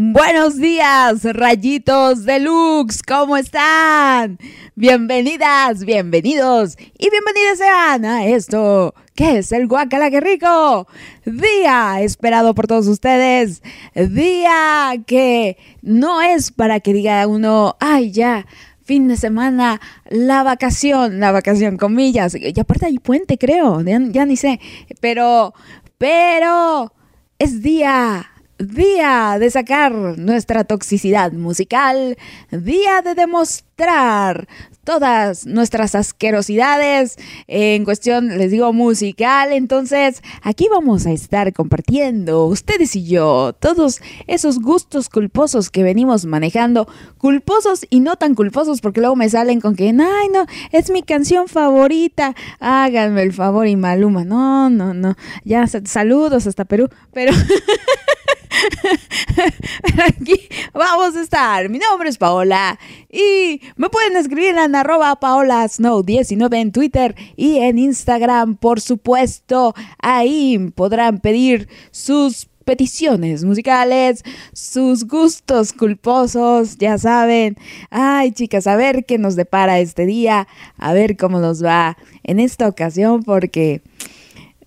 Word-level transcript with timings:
Buenos 0.00 0.58
días, 0.58 1.24
rayitos 1.24 2.24
deluxe, 2.24 3.02
¿cómo 3.02 3.36
están? 3.36 4.38
Bienvenidas, 4.76 5.84
bienvenidos 5.84 6.76
y 6.96 7.10
bienvenidas 7.10 7.58
sean 7.58 8.04
a 8.04 8.24
esto 8.24 8.94
que 9.16 9.38
es 9.38 9.50
el 9.50 9.66
Guacala 9.66 10.08
que 10.08 10.20
rico. 10.20 10.86
Día 11.24 12.00
esperado 12.00 12.54
por 12.54 12.68
todos 12.68 12.86
ustedes. 12.86 13.60
Día 13.96 14.92
que 15.04 15.56
no 15.82 16.22
es 16.22 16.52
para 16.52 16.78
que 16.78 16.92
diga 16.92 17.26
uno, 17.26 17.74
ay, 17.80 18.12
ya, 18.12 18.46
fin 18.84 19.08
de 19.08 19.16
semana, 19.16 19.80
la 20.08 20.44
vacación, 20.44 21.18
la 21.18 21.32
vacación, 21.32 21.76
comillas. 21.76 22.36
Y 22.36 22.60
aparte 22.60 22.86
hay 22.86 23.00
puente, 23.00 23.36
creo, 23.36 23.80
ya, 23.80 23.98
ya 24.00 24.24
ni 24.26 24.36
sé. 24.36 24.60
Pero, 25.00 25.54
pero, 25.98 26.92
es 27.40 27.62
día 27.62 28.28
Día 28.58 29.36
de 29.38 29.50
sacar 29.50 29.92
nuestra 30.18 30.64
toxicidad 30.64 31.30
musical, 31.30 32.18
día 32.50 33.02
de 33.02 33.14
demostrar 33.14 34.48
todas 34.82 35.46
nuestras 35.46 35.94
asquerosidades 35.94 37.18
en 37.46 37.84
cuestión, 37.84 38.36
les 38.36 38.50
digo, 38.50 38.72
musical. 38.72 39.52
Entonces, 39.52 40.22
aquí 40.42 40.66
vamos 40.68 41.06
a 41.06 41.12
estar 41.12 41.52
compartiendo, 41.52 42.46
ustedes 42.46 42.96
y 42.96 43.06
yo, 43.06 43.52
todos 43.60 44.00
esos 44.26 44.58
gustos 44.58 45.08
culposos 45.08 45.70
que 45.70 45.84
venimos 45.84 46.24
manejando, 46.24 46.88
culposos 47.16 47.86
y 47.90 48.00
no 48.00 48.16
tan 48.16 48.34
culposos, 48.34 48.80
porque 48.80 49.00
luego 49.00 49.14
me 49.14 49.28
salen 49.28 49.60
con 49.60 49.76
que, 49.76 49.90
ay, 49.90 50.28
no, 50.32 50.46
es 50.72 50.90
mi 50.90 51.04
canción 51.04 51.46
favorita, 51.46 52.34
háganme 52.58 53.22
el 53.22 53.32
favor 53.32 53.68
y 53.68 53.76
maluma. 53.76 54.24
No, 54.24 54.68
no, 54.68 54.94
no, 54.94 55.16
ya 55.44 55.64
saludos 55.68 56.48
hasta 56.48 56.64
Perú, 56.64 56.88
pero... 57.12 57.32
Aquí 60.06 60.48
vamos 60.72 61.16
a 61.16 61.22
estar. 61.22 61.68
Mi 61.68 61.78
nombre 61.78 62.08
es 62.08 62.18
Paola 62.18 62.78
y 63.10 63.60
me 63.76 63.88
pueden 63.88 64.16
escribir 64.16 64.56
en 64.56 64.74
arroba 64.74 65.16
Paola 65.20 65.66
Snow 65.68 66.02
19 66.02 66.60
en 66.60 66.72
Twitter 66.72 67.14
y 67.36 67.58
en 67.58 67.78
Instagram, 67.78 68.56
por 68.56 68.80
supuesto. 68.80 69.74
Ahí 69.98 70.58
podrán 70.74 71.20
pedir 71.20 71.68
sus 71.90 72.48
peticiones 72.68 73.44
musicales, 73.44 74.22
sus 74.52 75.04
gustos 75.04 75.72
culposos, 75.72 76.76
ya 76.76 76.98
saben. 76.98 77.56
Ay, 77.88 78.32
chicas, 78.32 78.66
a 78.66 78.76
ver 78.76 79.06
qué 79.06 79.16
nos 79.16 79.36
depara 79.36 79.80
este 79.80 80.04
día, 80.04 80.46
a 80.76 80.92
ver 80.92 81.16
cómo 81.16 81.40
nos 81.40 81.64
va 81.64 81.96
en 82.24 82.40
esta 82.40 82.68
ocasión, 82.68 83.22
porque 83.22 83.80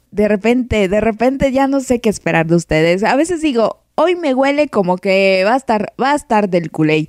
de 0.09 0.27
repente, 0.27 0.88
de 0.88 1.00
repente 1.00 1.52
ya 1.52 1.67
no 1.67 1.80
sé 1.80 2.02
qué 2.02 2.09
esperar 2.09 2.48
de 2.48 2.55
ustedes. 2.55 3.03
A 3.03 3.16
veces 3.16 3.42
digo, 3.42 3.80
hoy 3.95 4.16
me 4.16 4.34
huele 4.34 4.67
como 4.67 4.97
que 4.97 5.44
va 5.45 5.53
a 5.53 5.58
estar, 5.58 5.94
va 6.02 6.11
a 6.11 6.16
estar 6.16 6.50
del 6.50 6.72
culé. 6.72 7.08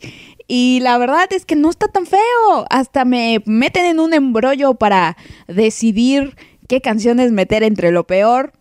Y 0.49 0.81
la 0.81 0.99
verdad 0.99 1.33
es 1.33 1.47
que 1.47 1.57
no 1.57 1.71
está 1.71 1.89
tan 1.89 2.07
feo. 2.07 2.21
Hasta 2.69 3.05
me 3.05 3.43
meten 3.47 3.87
en 3.87 4.01
un 4.01 4.13
embrollo 4.13 4.75
para 4.75 5.17
decidir 5.49 6.37
qué 6.69 6.81
canciones 6.81 7.33
meter 7.33 7.63
entre 7.63 7.91
lo 7.91 8.07
peor. 8.07 8.53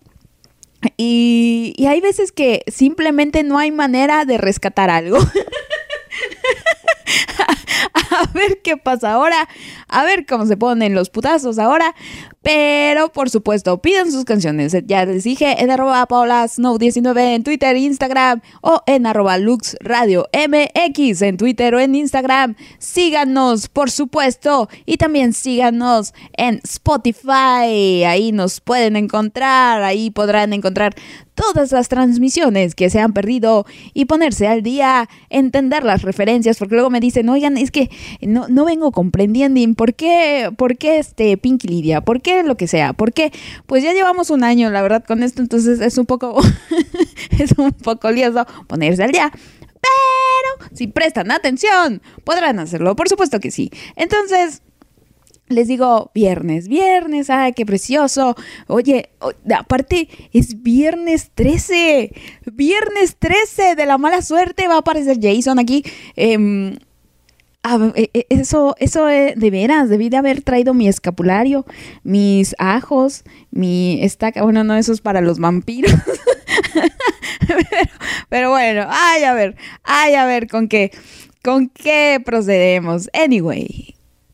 Y, 0.97 1.73
y 1.77 1.85
hay 1.87 2.01
veces 2.01 2.31
que 2.31 2.63
simplemente 2.67 3.43
no 3.43 3.57
hay 3.57 3.71
manera 3.71 4.25
de 4.25 4.37
rescatar 4.37 4.89
algo. 4.89 5.17
a 8.11 8.31
ver 8.33 8.61
qué 8.63 8.77
pasa 8.77 9.13
ahora, 9.13 9.47
a 9.87 10.03
ver 10.03 10.25
cómo 10.25 10.45
se 10.45 10.57
ponen 10.57 10.93
los 10.93 11.09
putazos 11.09 11.59
ahora. 11.59 11.95
Pero 12.43 13.11
por 13.11 13.29
supuesto, 13.29 13.81
piden 13.83 14.11
sus 14.11 14.25
canciones. 14.25 14.75
Ya 14.85 15.05
les 15.05 15.23
dije 15.23 15.61
en 15.61 15.69
arroba 15.69 16.07
Paula 16.07 16.47
Snow 16.47 16.79
19 16.79 17.35
en 17.35 17.43
Twitter, 17.43 17.77
Instagram 17.77 18.41
o 18.61 18.81
en 18.87 19.05
arroba 19.05 19.37
MX 19.37 21.21
en 21.21 21.37
Twitter 21.37 21.75
o 21.75 21.79
en 21.79 21.93
Instagram. 21.93 22.55
Síganos, 22.79 23.69
por 23.69 23.91
supuesto. 23.91 24.69
Y 24.87 24.97
también 24.97 25.33
síganos 25.33 26.15
en 26.33 26.61
Spotify. 26.63 28.05
Ahí 28.05 28.31
nos 28.31 28.59
pueden 28.59 28.95
encontrar. 28.95 29.83
Ahí 29.83 30.09
podrán 30.09 30.53
encontrar 30.53 30.95
todas 31.35 31.71
las 31.71 31.87
transmisiones 31.89 32.75
que 32.75 32.89
se 32.89 32.99
han 32.99 33.13
perdido 33.13 33.65
y 33.93 34.05
ponerse 34.05 34.47
al 34.47 34.63
día, 34.63 35.09
entender 35.29 35.83
las 35.83 36.01
referencias, 36.01 36.57
porque 36.57 36.75
luego 36.75 36.89
me 36.89 36.99
dicen, 36.99 37.29
oigan, 37.29 37.57
es 37.57 37.71
que 37.71 37.89
no, 38.21 38.47
no 38.47 38.65
vengo 38.65 38.91
comprendiendo 38.91 39.51
por 39.75 39.93
qué, 39.93 40.51
por 40.57 40.77
qué 40.77 40.99
este 40.99 41.37
Pinky 41.37 41.67
Lidia, 41.67 42.01
por 42.01 42.21
qué 42.21 42.43
lo 42.43 42.55
que 42.55 42.67
sea, 42.67 42.93
por 42.93 43.13
qué, 43.13 43.31
pues 43.65 43.83
ya 43.83 43.93
llevamos 43.93 44.29
un 44.29 44.43
año, 44.43 44.69
la 44.69 44.81
verdad, 44.81 45.03
con 45.03 45.23
esto, 45.23 45.41
entonces 45.41 45.79
es 45.81 45.97
un 45.97 46.05
poco, 46.05 46.39
es 47.39 47.53
un 47.57 47.71
poco 47.71 48.11
lioso 48.11 48.45
ponerse 48.67 49.03
al 49.03 49.11
día. 49.11 49.31
Pero 49.33 50.69
si 50.75 50.87
prestan 50.87 51.31
atención, 51.31 52.01
podrán 52.23 52.59
hacerlo, 52.59 52.95
por 52.95 53.09
supuesto 53.09 53.39
que 53.39 53.51
sí. 53.51 53.71
Entonces, 53.95 54.61
les 55.51 55.67
digo 55.67 56.11
viernes, 56.13 56.67
viernes, 56.67 57.29
ay, 57.29 57.53
qué 57.53 57.65
precioso. 57.65 58.35
Oye, 58.67 59.09
aparte 59.55 60.07
es 60.33 60.61
viernes 60.61 61.31
13, 61.33 62.11
viernes 62.53 63.17
13 63.17 63.75
de 63.75 63.85
la 63.85 63.97
mala 63.97 64.21
suerte, 64.21 64.67
va 64.67 64.75
a 64.75 64.79
aparecer 64.79 65.17
Jason 65.21 65.59
aquí. 65.59 65.83
Em, 66.15 66.75
e, 67.95 68.09
e, 68.13 68.25
eso, 68.29 68.75
eso 68.79 69.05
de 69.05 69.49
veras, 69.51 69.87
debí 69.87 70.09
de 70.09 70.17
haber 70.17 70.41
traído 70.41 70.73
mi 70.73 70.87
escapulario, 70.87 71.65
mis 72.03 72.55
ajos, 72.57 73.23
mi 73.51 74.03
estaca, 74.03 74.41
bueno, 74.41 74.63
no, 74.63 74.75
eso 74.75 74.91
es 74.91 75.01
para 75.01 75.21
los 75.21 75.37
vampiros. 75.39 75.93
pero, 77.47 77.91
pero, 78.29 78.49
bueno, 78.49 78.87
ay, 78.89 79.23
a 79.23 79.33
ver, 79.33 79.55
ay, 79.83 80.15
a 80.15 80.25
ver, 80.25 80.47
con 80.47 80.67
qué, 80.67 80.91
con 81.43 81.69
qué 81.69 82.19
procedemos. 82.25 83.09
Anyway, 83.13 83.90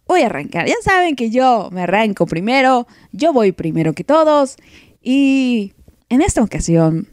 voy 0.07 0.21
a 0.21 0.27
arrancar. 0.27 0.67
Ya 0.67 0.75
saben 0.83 1.15
que 1.15 1.29
yo 1.29 1.69
me 1.71 1.81
arranco 1.81 2.25
primero, 2.25 2.87
yo 3.11 3.33
voy 3.33 3.51
primero 3.51 3.93
que 3.93 4.03
todos 4.03 4.55
y 5.01 5.73
en 6.09 6.21
esta 6.21 6.41
ocasión, 6.41 7.07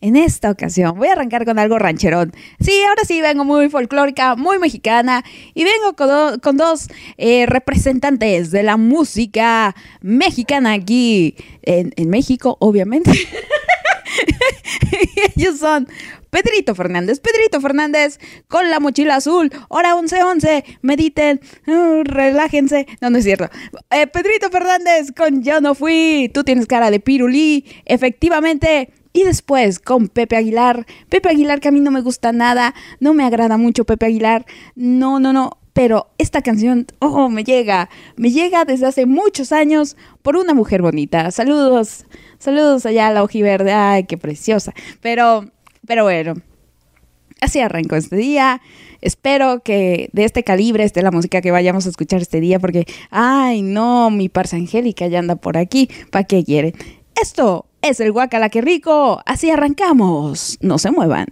en 0.00 0.16
esta 0.16 0.50
ocasión 0.50 0.96
voy 0.96 1.08
a 1.08 1.12
arrancar 1.12 1.44
con 1.44 1.58
algo 1.58 1.78
rancherón. 1.78 2.32
Sí, 2.60 2.72
ahora 2.88 3.04
sí 3.04 3.20
vengo 3.20 3.44
muy 3.44 3.68
folclórica, 3.68 4.36
muy 4.36 4.58
mexicana 4.58 5.24
y 5.54 5.64
vengo 5.64 5.94
con, 6.40 6.56
dos 6.56 6.88
eh, 7.16 7.46
representantes 7.46 8.50
de 8.50 8.62
la 8.62 8.76
música 8.76 9.74
mexicana 10.00 10.72
aquí 10.72 11.36
en, 11.62 11.92
en 11.96 12.08
México, 12.08 12.56
obviamente. 12.60 13.10
Ellos 15.36 15.58
son 15.58 15.88
Pedrito 16.30 16.74
Fernández, 16.74 17.20
Pedrito 17.20 17.60
Fernández 17.60 18.18
con 18.48 18.70
la 18.70 18.80
mochila 18.80 19.16
azul, 19.16 19.50
hora 19.68 19.94
11:11, 19.94 20.64
mediten, 20.82 21.40
uh, 21.66 22.02
relájense. 22.04 22.86
No, 23.00 23.10
no 23.10 23.18
es 23.18 23.24
cierto. 23.24 23.48
Eh, 23.90 24.06
Pedrito 24.06 24.50
Fernández 24.50 25.12
con 25.16 25.42
Yo 25.42 25.60
no 25.60 25.74
fui, 25.74 26.30
tú 26.32 26.44
tienes 26.44 26.66
cara 26.66 26.90
de 26.90 27.00
pirulí, 27.00 27.64
efectivamente. 27.84 28.92
Y 29.12 29.24
después 29.24 29.80
con 29.80 30.08
Pepe 30.08 30.36
Aguilar, 30.36 30.86
Pepe 31.08 31.30
Aguilar 31.30 31.60
que 31.60 31.68
a 31.68 31.72
mí 31.72 31.80
no 31.80 31.90
me 31.90 32.02
gusta 32.02 32.30
nada, 32.32 32.74
no 33.00 33.14
me 33.14 33.24
agrada 33.24 33.56
mucho 33.56 33.84
Pepe 33.84 34.06
Aguilar, 34.06 34.44
no, 34.76 35.18
no, 35.18 35.32
no, 35.32 35.58
pero 35.78 36.08
esta 36.18 36.42
canción, 36.42 36.86
oh, 36.98 37.28
me 37.28 37.44
llega, 37.44 37.88
me 38.16 38.30
llega 38.30 38.64
desde 38.64 38.86
hace 38.86 39.06
muchos 39.06 39.52
años 39.52 39.96
por 40.22 40.36
una 40.36 40.52
mujer 40.52 40.82
bonita. 40.82 41.30
Saludos, 41.30 42.04
saludos 42.38 42.84
allá 42.84 43.06
a 43.06 43.12
la 43.12 43.22
ojiverde, 43.22 43.72
ay, 43.72 44.02
qué 44.04 44.18
preciosa. 44.18 44.74
Pero 45.00 45.52
pero 45.86 46.04
bueno, 46.04 46.34
así 47.40 47.60
arrancó 47.60 47.96
este 47.96 48.16
día. 48.16 48.60
Espero 49.00 49.60
que 49.62 50.10
de 50.12 50.24
este 50.24 50.42
calibre 50.42 50.84
esté 50.84 51.02
la 51.02 51.10
música 51.10 51.40
que 51.40 51.50
vayamos 51.50 51.86
a 51.86 51.90
escuchar 51.90 52.20
este 52.20 52.40
día, 52.40 52.58
porque, 52.58 52.86
ay, 53.10 53.62
no, 53.62 54.10
mi 54.10 54.28
parsa 54.28 54.56
angélica 54.56 55.06
ya 55.06 55.20
anda 55.20 55.36
por 55.36 55.56
aquí. 55.56 55.88
¿Para 56.10 56.24
qué 56.24 56.44
quieren? 56.44 56.74
Esto 57.20 57.66
es 57.82 58.00
el 58.00 58.12
Guacala 58.12 58.48
que 58.48 58.60
rico. 58.60 59.20
Así 59.24 59.50
arrancamos. 59.50 60.58
No 60.60 60.78
se 60.78 60.90
muevan. 60.90 61.26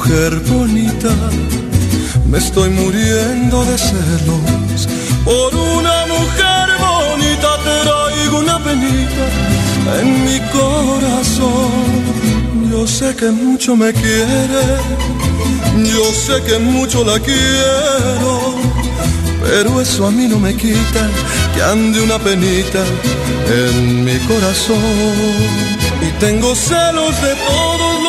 mujer 0.00 0.40
bonita, 0.48 1.10
me 2.26 2.38
estoy 2.38 2.70
muriendo 2.70 3.64
de 3.66 3.76
celos. 3.76 4.88
Por 5.24 5.54
una 5.54 6.06
mujer 6.06 6.66
bonita 6.88 7.48
te 7.64 7.74
traigo 7.86 8.38
una 8.38 8.58
penita 8.64 9.24
en 10.00 10.24
mi 10.24 10.38
corazón. 10.58 11.70
Yo 12.70 12.86
sé 12.86 13.14
que 13.14 13.30
mucho 13.30 13.76
me 13.76 13.92
quiere, 13.92 14.64
yo 15.94 16.04
sé 16.14 16.42
que 16.46 16.58
mucho 16.58 17.04
la 17.04 17.18
quiero, 17.20 18.54
pero 19.44 19.82
eso 19.82 20.06
a 20.06 20.10
mí 20.10 20.26
no 20.28 20.38
me 20.38 20.54
quita 20.54 21.02
que 21.54 21.62
ande 21.62 22.00
una 22.00 22.18
penita 22.18 22.82
en 23.64 24.04
mi 24.06 24.16
corazón. 24.20 24.78
Y 26.00 26.10
tengo 26.18 26.54
celos 26.54 27.14
de 27.20 27.34
todo 27.46 27.89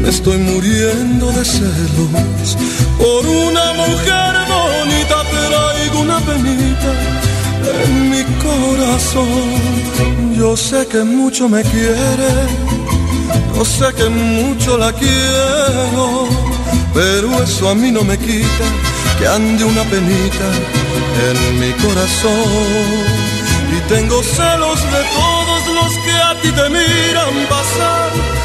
Me 0.00 0.08
estoy 0.08 0.38
muriendo 0.38 1.30
de 1.30 1.44
celos. 1.44 2.56
Por 2.98 3.24
una 3.26 3.72
mujer 3.72 4.32
bonita 4.48 5.22
traigo 5.30 6.00
una 6.00 6.18
penita 6.20 6.90
en 7.84 8.10
mi 8.10 8.24
corazón. 8.42 10.34
Yo 10.36 10.56
sé 10.56 10.86
que 10.88 11.04
mucho 11.04 11.48
me 11.48 11.62
quiere, 11.62 12.32
yo 13.54 13.64
sé 13.64 13.92
que 13.94 14.08
mucho 14.08 14.76
la 14.76 14.92
quiero, 14.92 16.28
pero 16.92 17.42
eso 17.44 17.68
a 17.68 17.74
mí 17.74 17.92
no 17.92 18.02
me 18.02 18.18
quita 18.18 18.66
que 19.18 19.28
ande 19.28 19.64
una 19.64 19.84
penita 19.84 20.46
en 21.28 21.60
mi 21.60 21.70
corazón. 21.84 23.14
Y 23.76 23.80
tengo 23.88 24.20
celos 24.22 24.80
de 24.94 25.02
todos 25.20 25.62
los 25.78 25.92
que 26.04 26.12
a 26.12 26.40
ti 26.40 26.50
te 26.50 26.68
miran 26.70 27.34
pasar 27.48 28.44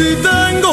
si 0.00 0.16
tengo. 0.16 0.70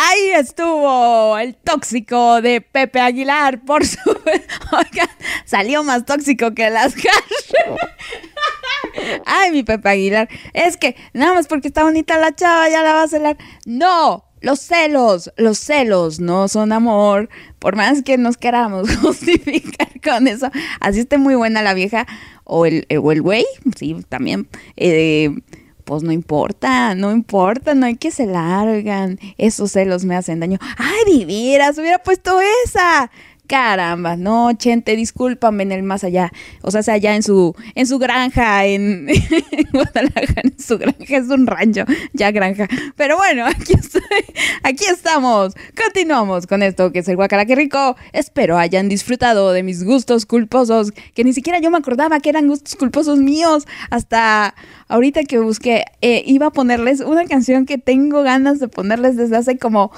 Ahí 0.00 0.30
estuvo 0.30 1.36
el 1.38 1.56
tóxico 1.56 2.40
de 2.40 2.60
Pepe 2.60 3.00
Aguilar, 3.00 3.64
por 3.64 3.84
su... 3.84 3.98
salió 5.44 5.82
más 5.82 6.06
tóxico 6.06 6.54
que 6.54 6.70
las 6.70 6.94
Ay, 9.26 9.50
mi 9.50 9.64
Pepe 9.64 9.88
Aguilar. 9.88 10.28
Es 10.54 10.76
que 10.76 10.96
nada 11.12 11.34
más 11.34 11.48
porque 11.48 11.68
está 11.68 11.82
bonita 11.82 12.18
la 12.18 12.34
chava 12.34 12.68
ya 12.68 12.82
la 12.82 12.94
va 12.94 13.02
a 13.02 13.08
celar. 13.08 13.36
No, 13.66 14.27
los 14.40 14.60
celos, 14.60 15.32
los 15.36 15.58
celos 15.58 16.20
no 16.20 16.48
son 16.48 16.72
amor, 16.72 17.28
por 17.58 17.76
más 17.76 18.02
que 18.02 18.18
nos 18.18 18.36
queramos 18.36 18.96
justificar 19.00 19.88
con 20.02 20.28
eso. 20.28 20.50
Así 20.80 21.00
esté 21.00 21.18
muy 21.18 21.34
buena 21.34 21.62
la 21.62 21.74
vieja 21.74 22.06
o 22.44 22.66
el, 22.66 22.86
eh, 22.88 22.98
o 22.98 23.12
el 23.12 23.22
güey, 23.22 23.46
sí, 23.76 23.96
también. 24.08 24.48
Eh, 24.76 25.34
pues 25.88 26.02
no 26.02 26.12
importa, 26.12 26.94
no 26.94 27.12
importa, 27.12 27.74
no 27.74 27.86
hay 27.86 27.96
que 27.96 28.10
se 28.10 28.26
largan. 28.26 29.18
Esos 29.38 29.72
celos 29.72 30.04
me 30.04 30.16
hacen 30.16 30.38
daño. 30.38 30.58
¡Ay, 30.76 31.16
Viviras! 31.16 31.78
Hubiera 31.78 31.98
puesto 31.98 32.38
esa. 32.66 33.10
Caramba, 33.48 34.14
no, 34.14 34.52
Chente, 34.52 34.94
discúlpame 34.94 35.62
en 35.62 35.72
el 35.72 35.82
más 35.82 36.04
allá. 36.04 36.30
O 36.60 36.70
sea, 36.70 36.82
allá 36.92 37.16
en 37.16 37.22
su, 37.22 37.56
en 37.74 37.86
su 37.86 37.98
granja, 37.98 38.66
en, 38.66 39.08
Guadalajara, 39.72 40.42
en 40.44 40.60
su 40.60 40.76
granja, 40.76 41.16
es 41.16 41.28
un 41.30 41.46
rancho, 41.46 41.84
ya 42.12 42.30
granja. 42.30 42.68
Pero 42.94 43.16
bueno, 43.16 43.46
aquí 43.46 43.72
estoy, 43.72 44.02
aquí 44.62 44.84
estamos. 44.84 45.54
Continuamos 45.82 46.46
con 46.46 46.62
esto 46.62 46.92
que 46.92 46.98
es 46.98 47.08
el 47.08 47.16
guacala 47.16 47.44
rico. 47.44 47.96
Espero 48.12 48.58
hayan 48.58 48.90
disfrutado 48.90 49.52
de 49.52 49.62
mis 49.62 49.82
gustos 49.82 50.26
culposos, 50.26 50.92
que 51.14 51.24
ni 51.24 51.32
siquiera 51.32 51.58
yo 51.58 51.70
me 51.70 51.78
acordaba 51.78 52.20
que 52.20 52.28
eran 52.28 52.48
gustos 52.48 52.76
culposos 52.76 53.18
míos. 53.18 53.66
Hasta 53.88 54.54
ahorita 54.88 55.24
que 55.24 55.38
busqué, 55.38 55.86
eh, 56.02 56.22
iba 56.26 56.48
a 56.48 56.50
ponerles 56.50 57.00
una 57.00 57.24
canción 57.24 57.64
que 57.64 57.78
tengo 57.78 58.22
ganas 58.22 58.60
de 58.60 58.68
ponerles 58.68 59.16
desde 59.16 59.38
hace 59.38 59.56
como 59.56 59.90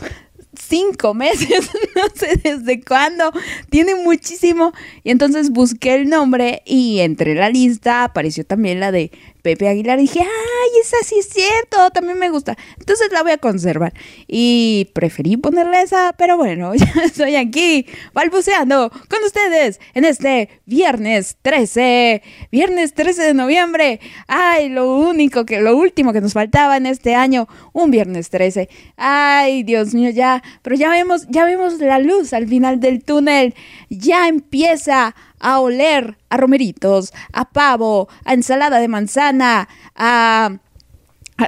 cinco 0.60 1.14
meses, 1.14 1.70
no 1.96 2.02
sé 2.14 2.36
desde 2.36 2.80
cuándo, 2.82 3.32
tiene 3.70 3.94
muchísimo. 3.94 4.72
Y 5.02 5.10
entonces 5.10 5.50
busqué 5.50 5.94
el 5.94 6.08
nombre 6.08 6.62
y 6.64 7.00
entre 7.00 7.34
la 7.34 7.50
lista 7.50 8.04
apareció 8.04 8.44
también 8.44 8.80
la 8.80 8.92
de 8.92 9.10
Pepe 9.42 9.68
Aguilar 9.68 9.98
y 9.98 10.02
dije, 10.02 10.20
ay, 10.20 10.80
esa 10.80 10.96
sí 11.04 11.16
es 11.18 11.28
cierto, 11.28 11.90
también 11.90 12.18
me 12.18 12.30
gusta. 12.30 12.56
Entonces 12.78 13.10
la 13.12 13.22
voy 13.22 13.32
a 13.32 13.38
conservar. 13.38 13.92
Y 14.26 14.90
preferí 14.94 15.36
ponerle 15.36 15.82
esa, 15.82 16.14
pero 16.16 16.36
bueno, 16.36 16.74
ya 16.74 16.92
estoy 17.04 17.36
aquí 17.36 17.86
balbuceando 18.12 18.90
con 18.90 19.24
ustedes 19.24 19.80
en 19.94 20.04
este 20.04 20.48
viernes 20.66 21.36
13, 21.42 22.22
viernes 22.50 22.94
13 22.94 23.22
de 23.22 23.34
noviembre. 23.34 24.00
Ay, 24.26 24.68
lo 24.68 24.96
único 24.96 25.44
que, 25.44 25.60
lo 25.60 25.76
último 25.76 26.12
que 26.12 26.20
nos 26.20 26.32
faltaba 26.32 26.76
en 26.76 26.86
este 26.86 27.14
año, 27.14 27.48
un 27.72 27.90
viernes 27.90 28.30
13. 28.30 28.68
Ay, 28.96 29.62
Dios 29.62 29.94
mío, 29.94 30.10
ya, 30.10 30.42
pero 30.62 30.76
ya 30.76 30.90
vemos, 30.90 31.26
ya 31.28 31.44
vemos 31.44 31.78
la 31.78 31.98
luz 31.98 32.32
al 32.32 32.46
final 32.46 32.80
del 32.80 33.02
túnel. 33.04 33.54
Ya 33.88 34.28
empieza 34.28 35.14
a 35.40 35.60
oler 35.60 36.18
a 36.28 36.36
romeritos, 36.36 37.12
a 37.32 37.50
pavo, 37.50 38.08
a 38.24 38.34
ensalada 38.34 38.78
de 38.78 38.88
manzana, 38.88 39.68
a, 39.96 40.60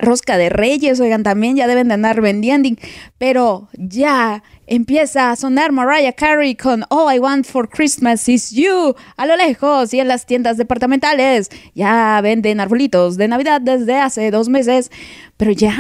rosca 0.00 0.38
de 0.38 0.48
reyes, 0.48 1.00
oigan, 1.00 1.22
también 1.22 1.56
ya 1.56 1.66
deben 1.66 1.88
de 1.88 1.94
andar 1.94 2.20
vendiendo, 2.20 2.70
pero 3.18 3.68
ya 3.74 4.42
empieza 4.66 5.30
a 5.30 5.36
sonar 5.36 5.72
Mariah 5.72 6.12
Carey 6.12 6.54
con 6.54 6.84
All 6.88 7.14
I 7.14 7.18
Want 7.18 7.44
for 7.44 7.68
Christmas 7.68 8.28
is 8.28 8.52
You 8.52 8.94
a 9.16 9.26
lo 9.26 9.36
lejos 9.36 9.92
y 9.92 10.00
en 10.00 10.08
las 10.08 10.24
tiendas 10.24 10.56
departamentales 10.56 11.50
ya 11.74 12.18
venden 12.22 12.60
arbolitos 12.60 13.16
de 13.16 13.28
Navidad 13.28 13.60
desde 13.60 13.96
hace 13.96 14.30
dos 14.30 14.48
meses, 14.48 14.90
pero 15.36 15.50
ya, 15.50 15.76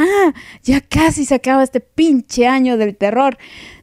ya 0.62 0.80
casi 0.80 1.24
se 1.24 1.36
acaba 1.36 1.62
este 1.62 1.80
pinche 1.80 2.46
año 2.46 2.76
del 2.76 2.96
terror. 2.96 3.38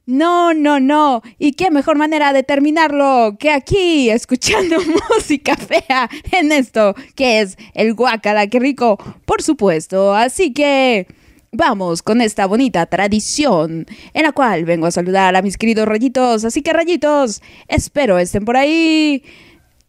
No, 0.10 0.56
no, 0.56 0.80
no. 0.80 1.22
¿Y 1.38 1.52
qué 1.52 1.70
mejor 1.70 1.96
manera 1.96 2.34
de 2.34 2.42
terminarlo 2.42 3.38
que 3.40 3.52
aquí, 3.52 4.10
escuchando 4.10 4.78
música 5.14 5.56
fea 5.56 6.10
en 6.32 6.52
esto, 6.52 6.96
que 7.14 7.42
es 7.42 7.60
el 7.76 7.94
guacala, 7.94 8.48
qué 8.48 8.60
rico, 8.60 8.98
por 9.26 9.44
supuesto. 9.44 10.16
Así 10.16 10.52
que 10.52 11.06
vamos 11.52 12.02
con 12.02 12.22
esta 12.22 12.48
bonita 12.48 12.88
tradición 12.88 13.86
en 14.16 14.24
la 14.24 14.32
cual 14.32 14.66
vengo 14.66 14.88
a 14.88 14.92
saludar 14.92 15.36
a 15.36 15.44
mis 15.44 15.58
queridos 15.58 15.88
rayitos. 15.88 16.44
Así 16.44 16.64
que 16.64 16.74
rayitos, 16.74 17.44
espero 17.68 18.18
estén 18.18 18.46
por 18.46 18.58
ahí. 18.58 19.24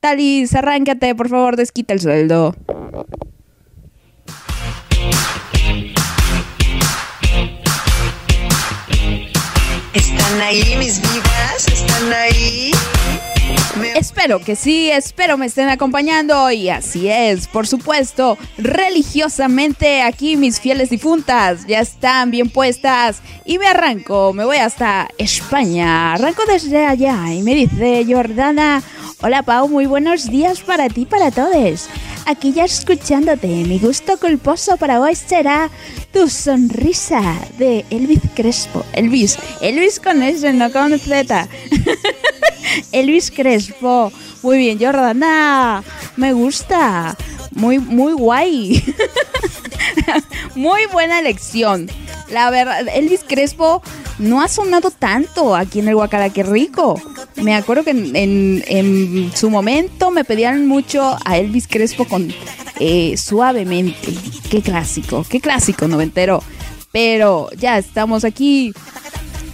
Talis, 0.01 0.55
arráncate, 0.55 1.15
por 1.15 1.31
favor, 1.31 1.57
desquita 1.57 1.95
el 1.95 2.01
sueldo. 2.01 2.55
¿Están 10.31 10.43
ahí 10.43 10.77
mis? 10.77 11.01
¿Están 11.67 12.13
ahí? 12.13 12.71
Espero 13.97 14.39
que 14.39 14.55
sí, 14.55 14.89
espero 14.89 15.37
me 15.37 15.47
estén 15.47 15.69
acompañando 15.69 16.53
y 16.53 16.69
así 16.69 17.09
es, 17.09 17.49
por 17.49 17.67
supuesto, 17.67 18.39
religiosamente 18.57 20.03
aquí 20.03 20.37
mis 20.37 20.61
fieles 20.61 20.91
difuntas 20.91 21.67
ya 21.67 21.81
están 21.81 22.31
bien 22.31 22.49
puestas 22.49 23.23
y 23.45 23.59
me 23.59 23.67
arranco, 23.67 24.33
me 24.33 24.45
voy 24.45 24.59
hasta 24.59 25.09
España, 25.19 26.13
arranco 26.13 26.43
desde 26.47 26.87
allá 26.87 27.35
y 27.35 27.43
me 27.43 27.57
dice 27.57 28.07
Jordana, 28.09 28.85
hola 29.23 29.43
Pau, 29.43 29.69
muy 29.69 29.87
buenos 29.87 30.31
días 30.31 30.61
para 30.61 30.89
ti, 30.89 31.07
para 31.07 31.33
todos. 31.33 31.89
Aquí 32.31 32.53
ya 32.53 32.65
escuchándote, 32.65 33.49
mi 33.49 33.81
gusto 33.81 34.17
culposo 34.17 34.77
para 34.77 35.01
hoy 35.01 35.17
será 35.17 35.69
tu 36.13 36.29
sonrisa 36.29 37.21
de 37.59 37.85
Elvis 37.91 38.21
Crespo. 38.37 38.85
Elvis, 38.93 39.37
Elvis 39.61 39.99
con 39.99 40.23
S, 40.23 40.53
no 40.53 40.71
con 40.71 40.97
Z. 40.97 41.49
Elvis 42.93 43.33
Crespo. 43.33 44.13
Muy 44.45 44.59
bien, 44.59 44.79
Jordana. 44.79 45.83
Me 46.15 46.33
gusta. 46.33 47.17
Muy, 47.51 47.81
muy 47.81 48.13
guay. 48.13 48.81
muy 50.55 50.87
buena 50.93 51.19
elección. 51.21 51.91
La 52.31 52.51
verdad, 52.51 52.87
Elvis 52.95 53.25
Crespo 53.27 53.83
no 54.19 54.41
ha 54.41 54.49
sonado 54.49 54.91
tanto 54.91 55.57
aquí 55.57 55.81
en 55.81 55.89
el 55.89 55.95
Guacara, 55.97 56.31
qué 56.31 56.43
rico. 56.43 57.01
Me 57.37 57.55
acuerdo 57.55 57.83
que 57.85 57.91
en, 57.91 58.15
en- 58.15 58.65
en 58.69 59.33
su 59.35 59.51
momento 59.51 60.11
me 60.11 60.25
pedían 60.25 60.67
mucho 60.69 61.17
a 61.25 61.39
Elvis 61.39 61.67
Crespo 61.67 62.05
con 62.07 62.33
eh, 62.79 63.17
Suavemente. 63.17 64.15
Qué 64.51 64.63
clásico, 64.63 65.25
qué 65.29 65.41
clásico 65.41 65.89
noventero. 65.89 66.43
Pero 66.93 67.49
ya 67.57 67.79
estamos 67.79 68.25
aquí. 68.25 68.73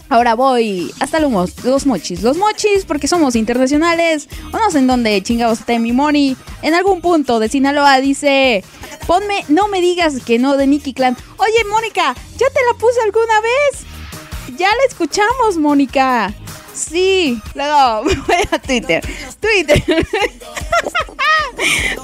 Ahora 0.08 0.34
voy 0.34 0.92
hasta 1.00 1.18
los, 1.20 1.30
mo- 1.30 1.46
los 1.64 1.86
mochis. 1.86 2.22
Los 2.22 2.36
mochis 2.36 2.84
porque 2.86 3.08
somos 3.08 3.34
internacionales. 3.36 4.28
O 4.52 4.58
no 4.58 4.70
sé 4.70 4.78
en 4.78 4.86
dónde 4.86 5.22
chingados 5.22 5.60
está 5.60 5.78
mi 5.78 5.92
money. 5.92 6.36
En 6.62 6.75
algún 6.75 7.00
punto 7.00 7.38
de 7.38 7.48
Sinaloa 7.48 8.00
dice... 8.00 8.64
Ponme, 9.06 9.44
no 9.48 9.68
me 9.68 9.80
digas 9.80 10.14
que 10.25 10.38
no 10.40 10.56
de 10.56 10.66
Nicky 10.66 10.92
Clan. 10.92 11.16
Oye, 11.36 11.64
Mónica, 11.70 12.12
¿ya 12.36 12.46
te 12.48 12.60
la 12.72 12.76
puse 12.76 13.00
alguna 13.04 13.40
vez? 13.40 14.58
Ya 14.58 14.66
la 14.68 14.84
escuchamos, 14.88 15.58
Mónica. 15.58 16.34
Sí, 16.76 17.40
luego 17.54 18.02
voy 18.26 18.37
a 18.50 18.59
Twitter. 18.59 19.02
Twitter. 19.40 19.83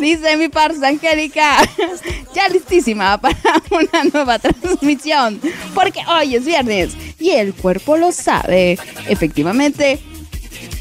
Dice 0.01 0.37
mi 0.37 0.49
parza 0.49 0.89
Angélica, 0.89 1.59
ya 2.35 2.49
listísima 2.49 3.19
para 3.21 3.37
una 3.71 4.05
nueva 4.13 4.39
transmisión, 4.39 5.41
porque 5.75 6.01
hoy 6.09 6.37
es 6.37 6.45
viernes 6.45 6.95
y 7.21 7.31
el 7.31 7.53
cuerpo 7.55 7.97
lo 7.97 8.11
sabe. 8.13 8.79
Efectivamente, 9.09 10.01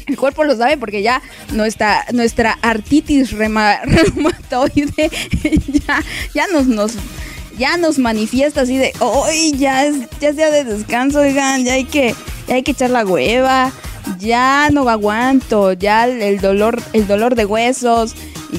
el 0.06 0.16
cuerpo 0.16 0.42
lo 0.44 0.56
sabe 0.56 0.76
porque 0.78 1.02
ya 1.02 1.20
nuestra, 1.50 2.04
rema- 3.32 3.80
reumatoide 3.84 5.10
ya, 5.86 6.02
ya 6.34 6.46
nos, 6.48 6.66
nos 6.66 6.92
ya 7.58 7.76
nos 7.76 7.98
manifiesta 7.98 8.62
así 8.62 8.78
de 8.78 8.92
hoy 9.00 9.52
ya 9.56 9.84
es 9.84 9.96
ya 10.20 10.32
sea 10.32 10.50
de 10.50 10.64
descanso, 10.64 11.20
oigan, 11.20 11.64
ya 11.64 11.74
hay 11.74 11.84
que 11.84 12.14
ya 12.48 12.56
hay 12.56 12.62
que 12.62 12.72
echar 12.72 12.90
la 12.90 13.04
hueva, 13.04 13.72
ya 14.18 14.70
no 14.70 14.88
aguanto, 14.88 15.72
ya 15.72 16.06
el 16.06 16.40
dolor 16.40 16.82
el 16.92 17.06
dolor 17.06 17.34
de 17.34 17.44
huesos, 17.44 18.14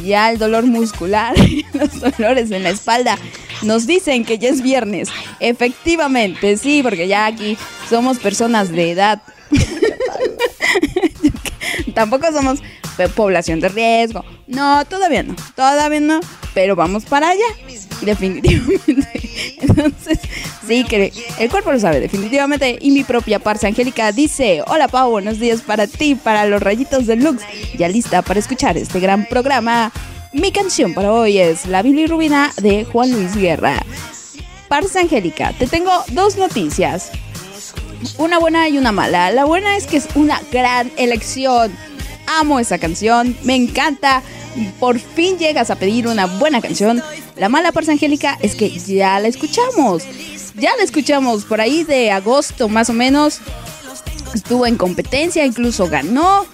ya 0.05 0.31
el 0.31 0.37
dolor 0.37 0.65
muscular, 0.65 1.35
los 1.73 1.99
dolores 1.99 2.51
en 2.51 2.63
la 2.63 2.69
espalda 2.69 3.17
nos 3.61 3.87
dicen 3.87 4.25
que 4.25 4.39
ya 4.39 4.49
es 4.49 4.61
viernes. 4.61 5.07
Efectivamente, 5.39 6.57
sí, 6.57 6.83
porque 6.83 7.07
ya 7.07 7.25
aquí 7.25 7.57
somos 7.89 8.19
personas 8.19 8.71
de 8.71 8.91
edad 8.91 9.21
Tampoco 11.93 12.31
somos 12.31 12.59
población 13.15 13.59
de 13.59 13.69
riesgo. 13.69 14.23
No, 14.47 14.85
todavía 14.85 15.23
no. 15.23 15.35
Todavía 15.55 15.99
no. 15.99 16.19
Pero 16.53 16.75
vamos 16.75 17.05
para 17.05 17.29
allá. 17.29 17.45
Definitivamente. 18.05 19.29
Entonces, 19.61 20.19
sí, 20.67 20.83
que 20.83 21.11
el 21.39 21.49
cuerpo 21.49 21.71
lo 21.71 21.79
sabe, 21.79 21.99
definitivamente. 21.99 22.77
Y 22.81 22.91
mi 22.91 23.03
propia 23.03 23.39
parce 23.39 23.67
Angélica 23.67 24.11
dice: 24.11 24.63
Hola 24.67 24.87
Pau, 24.87 25.11
buenos 25.11 25.39
días 25.39 25.61
para 25.61 25.87
ti, 25.87 26.15
para 26.15 26.45
los 26.45 26.61
rayitos 26.61 27.05
de 27.07 27.15
Lux. 27.15 27.41
Ya 27.77 27.87
lista 27.87 28.21
para 28.21 28.39
escuchar 28.39 28.77
este 28.77 28.99
gran 28.99 29.25
programa. 29.25 29.91
Mi 30.33 30.51
canción 30.51 30.93
para 30.93 31.11
hoy 31.11 31.37
es 31.37 31.65
La 31.67 31.81
Bilirrubina 31.81 32.51
de 32.61 32.85
Juan 32.85 33.11
Luis 33.11 33.35
Guerra. 33.35 33.83
Parce 34.67 34.99
Angélica, 34.99 35.53
te 35.53 35.67
tengo 35.67 35.91
dos 36.09 36.37
noticias 36.37 37.11
una 38.17 38.39
buena 38.39 38.69
y 38.69 38.77
una 38.77 38.91
mala. 38.91 39.31
La 39.31 39.45
buena 39.45 39.77
es 39.77 39.87
que 39.87 39.97
es 39.97 40.07
una 40.15 40.41
gran 40.51 40.91
elección. 40.97 41.71
Amo 42.27 42.59
esa 42.59 42.77
canción, 42.77 43.35
me 43.43 43.55
encanta. 43.55 44.21
Por 44.79 44.99
fin 44.99 45.37
llegas 45.37 45.71
a 45.71 45.75
pedir 45.75 46.07
una 46.07 46.25
buena 46.25 46.61
canción. 46.61 47.01
La 47.35 47.49
mala 47.49 47.71
parte 47.71 47.91
Angélica 47.91 48.37
es 48.41 48.55
que 48.55 48.69
ya 48.69 49.19
la 49.19 49.27
escuchamos. 49.27 50.03
Ya 50.55 50.75
la 50.77 50.83
escuchamos 50.83 51.45
por 51.45 51.61
ahí 51.61 51.83
de 51.83 52.11
agosto 52.11 52.69
más 52.69 52.89
o 52.89 52.93
menos. 52.93 53.39
Estuvo 54.33 54.65
en 54.65 54.77
competencia, 54.77 55.45
incluso 55.45 55.87
ganó. 55.87 56.45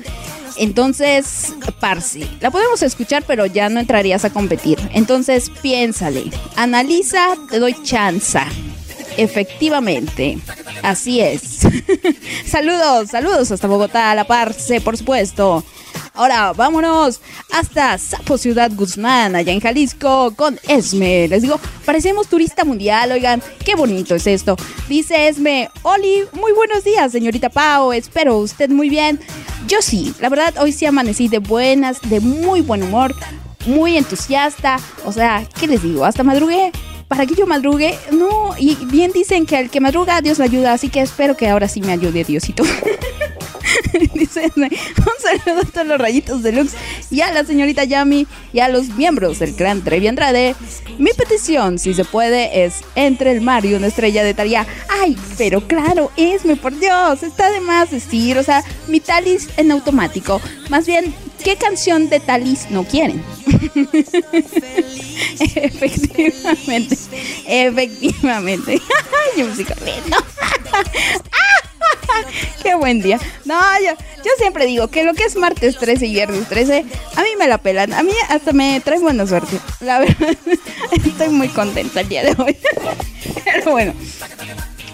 Entonces, 0.57 1.53
Parsi, 1.79 2.29
la 2.41 2.51
podemos 2.51 2.83
escuchar, 2.83 3.23
pero 3.25 3.45
ya 3.45 3.69
no 3.69 3.79
entrarías 3.79 4.25
a 4.25 4.29
competir. 4.29 4.77
Entonces, 4.93 5.49
piénsale, 5.61 6.31
analiza, 6.55 7.35
te 7.49 7.59
doy 7.59 7.75
chanza. 7.83 8.45
Efectivamente, 9.19 10.39
así 10.81 11.19
es. 11.19 11.59
saludos, 12.45 13.09
saludos 13.09 13.51
hasta 13.51 13.67
Bogotá, 13.67 14.11
a 14.11 14.15
la 14.15 14.23
Parce, 14.23 14.79
por 14.79 14.95
supuesto. 14.95 15.61
Ahora 16.13 16.53
vámonos 16.53 17.19
hasta 17.51 17.97
Sapo 17.97 18.37
Ciudad 18.37 18.71
Guzmán, 18.73 19.35
allá 19.35 19.51
en 19.51 19.59
Jalisco, 19.59 20.33
con 20.37 20.57
Esme. 20.69 21.27
Les 21.27 21.41
digo, 21.41 21.59
parecemos 21.85 22.27
turista 22.27 22.63
mundial, 22.63 23.11
oigan, 23.11 23.43
qué 23.65 23.75
bonito 23.75 24.15
es 24.15 24.25
esto. 24.25 24.55
Dice 24.87 25.27
Esme, 25.27 25.69
Oli, 25.81 26.23
muy 26.31 26.53
buenos 26.53 26.85
días, 26.85 27.11
señorita 27.11 27.49
Pau, 27.49 27.91
espero 27.91 28.37
usted 28.37 28.69
muy 28.69 28.89
bien. 28.89 29.19
Yo 29.67 29.81
sí, 29.81 30.13
la 30.21 30.29
verdad, 30.29 30.53
hoy 30.61 30.71
sí 30.71 30.85
amanecí 30.85 31.27
de 31.27 31.39
buenas, 31.39 31.99
de 32.09 32.21
muy 32.21 32.61
buen 32.61 32.83
humor, 32.83 33.13
muy 33.65 33.97
entusiasta. 33.97 34.79
O 35.03 35.11
sea, 35.11 35.45
¿qué 35.59 35.67
les 35.67 35.83
digo? 35.83 36.05
Hasta 36.05 36.23
madrugué. 36.23 36.71
Para 37.09 37.25
que 37.25 37.33
yo 37.33 37.47
madrugue, 37.47 37.97
no, 38.11 38.53
y 38.57 38.75
bien 38.85 39.11
dicen 39.11 39.47
que 39.47 39.57
al 39.57 39.69
que 39.71 39.81
madruga, 39.81 40.21
Dios 40.21 40.37
le 40.37 40.45
ayuda, 40.45 40.73
así 40.73 40.89
que 40.89 41.01
espero 41.01 41.35
que 41.35 41.49
ahora 41.49 41.67
sí 41.67 41.81
me 41.81 41.91
ayude 41.91 42.23
Diosito. 42.23 42.63
Dice, 44.13 44.51
un 44.55 44.69
saludo 45.43 45.61
a 45.61 45.65
todos 45.65 45.87
los 45.87 45.97
rayitos 45.97 46.43
de 46.43 46.51
Lux 46.51 46.73
y 47.09 47.21
a 47.21 47.31
la 47.31 47.43
señorita 47.43 47.83
Yami 47.83 48.27
y 48.53 48.59
a 48.59 48.69
los 48.69 48.89
miembros 48.89 49.39
del 49.39 49.55
clan 49.55 49.83
Trevi 49.83 50.07
Andrade. 50.07 50.55
Mi 50.99 51.11
petición, 51.11 51.79
si 51.79 51.95
se 51.95 52.05
puede, 52.05 52.65
es 52.65 52.81
entre 52.95 53.31
el 53.31 53.41
mar 53.41 53.65
y 53.65 53.73
una 53.73 53.87
estrella 53.87 54.23
de 54.23 54.35
Taría. 54.35 54.67
Ay, 55.01 55.17
pero 55.37 55.61
claro, 55.67 56.11
Esme, 56.15 56.57
por 56.57 56.77
Dios, 56.77 57.23
está 57.23 57.49
de 57.49 57.59
más 57.59 57.89
decir, 57.89 58.37
o 58.37 58.43
sea, 58.43 58.63
mi 58.87 58.99
talis 58.99 59.49
en 59.57 59.71
automático. 59.71 60.39
Más 60.69 60.85
bien, 60.85 61.13
¿qué 61.43 61.55
canción 61.55 62.09
de 62.09 62.19
talis 62.19 62.69
no 62.69 62.83
quieren? 62.83 63.23
efectivamente, 65.55 66.97
efectivamente. 67.45 68.81
Yo. 69.37 69.45
Qué 72.63 72.75
buen 72.75 73.01
día. 73.01 73.19
No, 73.45 73.59
yo, 73.79 73.91
yo 74.17 74.31
siempre 74.37 74.65
digo 74.65 74.87
que 74.89 75.03
lo 75.03 75.13
que 75.13 75.23
es 75.23 75.35
martes 75.35 75.77
13 75.77 76.07
y 76.07 76.13
viernes 76.13 76.47
13, 76.47 76.85
a 77.15 77.21
mí 77.21 77.29
me 77.37 77.47
la 77.47 77.57
pelan. 77.57 77.93
A 77.93 78.03
mí 78.03 78.11
hasta 78.29 78.53
me 78.53 78.81
trae 78.81 78.99
buena 78.99 79.25
suerte. 79.25 79.57
La 79.79 79.99
verdad, 79.99 80.35
estoy 80.91 81.29
muy 81.29 81.47
contenta 81.49 82.01
el 82.01 82.09
día 82.09 82.23
de 82.23 82.35
hoy. 82.41 82.57
Pero 83.45 83.71
bueno. 83.71 83.93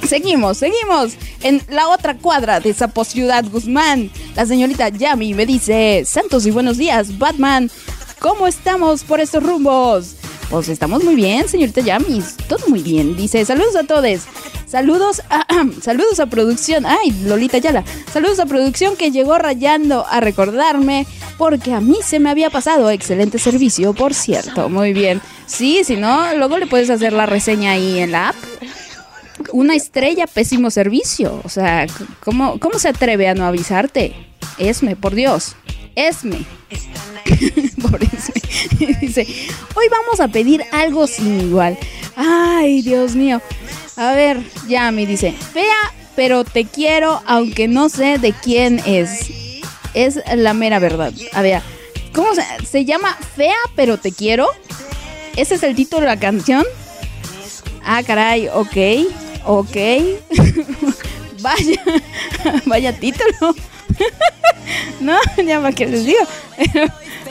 Seguimos, 0.07 0.57
seguimos 0.57 1.13
en 1.41 1.61
la 1.69 1.87
otra 1.87 2.15
cuadra 2.15 2.59
de 2.59 2.73
Zapo 2.73 3.03
Ciudad 3.03 3.43
Guzmán. 3.51 4.11
La 4.35 4.45
señorita 4.45 4.89
Yami 4.89 5.33
me 5.33 5.45
dice, 5.45 6.03
Santos 6.05 6.45
y 6.45 6.51
buenos 6.51 6.77
días, 6.77 7.17
Batman. 7.17 7.71
¿Cómo 8.19 8.45
estamos 8.45 9.03
por 9.03 9.19
estos 9.19 9.41
rumbos? 9.41 10.15
Pues 10.49 10.69
estamos 10.69 11.03
muy 11.03 11.15
bien, 11.15 11.47
señorita 11.47 11.81
Yami. 11.81 12.21
Todo 12.47 12.67
muy 12.67 12.83
bien. 12.83 13.15
Dice, 13.17 13.43
saludos 13.45 13.75
a 13.75 13.83
todos. 13.83 14.21
Saludos 14.67 15.21
a, 15.29 15.45
saludos 15.81 16.19
a 16.19 16.27
producción. 16.27 16.85
Ay, 16.85 17.11
Lolita 17.23 17.57
Yala. 17.57 17.83
Saludos 18.13 18.39
a 18.39 18.45
producción 18.45 18.95
que 18.95 19.11
llegó 19.11 19.37
rayando 19.37 20.05
a 20.07 20.19
recordarme 20.19 21.07
porque 21.37 21.73
a 21.73 21.81
mí 21.81 21.97
se 22.03 22.19
me 22.19 22.29
había 22.29 22.51
pasado. 22.51 22.91
Excelente 22.91 23.39
servicio, 23.39 23.93
por 23.93 24.13
cierto. 24.13 24.69
Muy 24.69 24.93
bien. 24.93 25.19
Sí, 25.47 25.83
si 25.83 25.95
no, 25.95 26.33
luego 26.35 26.57
le 26.57 26.67
puedes 26.67 26.89
hacer 26.89 27.13
la 27.13 27.25
reseña 27.25 27.71
ahí 27.71 27.99
en 27.99 28.11
la 28.11 28.29
app 28.29 28.35
una 29.51 29.75
estrella, 29.75 30.27
pésimo 30.27 30.69
servicio. 30.71 31.41
O 31.43 31.49
sea, 31.49 31.87
¿cómo, 32.21 32.59
cómo 32.59 32.79
se 32.79 32.89
atreve 32.89 33.27
a 33.27 33.33
no 33.33 33.45
avisarte? 33.45 34.13
Esme, 34.57 34.95
por 34.95 35.15
Dios. 35.15 35.55
Esme. 35.95 36.45
por 37.81 38.03
Esme. 38.03 38.97
Dice, 39.01 39.27
hoy 39.75 39.85
vamos 39.89 40.19
a 40.19 40.27
pedir 40.27 40.63
algo 40.71 41.07
sin 41.07 41.41
igual. 41.41 41.77
Ay, 42.15 42.81
Dios 42.81 43.15
mío. 43.15 43.41
A 43.97 44.13
ver, 44.13 44.39
ya 44.67 44.91
me 44.91 45.05
dice, 45.05 45.31
fea, 45.31 45.93
pero 46.15 46.43
te 46.43 46.65
quiero, 46.65 47.21
aunque 47.25 47.67
no 47.67 47.89
sé 47.89 48.17
de 48.17 48.33
quién 48.33 48.81
es. 48.85 49.31
Es 49.93 50.19
la 50.35 50.53
mera 50.53 50.79
verdad. 50.79 51.13
A 51.31 51.41
ver, 51.41 51.61
¿cómo 52.13 52.35
se, 52.35 52.43
se 52.65 52.83
llama? 52.83 53.17
Fea, 53.35 53.55
pero 53.75 53.97
te 53.97 54.11
quiero. 54.11 54.47
¿Ese 55.37 55.55
es 55.55 55.63
el 55.63 55.75
título 55.75 56.01
de 56.01 56.07
la 56.07 56.19
canción? 56.19 56.65
Ah, 57.83 58.01
caray, 58.03 58.47
ok, 58.47 58.75
ok. 59.45 59.75
vaya, 61.41 61.83
vaya 62.65 62.99
título. 62.99 63.55
no, 64.99 65.17
ya 65.45 65.61
para 65.61 65.73
que 65.73 65.85
les 65.85 66.05
digo. 66.05 66.19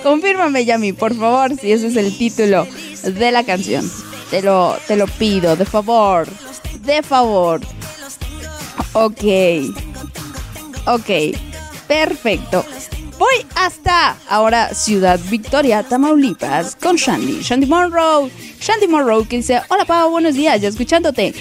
Confírmame, 0.03 0.64
Yami, 0.64 0.92
por 0.92 1.14
favor, 1.14 1.59
si 1.59 1.72
ese 1.72 1.88
es 1.88 1.96
el 1.96 2.16
título 2.16 2.66
de 3.03 3.33
la 3.33 3.44
canción. 3.44 3.90
Te 4.31 4.42
lo, 4.42 4.77
te 4.87 4.96
lo 4.96 5.07
pido, 5.07 5.57
de 5.57 5.64
favor. 5.64 6.29
De 6.81 7.03
favor. 7.03 7.61
Ok. 8.92 9.24
Ok. 10.87 11.37
Perfecto. 11.87 12.64
Voy 13.18 13.46
hasta 13.55 14.16
ahora 14.29 14.74
Ciudad 14.74 15.20
Victoria, 15.31 15.83
Tamaulipas, 15.85 16.77
con 16.77 16.96
Shandy. 16.96 17.42
Shandy 17.42 17.66
Monroe. 17.66 18.31
Shandy 18.61 18.88
Monroe 18.88 19.27
que 19.27 19.37
dice, 19.37 19.61
hola 19.68 19.85
Pau, 19.85 20.11
buenos 20.11 20.35
días, 20.35 20.61
ya 20.61 20.68
escuchándote. 20.68 21.33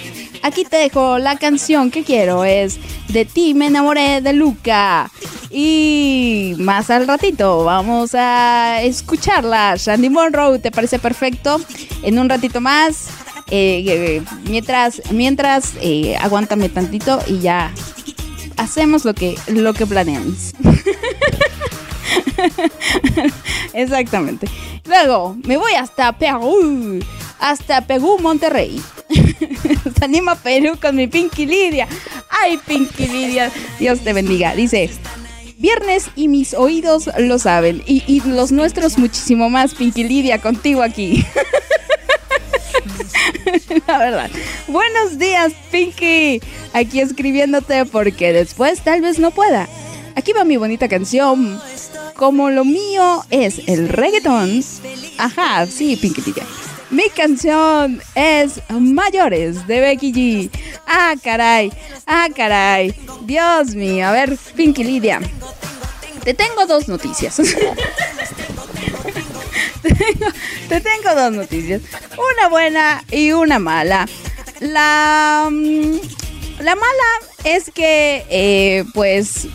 aquí 0.42 0.64
te 0.64 0.76
dejo 0.76 1.18
la 1.18 1.36
canción 1.36 1.90
que 1.90 2.04
quiero. 2.04 2.44
Es 2.44 2.78
De 3.08 3.24
ti 3.24 3.54
me 3.54 3.66
enamoré 3.66 4.20
de 4.20 4.32
Luca. 4.32 5.10
Y 5.50 6.54
más 6.58 6.90
al 6.90 7.06
ratito 7.06 7.64
vamos 7.64 8.10
a 8.14 8.80
escucharla. 8.82 9.74
Shandy 9.76 10.10
Monroe, 10.10 10.58
¿te 10.58 10.70
parece 10.70 10.98
perfecto? 10.98 11.60
En 12.02 12.18
un 12.18 12.28
ratito 12.28 12.60
más. 12.60 13.08
eh, 13.50 13.84
eh, 13.86 14.22
mientras, 14.48 15.02
mientras, 15.10 15.72
eh, 15.80 16.16
aguántame 16.20 16.68
tantito 16.70 17.20
y 17.26 17.40
ya 17.40 17.72
hacemos 18.56 19.04
lo 19.04 19.12
que, 19.14 19.36
lo 19.48 19.74
que 19.74 19.86
planeamos. 19.86 20.54
Exactamente. 23.72 24.46
Luego 24.84 25.36
me 25.44 25.56
voy 25.56 25.72
hasta 25.74 26.12
Perú, 26.12 27.00
hasta 27.38 27.86
Perú, 27.86 28.18
Monterrey. 28.20 28.80
Se 29.98 30.04
anima 30.04 30.34
Perú 30.34 30.76
con 30.80 30.96
mi 30.96 31.06
Pinky 31.06 31.46
Lidia. 31.46 31.88
Ay, 32.28 32.58
Pinky 32.66 33.06
Lidia, 33.06 33.50
Dios 33.78 34.00
te 34.00 34.12
bendiga. 34.12 34.54
Dice, 34.54 34.90
viernes 35.58 36.10
y 36.16 36.28
mis 36.28 36.54
oídos 36.54 37.10
lo 37.18 37.38
saben. 37.38 37.82
Y 37.86 38.20
los 38.26 38.52
nuestros 38.52 38.98
muchísimo 38.98 39.50
más, 39.50 39.74
Pinky 39.74 40.04
Lidia, 40.04 40.40
contigo 40.40 40.82
aquí. 40.82 41.24
La 43.86 43.98
verdad. 43.98 44.30
Buenos 44.68 45.18
días, 45.18 45.52
Pinky. 45.70 46.40
Aquí 46.72 47.00
escribiéndote 47.00 47.84
porque 47.86 48.32
después 48.32 48.82
tal 48.82 49.00
vez 49.00 49.18
no 49.18 49.30
pueda. 49.30 49.68
Aquí 50.16 50.32
va 50.32 50.44
mi 50.44 50.56
bonita 50.56 50.88
canción. 50.88 51.60
Como 52.16 52.50
lo 52.50 52.64
mío 52.64 53.24
es 53.30 53.60
el 53.66 53.88
reggaetón. 53.88 54.62
Ajá, 55.18 55.66
sí, 55.66 55.96
Pinky 55.96 56.22
Lidia. 56.22 56.44
Mi 56.90 57.08
canción 57.10 58.00
es 58.14 58.60
Mayores 58.68 59.66
de 59.66 59.80
Becky 59.80 60.12
G. 60.12 60.50
Ah, 60.86 61.14
caray. 61.22 61.72
Ah, 62.06 62.28
caray. 62.34 62.94
Dios 63.22 63.74
mío. 63.74 64.06
A 64.06 64.12
ver, 64.12 64.38
Pinky 64.54 64.84
Lidia. 64.84 65.20
Te 66.22 66.34
tengo 66.34 66.66
dos 66.66 66.88
noticias. 66.88 67.36
te, 69.82 69.94
tengo, 69.94 70.26
te 70.68 70.80
tengo 70.80 71.14
dos 71.14 71.32
noticias. 71.32 71.82
Una 72.12 72.48
buena 72.48 73.04
y 73.10 73.32
una 73.32 73.58
mala. 73.58 74.08
La, 74.60 75.48
mm, 75.50 75.96
la 76.60 76.76
mala 76.76 77.04
es 77.42 77.70
que, 77.70 78.24
eh, 78.30 78.84
pues, 78.94 79.48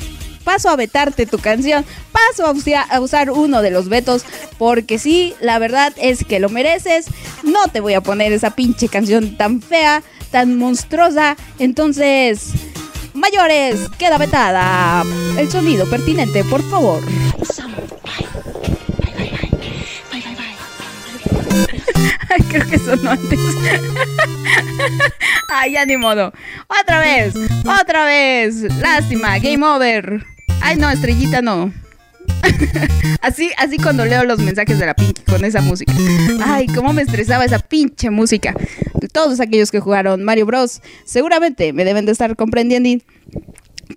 paso 0.50 0.70
a 0.70 0.76
vetarte 0.76 1.28
tu 1.28 1.38
canción, 1.38 1.86
paso 2.12 2.48
a, 2.48 3.00
usar 3.00 3.30
uno 3.30 3.62
de 3.62 3.70
los 3.70 3.88
vetos, 3.88 4.26
porque 4.58 4.98
sí, 4.98 5.36
la 5.42 5.60
verdad 5.60 5.94
es 5.96 6.26
que 6.26 6.40
lo 6.40 6.50
mereces. 6.50 7.06
No 7.44 7.68
te 7.68 7.82
voy 7.82 7.94
a 7.94 8.02
poner 8.02 8.34
esa 8.34 8.56
pinche 8.56 8.88
canción 8.88 9.38
tan 9.38 9.62
fea, 9.62 10.02
tan 10.32 10.58
monstruosa. 10.58 11.38
Entonces, 11.60 12.48
mayores, 13.14 13.90
queda 14.00 14.18
vetada. 14.18 15.04
El 15.38 15.52
sonido 15.52 15.88
pertinente, 15.88 16.44
por 16.44 16.68
favor. 16.68 17.04
Ay, 22.32 22.42
creo 22.50 22.68
que 22.68 22.80
sonó 22.80 23.12
antes. 23.12 23.40
Ay, 25.48 25.74
ya 25.74 25.86
ni 25.86 25.98
modo. 25.98 26.34
Otra 26.82 27.02
vez, 27.02 27.36
otra 27.66 28.06
vez. 28.06 28.62
Lástima, 28.80 29.38
game 29.38 29.64
over. 29.64 30.26
Ay, 30.62 30.78
no, 30.78 30.90
estrellita 30.90 31.42
no. 31.42 31.72
Así, 33.22 33.52
así 33.58 33.78
cuando 33.78 34.06
leo 34.06 34.24
los 34.24 34.40
mensajes 34.40 34.80
de 34.80 34.86
la 34.86 34.94
Pinky 34.94 35.24
con 35.24 35.44
esa 35.44 35.62
música. 35.62 35.94
Ay, 36.44 36.68
cómo 36.68 36.94
me 36.94 37.02
estresaba 37.02 37.44
esa 37.44 37.60
pinche 37.60 38.10
música. 38.10 38.54
Todos 39.12 39.40
aquellos 39.40 39.72
que 39.72 39.80
jugaron 39.80 40.24
Mario 40.24 40.46
Bros. 40.46 40.82
seguramente 41.06 41.74
me 41.74 41.84
deben 41.84 42.06
de 42.06 42.12
estar 42.12 42.36
comprendiendo. 42.36 43.04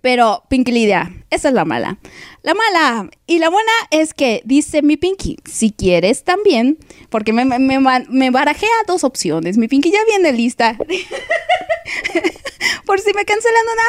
Pero, 0.03 0.43
Pinky 0.49 0.73
Lidia, 0.73 1.12
esa 1.31 1.49
es 1.49 1.55
la 1.55 1.65
mala. 1.65 1.99
La 2.43 2.55
mala 2.55 3.09
y 3.27 3.38
la 3.38 3.49
buena 3.49 3.71
es 3.93 4.15
que 4.15 4.43
dice 4.45 4.83
mi 4.83 4.97
Pinky, 4.97 5.37
si 5.45 5.71
quieres 5.71 6.25
también, 6.25 6.77
porque 7.09 7.33
me, 7.33 7.45
me, 7.45 7.79
me, 7.79 8.31
barajea 8.31 8.69
dos 8.88 9.05
opciones. 9.05 9.57
Mi 9.57 9.69
Pinky 9.69 9.93
ya 9.93 10.05
viene 10.05 10.33
lista. 10.33 10.77
Por 12.85 13.01
si 13.01 13.12
me 13.15 13.25
cancelan 13.25 13.62
una, 13.62 13.83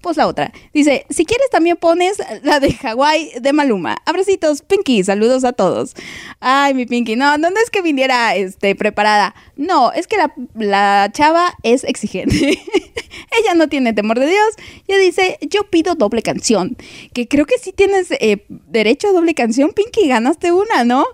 pues 0.00 0.16
la 0.16 0.26
otra. 0.26 0.52
Dice, 0.72 1.06
si 1.08 1.24
quieres 1.24 1.48
también 1.50 1.76
pones 1.76 2.18
la 2.42 2.58
de 2.58 2.72
Hawái 2.74 3.34
de 3.40 3.52
Maluma. 3.52 3.96
Abracitos, 4.06 4.62
Pinky, 4.62 5.04
saludos 5.04 5.44
a 5.44 5.52
todos. 5.52 5.94
Ay, 6.40 6.74
mi 6.74 6.84
Pinky, 6.84 7.14
no, 7.14 7.38
no, 7.38 7.48
no 7.50 7.60
es 7.62 7.70
que 7.70 7.80
viniera 7.80 8.34
este, 8.34 8.74
preparada. 8.74 9.36
No, 9.54 9.92
es 9.92 10.08
que 10.08 10.16
la, 10.16 10.34
la 10.54 11.10
chava 11.12 11.54
es 11.62 11.84
exigente. 11.84 12.58
Ella 13.38 13.54
no 13.54 13.68
tiene 13.68 13.92
temor 13.92 14.18
de 14.18 14.26
Dios. 14.26 14.48
Ella 14.88 14.98
dice, 14.98 15.38
yo 15.42 15.64
pido 15.70 15.94
doble 15.94 16.22
canción. 16.22 16.76
Que 17.12 17.28
creo 17.28 17.46
que 17.46 17.58
sí 17.58 17.72
tienes 17.72 18.10
eh, 18.10 18.44
derecho 18.48 19.08
a 19.08 19.12
doble 19.12 19.34
canción, 19.34 19.72
Pinky. 19.72 20.08
Ganaste 20.08 20.52
una, 20.52 20.84
¿no? 20.84 21.06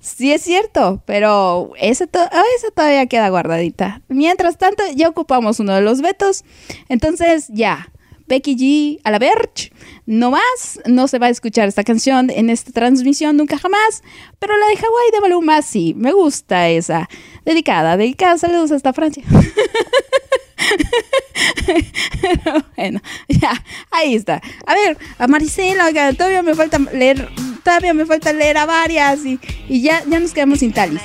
Sí 0.00 0.32
es 0.32 0.40
cierto, 0.40 1.02
pero 1.04 1.72
to 2.12 2.20
ah, 2.20 2.42
esa 2.56 2.70
todavía 2.70 3.04
queda 3.06 3.28
guardadita. 3.28 4.00
Mientras 4.08 4.56
tanto, 4.56 4.82
ya 4.94 5.08
ocupamos 5.08 5.60
uno 5.60 5.74
de 5.74 5.82
los 5.82 6.00
vetos. 6.00 6.44
Entonces, 6.88 7.48
ya. 7.48 7.92
Becky 8.26 8.56
G 8.56 9.00
a 9.02 9.10
la 9.10 9.18
Verge. 9.18 9.72
No 10.06 10.30
más, 10.30 10.80
no 10.86 11.08
se 11.08 11.18
va 11.18 11.26
a 11.26 11.30
escuchar 11.30 11.68
esta 11.68 11.84
canción 11.84 12.30
en 12.30 12.48
esta 12.48 12.70
transmisión 12.72 13.36
nunca 13.36 13.58
jamás. 13.58 14.02
Pero 14.38 14.56
la 14.56 14.66
de 14.68 14.76
Hawái 14.76 15.10
de 15.12 15.20
Maluma 15.20 15.60
sí, 15.62 15.94
me 15.96 16.12
gusta 16.12 16.68
esa. 16.68 17.08
Dedicada, 17.44 17.96
dedicada, 17.96 18.38
saludos 18.38 18.70
hasta 18.70 18.92
Francia. 18.92 19.24
Pero 22.20 22.64
bueno, 22.76 23.00
ya, 23.28 23.62
ahí 23.90 24.14
está. 24.14 24.40
A 24.66 24.74
ver, 24.74 24.98
a 25.18 25.26
Maricela, 25.26 25.90
todavía 26.14 26.42
me 26.42 26.54
falta 26.54 26.78
leer, 26.92 27.28
todavía 27.64 27.94
me 27.94 28.06
falta 28.06 28.32
leer 28.32 28.58
a 28.58 28.66
varias 28.66 29.20
y, 29.24 29.38
ya, 29.68 30.02
ya 30.06 30.20
nos 30.20 30.32
quedamos 30.32 30.60
sin 30.60 30.72
talis. 30.72 31.00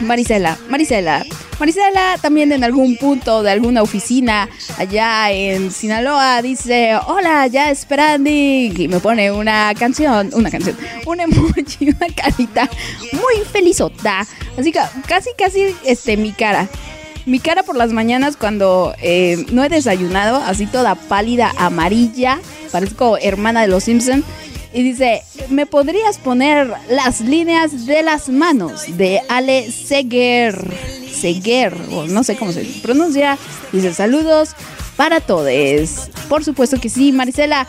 Marisela, 0.00 0.58
Marisela. 0.68 1.24
Marisela 1.60 2.18
también 2.20 2.50
en 2.50 2.64
algún 2.64 2.96
punto 2.96 3.44
de 3.44 3.52
alguna 3.52 3.82
oficina 3.82 4.48
allá 4.78 5.30
en 5.30 5.70
Sinaloa 5.70 6.42
dice, 6.42 6.96
hola, 7.06 7.46
ya 7.46 7.70
esperando 7.70 8.28
y 8.28 8.88
me 8.88 8.98
pone 8.98 9.30
una 9.30 9.72
canción, 9.78 10.30
una 10.32 10.50
canción, 10.50 10.76
un 11.06 11.20
emoji, 11.20 11.90
una 11.96 12.14
carita 12.16 12.68
muy 13.12 13.44
felizota. 13.52 14.26
Así 14.58 14.72
que 14.72 14.80
casi, 15.06 15.30
casi, 15.38 15.76
este, 15.84 16.16
mi 16.16 16.32
cara. 16.32 16.68
Mi 17.24 17.38
cara 17.38 17.62
por 17.62 17.76
las 17.76 17.92
mañanas 17.92 18.36
cuando 18.36 18.94
eh, 19.00 19.46
no 19.52 19.62
he 19.62 19.68
desayunado, 19.68 20.36
así 20.36 20.66
toda 20.66 20.96
pálida, 20.96 21.52
amarilla, 21.56 22.40
parezco 22.72 23.16
hermana 23.18 23.62
de 23.62 23.68
los 23.68 23.84
Simpson. 23.84 24.24
Y 24.74 24.82
dice, 24.82 25.22
¿me 25.50 25.66
podrías 25.66 26.18
poner 26.18 26.72
las 26.88 27.20
líneas 27.20 27.86
de 27.86 28.02
las 28.02 28.28
manos 28.28 28.96
de 28.96 29.20
Ale 29.28 29.70
Seger? 29.70 30.58
Seger, 31.12 31.76
o 31.92 32.06
no 32.06 32.24
sé 32.24 32.36
cómo 32.36 32.52
se 32.52 32.64
pronuncia. 32.82 33.38
Dice, 33.70 33.92
saludos 33.92 34.56
para 34.96 35.20
todos. 35.20 36.10
Por 36.28 36.44
supuesto 36.44 36.80
que 36.80 36.88
sí, 36.88 37.12
Marisela. 37.12 37.66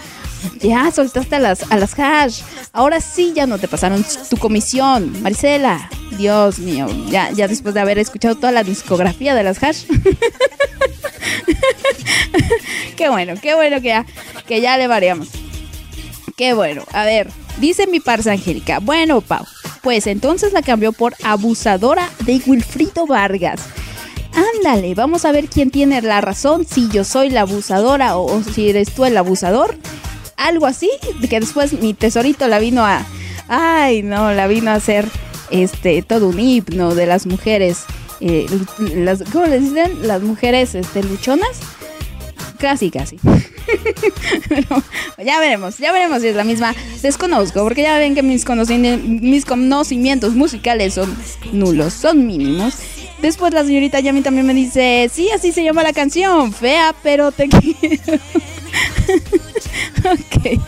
Ya 0.59 0.91
soltaste 0.91 1.37
a 1.37 1.39
las, 1.39 1.71
a 1.71 1.77
las 1.77 1.97
hash. 1.97 2.41
Ahora 2.73 2.99
sí 2.99 3.31
ya 3.33 3.47
no 3.47 3.57
te 3.59 3.67
pasaron 3.67 4.05
tu 4.29 4.37
comisión. 4.37 5.21
Marisela, 5.21 5.89
Dios 6.17 6.59
mío. 6.59 6.87
Ya, 7.09 7.31
ya 7.31 7.47
después 7.47 7.73
de 7.73 7.79
haber 7.79 7.97
escuchado 7.97 8.35
toda 8.35 8.51
la 8.51 8.63
discografía 8.63 9.35
de 9.35 9.43
las 9.43 9.63
hash. 9.63 9.85
qué 12.97 13.09
bueno, 13.09 13.35
qué 13.41 13.55
bueno 13.55 13.81
que 13.81 13.87
ya, 13.87 14.05
que 14.45 14.59
ya 14.61 14.77
le 14.77 14.87
variamos. 14.87 15.29
Qué 16.35 16.53
bueno. 16.53 16.83
A 16.91 17.05
ver, 17.05 17.29
dice 17.59 17.87
mi 17.87 17.99
parza 17.99 18.31
Angélica. 18.31 18.79
Bueno, 18.79 19.21
Pau, 19.21 19.45
pues 19.81 20.07
entonces 20.07 20.51
la 20.53 20.61
cambió 20.61 20.91
por 20.91 21.13
abusadora 21.23 22.09
de 22.25 22.41
Wilfrido 22.45 23.05
Vargas. 23.05 23.61
Ándale, 24.33 24.95
vamos 24.95 25.25
a 25.25 25.31
ver 25.31 25.47
quién 25.47 25.69
tiene 25.69 26.01
la 26.01 26.21
razón, 26.21 26.65
si 26.65 26.89
yo 26.89 27.03
soy 27.03 27.29
la 27.29 27.41
abusadora 27.41 28.17
o, 28.17 28.43
si 28.43 28.69
eres 28.69 28.93
tú 28.93 29.05
el 29.05 29.17
abusador. 29.17 29.77
Algo 30.37 30.65
así, 30.65 30.89
que 31.29 31.39
después 31.39 31.73
mi 31.73 31.93
tesorito 31.93 32.47
la 32.47 32.59
vino 32.59 32.85
a... 32.85 33.05
Ay, 33.47 34.01
no, 34.01 34.31
la 34.33 34.47
vino 34.47 34.71
a 34.71 34.75
hacer 34.75 35.07
este 35.51 36.01
todo 36.01 36.29
un 36.29 36.39
himno 36.39 36.95
de 36.95 37.05
las 37.05 37.27
mujeres. 37.27 37.83
eh, 38.19 38.47
las, 38.95 39.23
¿Cómo 39.31 39.45
les 39.45 39.61
dicen? 39.61 40.07
Las 40.07 40.21
mujeres 40.21 40.73
este, 40.75 41.03
luchonas. 41.03 41.59
Casi, 42.57 42.89
casi. 42.89 43.19
Ya 45.23 45.39
veremos, 45.39 45.77
ya 45.77 45.91
veremos 45.93 46.21
si 46.21 46.27
es 46.29 46.35
la 46.35 46.43
misma. 46.43 46.75
Desconozco, 47.01 47.63
porque 47.63 47.83
ya 47.83 47.97
ven 47.97 48.15
que 48.15 48.23
mis, 48.23 48.45
mis 49.03 49.45
conocimientos 49.45 50.35
musicales 50.35 50.95
son 50.95 51.15
nulos, 51.51 51.93
son 51.93 52.25
mínimos. 52.27 52.75
Después 53.23 53.53
la 53.53 53.63
señorita 53.63 54.01
Yami 54.01 54.21
también 54.21 54.45
me 54.45 54.53
dice, 54.53 55.09
sí, 55.11 55.29
así 55.31 55.53
se 55.53 55.63
llama 55.63 55.81
la 55.81 55.93
canción, 55.93 56.51
fea, 56.51 56.93
pero 57.01 57.31
te 57.31 57.47
quiero. 57.47 58.19
ok. 60.11 60.59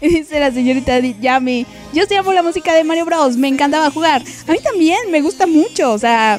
Dice 0.02 0.38
la 0.38 0.52
señorita 0.52 0.98
Yami, 0.98 1.64
yo 1.94 2.04
sí 2.06 2.14
amo 2.14 2.34
la 2.34 2.42
música 2.42 2.74
de 2.74 2.84
Mario 2.84 3.06
Bros, 3.06 3.38
me 3.38 3.48
encantaba 3.48 3.90
jugar. 3.90 4.22
A 4.46 4.52
mí 4.52 4.58
también, 4.62 4.98
me 5.10 5.22
gusta 5.22 5.46
mucho, 5.46 5.92
o 5.92 5.98
sea, 5.98 6.38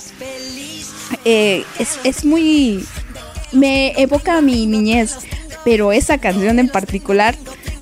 eh, 1.26 1.66
es, 1.80 2.00
es 2.04 2.24
muy 2.24 2.86
me 3.52 4.00
evoca 4.00 4.38
a 4.38 4.42
mi 4.42 4.68
niñez, 4.68 5.16
pero 5.64 5.92
esa 5.92 6.20
canción 6.20 6.60
en 6.60 6.70
particular, 6.70 7.36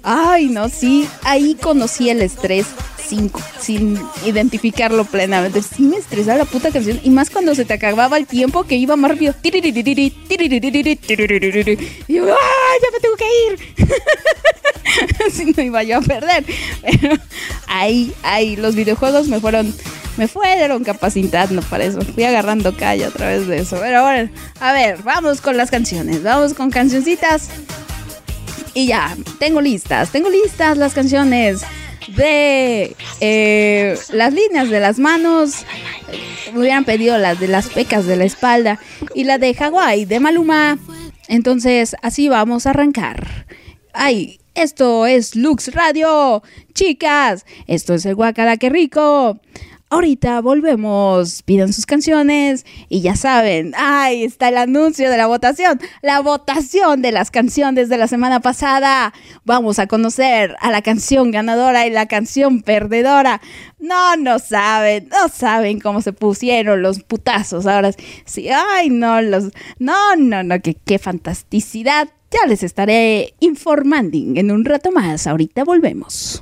ay, 0.05 0.47
no, 0.47 0.69
sí, 0.69 1.09
ahí 1.23 1.55
conocí 1.59 2.09
el 2.09 2.21
estrés 2.21 2.67
sin, 3.05 3.31
sin 3.59 3.99
identificarlo 4.25 5.05
plenamente. 5.05 5.61
Sí 5.61 5.83
me 5.83 5.97
estresaba 5.97 6.37
la 6.37 6.45
puta 6.45 6.71
canción. 6.71 6.99
Y 7.03 7.09
más 7.09 7.29
cuando 7.29 7.53
se 7.55 7.65
te 7.65 7.73
acababa 7.73 8.17
el 8.17 8.25
tiempo 8.25 8.63
que 8.63 8.75
iba 8.75 8.95
más 8.95 9.11
rápido. 9.11 9.33
Y 12.07 12.13
yo, 12.13 12.25
¡ah! 12.33 12.73
Ya 12.81 12.91
me 12.91 12.99
tengo 12.99 13.15
que 13.15 13.25
ir. 13.47 13.59
Así 15.27 15.53
no 15.55 15.63
iba 15.63 15.83
yo 15.83 15.97
a 15.97 16.01
perder. 16.01 16.45
Pero 16.81 17.15
ahí, 17.67 18.13
ahí, 18.23 18.55
los 18.55 18.75
videojuegos 18.75 19.27
me 19.27 19.39
fueron. 19.39 19.73
Me 20.17 20.29
fueron 20.29 20.85
capacitando 20.85 21.61
para 21.63 21.83
eso. 21.83 21.99
Fui 22.01 22.23
agarrando 22.23 22.77
calle 22.77 23.03
a 23.03 23.11
través 23.11 23.47
de 23.47 23.57
eso. 23.57 23.77
Pero 23.81 24.01
bueno, 24.01 24.29
a 24.61 24.71
ver, 24.71 25.03
vamos 25.03 25.41
con 25.41 25.57
las 25.57 25.69
canciones. 25.69 26.23
Vamos 26.23 26.53
con 26.53 26.71
cancioncitas. 26.71 27.49
Y 28.75 28.87
ya, 28.87 29.15
tengo 29.39 29.61
listas, 29.61 30.11
tengo 30.11 30.29
listas 30.29 30.77
las 30.77 30.93
canciones 30.93 31.61
de 32.09 32.93
eh, 33.21 33.97
las 34.11 34.33
líneas 34.33 34.69
de 34.69 34.81
las 34.81 34.99
manos. 34.99 35.65
Me 36.53 36.59
hubieran 36.59 36.83
pedido 36.83 37.17
las 37.17 37.39
de 37.39 37.47
las 37.47 37.69
pecas 37.69 38.05
de 38.05 38.17
la 38.17 38.25
espalda 38.25 38.77
y 39.13 39.23
la 39.23 39.37
de 39.37 39.53
Hawái 39.53 40.03
de 40.03 40.19
Maluma. 40.19 40.77
Entonces, 41.29 41.95
así 42.01 42.27
vamos 42.27 42.65
a 42.65 42.71
arrancar. 42.71 43.47
Ay, 43.93 44.41
esto 44.55 45.05
es 45.05 45.37
Lux 45.37 45.73
Radio. 45.73 46.43
Chicas, 46.73 47.45
esto 47.67 47.93
es 47.93 48.05
el 48.05 48.15
Guacala, 48.15 48.57
que 48.57 48.69
rico. 48.69 49.39
Ahorita 49.91 50.41
volvemos, 50.41 51.43
pidan 51.43 51.71
sus 51.71 51.85
canciones 51.85 52.65
y 52.89 53.01
ya 53.01 53.15
saben, 53.15 53.73
ahí 53.77 54.23
está 54.23 54.49
el 54.49 54.57
anuncio 54.57 55.11
de 55.11 55.17
la 55.17 55.27
votación, 55.27 55.79
la 56.01 56.21
votación 56.21 57.03
de 57.03 57.11
las 57.11 57.29
canciones 57.29 57.87
de 57.87 57.99
la 57.99 58.07
semana 58.07 58.39
pasada. 58.39 59.13
Vamos 59.43 59.77
a 59.77 59.85
conocer 59.85 60.55
a 60.59 60.71
la 60.71 60.81
canción 60.81 61.29
ganadora 61.29 61.85
y 61.85 61.91
la 61.91 62.07
canción 62.07 62.63
perdedora. 62.63 63.41
No, 63.77 64.15
no 64.17 64.39
saben, 64.39 65.07
no 65.09 65.29
saben 65.29 65.79
cómo 65.79 66.01
se 66.01 66.13
pusieron 66.13 66.81
los 66.81 67.03
putazos 67.03 67.67
ahora. 67.67 67.91
Sí, 68.25 68.49
ay, 68.49 68.89
no, 68.89 69.21
los, 69.21 69.51
no, 69.77 70.15
no, 70.17 70.41
no, 70.41 70.61
qué, 70.61 70.73
qué 70.73 70.97
fantasticidad. 70.97 72.09
Ya 72.31 72.47
les 72.47 72.63
estaré 72.63 73.35
informando 73.39 74.17
en 74.17 74.49
un 74.49 74.65
rato 74.65 74.91
más. 74.91 75.27
Ahorita 75.27 75.63
volvemos. 75.63 76.41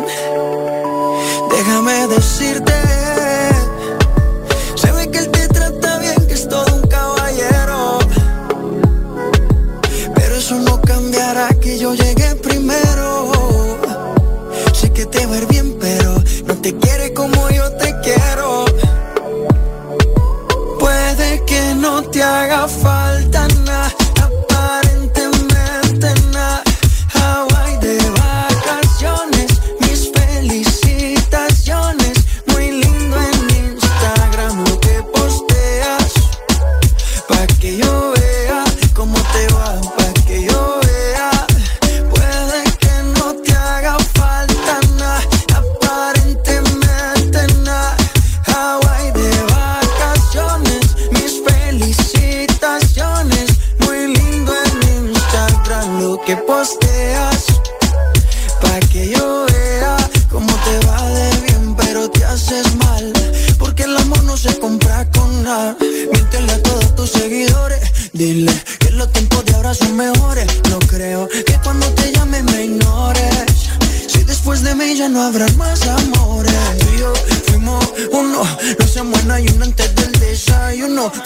Que 22.21 22.55
no 22.55 22.67
te 22.67 23.00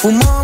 Por 0.05 0.35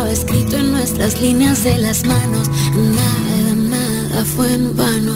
estaba 0.00 0.12
escrito 0.12 0.56
en 0.56 0.72
nuestras 0.72 1.20
líneas 1.20 1.62
de 1.62 1.76
las 1.76 2.06
manos. 2.06 2.48
Nada, 2.74 3.54
nada 3.54 4.24
fue 4.24 4.50
en 4.54 4.74
vano. 4.74 5.14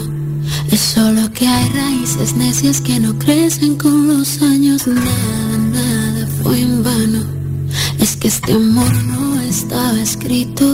Es 0.71 0.79
solo 0.79 1.31
que 1.33 1.47
hay 1.47 1.69
raíces 1.69 2.35
necias 2.35 2.81
que 2.81 2.99
no 2.99 3.17
crecen 3.17 3.77
con 3.77 4.07
los 4.07 4.41
años. 4.43 4.85
Nada, 4.85 5.57
nada 5.57 6.27
fue 6.43 6.59
en 6.59 6.83
vano. 6.83 7.25
Es 7.99 8.15
que 8.15 8.27
este 8.27 8.53
amor 8.53 8.93
no 9.05 9.41
estaba 9.41 9.99
escrito 9.99 10.65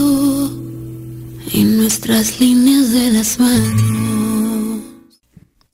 en 1.54 1.78
nuestras 1.78 2.38
líneas 2.38 2.92
de 2.92 3.12
las 3.12 3.40
manos. 3.40 4.82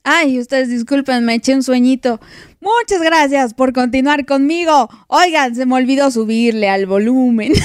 Ay, 0.03 0.39
ustedes 0.39 0.69
disculpen, 0.69 1.25
me 1.25 1.35
eché 1.35 1.55
un 1.55 1.63
sueñito. 1.63 2.21
Muchas 2.61 3.01
gracias 3.01 3.53
por 3.53 3.73
continuar 3.73 4.25
conmigo. 4.25 4.89
Oigan, 5.07 5.55
se 5.55 5.65
me 5.65 5.75
olvidó 5.75 6.09
subirle 6.09 6.69
al 6.69 6.85
volumen. 6.85 7.51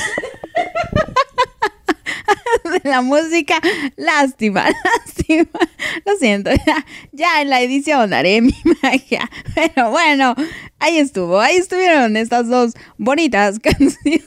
de 2.82 2.90
la 2.90 3.02
música. 3.02 3.60
Lástima, 3.96 4.66
lástima. 5.06 5.48
Lo 6.04 6.16
siento, 6.16 6.50
ya, 6.66 6.86
ya 7.12 7.42
en 7.42 7.50
la 7.50 7.60
edición 7.60 8.12
haré 8.12 8.40
mi 8.40 8.54
magia. 8.82 9.30
Pero 9.54 9.90
bueno, 9.90 10.34
ahí 10.78 10.98
estuvo, 10.98 11.40
ahí 11.40 11.56
estuvieron 11.56 12.16
estas 12.16 12.48
dos 12.48 12.74
bonitas 12.98 13.58
canciones. 13.58 14.24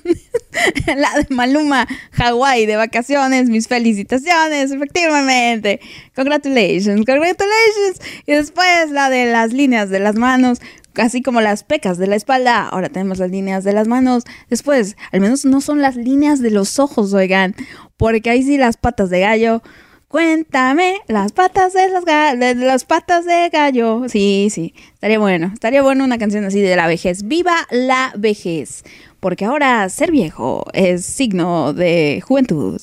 La 0.88 1.14
de 1.20 1.28
Maluma, 1.30 1.88
Hawái 2.14 2.66
de 2.66 2.78
vacaciones, 2.78 3.50
mis 3.50 3.68
felicitaciones, 3.68 4.72
efectivamente. 4.72 5.80
Congratulations, 6.16 7.06
congratulations. 7.06 8.02
Y 8.26 8.32
después 8.32 8.90
la 8.92 9.10
de 9.10 9.28
las 9.28 9.54
líneas 9.54 9.90
de 9.90 10.00
las 10.00 10.16
manos, 10.16 10.60
así 10.98 11.22
como 11.22 11.42
las 11.42 11.64
pecas 11.64 11.98
de 11.98 12.08
la 12.08 12.16
espalda. 12.16 12.68
Ahora 12.68 12.90
tenemos 12.90 13.20
las 13.20 13.32
líneas 13.32 13.64
de 13.64 13.74
las 13.74 13.88
manos. 13.88 14.24
Después, 14.50 14.98
al 15.12 15.22
menos 15.22 15.46
no 15.46 15.62
son 15.62 15.82
las 15.82 15.96
líneas 15.96 16.42
de 16.42 16.52
los 16.52 16.80
ojos, 16.80 17.14
oigan, 17.14 17.56
porque 17.98 18.30
ahí 18.30 18.44
sí 18.44 18.58
las 18.58 18.78
patas 18.78 19.10
de 19.10 19.22
gallo. 19.22 19.62
Cuéntame 20.08 21.02
las 21.10 21.34
patas 21.34 21.74
de 21.74 21.90
las, 21.90 22.06
de 22.06 22.56
las 22.56 22.86
patas 22.86 23.26
de 23.26 23.50
gallo. 23.50 24.04
Sí, 24.08 24.48
sí, 24.50 24.74
estaría 24.94 25.20
bueno. 25.20 25.52
Estaría 25.54 25.82
bueno 25.82 26.06
una 26.06 26.18
canción 26.18 26.46
así 26.46 26.62
de 26.62 26.78
la 26.78 26.88
vejez. 26.88 27.24
Viva 27.28 27.68
la 27.72 28.14
vejez. 28.18 28.84
Porque 29.20 29.44
ahora 29.44 29.90
ser 29.90 30.12
viejo 30.12 30.66
es 30.72 31.06
signo 31.06 31.74
de 31.74 32.24
juventud. 32.26 32.80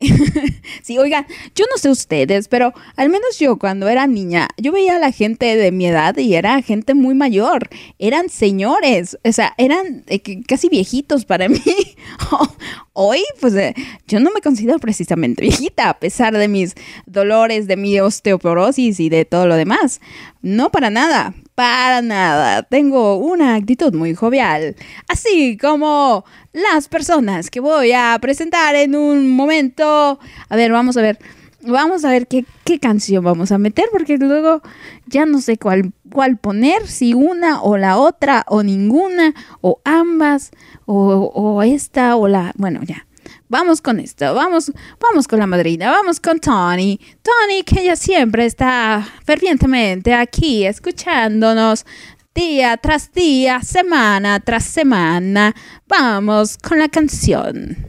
sí, 0.82 0.96
oigan, 0.96 1.26
yo 1.56 1.64
no 1.70 1.76
sé 1.76 1.90
ustedes, 1.90 2.46
pero 2.46 2.72
al 2.94 3.08
menos 3.08 3.36
yo 3.38 3.58
cuando 3.58 3.88
era 3.88 4.06
niña, 4.06 4.48
yo 4.56 4.70
veía 4.70 4.94
a 4.94 5.00
la 5.00 5.10
gente 5.10 5.56
de 5.56 5.72
mi 5.72 5.86
edad 5.86 6.16
y 6.16 6.34
era 6.34 6.62
gente 6.62 6.94
muy 6.94 7.16
mayor, 7.16 7.68
eran 7.98 8.28
señores, 8.28 9.18
o 9.24 9.32
sea, 9.32 9.54
eran 9.58 10.04
eh, 10.06 10.20
casi 10.46 10.68
viejitos 10.68 11.24
para 11.24 11.48
mí. 11.48 11.60
Hoy, 12.92 13.22
pues 13.40 13.54
eh, 13.54 13.74
yo 14.06 14.20
no 14.20 14.30
me 14.32 14.40
considero 14.40 14.78
precisamente 14.78 15.42
viejita, 15.42 15.88
a 15.88 15.98
pesar 15.98 16.36
de 16.36 16.48
mis 16.48 16.74
dolores, 17.06 17.66
de 17.66 17.76
mi 17.76 17.98
osteoporosis 17.98 19.00
y 19.00 19.08
de 19.08 19.24
todo 19.24 19.46
lo 19.46 19.56
demás. 19.56 20.00
No 20.40 20.70
para 20.70 20.90
nada, 20.90 21.34
para 21.54 22.00
nada. 22.02 22.62
Tengo 22.62 23.16
una 23.16 23.56
actitud 23.56 23.92
muy 23.92 24.14
jovial, 24.14 24.76
así 25.08 25.56
como 25.56 26.24
las 26.52 26.88
personas 26.88 27.50
que 27.50 27.60
voy 27.60 27.92
a 27.92 28.16
presentar 28.20 28.74
en 28.76 28.94
un 28.94 29.30
momento. 29.30 30.18
A 30.48 30.56
ver, 30.56 30.72
vamos 30.72 30.96
a 30.96 31.02
ver. 31.02 31.18
Vamos 31.60 32.04
a 32.04 32.10
ver 32.10 32.28
qué, 32.28 32.44
qué 32.64 32.78
canción 32.78 33.24
vamos 33.24 33.50
a 33.50 33.58
meter, 33.58 33.86
porque 33.90 34.16
luego 34.16 34.62
ya 35.06 35.26
no 35.26 35.40
sé 35.40 35.58
cuál, 35.58 35.92
cuál 36.08 36.36
poner, 36.36 36.86
si 36.86 37.14
una 37.14 37.60
o 37.62 37.76
la 37.76 37.98
otra, 37.98 38.44
o 38.46 38.62
ninguna, 38.62 39.34
o 39.60 39.80
ambas, 39.84 40.52
o, 40.86 41.32
o 41.34 41.62
esta 41.64 42.14
o 42.14 42.28
la... 42.28 42.52
Bueno, 42.56 42.80
ya. 42.86 43.07
Vamos 43.48 43.80
con 43.80 43.98
esto, 43.98 44.34
vamos, 44.34 44.70
vamos 45.00 45.26
con 45.26 45.38
la 45.38 45.46
madrina, 45.46 45.90
vamos 45.90 46.20
con 46.20 46.38
Tony. 46.38 47.00
Tony, 47.22 47.62
que 47.64 47.80
ella 47.80 47.96
siempre 47.96 48.44
está 48.44 49.06
fervientemente 49.24 50.12
aquí 50.12 50.66
escuchándonos 50.66 51.86
día 52.34 52.76
tras 52.76 53.10
día, 53.12 53.62
semana 53.62 54.40
tras 54.40 54.64
semana. 54.64 55.54
Vamos 55.86 56.58
con 56.58 56.78
la 56.78 56.88
canción. 56.88 57.86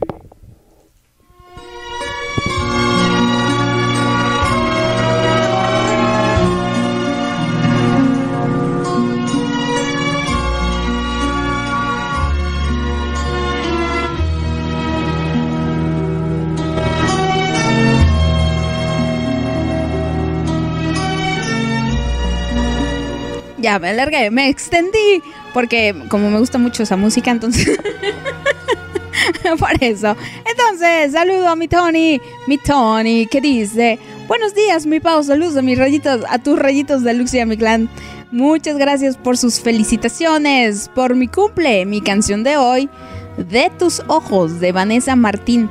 Ya 23.60 23.78
me 23.78 23.90
alargué, 23.90 24.30
me 24.30 24.48
extendí, 24.48 25.22
porque 25.52 25.94
como 26.08 26.30
me 26.30 26.38
gusta 26.38 26.58
mucho 26.58 26.82
esa 26.82 26.96
música, 26.96 27.30
entonces... 27.30 27.78
Por 29.58 29.82
eso. 29.82 30.16
Entonces, 30.44 31.12
saludo 31.12 31.48
a 31.48 31.56
mi 31.56 31.68
Tony, 31.68 32.20
mi 32.46 32.58
Tony, 32.58 33.26
que 33.26 33.40
dice, 33.40 33.98
buenos 34.28 34.54
días, 34.54 34.86
mi 34.86 35.00
Pau, 35.00 35.22
saludos 35.22 35.56
a 35.56 35.62
mis 35.62 35.78
rayitos, 35.78 36.22
a 36.28 36.38
tus 36.38 36.58
rayitos 36.58 37.02
de 37.02 37.14
Lux 37.14 37.34
y 37.34 37.44
mi 37.44 37.56
clan. 37.56 37.88
Muchas 38.30 38.76
gracias 38.76 39.16
por 39.16 39.36
sus 39.36 39.60
felicitaciones, 39.60 40.88
por 40.94 41.16
mi 41.16 41.26
cumple, 41.26 41.84
mi 41.84 42.00
canción 42.00 42.44
de 42.44 42.56
hoy, 42.56 42.88
De 43.36 43.70
tus 43.78 44.02
ojos, 44.06 44.60
de 44.60 44.72
Vanessa 44.72 45.16
Martín. 45.16 45.68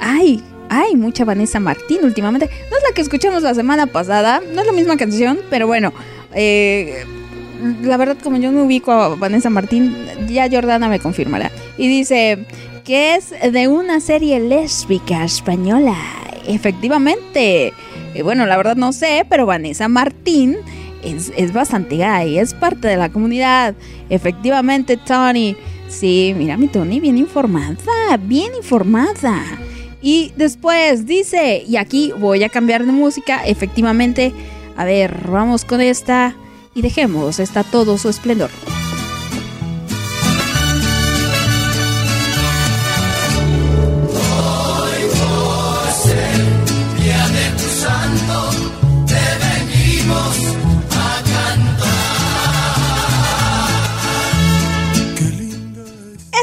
Ay, 0.00 0.42
ay, 0.68 0.96
mucha 0.96 1.24
Vanessa 1.24 1.60
Martín 1.60 2.00
últimamente. 2.02 2.50
No 2.70 2.76
es 2.76 2.82
la 2.86 2.94
que 2.94 3.02
escuchamos 3.02 3.42
la 3.42 3.54
semana 3.54 3.86
pasada, 3.86 4.40
no 4.52 4.60
es 4.60 4.66
la 4.66 4.72
misma 4.72 4.96
canción, 4.96 5.38
pero 5.48 5.66
bueno, 5.66 5.92
eh, 6.40 7.04
la 7.82 7.96
verdad 7.96 8.16
como 8.22 8.36
yo 8.36 8.52
no 8.52 8.62
ubico 8.62 8.92
a 8.92 9.16
Vanessa 9.16 9.50
Martín, 9.50 9.96
ya 10.28 10.48
Jordana 10.48 10.88
me 10.88 11.00
confirmará. 11.00 11.50
Y 11.76 11.88
dice 11.88 12.38
que 12.84 13.16
es 13.16 13.34
de 13.52 13.68
una 13.68 14.00
serie 14.00 14.38
lésbica 14.38 15.24
española. 15.24 15.96
Efectivamente. 16.46 17.72
Y 18.14 18.22
bueno, 18.22 18.46
la 18.46 18.56
verdad 18.56 18.76
no 18.76 18.92
sé, 18.92 19.26
pero 19.28 19.46
Vanessa 19.46 19.88
Martín 19.88 20.56
es, 21.02 21.32
es 21.36 21.52
bastante 21.52 21.96
gay, 21.96 22.38
es 22.38 22.54
parte 22.54 22.88
de 22.88 22.96
la 22.96 23.08
comunidad. 23.08 23.74
Efectivamente, 24.08 24.96
Tony. 24.96 25.56
Sí, 25.88 26.34
mira 26.36 26.56
mi 26.56 26.68
Tony, 26.68 27.00
bien 27.00 27.18
informada, 27.18 28.16
bien 28.20 28.52
informada. 28.54 29.42
Y 30.00 30.32
después 30.36 31.06
dice, 31.06 31.64
y 31.66 31.76
aquí 31.76 32.12
voy 32.16 32.44
a 32.44 32.48
cambiar 32.48 32.86
de 32.86 32.92
música, 32.92 33.44
efectivamente, 33.44 34.32
a 34.78 34.84
ver, 34.84 35.28
vamos 35.28 35.64
con 35.64 35.80
esta 35.80 36.36
y 36.72 36.82
dejemos 36.82 37.40
esta 37.40 37.64
todo 37.64 37.98
su 37.98 38.08
esplendor. 38.08 38.50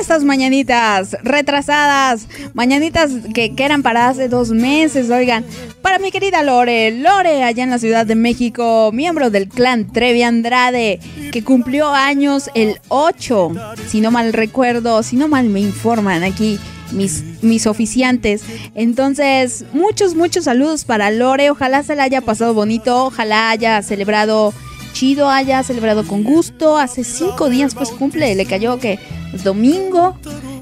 Estas 0.06 0.24
mañanitas 0.24 1.18
retrasadas, 1.24 2.28
mañanitas 2.54 3.10
que, 3.34 3.52
eran 3.58 3.82
para 3.82 4.08
hace 4.08 4.30
dos 4.30 4.52
meses, 4.52 5.10
oigan, 5.10 5.44
para 5.82 5.98
mi 5.98 6.12
querida 6.12 6.44
Lore, 6.44 6.92
Lore 6.92 7.42
allá 7.42 7.64
en 7.64 7.72
la 7.72 7.80
Ciudad 7.80 8.06
de 8.06 8.14
México, 8.14 8.92
miembro 8.94 9.32
del 9.32 9.48
clan 9.50 9.92
Trevi 9.92 10.22
Andrade, 10.22 11.00
que 11.32 11.44
cumplió 11.44 11.92
años 11.92 12.52
el 12.54 12.80
8, 12.90 13.52
si 13.88 14.00
no 14.00 14.12
mal 14.12 14.32
recuerdo, 14.32 15.02
si 15.02 15.16
no 15.16 15.28
mal 15.28 15.50
me 15.50 15.62
informan 15.62 16.24
aquí. 16.24 16.60
Mis, 16.92 17.24
mis 17.42 17.66
oficiantes. 17.66 18.44
Entonces, 18.76 19.66
muchos, 19.74 20.14
muchos 20.14 20.46
saludos 20.46 20.86
para 20.86 21.10
Lore. 21.10 21.50
Ojalá 21.50 21.82
se 21.82 21.96
la 21.96 22.04
haya 22.04 22.22
pasado 22.22 22.54
bonito. 22.54 23.06
Ojalá 23.06 23.50
haya 23.50 23.82
celebrado 23.82 24.54
chido, 24.96 25.30
haya 25.30 25.62
celebrado 25.62 26.08
con 26.08 26.24
gusto. 26.24 26.78
Hace 26.78 27.04
cinco 27.04 27.50
días 27.50 27.76
pues 27.76 27.92
cumple, 27.92 28.34
le 28.34 28.46
cayó 28.46 28.80
que 28.80 28.98
domingo. 29.44 30.18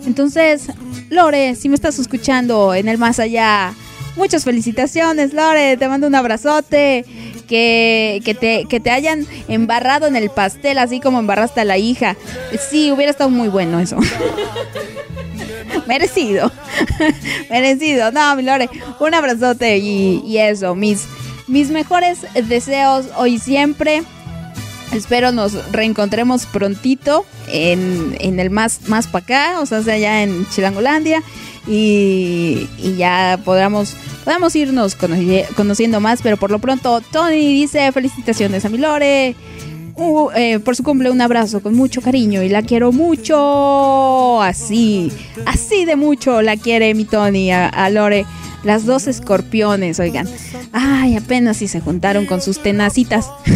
Entonces, 0.05 0.67
Lore, 1.09 1.55
si 1.55 1.69
me 1.69 1.75
estás 1.75 1.99
escuchando 1.99 2.73
en 2.73 2.87
el 2.89 2.97
más 2.97 3.19
allá, 3.19 3.73
muchas 4.17 4.43
felicitaciones, 4.43 5.33
Lore, 5.33 5.77
te 5.77 5.87
mando 5.87 6.07
un 6.07 6.15
abrazote. 6.15 7.05
Que, 7.47 8.21
que, 8.25 8.33
te, 8.33 8.65
que 8.67 8.79
te 8.79 8.89
hayan 8.89 9.27
embarrado 9.47 10.07
en 10.07 10.15
el 10.15 10.31
pastel, 10.31 10.79
así 10.79 10.99
como 10.99 11.19
embarraste 11.19 11.61
a 11.61 11.65
la 11.65 11.77
hija. 11.77 12.15
Sí, 12.71 12.91
hubiera 12.91 13.11
estado 13.11 13.29
muy 13.29 13.49
bueno 13.49 13.79
eso. 13.79 13.97
Merecido. 15.87 16.51
Merecido. 17.51 18.11
No, 18.11 18.35
mi 18.37 18.43
Lore, 18.43 18.69
un 18.99 19.13
abrazote 19.13 19.77
y, 19.77 20.23
y 20.25 20.37
eso, 20.37 20.73
mis, 20.73 21.05
mis 21.47 21.69
mejores 21.69 22.25
deseos 22.47 23.07
hoy 23.17 23.37
siempre. 23.37 24.03
Espero 24.91 25.31
nos 25.31 25.71
reencontremos 25.71 26.45
prontito 26.45 27.25
en, 27.47 28.15
en 28.19 28.39
el 28.39 28.49
más, 28.49 28.87
más 28.87 29.07
para 29.07 29.23
acá, 29.23 29.59
o 29.59 29.65
sea, 29.65 29.79
allá 29.79 30.23
en 30.23 30.47
Chilangolandia. 30.49 31.23
Y, 31.67 32.67
y 32.77 32.95
ya 32.97 33.39
podamos, 33.43 33.95
podamos 34.25 34.55
irnos 34.55 34.95
conoci 34.95 35.43
conociendo 35.55 35.99
más, 35.99 36.21
pero 36.21 36.37
por 36.37 36.51
lo 36.51 36.59
pronto 36.59 37.01
Tony 37.01 37.53
dice 37.53 37.91
felicitaciones 37.91 38.65
a 38.65 38.69
mi 38.69 38.77
Lore. 38.77 39.35
Uh, 39.95 40.31
eh, 40.35 40.59
por 40.59 40.75
su 40.75 40.83
cumple 40.83 41.11
un 41.11 41.21
abrazo 41.21 41.61
con 41.61 41.75
mucho 41.75 42.01
cariño 42.01 42.41
y 42.41 42.49
la 42.49 42.63
quiero 42.63 42.91
mucho. 42.91 44.41
Así, 44.41 45.11
así 45.45 45.85
de 45.85 45.95
mucho 45.95 46.41
la 46.41 46.57
quiere 46.57 46.93
mi 46.93 47.05
Tony 47.05 47.51
a 47.51 47.89
Lore. 47.89 48.25
Las 48.63 48.85
dos 48.85 49.07
escorpiones, 49.07 49.99
oigan. 49.99 50.27
Ay, 50.71 51.17
apenas 51.17 51.57
si 51.57 51.67
se 51.67 51.81
juntaron 51.81 52.25
con 52.25 52.41
sus 52.41 52.61
tenacitas. 52.63 53.29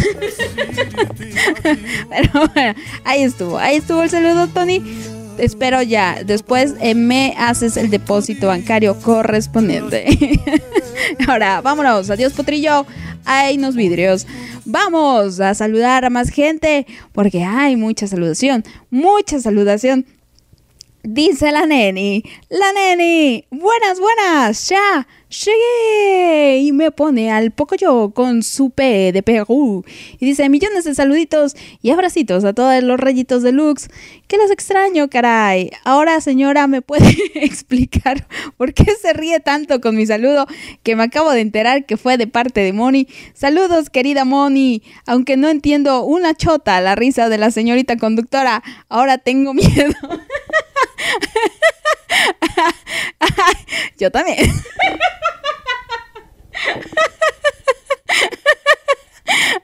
Pero 2.10 2.50
bueno, 2.54 2.74
ahí 3.04 3.22
estuvo. 3.22 3.58
Ahí 3.58 3.76
estuvo 3.76 4.02
el 4.02 4.10
saludo, 4.10 4.48
Tony. 4.48 4.82
Espero 5.38 5.80
ya. 5.82 6.22
Después 6.24 6.74
eh, 6.80 6.94
me 6.94 7.34
haces 7.38 7.76
el 7.76 7.90
depósito 7.90 8.48
bancario 8.48 8.98
correspondiente. 9.00 10.40
Ahora, 11.28 11.60
vámonos. 11.62 12.10
Adiós, 12.10 12.32
Potrillo. 12.34 12.84
Hay 13.24 13.56
unos 13.56 13.76
vidrios. 13.76 14.26
Vamos 14.64 15.40
a 15.40 15.54
saludar 15.54 16.04
a 16.04 16.10
más 16.10 16.28
gente 16.28 16.86
porque 17.12 17.44
hay 17.44 17.76
mucha 17.76 18.06
saludación. 18.06 18.64
Mucha 18.90 19.40
saludación. 19.40 20.04
Dice 21.04 21.52
la 21.52 21.64
neni, 21.64 22.24
la 22.48 22.72
neni, 22.72 23.44
buenas, 23.50 24.00
buenas, 24.00 24.68
ya, 24.68 25.06
llegué. 25.28 26.58
Y 26.58 26.72
me 26.72 26.90
pone 26.90 27.30
al 27.30 27.52
poco 27.52 27.76
yo 27.76 28.10
con 28.12 28.42
su 28.42 28.70
P 28.70 29.12
de 29.12 29.22
Perú. 29.22 29.84
Y 30.18 30.26
dice 30.26 30.48
millones 30.48 30.84
de 30.84 30.96
saluditos 30.96 31.54
y 31.82 31.90
abracitos 31.90 32.44
a 32.44 32.52
todos 32.52 32.82
los 32.82 32.98
rayitos 32.98 33.44
de 33.44 33.52
Lux. 33.52 33.88
Que 34.26 34.38
los 34.38 34.50
extraño, 34.50 35.08
caray. 35.08 35.70
Ahora, 35.84 36.20
señora, 36.20 36.66
¿me 36.66 36.82
puede 36.82 37.16
explicar 37.34 38.26
por 38.56 38.74
qué 38.74 38.92
se 39.00 39.12
ríe 39.12 39.38
tanto 39.38 39.80
con 39.80 39.96
mi 39.96 40.04
saludo? 40.04 40.46
Que 40.82 40.96
me 40.96 41.04
acabo 41.04 41.30
de 41.30 41.40
enterar 41.40 41.86
que 41.86 41.96
fue 41.96 42.16
de 42.16 42.26
parte 42.26 42.60
de 42.60 42.72
Moni. 42.72 43.06
Saludos, 43.34 43.88
querida 43.88 44.24
Moni. 44.24 44.82
Aunque 45.06 45.36
no 45.36 45.48
entiendo 45.48 46.04
una 46.04 46.34
chota 46.34 46.80
la 46.80 46.96
risa 46.96 47.28
de 47.28 47.38
la 47.38 47.52
señorita 47.52 47.96
conductora, 47.96 48.64
ahora 48.88 49.18
tengo 49.18 49.54
miedo. 49.54 49.94
Yo 53.98 54.10
también. 54.10 54.38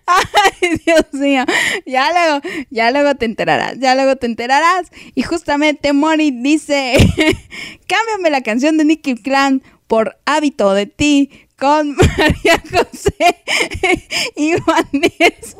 Ay, 0.06 0.80
Dios 0.84 1.04
mío. 1.12 1.44
Ya 1.86 2.10
luego, 2.12 2.40
ya 2.70 2.90
luego 2.90 3.14
te 3.14 3.24
enterarás, 3.24 3.78
ya 3.78 3.94
luego 3.94 4.16
te 4.16 4.26
enterarás. 4.26 4.90
Y 5.14 5.22
justamente 5.22 5.92
Moni 5.92 6.30
dice, 6.30 6.96
cámbiame 7.86 8.30
la 8.30 8.42
canción 8.42 8.76
de 8.76 8.84
Nicky 8.84 9.16
Clan 9.16 9.62
por 9.86 10.18
Hábito 10.26 10.74
de 10.74 10.86
ti 10.86 11.30
con 11.64 11.96
María 12.18 12.62
José 12.70 13.42
y 14.36 14.52
Vanessa. 14.66 15.56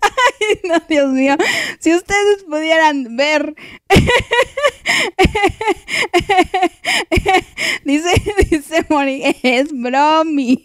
Ay, 0.00 0.60
no, 0.62 0.78
Dios 0.88 1.10
mío. 1.10 1.36
Si 1.80 1.92
ustedes 1.92 2.44
pudieran 2.44 3.16
ver. 3.16 3.56
dice, 7.84 8.10
dice 8.50 8.86
Moni, 8.88 9.20
es 9.42 9.72
bromi. 9.72 10.64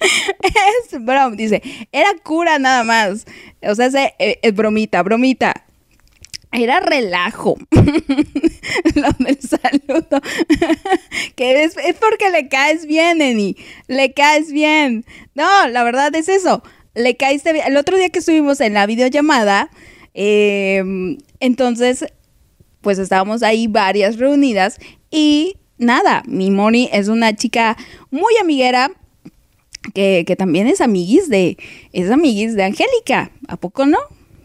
es 0.00 1.04
bromi. 1.04 1.36
Dice, 1.36 1.62
era 1.92 2.14
cura 2.24 2.58
nada 2.58 2.82
más. 2.82 3.26
O 3.62 3.74
sea, 3.76 3.86
es, 3.86 3.94
es 4.18 4.54
bromita, 4.54 5.04
bromita. 5.04 5.69
Era 6.52 6.80
relajo. 6.80 7.56
Lo 7.70 9.08
del 9.18 9.38
saludo. 9.40 10.20
que 11.36 11.62
es, 11.62 11.76
es, 11.76 11.96
porque 11.96 12.30
le 12.30 12.48
caes 12.48 12.86
bien, 12.86 13.22
Eni. 13.22 13.56
Le 13.86 14.12
caes 14.12 14.50
bien. 14.50 15.04
No, 15.34 15.68
la 15.68 15.84
verdad 15.84 16.14
es 16.16 16.28
eso. 16.28 16.62
Le 16.94 17.16
caíste 17.16 17.52
bien. 17.52 17.66
El 17.68 17.76
otro 17.76 17.96
día 17.96 18.08
que 18.08 18.18
estuvimos 18.18 18.60
en 18.60 18.74
la 18.74 18.86
videollamada, 18.86 19.70
eh, 20.14 20.82
entonces, 21.38 22.04
pues 22.80 22.98
estábamos 22.98 23.44
ahí 23.44 23.68
varias 23.68 24.18
reunidas. 24.18 24.78
Y 25.08 25.54
nada, 25.78 26.24
mi 26.26 26.50
Moni 26.50 26.88
es 26.92 27.06
una 27.08 27.34
chica 27.36 27.76
muy 28.10 28.34
amiguera. 28.40 28.90
Que, 29.94 30.24
que 30.26 30.36
también 30.36 30.66
es 30.66 30.80
amiguis 30.80 31.28
de. 31.28 31.56
Es 31.92 32.10
amiguis 32.10 32.54
de 32.54 32.64
Angélica. 32.64 33.30
¿A 33.46 33.56
poco 33.56 33.86
no? 33.86 33.98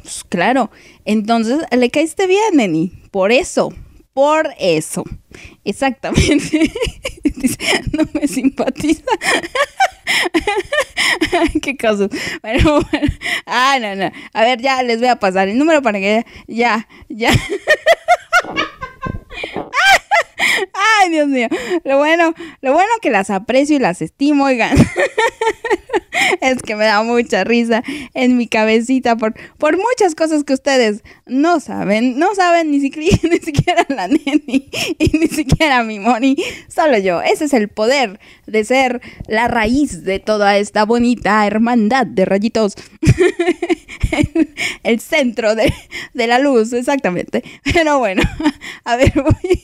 Pues 0.05 0.23
claro. 0.23 0.69
Entonces 1.03 1.61
le 1.71 1.89
caíste 1.89 2.27
bien, 2.27 2.57
Neni. 2.57 2.91
Por 3.09 3.31
eso. 3.31 3.73
Por 4.13 4.49
eso. 4.59 5.03
Exactamente. 5.63 6.71
Dice, 7.23 7.57
no 7.91 8.03
me 8.13 8.27
simpatiza. 8.27 9.01
cosas. 11.81 12.09
Bueno, 12.43 12.81
bueno. 12.91 13.07
Ah, 13.47 13.79
no, 13.81 13.95
no. 13.95 14.11
A 14.33 14.43
ver, 14.43 14.61
ya 14.61 14.83
les 14.83 14.99
voy 14.99 15.07
a 15.07 15.15
pasar 15.15 15.47
el 15.47 15.57
número 15.57 15.81
para 15.81 15.97
que 15.97 16.23
ya, 16.47 16.87
ya. 17.09 17.31
Ay, 21.01 21.09
Dios 21.11 21.27
mío. 21.27 21.47
Lo 21.83 21.97
bueno, 21.97 22.33
lo 22.61 22.73
bueno 22.73 22.89
que 23.01 23.09
las 23.09 23.29
aprecio 23.29 23.75
y 23.75 23.79
las 23.79 24.01
estimo, 24.01 24.45
oigan. 24.45 24.75
es 26.41 26.61
que 26.61 26.75
me 26.75 26.85
da 26.85 27.03
mucha 27.03 27.43
risa 27.43 27.83
en 28.13 28.37
mi 28.37 28.47
cabecita 28.47 29.15
por, 29.15 29.33
por 29.57 29.77
muchas 29.77 30.15
cosas 30.15 30.43
que 30.43 30.53
ustedes 30.53 31.03
no 31.25 31.59
saben. 31.59 32.17
No 32.17 32.33
saben 32.35 32.71
ni 32.71 32.79
siquiera, 32.79 33.17
ni 33.23 33.37
siquiera 33.37 33.85
la 33.89 34.07
neni 34.07 34.69
y 34.99 35.17
ni 35.17 35.27
siquiera 35.27 35.83
mi 35.83 35.99
Moni. 35.99 36.35
Solo 36.67 36.97
yo. 36.97 37.21
Ese 37.21 37.45
es 37.45 37.53
el 37.53 37.69
poder 37.69 38.19
de 38.45 38.63
ser 38.63 39.01
la 39.27 39.47
raíz 39.47 40.03
de 40.03 40.19
toda 40.19 40.57
esta 40.57 40.85
bonita 40.85 41.45
hermandad 41.45 42.05
de 42.05 42.25
rayitos. 42.25 42.75
el, 44.83 44.99
centro 44.99 45.55
de, 45.55 45.73
de 46.13 46.27
la 46.27 46.39
luz, 46.39 46.73
exactamente. 46.73 47.43
Pero 47.73 47.99
bueno, 47.99 48.23
a 48.83 48.95
ver, 48.95 49.13
voy. 49.15 49.63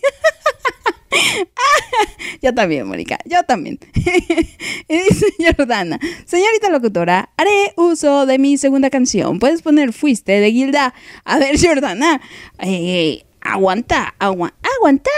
yo 2.41 2.53
también, 2.53 2.87
Mónica, 2.87 3.19
yo 3.25 3.43
también. 3.43 3.79
y 4.87 4.97
dice 4.97 5.25
Jordana, 5.39 5.99
señorita 6.25 6.69
locutora, 6.69 7.29
haré 7.37 7.73
uso 7.75 8.25
de 8.25 8.39
mi 8.39 8.57
segunda 8.57 8.89
canción. 8.89 9.39
Puedes 9.39 9.61
poner 9.61 9.93
Fuiste 9.93 10.39
de 10.39 10.51
Gilda. 10.51 10.93
A 11.25 11.37
ver, 11.39 11.59
Jordana, 11.59 12.21
eh, 12.59 13.23
aguanta, 13.41 14.15
agua- 14.19 14.53
aguanta. 14.77 15.11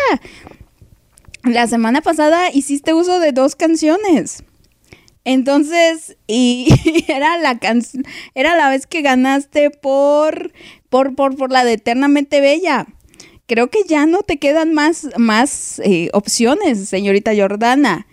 La 1.44 1.68
semana 1.68 2.02
pasada 2.02 2.50
hiciste 2.52 2.94
uso 2.94 3.20
de 3.20 3.32
dos 3.34 3.56
canciones. 3.56 4.44
Entonces, 5.26 6.18
y 6.28 6.68
era 7.08 7.38
la 7.38 7.60
can- 7.60 7.82
era 8.36 8.56
la 8.58 8.70
vez 8.70 8.88
que 8.88 9.02
ganaste 9.02 9.70
por, 9.70 10.52
por, 10.90 11.16
por, 11.16 11.36
por 11.38 11.52
la 11.52 11.64
de 11.64 11.74
Eternamente 11.74 12.42
Bella. 12.42 12.88
Creo 13.54 13.70
que 13.70 13.84
ya 13.88 14.08
no 14.08 14.24
te 14.24 14.40
quedan 14.40 14.74
más, 14.74 15.10
más 15.16 15.80
eh, 15.86 16.10
opciones, 16.14 16.90
señorita 16.90 17.36
Jordana. 17.36 18.08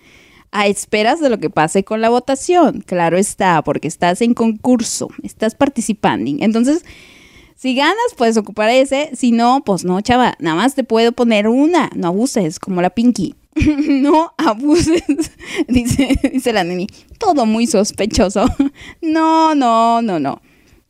A 0.53 0.67
esperas 0.67 1.19
de 1.19 1.31
lo 1.31 1.39
que 1.39 1.49
pase 1.49 1.83
con 1.83 2.03
la 2.03 2.11
votación. 2.11 2.83
Claro 2.83 3.17
está, 3.17 3.63
porque 3.63 3.89
estás 3.89 4.21
en 4.21 4.35
concurso, 4.35 5.09
estás 5.23 5.55
participando. 5.55 6.31
Entonces, 6.45 6.85
si 7.57 7.75
ganas, 7.75 7.97
puedes 8.19 8.37
ocupar 8.37 8.69
ese. 8.69 9.13
Si 9.15 9.33
no, 9.33 9.63
pues 9.65 9.83
no, 9.83 9.99
chava. 10.03 10.37
Nada 10.41 10.57
más 10.57 10.75
te 10.75 10.85
puedo 10.85 11.13
poner 11.13 11.49
una. 11.49 11.89
No 11.97 12.09
abuses, 12.09 12.59
como 12.59 12.83
la 12.83 12.91
Pinky. 12.91 13.35
no 13.89 14.35
abuses, 14.37 15.05
dice, 15.69 16.21
dice 16.35 16.53
la 16.53 16.65
neni. 16.65 16.87
Todo 17.17 17.47
muy 17.47 17.67
sospechoso. 17.67 18.45
no, 19.01 19.55
no, 19.55 20.03
no, 20.03 20.21
no. 20.21 20.43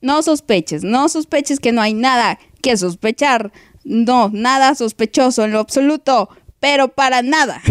No 0.02 0.22
sospeches, 0.22 0.82
no 0.82 1.08
sospeches 1.08 1.60
que 1.60 1.70
no 1.70 1.82
hay 1.82 1.94
nada 1.94 2.40
que 2.62 2.76
sospechar. 2.76 3.52
No, 3.84 4.30
nada 4.32 4.74
sospechoso 4.74 5.44
en 5.44 5.52
lo 5.52 5.60
absoluto, 5.60 6.28
pero 6.60 6.88
para 6.88 7.22
nada. 7.22 7.62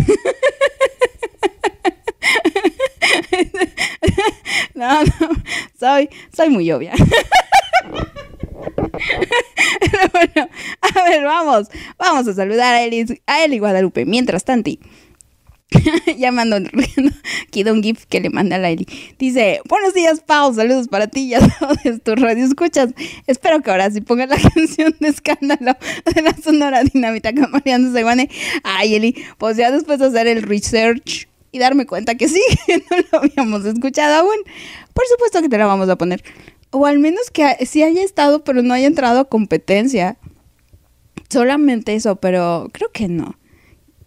no, 4.73 5.03
no, 5.03 5.11
soy, 5.79 6.09
soy 6.35 6.49
muy 6.49 6.71
obvia. 6.71 6.93
Bueno, 10.11 10.49
a 10.81 11.03
ver, 11.03 11.23
vamos, 11.23 11.67
vamos 11.97 12.27
a 12.27 12.33
saludar 12.33 12.75
a 12.75 12.83
Eli, 12.83 13.05
a 13.27 13.43
Eli 13.43 13.59
Guadalupe. 13.59 14.05
Mientras 14.05 14.43
tanto, 14.43 14.71
ya 16.17 16.31
mando 16.31 16.57
aquí 17.47 17.63
un 17.69 17.83
GIF 17.83 18.05
que 18.05 18.19
le 18.19 18.29
manda 18.29 18.55
a 18.55 18.59
la 18.59 18.69
Eli. 18.69 18.87
Dice, 19.17 19.61
buenos 19.67 19.93
días, 19.93 20.21
Pau, 20.25 20.53
saludos 20.53 20.87
para 20.87 21.07
ti 21.07 21.21
y 21.21 21.33
a 21.35 21.39
todos 21.39 22.01
tus 22.03 22.15
radioescuchas. 22.15 22.93
Espero 23.27 23.61
que 23.61 23.69
ahora 23.71 23.89
sí 23.91 24.01
pongan 24.01 24.29
la 24.29 24.37
canción 24.55 24.95
de 24.99 25.09
escándalo 25.09 25.77
de 26.13 26.21
la 26.21 26.35
Sonora 26.35 26.83
Dinamita 26.83 27.33
con 27.33 27.51
Mariano 27.51 27.91
Seguane. 27.93 28.29
Ay, 28.63 28.95
Eli, 28.95 29.15
pues 29.37 29.57
ya 29.57 29.71
después 29.71 29.99
de 29.99 30.07
hacer 30.07 30.27
el 30.27 30.41
research 30.43 31.27
y 31.51 31.59
darme 31.59 31.85
cuenta 31.85 32.15
que 32.15 32.27
sí, 32.27 32.41
que 32.65 32.77
no 32.77 32.97
lo 33.11 33.19
habíamos 33.19 33.65
escuchado 33.65 34.15
aún, 34.15 34.37
por 34.93 35.05
supuesto 35.07 35.41
que 35.41 35.49
te 35.49 35.57
la 35.57 35.67
vamos 35.67 35.89
a 35.89 35.97
poner. 35.97 36.23
O 36.71 36.85
al 36.85 36.99
menos 36.99 37.31
que 37.31 37.65
sí 37.65 37.83
haya 37.83 38.03
estado, 38.03 38.43
pero 38.43 38.61
no 38.61 38.73
haya 38.73 38.87
entrado 38.87 39.19
a 39.19 39.25
competencia. 39.25 40.17
Solamente 41.27 41.95
eso, 41.95 42.15
pero 42.17 42.69
creo 42.71 42.91
que 42.91 43.07
no. 43.07 43.39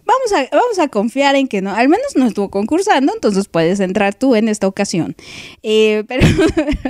Vamos 0.04 0.32
a, 0.32 0.56
vamos 0.56 0.78
a 0.78 0.88
confiar 0.88 1.36
en 1.36 1.48
que 1.48 1.62
no. 1.62 1.70
Al 1.70 1.88
menos 1.88 2.16
no 2.16 2.26
estuvo 2.26 2.50
concursando, 2.50 3.12
entonces 3.14 3.48
puedes 3.48 3.80
entrar 3.80 4.14
tú 4.14 4.34
en 4.34 4.48
esta 4.48 4.66
ocasión. 4.66 5.16
Eh, 5.62 6.04
pero 6.08 6.26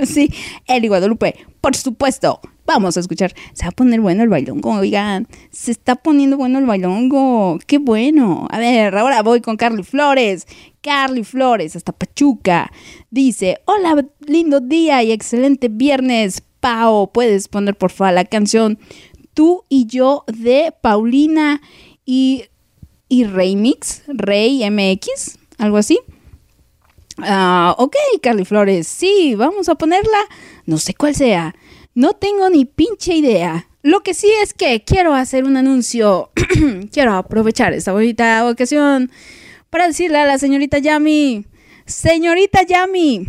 sí, 0.05 0.31
Eli 0.67 0.87
Guadalupe, 0.87 1.35
por 1.61 1.75
supuesto. 1.75 2.39
Vamos 2.65 2.95
a 2.95 3.01
escuchar. 3.01 3.33
Se 3.53 3.63
va 3.63 3.69
a 3.69 3.71
poner 3.71 3.99
bueno 3.99 4.23
el 4.23 4.29
bailongo, 4.29 4.71
oigan. 4.71 5.27
Se 5.51 5.71
está 5.71 5.95
poniendo 5.95 6.37
bueno 6.37 6.59
el 6.59 6.65
bailongo. 6.65 7.59
Qué 7.67 7.77
bueno. 7.77 8.47
A 8.49 8.57
ver, 8.57 8.97
ahora 8.97 9.21
voy 9.21 9.41
con 9.41 9.57
Carly 9.57 9.83
Flores. 9.83 10.47
Carly 10.81 11.23
Flores, 11.23 11.75
hasta 11.75 11.91
Pachuca. 11.91 12.71
Dice, 13.09 13.59
hola, 13.65 14.05
lindo 14.25 14.61
día 14.61 15.03
y 15.03 15.11
excelente 15.11 15.67
viernes. 15.69 16.41
Pau, 16.61 17.11
puedes 17.11 17.49
poner 17.49 17.75
por 17.77 17.91
favor 17.91 18.13
la 18.13 18.23
canción 18.23 18.79
Tú 19.33 19.65
y 19.67 19.87
yo 19.87 20.23
de 20.27 20.73
Paulina 20.81 21.61
y, 22.05 22.45
y 23.13 23.25
Remix, 23.25 24.01
Rey 24.07 24.67
MX, 24.67 25.37
algo 25.59 25.77
así. 25.77 25.99
Ah, 27.19 27.75
ok, 27.77 27.95
Carly 28.23 28.43
Flores, 28.43 28.87
sí, 28.87 29.35
vamos 29.35 29.69
a 29.69 29.75
ponerla. 29.75 30.17
No 30.65 30.79
sé 30.79 30.95
cuál 30.95 31.13
sea. 31.13 31.53
No 31.93 32.13
tengo 32.13 32.49
ni 32.49 32.65
pinche 32.65 33.13
idea. 33.13 33.67
Lo 33.83 34.01
que 34.01 34.15
sí 34.15 34.31
es 34.41 34.55
que 34.55 34.83
quiero 34.83 35.13
hacer 35.13 35.43
un 35.43 35.57
anuncio. 35.57 36.31
quiero 36.91 37.13
aprovechar 37.13 37.73
esta 37.73 37.91
bonita 37.91 38.49
ocasión 38.49 39.11
para 39.69 39.85
decirle 39.85 40.17
a 40.17 40.25
la 40.25 40.39
señorita 40.39 40.79
Yami, 40.79 41.45
señorita 41.85 42.63
Yami, 42.63 43.27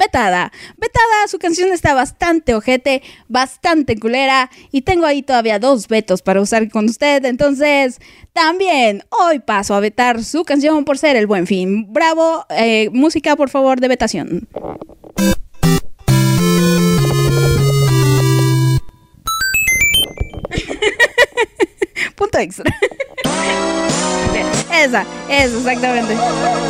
vetada, 0.00 0.50
vetada, 0.78 1.28
su 1.28 1.38
canción 1.38 1.72
está 1.72 1.94
bastante 1.94 2.54
ojete, 2.54 3.02
bastante 3.28 3.96
culera 3.96 4.50
y 4.72 4.80
tengo 4.82 5.06
ahí 5.06 5.22
todavía 5.22 5.58
dos 5.58 5.86
vetos 5.86 6.22
para 6.22 6.40
usar 6.40 6.68
con 6.70 6.86
usted, 6.86 7.24
entonces 7.26 8.00
también 8.32 9.04
hoy 9.10 9.40
paso 9.40 9.74
a 9.74 9.80
vetar 9.80 10.24
su 10.24 10.44
canción 10.44 10.84
por 10.84 10.96
ser 10.98 11.16
el 11.16 11.26
buen 11.26 11.46
fin. 11.46 11.92
Bravo, 11.92 12.46
eh, 12.48 12.88
música 12.92 13.36
por 13.36 13.50
favor 13.50 13.78
de 13.80 13.88
vetación. 13.88 14.48
Punto 22.14 22.38
extra. 22.38 22.64
Esa, 24.72 25.04
esa, 25.28 25.58
exactamente. 25.58 26.16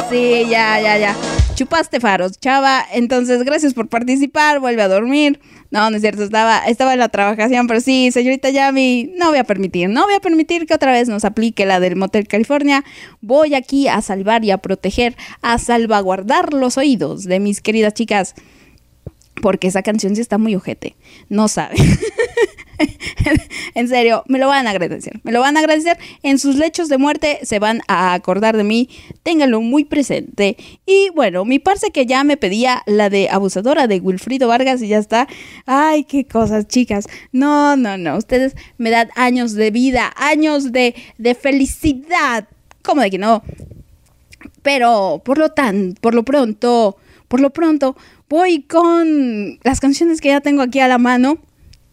Sí, 0.08 0.46
ya, 0.48 0.80
ya, 0.80 0.98
ya. 0.98 1.16
Chupaste 1.54 2.00
faros, 2.00 2.38
chava. 2.40 2.84
Entonces, 2.92 3.42
gracias 3.44 3.74
por 3.74 3.88
participar. 3.88 4.60
Vuelve 4.60 4.82
a 4.82 4.88
dormir. 4.88 5.40
No, 5.70 5.88
no 5.88 5.96
es 5.96 6.02
cierto, 6.02 6.24
estaba, 6.24 6.66
estaba 6.66 6.94
en 6.94 6.98
la 6.98 7.08
trabajación, 7.08 7.68
pero 7.68 7.80
sí, 7.80 8.10
señorita 8.10 8.50
Yami, 8.50 9.12
no 9.16 9.28
voy 9.28 9.38
a 9.38 9.44
permitir, 9.44 9.88
no 9.88 10.04
voy 10.04 10.14
a 10.14 10.20
permitir 10.20 10.66
que 10.66 10.74
otra 10.74 10.90
vez 10.90 11.08
nos 11.08 11.24
aplique 11.24 11.64
la 11.64 11.78
del 11.78 11.94
Motel 11.94 12.26
California. 12.26 12.84
Voy 13.20 13.54
aquí 13.54 13.86
a 13.86 14.02
salvar 14.02 14.44
y 14.44 14.50
a 14.50 14.58
proteger, 14.58 15.16
a 15.42 15.58
salvaguardar 15.58 16.52
los 16.54 16.76
oídos 16.76 17.22
de 17.22 17.38
mis 17.38 17.60
queridas 17.60 17.94
chicas. 17.94 18.34
Porque 19.40 19.68
esa 19.68 19.82
canción 19.82 20.14
sí 20.14 20.20
está 20.20 20.38
muy 20.38 20.54
ojete. 20.54 20.96
No 21.28 21.48
sabe. 21.48 21.76
en 23.74 23.88
serio, 23.88 24.24
me 24.26 24.38
lo 24.38 24.48
van 24.48 24.66
a 24.66 24.70
agradecer. 24.70 25.20
Me 25.22 25.32
lo 25.32 25.40
van 25.40 25.56
a 25.56 25.60
agradecer. 25.60 25.98
En 26.22 26.38
sus 26.38 26.56
lechos 26.56 26.88
de 26.88 26.98
muerte 26.98 27.40
se 27.42 27.58
van 27.58 27.82
a 27.88 28.14
acordar 28.14 28.56
de 28.56 28.64
mí. 28.64 28.88
Ténganlo 29.22 29.60
muy 29.60 29.84
presente. 29.84 30.56
Y 30.86 31.10
bueno, 31.14 31.44
mi 31.44 31.58
parce 31.58 31.90
que 31.90 32.06
ya 32.06 32.24
me 32.24 32.36
pedía 32.36 32.82
la 32.86 33.10
de 33.10 33.28
abusadora 33.30 33.86
de 33.86 34.00
Wilfrido 34.00 34.48
Vargas 34.48 34.82
y 34.82 34.88
ya 34.88 34.98
está. 34.98 35.28
Ay, 35.66 36.04
qué 36.04 36.24
cosas, 36.24 36.68
chicas. 36.68 37.06
No, 37.32 37.76
no, 37.76 37.96
no. 37.96 38.16
Ustedes 38.16 38.56
me 38.78 38.90
dan 38.90 39.10
años 39.14 39.54
de 39.54 39.70
vida, 39.70 40.12
años 40.16 40.72
de, 40.72 40.94
de 41.18 41.34
felicidad. 41.34 42.48
¿Cómo 42.82 43.02
de 43.02 43.10
que 43.10 43.18
no? 43.18 43.42
Pero 44.62 45.22
por 45.24 45.38
lo 45.38 45.50
tan, 45.50 45.94
por 46.00 46.14
lo 46.14 46.22
pronto, 46.22 46.96
por 47.28 47.40
lo 47.40 47.50
pronto, 47.50 47.96
voy 48.30 48.62
con 48.62 49.58
las 49.64 49.80
canciones 49.80 50.22
que 50.22 50.28
ya 50.28 50.40
tengo 50.40 50.62
aquí 50.62 50.80
a 50.80 50.88
la 50.88 50.96
mano. 50.96 51.38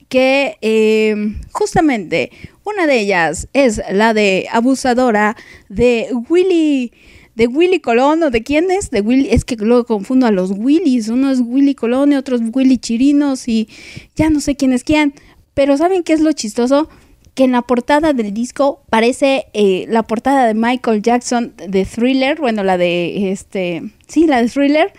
Que 0.08 0.56
eh, 0.62 1.36
justamente 1.52 2.32
una 2.64 2.88
de 2.88 3.02
ellas 3.02 3.50
es 3.52 3.82
la 3.92 4.14
de 4.14 4.48
Abusadora 4.50 5.36
de 5.68 6.08
Willy. 6.30 6.94
De 7.36 7.46
Willy 7.46 7.82
Colón, 7.82 8.24
¿o 8.24 8.32
de 8.32 8.42
quién 8.42 8.72
es? 8.72 8.90
De 8.90 9.02
Willy, 9.02 9.28
es 9.30 9.46
que 9.46 9.58
luego 9.58 9.86
confundo 9.86 10.26
a 10.26 10.32
los 10.32 10.52
Willys. 10.52 11.10
Uno 11.10 11.30
es 11.30 11.40
Willy 11.40 11.76
Colón 11.76 12.14
y 12.14 12.16
otro 12.16 12.36
es 12.36 12.42
Willy 12.54 12.78
Chirinos 12.78 13.48
y 13.48 13.68
ya 14.16 14.30
no 14.30 14.40
sé 14.40 14.56
quién 14.56 14.74
es 14.74 14.84
quién. 14.84 15.14
Pero 15.54 15.78
¿saben 15.78 16.04
qué 16.04 16.14
es 16.14 16.22
lo 16.22 16.32
chistoso? 16.32 16.88
que 17.36 17.44
en 17.44 17.52
la 17.52 17.62
portada 17.62 18.14
del 18.14 18.34
disco 18.34 18.82
parece 18.90 19.46
eh, 19.54 19.86
la 19.90 20.02
portada 20.02 20.48
de 20.48 20.56
Michael 20.56 21.04
Jackson 21.04 21.54
de 21.56 21.86
Thriller, 21.86 22.40
bueno, 22.40 22.64
la 22.64 22.80
de 22.80 23.32
este, 23.32 23.84
sí, 24.08 24.26
la 24.26 24.42
de 24.42 24.50
Thriller, 24.50 24.92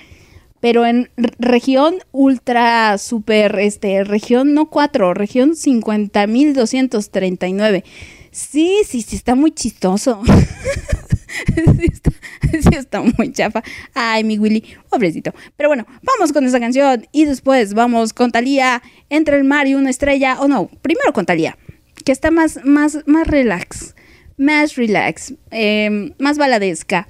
pero 0.60 0.86
en 0.86 1.10
región 1.38 1.96
ultra 2.12 2.96
super, 2.98 3.58
este, 3.58 4.04
región 4.04 4.54
no 4.54 4.70
4, 4.70 5.14
región 5.14 5.50
50.239. 5.52 7.82
Sí, 8.30 8.82
sí, 8.86 9.02
sí, 9.02 9.16
está 9.16 9.34
muy 9.34 9.50
chistoso. 9.52 10.22
sí, 11.56 12.68
está, 12.72 13.00
muy 13.00 13.32
chafa. 13.32 13.62
Ay, 13.94 14.24
mi 14.24 14.38
Willy, 14.38 14.64
pobrecito. 14.88 15.32
Pero 15.56 15.68
bueno, 15.68 15.86
vamos 16.02 16.32
con 16.32 16.44
esa 16.44 16.60
canción 16.60 17.06
y 17.12 17.24
después 17.24 17.74
vamos 17.74 18.12
con 18.12 18.30
Talía 18.30 18.82
entre 19.08 19.36
el 19.36 19.44
mar 19.44 19.66
y 19.66 19.74
una 19.74 19.90
estrella. 19.90 20.40
O 20.40 20.48
no, 20.48 20.68
primero 20.82 21.12
con 21.12 21.26
Talía, 21.26 21.56
que 22.04 22.12
está 22.12 22.30
más, 22.30 22.60
más, 22.64 22.98
más 23.06 23.26
relax, 23.26 23.94
más 24.36 24.76
relax, 24.76 25.34
eh, 25.50 26.12
más 26.18 26.38
baladesca. 26.38 27.08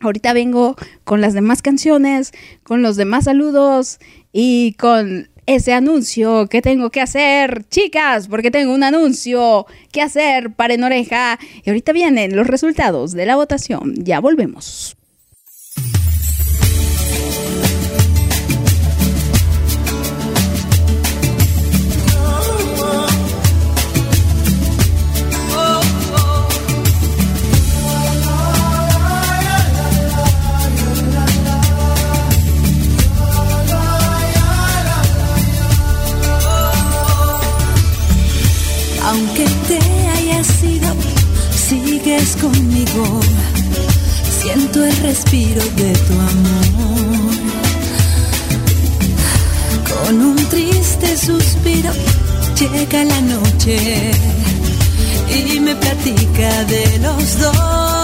Ahorita 0.00 0.32
vengo 0.32 0.76
con 1.04 1.20
las 1.20 1.34
demás 1.34 1.62
canciones, 1.62 2.32
con 2.62 2.82
los 2.82 2.96
demás 2.96 3.24
saludos 3.24 3.98
y 4.32 4.74
con 4.74 5.28
ese 5.46 5.72
anuncio 5.72 6.46
que 6.48 6.62
tengo 6.62 6.90
que 6.90 7.00
hacer, 7.00 7.64
chicas, 7.68 8.28
porque 8.28 8.50
tengo 8.50 8.72
un 8.72 8.84
anuncio 8.84 9.66
que 9.92 10.00
hacer 10.02 10.52
para 10.52 10.74
en 10.74 10.84
oreja. 10.84 11.38
Y 11.64 11.70
ahorita 11.70 11.92
vienen 11.92 12.36
los 12.36 12.46
resultados 12.46 13.12
de 13.12 13.26
la 13.26 13.36
votación. 13.36 13.94
Ya 13.96 14.20
volvemos. 14.20 14.96
Sigues 41.70 42.36
conmigo. 42.36 43.20
Siento 44.40 44.84
el 44.84 44.96
respiro 45.08 45.62
de 45.76 45.92
tu 46.06 46.14
amor. 46.32 47.34
Con 49.88 50.14
un 50.30 50.36
triste 50.48 51.16
suspiro 51.16 51.92
llega 52.58 53.04
la 53.04 53.20
noche 53.20 54.10
y 55.28 55.60
me 55.60 55.76
platica 55.76 56.64
de 56.64 56.98
los 56.98 57.38
dos. 57.38 57.99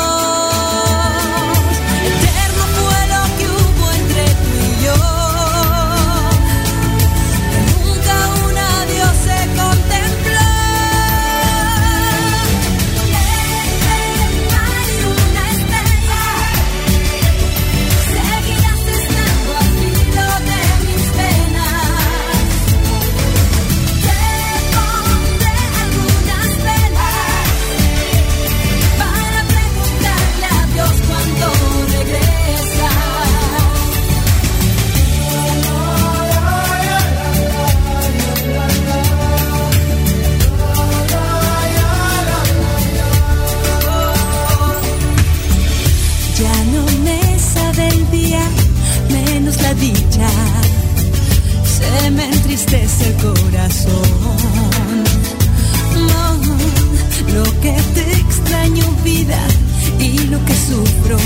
Sufro 60.66 61.16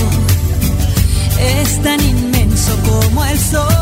es 1.39 1.81
tan 1.81 1.99
inmenso 2.01 2.71
como 2.85 3.25
el 3.25 3.39
sol. 3.39 3.80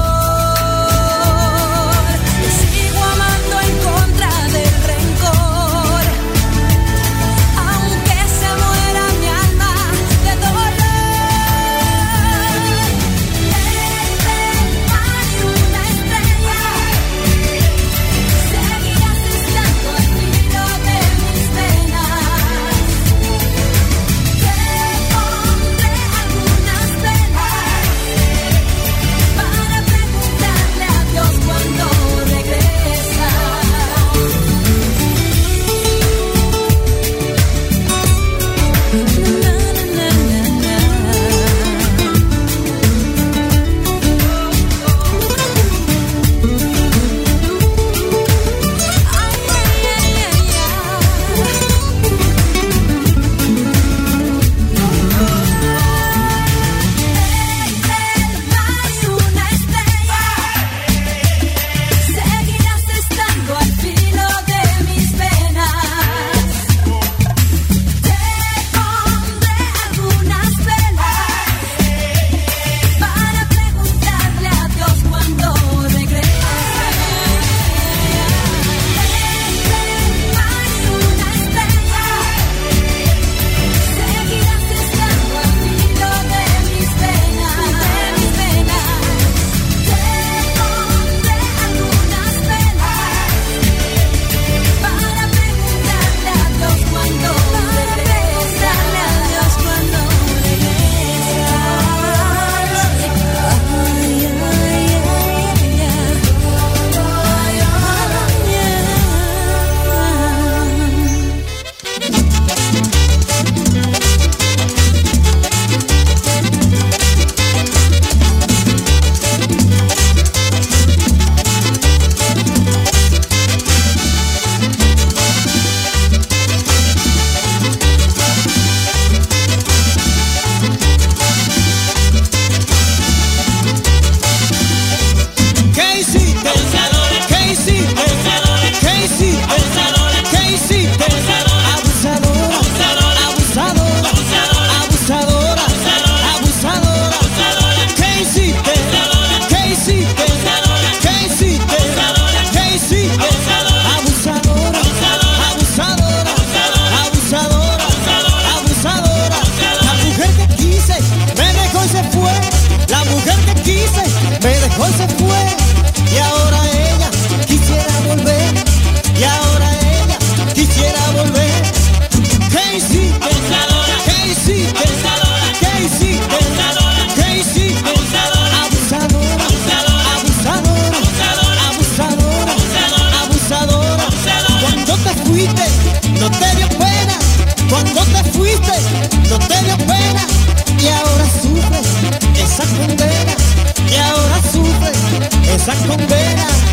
con 195.90 196.08
veras. 196.08 196.64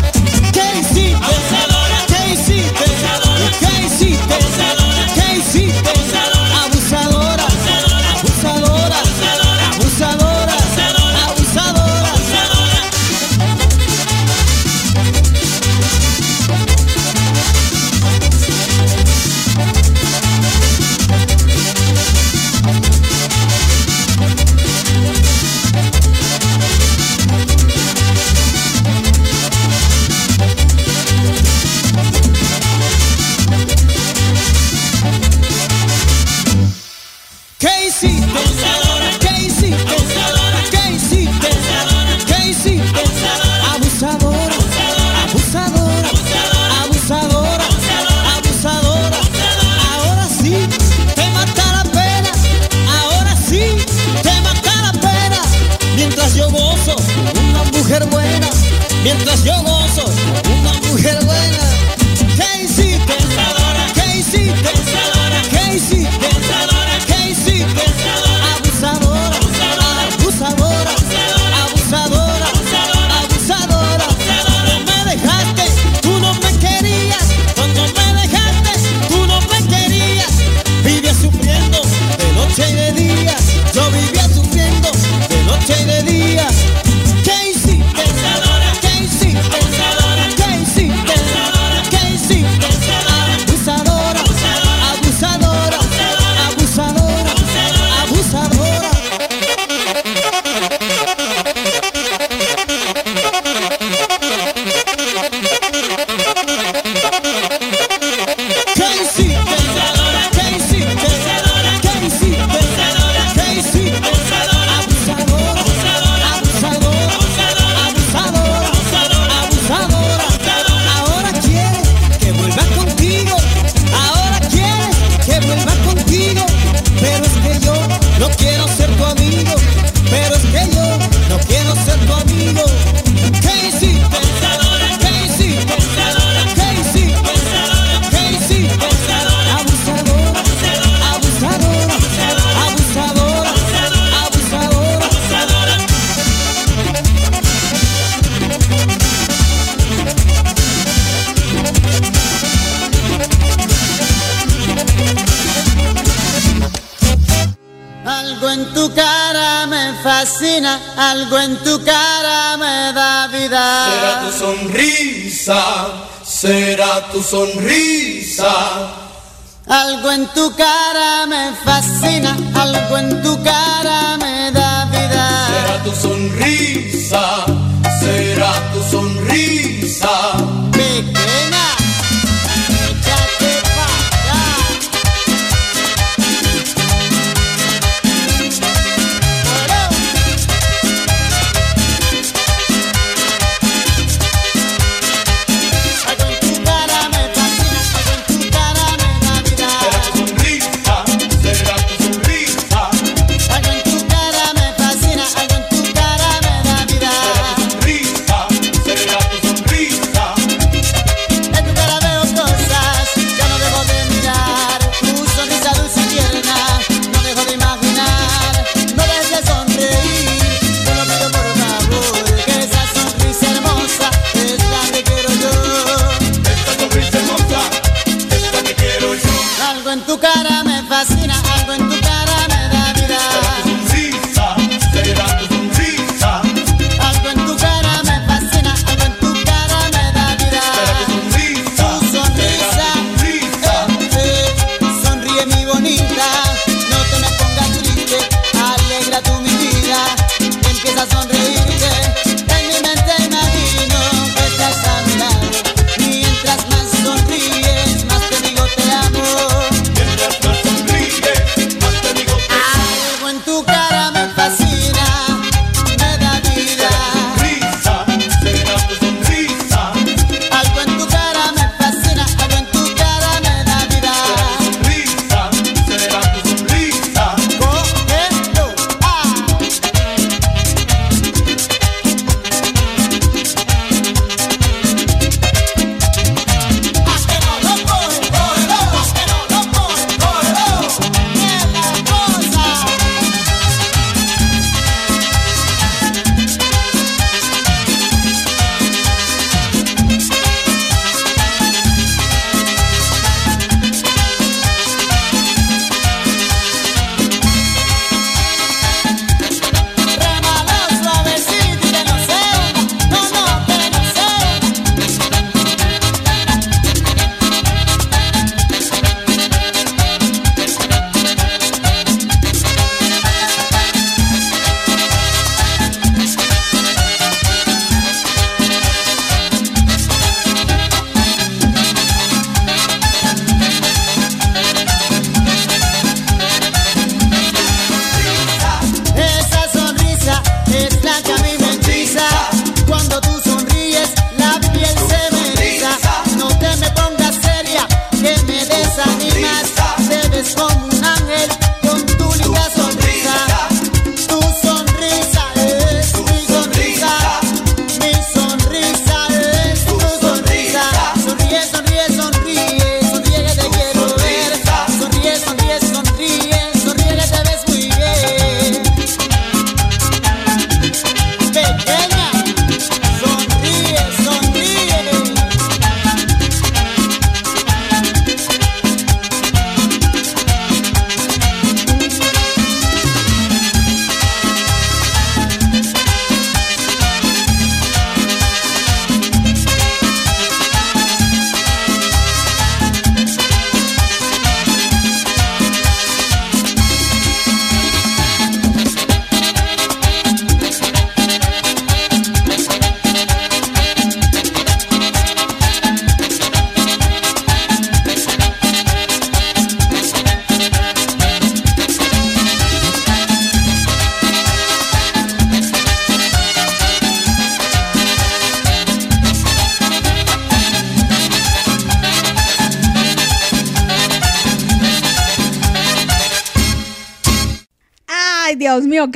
¿Qué 0.53 0.79
hiciste? 0.79 1.76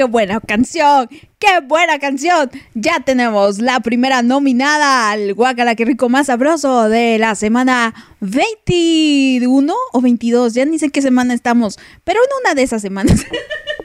Qué 0.01 0.05
buena 0.05 0.39
canción. 0.39 1.07
¡Qué 1.37 1.59
buena 1.63 1.99
canción! 1.99 2.49
Ya 2.73 3.01
tenemos 3.01 3.59
la 3.59 3.81
primera 3.81 4.23
nominada 4.23 5.11
al 5.11 5.35
Guacala, 5.35 5.75
qué 5.75 5.85
rico 5.85 6.09
más 6.09 6.25
sabroso 6.25 6.89
de 6.89 7.19
la 7.19 7.35
semana 7.35 7.93
21 8.19 9.75
o 9.93 10.01
22. 10.01 10.55
Ya 10.55 10.65
ni 10.65 10.79
sé 10.79 10.89
qué 10.89 11.03
semana 11.03 11.35
estamos, 11.35 11.77
pero 12.03 12.19
en 12.19 12.29
una 12.41 12.55
de 12.55 12.63
esas 12.63 12.81
semanas. 12.81 13.27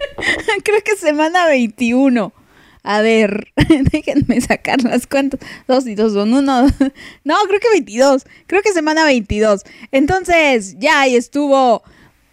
Creo 0.65 0.81
que 0.83 0.97
semana 0.97 1.47
21. 1.49 2.33
A 2.83 3.03
ver, 3.03 3.53
déjenme 3.93 4.41
sacar 4.41 4.83
las 4.85 5.07
cuentas. 5.07 5.41
Dos 5.69 5.87
y 5.87 5.95
dos 5.97 6.15
son 6.15 6.33
uno. 6.33 6.67
No, 7.25 7.35
creo 7.47 7.61
que 7.61 7.69
22. 7.73 8.25
Creo 8.47 8.63
que 8.63 8.73
semana 8.73 9.05
22. 9.05 9.65
Entonces, 9.93 10.77
ya 10.79 11.01
ahí 11.01 11.15
estuvo. 11.15 11.83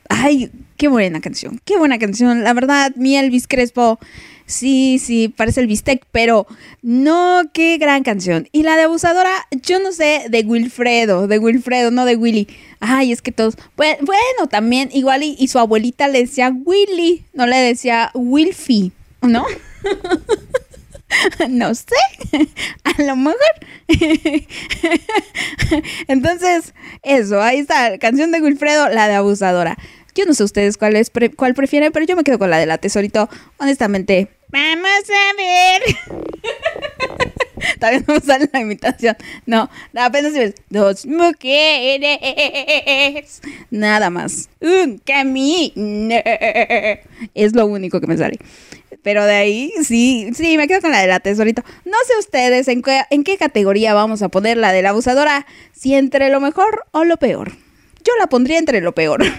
Ay, 0.08 0.52
qué 0.84 0.90
buena 0.90 1.22
canción. 1.22 1.62
Qué 1.64 1.78
buena 1.78 1.98
canción. 1.98 2.44
La 2.44 2.52
verdad, 2.52 2.92
mi 2.98 3.16
Elvis 3.16 3.48
Crespo. 3.48 4.00
Sí, 4.46 5.00
sí, 5.00 5.30
parece 5.30 5.62
el 5.62 5.68
bistec, 5.68 6.06
pero 6.12 6.46
no, 6.82 7.44
qué 7.54 7.78
gran 7.78 8.04
canción. 8.04 8.50
Y 8.52 8.64
la 8.64 8.76
de 8.76 8.84
abusadora, 8.84 9.32
yo 9.62 9.80
no 9.80 9.94
sé, 9.94 10.26
de 10.28 10.42
Wilfredo, 10.42 11.28
de 11.28 11.40
Wilfredo, 11.40 11.90
no 11.90 12.04
de 12.04 12.18
Willy. 12.18 12.50
Ay, 12.82 13.14
es 13.14 13.22
que 13.22 13.32
todos. 13.32 13.56
Bueno, 13.78 14.48
también, 14.50 14.90
igual 14.92 15.24
y, 15.24 15.38
y 15.40 15.48
su 15.48 15.58
abuelita 15.58 16.10
le 16.10 16.20
decía 16.20 16.52
Willy, 16.54 17.24
no 17.32 17.48
le 17.48 17.60
decía 17.60 18.12
Wilfie, 18.14 18.92
¿no? 19.22 19.46
no 21.50 21.76
sé, 21.76 21.96
a 22.84 23.04
lo 23.04 23.16
mejor. 23.16 23.40
Entonces, 26.10 26.74
eso, 27.04 27.42
ahí 27.42 27.60
está, 27.60 27.98
canción 28.00 28.34
de 28.34 28.42
Wilfredo, 28.42 28.90
la 28.90 29.08
de 29.08 29.14
abusadora. 29.14 29.78
Yo 30.16 30.26
no 30.26 30.34
sé 30.34 30.44
ustedes 30.44 30.78
cuál, 30.78 30.96
es 30.96 31.10
pre- 31.10 31.32
cuál 31.32 31.54
prefieren, 31.54 31.92
pero 31.92 32.06
yo 32.06 32.16
me 32.16 32.24
quedo 32.24 32.40
con 32.40 32.50
la 32.50 32.58
de 32.58 32.66
la 32.66 32.78
tesorito. 32.78 33.30
Honestamente, 33.58 34.28
vamos 34.50 34.88
a 35.10 35.36
ver. 35.38 35.82
También 37.80 38.04
no 38.08 38.20
sale 38.20 38.50
la 38.52 38.60
imitación. 38.60 39.16
No, 39.46 39.70
apenas 39.96 40.34
ves 40.34 40.54
dos 40.70 41.06
mujeres. 41.06 42.20
Nada 43.72 44.10
más. 44.10 44.50
Un 44.60 44.98
camino. 45.00 46.16
Es 47.34 47.56
lo 47.56 47.66
único 47.66 48.02
que 48.02 48.08
me 48.08 48.18
sale. 48.18 48.38
Pero 49.02 49.26
de 49.26 49.36
ahí, 49.36 49.72
sí, 49.84 50.30
sí, 50.36 50.58
me 50.58 50.68
quedo 50.68 50.82
con 50.82 50.92
la 50.92 51.00
de 51.02 51.08
la 51.08 51.20
tesorito. 51.20 51.64
No 51.86 51.98
sé 52.08 52.14
ustedes 52.20 52.68
en 52.68 52.82
qué, 52.82 53.02
en 53.10 53.24
qué 53.24 53.38
categoría 53.38 53.94
vamos 53.94 54.22
a 54.22 54.30
poner 54.30 54.58
la 54.58 54.72
de 54.72 54.82
la 54.82 54.90
abusadora. 54.90 55.46
Si 55.74 55.94
entre 55.96 56.30
lo 56.30 56.40
mejor 56.40 56.86
o 56.92 57.04
lo 57.04 57.18
peor. 57.18 57.54
Yo 58.04 58.14
la 58.20 58.28
pondría 58.28 58.58
entre 58.58 58.82
lo 58.82 58.94
peor. 58.94 59.24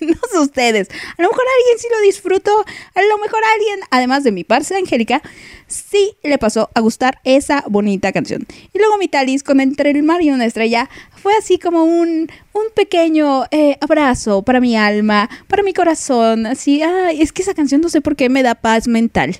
No 0.00 0.16
sé 0.30 0.38
ustedes. 0.38 0.88
A 1.18 1.22
lo 1.22 1.28
mejor 1.28 1.44
alguien 1.58 1.78
sí 1.78 1.88
lo 1.90 2.00
disfrutó. 2.00 2.64
A 2.94 3.02
lo 3.02 3.18
mejor 3.18 3.40
alguien, 3.54 3.80
además 3.90 4.24
de 4.24 4.32
mi 4.32 4.44
parce 4.44 4.74
Angélica, 4.76 5.22
sí 5.66 6.16
le 6.22 6.38
pasó 6.38 6.70
a 6.74 6.80
gustar 6.80 7.18
esa 7.24 7.64
bonita 7.68 8.12
canción. 8.12 8.46
Y 8.72 8.78
luego 8.78 8.98
mi 8.98 9.08
talis 9.08 9.42
con 9.42 9.60
Entre 9.60 9.90
el 9.90 10.02
mar 10.02 10.22
y 10.22 10.30
una 10.30 10.44
estrella 10.44 10.88
fue 11.10 11.32
así 11.38 11.58
como 11.58 11.84
un, 11.84 12.28
un 12.52 12.62
pequeño 12.74 13.44
eh, 13.50 13.76
abrazo 13.80 14.42
para 14.42 14.60
mi 14.60 14.76
alma, 14.76 15.28
para 15.48 15.62
mi 15.62 15.72
corazón. 15.72 16.46
Así, 16.46 16.82
ay, 16.82 17.20
es 17.20 17.32
que 17.32 17.42
esa 17.42 17.54
canción 17.54 17.80
no 17.80 17.88
sé 17.88 18.00
por 18.00 18.16
qué 18.16 18.28
me 18.28 18.42
da 18.42 18.54
paz 18.54 18.86
mental. 18.86 19.36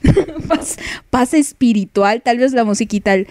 paz, 1.10 1.34
espiritual, 1.34 2.22
tal 2.22 2.38
vez 2.38 2.52
la 2.52 2.64
musiquita. 2.64 3.14
el. 3.14 3.28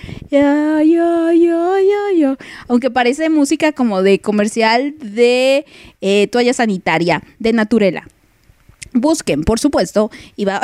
Aunque 2.68 2.92
parece 2.92 3.30
música 3.30 3.72
como 3.74 4.02
de 4.02 4.20
comercial 4.20 4.96
de 5.00 5.66
eh, 6.02 6.28
toalla 6.28 6.54
sanitaria, 6.54 7.24
de 7.40 7.54
Naturela. 7.54 8.08
Busquen, 8.96 9.44
por 9.44 9.60
supuesto, 9.60 10.10
y 10.38 10.46
va. 10.46 10.62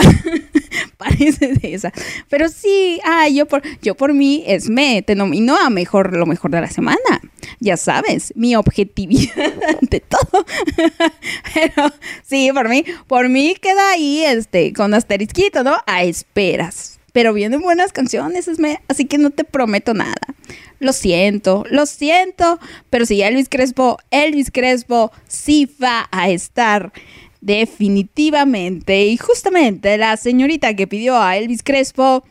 Parece 0.98 1.54
de 1.54 1.74
esa. 1.74 1.92
Pero 2.30 2.48
sí, 2.48 3.00
ah, 3.04 3.28
yo 3.28 3.46
por, 3.46 3.62
yo 3.82 3.96
por 3.96 4.14
mí, 4.14 4.44
Esme, 4.48 5.02
te 5.02 5.16
nominó 5.16 5.58
a 5.58 5.70
mejor, 5.70 6.16
lo 6.16 6.26
mejor 6.26 6.52
de 6.52 6.62
la 6.62 6.70
semana. 6.70 7.22
Ya 7.60 7.76
sabes, 7.76 8.32
mi 8.36 8.56
objetividad 8.56 9.54
ante 9.82 10.00
todo. 10.00 10.46
Pero 11.54 11.92
sí, 12.26 12.52
por 12.54 12.70
mí, 12.70 12.86
por 13.08 13.28
mí 13.28 13.56
queda 13.62 13.92
ahí, 13.92 14.24
este, 14.24 14.72
con 14.72 14.94
asterisquito, 14.94 15.64
¿no? 15.64 15.76
A 15.86 16.04
esperas. 16.04 17.00
Pero 17.12 17.34
vienen 17.34 17.62
buenas 17.62 17.92
canciones, 17.92 18.48
Esme, 18.48 18.82
así 18.88 19.06
que 19.06 19.18
no 19.18 19.32
te 19.32 19.44
prometo 19.44 19.94
nada. 19.94 20.16
Lo 20.80 20.94
siento, 20.94 21.66
lo 21.70 21.86
siento, 21.86 22.60
pero 22.90 23.06
si 23.06 23.22
Elvis 23.22 23.50
Crespo, 23.50 23.98
Elvis 24.10 24.52
Crespo 24.52 25.12
sí 25.28 25.70
va 25.84 26.08
a 26.12 26.30
estar 26.30 26.94
definitivamente. 27.42 29.06
Y 29.06 29.18
justamente 29.18 29.98
la 29.98 30.16
señorita 30.18 30.76
que 30.76 30.88
pidió 30.88 31.18
a 31.18 31.36
Elvis 31.38 31.64
Crespo 31.64 32.24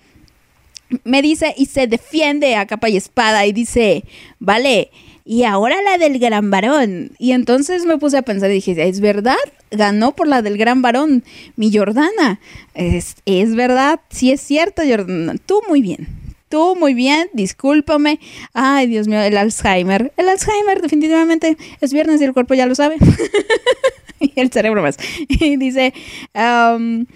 me 1.04 1.22
dice 1.22 1.54
y 1.56 1.66
se 1.66 1.86
defiende 1.86 2.56
a 2.56 2.66
capa 2.66 2.88
y 2.88 2.96
espada 2.96 3.46
y 3.46 3.52
dice, 3.52 4.04
vale, 4.38 4.90
y 5.24 5.44
ahora 5.44 5.76
la 5.82 5.98
del 5.98 6.18
gran 6.18 6.50
varón. 6.50 7.12
Y 7.18 7.32
entonces 7.32 7.84
me 7.84 7.98
puse 7.98 8.18
a 8.18 8.22
pensar 8.22 8.50
y 8.50 8.54
dije, 8.54 8.88
¿es 8.88 9.00
verdad? 9.00 9.36
Ganó 9.70 10.16
por 10.16 10.26
la 10.26 10.42
del 10.42 10.58
gran 10.58 10.82
varón, 10.82 11.22
mi 11.56 11.72
Jordana. 11.72 12.40
Es, 12.74 13.16
es 13.26 13.54
verdad, 13.54 14.00
sí 14.11 14.32
es 14.32 14.40
cierto, 14.40 14.82
Jordana. 14.84 15.36
Tú 15.44 15.61
muy 15.68 15.82
bien. 15.82 16.08
Tú 16.48 16.74
muy 16.74 16.94
bien, 16.94 17.30
discúlpame. 17.32 18.18
Ay, 18.54 18.88
Dios 18.88 19.06
mío, 19.06 19.20
el 19.20 19.36
Alzheimer. 19.36 20.12
El 20.16 20.28
Alzheimer 20.28 20.82
definitivamente 20.82 21.56
es 21.80 21.92
viernes 21.92 22.20
y 22.20 22.24
el 22.24 22.32
cuerpo 22.32 22.54
ya 22.54 22.66
lo 22.66 22.74
sabe. 22.74 22.96
y 24.20 24.32
el 24.36 24.52
cerebro 24.52 24.82
más. 24.82 24.96
Y 25.28 25.56
dice, 25.56 25.92
um, 26.34 27.06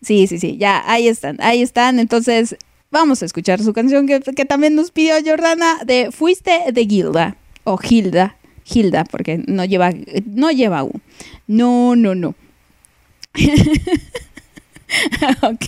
sí, 0.00 0.26
sí, 0.26 0.38
sí, 0.38 0.56
ya, 0.56 0.82
ahí 0.86 1.08
están, 1.08 1.36
ahí 1.40 1.62
están. 1.62 1.98
Entonces, 1.98 2.56
vamos 2.90 3.22
a 3.22 3.26
escuchar 3.26 3.62
su 3.62 3.72
canción 3.72 4.06
que, 4.06 4.20
que 4.20 4.44
también 4.44 4.74
nos 4.74 4.90
pidió 4.90 5.14
Jordana 5.24 5.78
de 5.84 6.10
Fuiste 6.12 6.72
de 6.72 6.86
Gilda. 6.86 7.36
O 7.64 7.76
Gilda, 7.76 8.36
Gilda, 8.64 9.04
porque 9.04 9.42
no 9.46 9.64
lleva, 9.64 9.92
no 10.26 10.50
lleva 10.50 10.84
U. 10.84 10.92
No, 11.46 11.96
no, 11.96 12.14
no. 12.14 12.34
ok, 15.42 15.64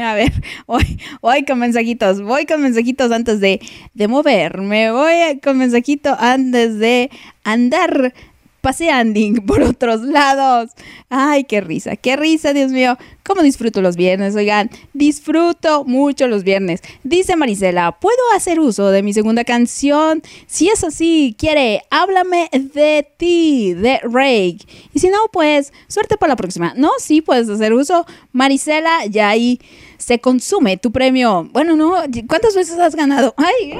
a 0.00 0.14
ver, 0.14 0.32
voy, 0.66 0.98
voy 1.20 1.44
con 1.44 1.58
mensajitos, 1.58 2.22
voy 2.22 2.46
con 2.46 2.62
mensajitos 2.62 3.10
antes 3.10 3.40
de, 3.40 3.60
de 3.94 4.08
moverme, 4.08 4.92
voy 4.92 5.40
con 5.42 5.58
mensajito 5.58 6.14
antes 6.18 6.78
de 6.78 7.10
andar 7.44 8.14
paseando 8.62 9.20
por 9.46 9.62
otros 9.62 10.00
lados. 10.00 10.70
Ay, 11.10 11.44
qué 11.44 11.60
risa, 11.60 11.96
qué 11.96 12.16
risa, 12.16 12.54
Dios 12.54 12.72
mío. 12.72 12.96
¿Cómo 13.24 13.42
disfruto 13.42 13.82
los 13.82 13.96
viernes? 13.96 14.34
Oigan, 14.34 14.70
disfruto 14.94 15.84
mucho 15.84 16.26
los 16.26 16.42
viernes. 16.44 16.80
Dice 17.04 17.36
Marisela, 17.36 17.92
¿puedo 18.00 18.16
hacer 18.34 18.58
uso 18.58 18.90
de 18.90 19.02
mi 19.02 19.12
segunda 19.12 19.44
canción? 19.44 20.22
Si 20.46 20.68
es 20.68 20.82
así, 20.82 21.36
quiere, 21.38 21.82
háblame 21.90 22.48
de 22.52 23.06
ti, 23.16 23.74
de 23.74 24.00
Rake. 24.02 24.60
Y 24.94 24.98
si 24.98 25.08
no, 25.08 25.18
pues, 25.32 25.72
suerte 25.88 26.16
para 26.16 26.32
la 26.32 26.36
próxima. 26.36 26.72
No, 26.76 26.92
sí, 26.98 27.20
puedes 27.20 27.48
hacer 27.48 27.74
uso. 27.74 28.06
Marisela, 28.32 29.04
ya 29.06 29.28
ahí 29.28 29.60
se 29.98 30.18
consume 30.18 30.78
tu 30.78 30.90
premio. 30.90 31.48
Bueno, 31.52 31.76
no, 31.76 31.96
¿cuántas 32.26 32.56
veces 32.56 32.78
has 32.78 32.96
ganado? 32.96 33.34
Ay, 33.36 33.78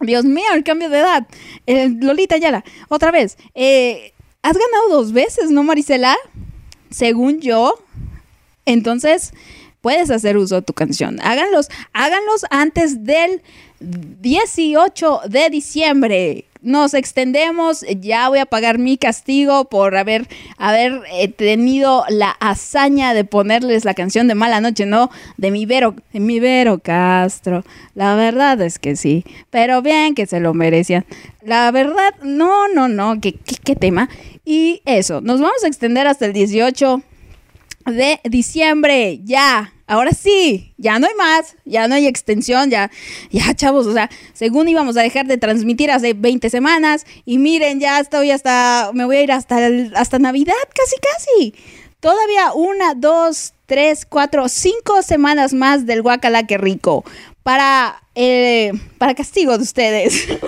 Dios 0.00 0.24
mío, 0.24 0.46
el 0.54 0.64
cambio 0.64 0.88
de 0.88 0.98
edad. 0.98 1.26
Eh, 1.66 1.88
Lolita 2.00 2.36
Yala, 2.36 2.64
otra 2.88 3.10
vez. 3.10 3.36
Eh, 3.54 4.12
has 4.42 4.56
ganado 4.56 4.88
dos 4.88 5.12
veces, 5.12 5.50
¿no, 5.50 5.62
Marisela? 5.62 6.16
Según 6.90 7.40
yo. 7.40 7.74
Entonces, 8.64 9.32
puedes 9.80 10.10
hacer 10.10 10.36
uso 10.36 10.56
de 10.56 10.62
tu 10.62 10.72
canción. 10.72 11.18
Háganlos, 11.22 11.68
háganlos 11.92 12.44
antes 12.50 13.04
del 13.04 13.42
18 13.80 15.20
de 15.28 15.50
diciembre. 15.50 16.44
Nos 16.60 16.94
extendemos, 16.94 17.84
ya 18.00 18.28
voy 18.28 18.40
a 18.40 18.46
pagar 18.46 18.78
mi 18.78 18.98
castigo 18.98 19.66
por 19.66 19.96
haber, 19.96 20.26
haber 20.56 21.02
eh, 21.12 21.28
tenido 21.28 22.04
la 22.08 22.30
hazaña 22.40 23.14
de 23.14 23.24
ponerles 23.24 23.84
la 23.84 23.94
canción 23.94 24.26
de 24.26 24.34
Mala 24.34 24.60
Noche, 24.60 24.84
¿no? 24.84 25.10
De 25.36 25.50
mi 25.50 25.66
Vero, 25.66 25.94
de 26.12 26.20
mi 26.20 26.40
Vero 26.40 26.80
Castro. 26.80 27.64
La 27.94 28.16
verdad 28.16 28.60
es 28.60 28.78
que 28.78 28.96
sí, 28.96 29.24
pero 29.50 29.82
bien 29.82 30.14
que 30.14 30.26
se 30.26 30.40
lo 30.40 30.52
merecían. 30.52 31.06
La 31.42 31.70
verdad, 31.70 32.14
no, 32.22 32.66
no, 32.68 32.88
no, 32.88 33.20
qué, 33.20 33.34
qué, 33.34 33.56
qué 33.62 33.76
tema. 33.76 34.08
Y 34.44 34.82
eso, 34.84 35.20
nos 35.20 35.40
vamos 35.40 35.62
a 35.62 35.68
extender 35.68 36.06
hasta 36.06 36.26
el 36.26 36.32
18 36.32 37.02
de 37.86 38.20
diciembre, 38.24 39.20
ya. 39.22 39.72
Ahora 39.88 40.12
sí, 40.12 40.74
ya 40.76 40.98
no 40.98 41.06
hay 41.06 41.14
más, 41.14 41.56
ya 41.64 41.88
no 41.88 41.94
hay 41.94 42.06
extensión, 42.06 42.68
ya, 42.68 42.90
ya 43.30 43.54
chavos, 43.54 43.86
o 43.86 43.94
sea, 43.94 44.10
según 44.34 44.68
íbamos 44.68 44.98
a 44.98 45.02
dejar 45.02 45.26
de 45.26 45.38
transmitir 45.38 45.90
hace 45.90 46.12
20 46.12 46.50
semanas 46.50 47.06
y 47.24 47.38
miren, 47.38 47.80
ya 47.80 47.98
estoy 47.98 48.30
hasta, 48.30 48.90
me 48.92 49.06
voy 49.06 49.16
a 49.16 49.22
ir 49.22 49.32
hasta, 49.32 49.56
hasta 49.94 50.18
Navidad, 50.18 50.52
casi, 50.74 50.96
casi. 51.00 51.54
Todavía 52.00 52.52
una, 52.52 52.92
dos, 52.94 53.54
tres, 53.64 54.06
cuatro, 54.06 54.50
cinco 54.50 55.00
semanas 55.00 55.54
más 55.54 55.86
del 55.86 56.02
guacala 56.02 56.46
que 56.46 56.58
rico 56.58 57.02
para, 57.42 58.02
eh, 58.14 58.72
para 58.98 59.14
castigo 59.14 59.56
de 59.56 59.64
ustedes. 59.64 60.28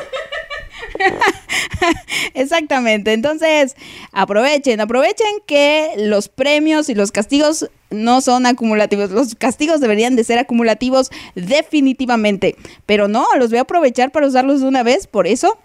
Exactamente. 2.35 3.15
Entonces, 3.15 3.75
aprovechen, 4.13 4.83
aprovechen 4.83 5.41
que 5.47 5.95
los 5.97 6.29
premios 6.29 6.91
y 6.91 6.95
los 6.95 7.11
castigos 7.11 7.71
no 7.91 8.21
son 8.21 8.47
acumulativos. 8.47 9.11
Los 9.11 9.35
castigos 9.35 9.81
deberían 9.81 10.17
de 10.17 10.25
ser 10.25 10.39
acumulativos 10.39 11.11
definitivamente. 11.35 12.57
Pero 12.87 13.09
no, 13.09 13.27
los 13.39 13.51
voy 13.51 13.59
a 13.59 13.63
aprovechar 13.63 14.11
para 14.13 14.27
usarlos 14.27 14.61
de 14.61 14.69
una 14.69 14.83
vez. 14.83 15.07
Por 15.07 15.27
eso 15.27 15.59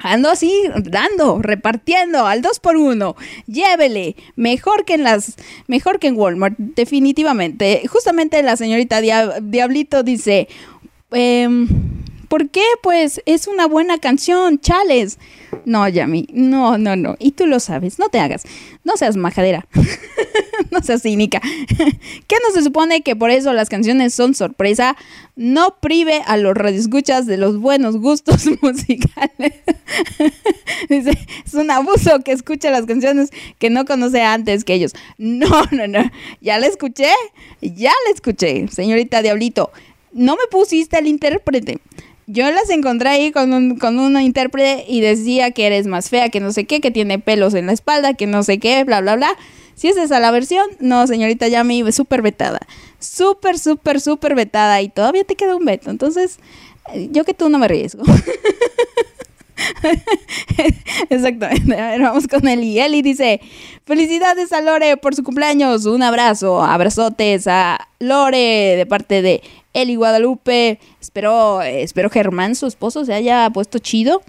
Ando 0.00 0.30
así, 0.30 0.52
dando, 0.84 1.42
repartiendo 1.42 2.24
al 2.26 2.40
2 2.40 2.60
por 2.60 2.76
1 2.76 3.16
Llévele. 3.46 4.14
Mejor 4.36 4.84
que 4.84 4.94
en 4.94 5.02
las. 5.02 5.34
Mejor 5.66 5.98
que 5.98 6.06
en 6.06 6.16
Walmart, 6.16 6.56
definitivamente. 6.56 7.82
Justamente 7.88 8.42
la 8.44 8.56
señorita 8.56 9.00
Diablito 9.00 10.04
dice. 10.04 10.48
Em, 11.10 11.66
¿Por 12.28 12.50
qué? 12.50 12.64
Pues 12.82 13.22
es 13.24 13.46
una 13.46 13.66
buena 13.66 13.98
canción, 13.98 14.60
chales. 14.60 15.18
No, 15.64 15.88
Yami, 15.88 16.28
no, 16.32 16.76
no, 16.76 16.94
no. 16.94 17.16
Y 17.18 17.32
tú 17.32 17.46
lo 17.46 17.58
sabes, 17.58 17.98
no 17.98 18.10
te 18.10 18.20
hagas. 18.20 18.44
No 18.84 18.96
seas 18.96 19.16
majadera. 19.16 19.66
no 20.70 20.82
seas 20.82 21.02
cínica. 21.02 21.40
¿Qué 22.26 22.36
no 22.46 22.54
se 22.54 22.62
supone 22.62 23.02
que 23.02 23.16
por 23.16 23.30
eso 23.30 23.52
las 23.54 23.70
canciones 23.70 24.12
son 24.12 24.34
sorpresa? 24.34 24.96
No 25.36 25.76
prive 25.80 26.22
a 26.26 26.36
los 26.36 26.54
radioescuchas 26.54 27.26
de 27.26 27.38
los 27.38 27.58
buenos 27.58 27.96
gustos 27.96 28.44
musicales. 28.62 29.54
Dice, 30.90 31.18
es 31.46 31.54
un 31.54 31.70
abuso 31.70 32.20
que 32.20 32.32
escucha 32.32 32.70
las 32.70 32.84
canciones 32.84 33.30
que 33.58 33.70
no 33.70 33.86
conoce 33.86 34.22
antes 34.22 34.64
que 34.64 34.74
ellos. 34.74 34.92
No, 35.16 35.64
no, 35.70 35.86
no. 35.86 36.10
Ya 36.42 36.58
la 36.58 36.66
escuché. 36.66 37.10
Ya 37.62 37.92
la 38.06 38.14
escuché, 38.14 38.68
señorita 38.68 39.22
Diablito. 39.22 39.70
No 40.12 40.32
me 40.36 40.46
pusiste 40.50 40.98
el 40.98 41.06
intérprete 41.06 41.80
yo 42.30 42.50
las 42.50 42.68
encontré 42.68 43.08
ahí 43.08 43.32
con, 43.32 43.54
un, 43.54 43.78
con 43.78 43.98
una 43.98 44.22
intérprete 44.22 44.84
y 44.86 45.00
decía 45.00 45.50
que 45.50 45.66
eres 45.66 45.86
más 45.86 46.10
fea, 46.10 46.28
que 46.28 46.40
no 46.40 46.52
sé 46.52 46.66
qué, 46.66 46.82
que 46.82 46.90
tiene 46.90 47.18
pelos 47.18 47.54
en 47.54 47.66
la 47.66 47.72
espalda, 47.72 48.12
que 48.12 48.26
no 48.26 48.42
sé 48.42 48.58
qué, 48.58 48.84
bla, 48.84 49.00
bla, 49.00 49.16
bla. 49.16 49.30
Si 49.74 49.88
es 49.88 49.96
esa 49.96 50.20
la 50.20 50.30
versión, 50.30 50.66
no, 50.78 51.06
señorita, 51.06 51.48
ya 51.48 51.64
me 51.64 51.74
iba 51.74 51.90
súper 51.90 52.20
vetada. 52.20 52.60
Súper, 52.98 53.58
súper, 53.58 54.00
súper 54.00 54.34
vetada 54.34 54.82
y 54.82 54.90
todavía 54.90 55.24
te 55.24 55.36
queda 55.36 55.56
un 55.56 55.64
veto. 55.64 55.90
Entonces, 55.90 56.38
eh, 56.92 57.08
yo 57.10 57.24
que 57.24 57.32
tú 57.32 57.48
no 57.48 57.58
me 57.58 57.64
arriesgo. 57.64 58.02
Exactamente. 61.10 61.74
A 61.80 61.90
ver, 61.90 62.02
vamos 62.02 62.26
con 62.26 62.46
Eli. 62.48 62.78
Eli 62.78 63.02
dice: 63.02 63.40
Felicidades 63.84 64.52
a 64.52 64.60
Lore 64.60 64.96
por 64.96 65.14
su 65.14 65.22
cumpleaños. 65.22 65.86
Un 65.86 66.02
abrazo, 66.02 66.62
abrazotes 66.62 67.46
a 67.46 67.88
Lore 67.98 68.76
de 68.76 68.86
parte 68.86 69.22
de 69.22 69.42
Eli 69.72 69.96
Guadalupe. 69.96 70.78
Espero, 71.00 71.62
espero 71.62 72.10
Germán, 72.10 72.54
su 72.54 72.66
esposo, 72.66 73.04
se 73.04 73.14
haya 73.14 73.48
puesto 73.50 73.78
chido. 73.78 74.22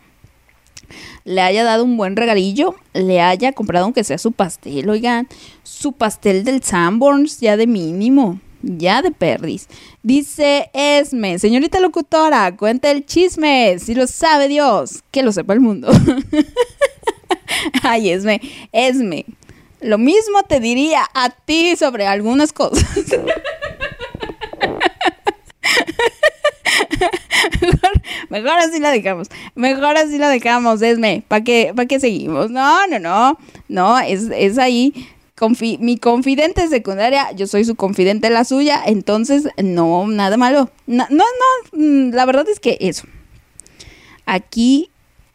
Le 1.23 1.41
haya 1.41 1.63
dado 1.63 1.84
un 1.84 1.97
buen 1.97 2.15
regalillo. 2.15 2.75
Le 2.93 3.21
haya 3.21 3.51
comprado, 3.51 3.86
aunque 3.86 4.03
sea 4.03 4.17
su 4.17 4.32
pastel, 4.32 4.89
oigan. 4.89 5.27
Su 5.63 5.93
pastel 5.93 6.43
del 6.43 6.63
Sanborns, 6.63 7.39
ya 7.39 7.57
de 7.57 7.67
mínimo. 7.67 8.39
Ya 8.62 9.01
de 9.01 9.12
perdis. 9.12 9.68
Dice 10.03 10.70
Esme, 10.74 11.39
señorita 11.39 11.80
locutora, 11.80 12.55
cuenta 12.55 12.91
el 12.91 13.05
chisme. 13.05 13.78
Si 13.80 13.95
lo 13.95 14.05
sabe 14.07 14.47
Dios, 14.47 15.03
que 15.12 15.24
lo 15.24 15.32
sepa 15.32 15.53
el 15.53 15.62
mundo. 15.62 15.89
Ay, 17.84 18.10
Esme, 18.10 18.41
Esme. 18.72 19.26
Lo 19.82 19.97
mismo 19.97 20.43
te 20.43 20.60
diría 20.60 21.05
a 21.14 21.30
ti 21.30 21.76
sobre 21.78 22.05
algunas 22.05 22.51
cosas. 22.51 22.86
mejor, 28.30 28.60
así 28.60 28.80
la 28.80 28.91
dejamos. 28.91 29.30
Mejor 29.55 29.97
así 29.97 30.18
la 30.18 30.28
dejamos, 30.28 30.82
Esme. 30.82 31.24
¿Para 31.28 31.43
qué, 31.43 31.72
¿Para 31.76 31.88
qué 31.88 31.99
seguimos? 31.99 32.51
No, 32.51 32.88
no, 32.88 32.99
no. 32.99 33.38
No, 33.70 33.99
es, 33.99 34.28
es 34.32 34.57
ahí. 34.57 35.07
Mi 35.79 35.97
confidente 35.97 36.67
secundaria, 36.67 37.31
yo 37.31 37.47
soy 37.47 37.63
su 37.65 37.75
confidente 37.75 38.29
la 38.29 38.43
suya, 38.43 38.81
entonces 38.85 39.47
no, 39.61 40.07
nada 40.07 40.37
malo. 40.37 40.69
No, 40.87 41.05
no, 41.09 41.23
no, 41.23 41.79
mm, 41.79 42.13
la 42.13 42.25
verdad 42.25 42.47
es 42.49 42.59
que 42.59 42.77
eso. 42.81 43.05
Aquí 44.25 44.89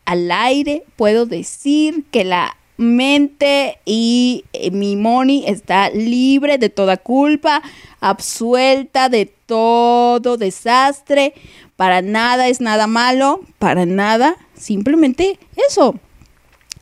al 0.05 0.31
aire 0.31 0.85
puedo 0.97 1.27
decir 1.27 2.05
que 2.11 2.25
la 2.25 2.57
mente 2.77 3.79
y 3.85 4.45
eh, 4.53 4.71
mi 4.71 4.97
money 4.97 5.45
está 5.47 5.91
libre 5.91 6.59
de 6.59 6.69
toda 6.69 6.97
culpa, 6.97 7.63
absuelta 8.01 9.09
de 9.09 9.27
todo 9.27 10.37
desastre. 10.37 11.35
Para 11.77 12.03
nada 12.03 12.49
es 12.49 12.61
nada 12.61 12.87
malo, 12.87 13.41
para 13.59 13.87
nada, 13.87 14.37
simplemente 14.55 15.39
eso. 15.69 15.95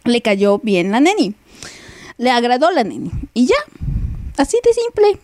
Le 0.04 0.20
cayó 0.20 0.58
bien 0.58 0.90
la 0.90 1.00
neni. 1.00 1.34
Le 2.22 2.30
agradó 2.30 2.70
la 2.70 2.84
neni. 2.84 3.10
Y 3.34 3.46
ya, 3.46 3.56
así 4.36 4.56
de 4.62 4.72
simple. 4.72 5.18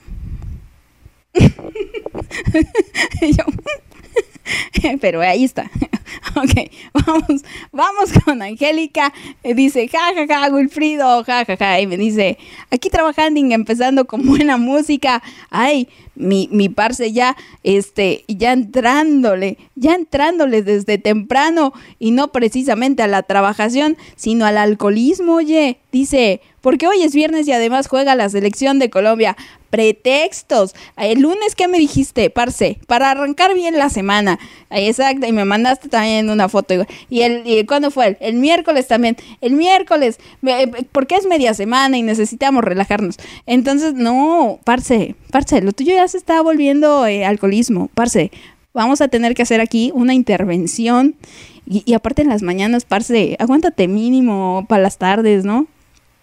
Pero 5.01 5.21
ahí 5.21 5.45
está. 5.45 5.71
Ok, 6.35 6.71
vamos, 6.93 7.43
vamos 7.73 8.13
con 8.25 8.43
Angélica. 8.43 9.13
Eh, 9.43 9.55
dice, 9.55 9.89
ja, 9.89 10.13
ja, 10.15 10.27
ja, 10.27 10.53
Wilfrido, 10.53 11.25
ja, 11.25 11.45
ja. 11.45 11.81
Y 11.81 11.87
me 11.87 11.97
dice, 11.97 12.39
aquí 12.71 12.91
trabajando 12.91 13.41
empezando 13.41 14.07
con 14.07 14.27
buena 14.27 14.57
música. 14.57 15.23
Ay, 15.51 15.89
mi, 16.15 16.49
mi 16.51 16.69
parce 16.69 17.13
ya, 17.13 17.37
este, 17.63 18.25
ya 18.29 18.53
entrándole, 18.53 19.59
ya 19.75 19.95
entrándole 19.95 20.63
desde 20.63 20.99
temprano 20.99 21.73
y 21.99 22.11
no 22.11 22.33
precisamente 22.33 23.03
a 23.03 23.07
la 23.07 23.23
trabajación, 23.23 23.97
sino 24.17 24.47
al 24.47 24.59
alcoholismo, 24.59 25.35
oye. 25.35 25.79
Dice, 25.93 26.41
porque 26.61 26.87
hoy 26.87 27.03
es 27.03 27.15
viernes 27.15 27.47
y 27.49 27.53
además 27.53 27.89
juega 27.89 28.15
la 28.15 28.29
selección 28.29 28.79
de 28.79 28.91
Colombia 28.91 29.37
pretextos. 29.71 30.75
El 30.97 31.21
lunes, 31.21 31.55
¿qué 31.57 31.69
me 31.69 31.79
dijiste, 31.79 32.31
parce? 32.31 32.79
Para 32.87 33.11
arrancar 33.11 33.55
bien 33.55 33.79
la 33.79 33.91
semana. 33.91 34.39
Exacto, 34.71 35.27
y 35.27 35.33
me 35.33 35.45
mandaste 35.45 35.89
también 35.89 36.31
una 36.31 36.49
foto. 36.49 36.87
Y 37.09 37.23
el, 37.23 37.43
y 37.47 37.65
¿cuándo 37.65 37.91
fue? 37.91 38.17
El, 38.21 38.37
miércoles 38.37 38.87
también. 38.89 39.17
El 39.41 39.53
miércoles, 39.53 40.19
eh, 40.47 40.71
porque 40.93 41.17
es 41.17 41.27
media 41.27 41.55
semana 41.55 41.97
y 41.99 42.03
necesitamos 42.03 42.65
relajarnos. 42.65 43.17
Entonces, 43.47 43.95
no, 43.95 44.59
parce, 44.65 45.15
parce, 45.31 45.61
lo 45.61 45.73
tuyo 45.73 45.95
ya 45.95 46.09
se 46.09 46.19
está 46.19 46.41
volviendo 46.43 47.07
eh, 47.07 47.25
alcoholismo, 47.25 47.89
parce. 47.95 48.31
Vamos 48.75 49.01
a 49.01 49.09
tener 49.09 49.35
que 49.35 49.43
hacer 49.43 49.61
aquí 49.61 49.91
una 49.95 50.15
intervención. 50.15 51.17
Y, 51.67 51.83
y 51.85 51.95
aparte 51.95 52.23
en 52.23 52.29
las 52.29 52.43
mañanas, 52.43 52.85
parce, 52.85 53.37
aguántate 53.39 53.89
mínimo 53.89 54.65
para 54.69 54.83
las 54.83 54.99
tardes, 54.99 55.45
¿no? 55.45 55.67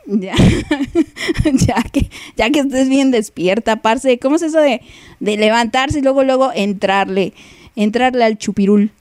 Ya, 0.07 0.35
ya 1.67 1.81
que, 1.91 2.09
ya 2.37 2.49
que 2.51 2.59
estés 2.59 2.89
bien 2.89 3.09
despierta, 3.09 3.77
parce, 3.77 4.19
¿cómo 4.19 4.35
es 4.35 4.43
eso 4.43 4.59
de, 4.59 4.81
de 5.19 5.37
levantarse 5.37 5.97
y 5.99 6.01
luego, 6.03 6.23
luego 6.23 6.51
entrarle, 6.53 7.33
entrarle 7.75 8.23
al 8.23 8.37
chupirul? 8.37 8.91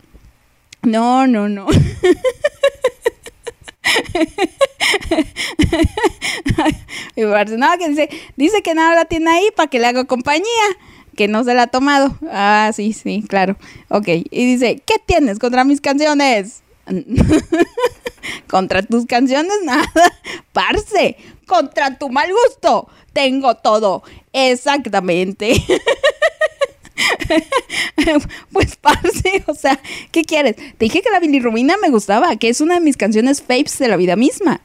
No, 0.83 1.27
no, 1.27 1.49
no. 1.49 1.67
no, 7.17 7.79
que 7.79 7.89
dice, 7.89 8.09
dice 8.37 8.63
que 8.63 8.75
nada 8.75 8.95
la 8.95 9.05
tiene 9.05 9.31
ahí 9.31 9.49
para 9.55 9.69
que 9.69 9.79
le 9.79 9.87
haga 9.87 10.05
compañía, 10.05 10.45
que 11.17 11.29
no 11.29 11.45
se 11.45 11.55
la 11.55 11.63
ha 11.65 11.67
tomado. 11.67 12.17
Ah, 12.31 12.71
sí, 12.75 12.93
sí, 12.93 13.25
claro. 13.29 13.57
Ok, 13.89 14.09
y 14.09 14.47
dice, 14.47 14.83
¿qué 14.85 14.95
tienes 15.05 15.39
contra 15.39 15.65
mis 15.65 15.81
canciones? 15.81 16.63
contra 18.49 18.83
tus 18.83 19.07
canciones, 19.07 19.55
nada. 19.65 19.91
Parce, 20.53 21.17
contra 21.47 21.99
tu 21.99 22.09
mal 22.09 22.31
gusto, 22.31 22.89
tengo 23.13 23.57
todo. 23.57 24.03
Exactamente. 24.33 25.55
pues 28.53 28.77
parce, 28.77 29.45
o 29.47 29.55
sea, 29.55 29.81
¿qué 30.11 30.25
quieres? 30.25 30.57
Te 30.57 30.77
dije 30.79 31.03
que 31.03 31.11
la 31.11 31.21
bilirrubina 31.21 31.77
me 31.77 31.91
gustaba, 31.91 32.37
que 32.37 32.49
es 32.49 32.61
una 32.61 32.75
de 32.75 32.81
mis 32.81 32.97
canciones 32.97 33.43
faves 33.43 33.79
de 33.79 33.89
la 33.89 33.97
vida 33.97 34.17
misma. 34.17 34.61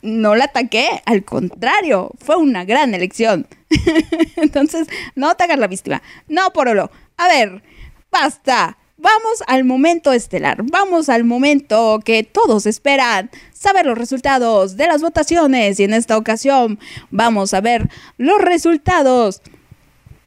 No 0.00 0.36
la 0.36 0.44
ataqué, 0.44 1.02
al 1.06 1.24
contrario, 1.24 2.12
fue 2.18 2.36
una 2.36 2.64
gran 2.64 2.94
elección. 2.94 3.48
Entonces, 4.36 4.86
no 5.14 5.34
te 5.34 5.44
hagas 5.44 5.58
la 5.58 5.66
víctima. 5.66 6.02
No, 6.28 6.50
Porolo. 6.52 6.90
A 7.16 7.28
ver, 7.28 7.62
basta. 8.10 8.78
Vamos 9.00 9.44
al 9.46 9.62
momento 9.62 10.12
estelar, 10.12 10.64
vamos 10.64 11.08
al 11.08 11.22
momento 11.22 12.00
que 12.04 12.24
todos 12.24 12.66
esperan, 12.66 13.30
saber 13.52 13.86
los 13.86 13.96
resultados 13.96 14.76
de 14.76 14.88
las 14.88 15.02
votaciones 15.02 15.78
y 15.78 15.84
en 15.84 15.94
esta 15.94 16.16
ocasión 16.16 16.80
vamos 17.12 17.54
a 17.54 17.60
ver 17.60 17.88
los 18.16 18.40
resultados 18.40 19.40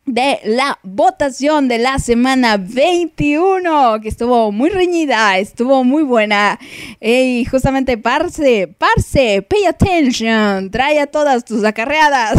de 0.05 0.39
la 0.45 0.80
votación 0.84 1.67
de 1.67 1.80
la 1.80 1.99
semana 1.99 2.55
21, 2.55 3.99
que 4.01 4.07
estuvo 4.07 4.53
muy 4.53 4.69
reñida, 4.69 5.38
estuvo 5.38 5.84
muy 5.84 6.03
buena. 6.03 6.57
Y 7.01 7.43
justamente, 7.51 7.97
Parce, 7.97 8.69
Parce, 8.78 9.41
pay 9.49 9.65
attention, 9.65 10.72
trae 10.72 11.01
a 11.01 11.07
todas 11.07 11.43
tus 11.43 11.65
acarreadas. 11.65 12.36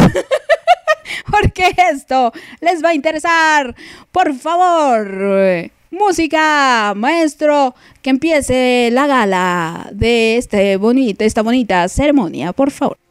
Porque 1.30 1.74
esto 1.90 2.32
les 2.62 2.82
va 2.82 2.88
a 2.88 2.94
interesar. 2.94 3.74
Por 4.10 4.32
favor 4.34 5.70
música, 5.92 6.94
maestro, 6.96 7.74
que 8.02 8.10
empiece 8.10 8.90
la 8.92 9.06
gala 9.06 9.90
de 9.92 10.36
este 10.38 10.76
bonito, 10.76 11.22
esta 11.22 11.42
bonita 11.42 11.88
ceremonia, 11.88 12.52
por 12.52 12.70
favor. 12.70 13.01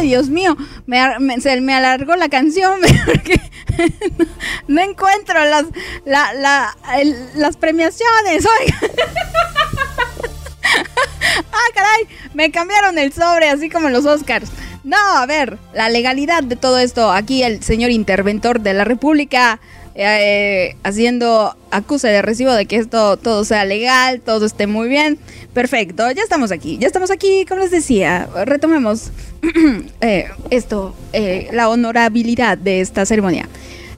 Dios 0.00 0.28
mío, 0.28 0.56
me, 0.86 1.18
me- 1.18 1.74
alargó 1.74 2.16
la 2.16 2.28
canción 2.28 2.80
porque 3.06 3.40
no 4.68 4.80
encuentro 4.82 5.44
las, 5.44 5.64
las 7.34 7.56
premiaciones. 7.56 8.46
Oiga. 8.60 8.78
Ah, 11.52 11.72
caray, 11.74 12.06
me 12.34 12.50
cambiaron 12.50 12.98
el 12.98 13.12
sobre, 13.12 13.48
así 13.48 13.70
como 13.70 13.88
los 13.88 14.04
Oscars. 14.06 14.50
No, 14.84 14.96
a 15.16 15.26
ver, 15.26 15.58
la 15.74 15.88
legalidad 15.88 16.42
de 16.42 16.56
todo 16.56 16.78
esto. 16.78 17.10
Aquí 17.12 17.42
el 17.42 17.62
señor 17.62 17.90
interventor 17.90 18.60
de 18.60 18.72
la 18.74 18.84
República 18.84 19.60
eh, 19.94 20.76
haciendo 20.82 21.56
acuse 21.70 22.08
de 22.08 22.22
recibo 22.22 22.52
de 22.52 22.66
que 22.66 22.76
esto 22.76 23.16
todo 23.16 23.44
sea 23.44 23.64
legal, 23.64 24.20
todo 24.20 24.46
esté 24.46 24.66
muy 24.66 24.88
bien. 24.88 25.18
Perfecto, 25.52 26.10
ya 26.12 26.22
estamos 26.22 26.52
aquí, 26.52 26.78
ya 26.78 26.86
estamos 26.86 27.10
aquí, 27.10 27.44
como 27.48 27.60
les 27.60 27.70
decía, 27.70 28.28
retomemos 28.44 29.10
eh, 30.00 30.28
esto, 30.50 30.94
eh, 31.12 31.48
la 31.52 31.68
honorabilidad 31.68 32.56
de 32.56 32.80
esta 32.80 33.04
ceremonia. 33.04 33.48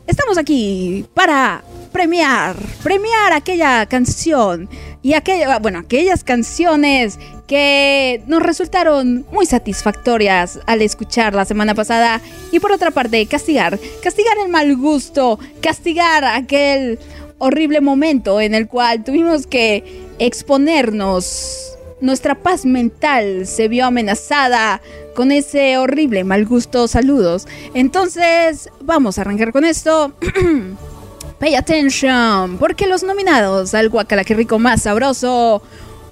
Estamos 0.07 0.37
aquí 0.37 1.05
para 1.15 1.63
premiar, 1.93 2.57
premiar 2.83 3.33
aquella 3.33 3.87
canción 3.87 4.69
y 5.01 5.15
aquella, 5.15 5.61
bueno, 5.61 5.79
aquellas 5.79 6.25
canciones 6.25 7.19
que 7.47 8.23
nos 8.27 8.43
resultaron 8.43 9.25
muy 9.31 9.47
satisfactorias 9.47 10.59
al 10.67 10.83
escuchar 10.83 11.35
la 11.35 11.45
semana 11.45 11.75
pasada 11.75 12.21
y 12.51 12.59
por 12.59 12.73
otra 12.73 12.91
parte 12.91 13.25
castigar, 13.27 13.79
castigar 14.03 14.37
el 14.45 14.51
mal 14.51 14.75
gusto, 14.77 15.39
castigar 15.61 16.25
aquel 16.25 16.99
horrible 17.39 17.81
momento 17.81 18.41
en 18.41 18.55
el 18.55 18.67
cual 18.67 19.05
tuvimos 19.05 19.47
que 19.47 19.85
exponernos. 20.19 21.72
Nuestra 22.03 22.35
paz 22.35 22.67
mental 22.67 23.47
se 23.47 23.69
vio 23.69 23.87
amenazada 23.87 24.83
con 25.15 25.31
ese 25.31 25.79
horrible 25.79 26.25
mal 26.25 26.45
gusto. 26.47 26.89
Saludos. 26.89 27.47
Entonces, 27.75 28.71
vamos 28.81 29.17
a 29.17 29.21
arrancar 29.21 29.53
con 29.53 29.65
esto. 29.65 30.13
Pay 31.39 31.55
attention, 31.55 32.59
porque 32.59 32.89
los 32.89 33.05
nominados 33.05 33.73
al 33.75 33.89
Guacala 33.89 34.25
que 34.25 34.35
rico 34.35 34.59
más 34.59 34.83
sabroso 34.83 35.63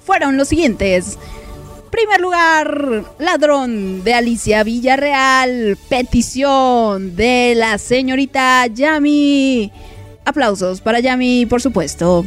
fueron 0.05 0.37
los 0.37 0.47
siguientes. 0.47 1.17
Primer 1.89 2.21
lugar, 2.21 3.03
Ladrón 3.19 4.05
de 4.05 4.13
Alicia 4.13 4.63
Villarreal, 4.63 5.77
petición 5.89 7.17
de 7.17 7.53
la 7.57 7.77
señorita 7.77 8.65
Yami. 8.67 9.73
Aplausos 10.23 10.79
para 10.79 11.01
Yami, 11.01 11.47
por 11.47 11.61
supuesto. 11.61 12.25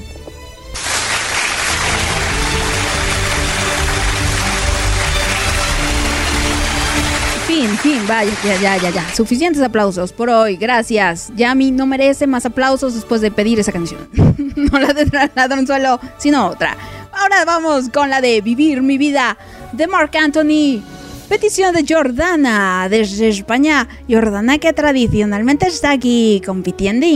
Fin, 7.74 7.92
fin, 7.92 8.06
vaya, 8.06 8.32
ya, 8.44 8.76
ya, 8.76 8.90
ya. 8.90 9.14
Suficientes 9.14 9.60
aplausos 9.60 10.12
por 10.12 10.30
hoy, 10.30 10.56
gracias. 10.56 11.32
Yami 11.34 11.72
no 11.72 11.86
merece 11.86 12.26
más 12.26 12.46
aplausos 12.46 12.94
después 12.94 13.20
de 13.20 13.30
pedir 13.30 13.58
esa 13.58 13.72
canción. 13.72 14.08
no 14.14 14.78
la 14.78 14.92
de 14.92 15.06
Ladrón 15.34 15.66
solo, 15.66 15.98
sino 16.18 16.46
otra. 16.46 16.76
Ahora 17.12 17.44
vamos 17.44 17.88
con 17.88 18.10
la 18.10 18.20
de 18.20 18.40
Vivir 18.42 18.82
mi 18.82 18.96
vida 18.96 19.36
de 19.72 19.88
Mark 19.88 20.16
Anthony. 20.16 20.82
Petición 21.28 21.74
de 21.74 21.84
Jordana 21.88 22.86
desde 22.88 23.28
España. 23.28 23.88
Jordana 24.08 24.58
que 24.58 24.72
tradicionalmente 24.72 25.66
está 25.66 25.90
aquí 25.90 26.42
compitiendo. 26.46 27.06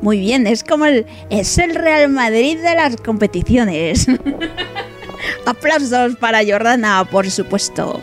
Muy 0.00 0.20
bien, 0.20 0.46
es 0.46 0.62
como 0.62 0.84
es 0.84 1.58
el 1.58 1.74
Real 1.74 2.08
Madrid 2.08 2.58
de 2.58 2.74
las 2.76 2.96
competiciones. 2.98 4.06
Aplausos 5.46 6.14
para 6.16 6.44
Jordana, 6.44 7.04
por 7.10 7.28
supuesto. 7.30 8.00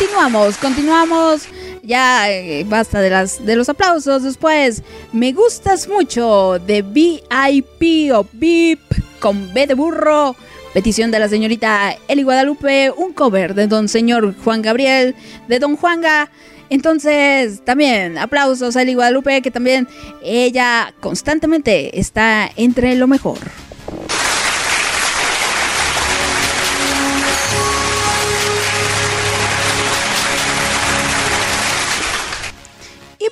Continuamos, 0.00 0.56
continuamos. 0.56 1.42
Ya 1.82 2.30
eh, 2.30 2.64
basta 2.66 3.02
de 3.02 3.10
las 3.10 3.44
de 3.44 3.54
los 3.54 3.68
aplausos. 3.68 4.22
Después, 4.22 4.82
me 5.12 5.32
gustas 5.32 5.88
mucho 5.88 6.58
de 6.58 6.80
VIP 6.80 8.10
o 8.14 8.26
VIP 8.32 8.80
con 9.20 9.52
B 9.52 9.66
de 9.66 9.74
burro. 9.74 10.36
Petición 10.72 11.10
de 11.10 11.18
la 11.18 11.28
señorita 11.28 11.94
Eli 12.08 12.22
Guadalupe, 12.22 12.90
un 12.96 13.12
cover 13.12 13.54
de 13.54 13.66
don 13.66 13.88
señor 13.88 14.34
Juan 14.42 14.62
Gabriel, 14.62 15.14
de 15.48 15.58
don 15.58 15.76
Juanga. 15.76 16.30
Entonces, 16.70 17.62
también 17.62 18.16
aplausos 18.16 18.76
a 18.76 18.82
Eli 18.82 18.94
Guadalupe, 18.94 19.42
que 19.42 19.50
también 19.50 19.86
ella 20.22 20.94
constantemente 21.00 22.00
está 22.00 22.50
entre 22.56 22.94
lo 22.94 23.06
mejor. 23.06 23.36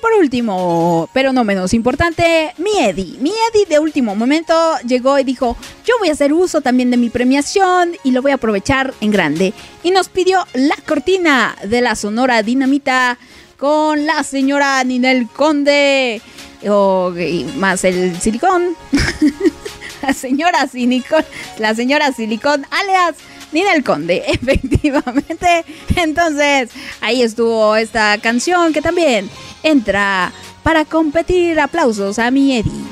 Por 0.01 0.13
último, 0.13 1.09
pero 1.13 1.33
no 1.33 1.43
menos 1.43 1.73
importante, 1.73 2.53
mi 2.57 2.71
Eddie. 2.79 3.17
Mi 3.19 3.31
Eddie 3.31 3.65
de 3.67 3.79
último 3.79 4.15
momento 4.15 4.53
llegó 4.87 5.19
y 5.19 5.23
dijo, 5.23 5.57
yo 5.85 5.95
voy 5.99 6.09
a 6.09 6.13
hacer 6.13 6.31
uso 6.31 6.61
también 6.61 6.89
de 6.89 6.97
mi 6.97 7.09
premiación 7.09 7.91
y 8.03 8.11
lo 8.11 8.21
voy 8.21 8.31
a 8.31 8.35
aprovechar 8.35 8.93
en 9.01 9.11
grande. 9.11 9.53
Y 9.83 9.91
nos 9.91 10.07
pidió 10.07 10.45
la 10.53 10.75
cortina 10.87 11.55
de 11.65 11.81
la 11.81 11.95
Sonora 11.95 12.43
Dinamita 12.43 13.17
con 13.57 14.05
la 14.05 14.23
señora 14.23 14.81
Ninel 14.85 15.27
Conde, 15.27 16.21
o, 16.67 17.13
más 17.57 17.83
el 17.83 18.19
silicón. 18.21 18.75
la 20.01 20.13
señora 20.13 20.65
silicón, 20.67 21.25
la 21.57 21.75
señora 21.75 22.13
silicón, 22.13 22.65
alias 22.71 23.15
Ninel 23.51 23.83
Conde, 23.83 24.23
efectivamente. 24.27 25.65
Entonces, 25.95 26.69
ahí 27.01 27.21
estuvo 27.21 27.75
esta 27.75 28.17
canción 28.19 28.73
que 28.73 28.81
también 28.81 29.29
entra 29.63 30.31
para 30.63 30.85
competir. 30.85 31.59
Aplausos 31.59 32.19
a 32.19 32.31
mi 32.31 32.57
Eddie. 32.57 32.89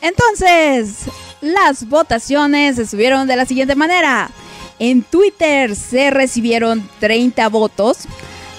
Entonces, 0.00 1.04
las 1.40 1.88
votaciones 1.88 2.78
estuvieron 2.78 3.26
de 3.26 3.36
la 3.36 3.44
siguiente 3.44 3.74
manera. 3.74 4.30
En 4.78 5.02
Twitter 5.02 5.74
se 5.74 6.10
recibieron 6.10 6.88
30 7.00 7.48
votos, 7.48 7.98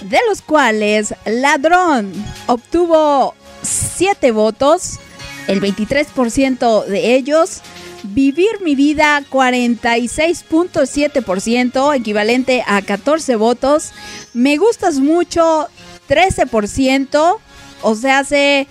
de 0.02 0.20
los 0.28 0.42
cuales 0.42 1.14
Ladrón 1.26 2.12
obtuvo 2.48 3.36
7 3.62 4.32
votos, 4.32 5.00
el 5.48 5.62
23% 5.62 6.86
de 6.86 7.16
ellos. 7.16 7.62
Vivir 8.04 8.62
mi 8.62 8.76
vida 8.76 9.22
46.7%, 9.30 11.98
equivalente 11.98 12.64
a 12.66 12.82
14 12.82 13.36
votos. 13.36 13.92
Me 14.34 14.56
gustas 14.56 15.00
mucho 15.00 15.68
13%, 16.08 17.38
o 17.82 17.96
sea, 17.96 18.20
hace 18.20 18.68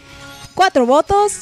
4 0.54 0.86
votos. 0.86 1.40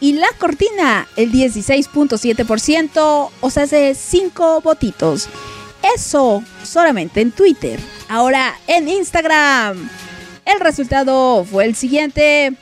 Y 0.00 0.14
la 0.14 0.26
cortina, 0.38 1.06
el 1.16 1.30
16.7%, 1.32 3.30
o 3.40 3.50
sea, 3.50 3.62
hace 3.62 3.94
5 3.94 4.60
votitos. 4.60 5.28
Eso 5.94 6.42
solamente 6.62 7.20
en 7.20 7.32
Twitter. 7.32 7.80
Ahora 8.08 8.54
en 8.66 8.88
Instagram. 8.88 9.88
El 10.44 10.60
resultado 10.60 11.44
fue 11.44 11.66
el 11.66 11.74
siguiente. 11.74 12.54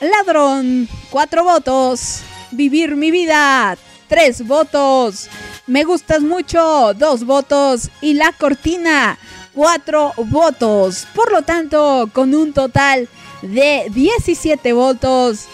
Ladrón, 0.00 0.88
4 1.10 1.44
votos. 1.44 2.20
Vivir 2.50 2.96
mi 2.96 3.10
vida, 3.10 3.76
3 4.08 4.46
votos. 4.46 5.28
Me 5.66 5.84
gustas 5.84 6.20
mucho, 6.20 6.94
2 6.94 7.24
votos. 7.24 7.90
Y 8.00 8.14
la 8.14 8.32
cortina, 8.32 9.18
4 9.54 10.14
votos. 10.16 11.06
Por 11.14 11.30
lo 11.32 11.42
tanto, 11.42 12.08
con 12.12 12.34
un 12.34 12.52
total 12.52 13.08
de 13.42 13.86
17 13.90 14.72
votos. 14.72 15.46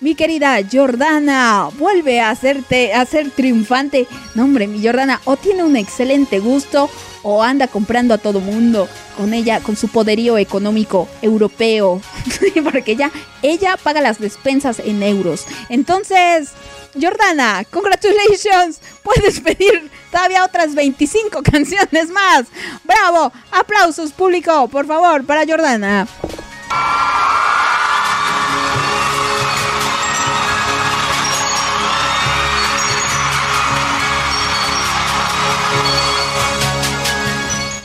Mi 0.00 0.14
querida 0.14 0.58
Jordana 0.70 1.68
vuelve 1.78 2.20
a 2.20 2.30
hacerte 2.30 2.94
a 2.94 3.04
ser 3.04 3.30
triunfante. 3.30 4.06
No, 4.34 4.44
hombre, 4.44 4.66
mi 4.66 4.82
Jordana 4.82 5.20
o 5.24 5.36
tiene 5.36 5.62
un 5.62 5.76
excelente 5.76 6.38
gusto 6.38 6.88
o 7.22 7.42
anda 7.42 7.68
comprando 7.68 8.14
a 8.14 8.18
todo 8.18 8.40
mundo 8.40 8.88
con 9.18 9.34
ella, 9.34 9.60
con 9.60 9.76
su 9.76 9.88
poderío 9.88 10.38
económico 10.38 11.06
europeo. 11.20 12.00
Porque 12.64 12.92
ella, 12.92 13.10
ella 13.42 13.76
paga 13.76 14.00
las 14.00 14.18
despensas 14.18 14.78
en 14.78 15.02
euros. 15.02 15.44
Entonces, 15.68 16.52
Jordana, 16.98 17.64
congratulations. 17.70 18.80
Puedes 19.02 19.40
pedir 19.40 19.90
todavía 20.10 20.46
otras 20.46 20.74
25 20.74 21.42
canciones 21.50 22.08
más. 22.08 22.46
Bravo. 22.84 23.30
Aplausos 23.50 24.12
público, 24.12 24.66
por 24.68 24.86
favor, 24.86 25.26
para 25.26 25.44
Jordana. 25.46 26.08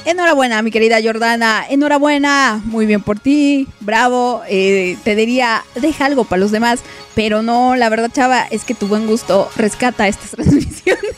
Enhorabuena, 0.06 0.62
mi 0.62 0.70
querida 0.70 1.02
Jordana. 1.04 1.66
Enhorabuena. 1.68 2.62
Muy 2.66 2.86
bien 2.86 3.02
por 3.02 3.20
ti. 3.20 3.68
Bravo. 3.80 4.44
Eh, 4.48 4.98
te 5.04 5.16
diría, 5.16 5.66
deja 5.74 6.06
algo 6.06 6.26
para 6.26 6.40
los 6.40 6.52
demás. 6.52 6.82
Pero 7.16 7.42
no, 7.42 7.76
la 7.76 7.90
verdad, 7.90 8.12
chava, 8.14 8.44
es 8.52 8.66
que 8.66 8.76
tu 8.76 8.88
buen 8.88 9.08
gusto 9.08 9.50
rescata 9.56 10.08
estas 10.08 10.30
transmisiones. 10.36 11.16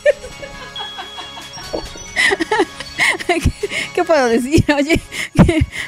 ¿Qué, 3.94 4.04
puedo 4.04 4.26
decir? 4.26 4.64
Oye, 4.74 5.00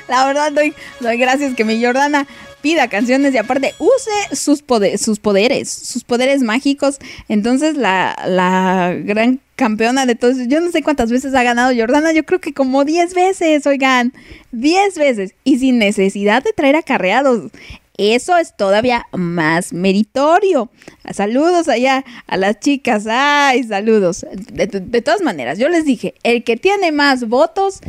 la 0.08 0.26
verdad 0.26 0.52
doy, 0.52 0.74
gracias 1.00 1.54
que 1.54 1.64
mi 1.64 1.82
Jordana 1.82 2.26
pida 2.60 2.88
canciones 2.88 3.32
y 3.34 3.38
aparte 3.38 3.74
use 3.78 4.36
sus, 4.36 4.62
sus 4.98 5.18
poderes, 5.18 5.70
sus 5.70 6.04
poderes 6.04 6.42
mágicos. 6.42 6.98
Entonces 7.28 7.76
la, 7.76 8.16
la 8.26 8.94
gran 8.94 9.40
campeona 9.60 10.06
de 10.06 10.14
todos, 10.14 10.38
yo 10.48 10.58
no 10.62 10.70
sé 10.70 10.82
cuántas 10.82 11.12
veces 11.12 11.34
ha 11.34 11.42
ganado 11.42 11.76
Jordana, 11.76 12.14
yo 12.14 12.24
creo 12.24 12.40
que 12.40 12.54
como 12.54 12.86
10 12.86 13.12
veces, 13.12 13.66
oigan, 13.66 14.14
10 14.52 14.96
veces 14.96 15.34
y 15.44 15.58
sin 15.58 15.78
necesidad 15.78 16.42
de 16.42 16.54
traer 16.54 16.76
acarreados. 16.76 17.50
Eso 17.98 18.38
es 18.38 18.56
todavía 18.56 19.06
más 19.12 19.74
meritorio. 19.74 20.70
Saludos 21.12 21.68
allá 21.68 22.06
a 22.26 22.38
las 22.38 22.58
chicas. 22.58 23.06
Ay, 23.06 23.64
saludos. 23.64 24.24
De, 24.50 25.02
todas 25.02 25.20
maneras, 25.20 25.58
yo 25.58 25.68
les 25.68 25.84
dije, 25.84 26.14
el 26.22 26.42
que 26.42 26.56
tiene 26.56 26.90
más 26.90 27.28
votos, 27.28 27.80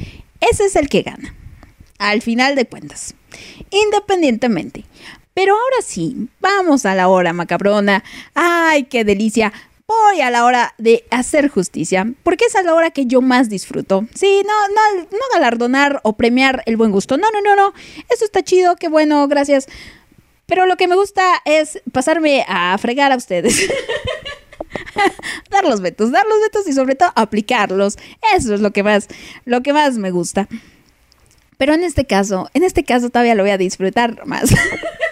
ese 0.42 0.66
es 0.66 0.76
el 0.76 0.90
que 0.90 1.04
gana. 1.04 1.34
Al 2.00 2.22
final 2.22 2.56
de 2.56 2.66
cuentas. 2.66 3.16
Independientemente. 3.70 4.84
Pero 5.34 5.54
ahora 5.54 5.78
sí, 5.86 6.28
vamos 6.42 6.86
a 6.86 6.96
la 6.96 7.08
hora 7.08 7.32
macabrona. 7.32 8.04
Ay, 8.34 8.84
qué 8.84 9.06
delicia. 9.06 9.54
Voy 9.92 10.22
a 10.22 10.30
la 10.30 10.46
hora 10.46 10.74
de 10.78 11.06
hacer 11.10 11.50
justicia, 11.50 12.06
porque 12.24 12.46
esa 12.46 12.60
es 12.60 12.66
la 12.66 12.74
hora 12.74 12.92
que 12.92 13.08
yo 13.08 13.22
más 13.22 13.50
disfruto. 13.50 14.06
Sí, 14.16 14.42
no, 14.46 14.68
no, 14.70 15.02
no 15.12 15.20
galardonar 15.34 16.00
o 16.04 16.16
premiar 16.16 16.64
el 16.66 16.78
buen 16.78 16.92
gusto. 16.92 17.18
No, 17.18 17.30
no, 17.32 17.42
no, 17.42 17.58
no. 17.58 17.74
Eso 18.10 18.24
está 18.24 18.42
chido, 18.42 18.78
qué 18.78 18.88
bueno, 18.88 19.28
gracias. 19.28 19.68
Pero 20.46 20.66
lo 20.66 20.78
que 20.78 20.88
me 20.88 20.96
gusta 20.96 21.24
es 21.44 21.82
pasarme 21.92 22.46
a 22.48 22.78
fregar 22.78 23.12
a 23.12 23.18
ustedes. 23.18 23.70
dar 25.50 25.66
los 25.66 25.82
vetos, 25.82 26.12
dar 26.12 26.26
los 26.26 26.40
vetos 26.40 26.68
y 26.68 26.74
sobre 26.74 26.96
todo 26.96 27.12
aplicarlos. 27.16 27.98
Eso 28.34 28.54
es 28.54 28.62
lo 28.62 28.72
que 28.72 28.84
más, 28.84 29.10
lo 29.44 29.62
que 29.62 29.74
más 29.74 29.98
me 29.98 30.12
gusta. 30.12 30.48
Pero 31.58 31.74
en 31.74 31.84
este 31.84 32.06
caso, 32.06 32.50
en 32.54 32.64
este 32.64 32.86
caso 32.86 33.10
todavía 33.10 33.36
lo 33.36 33.44
voy 33.44 33.52
a 33.52 33.58
disfrutar 33.58 34.26
más. 34.26 34.54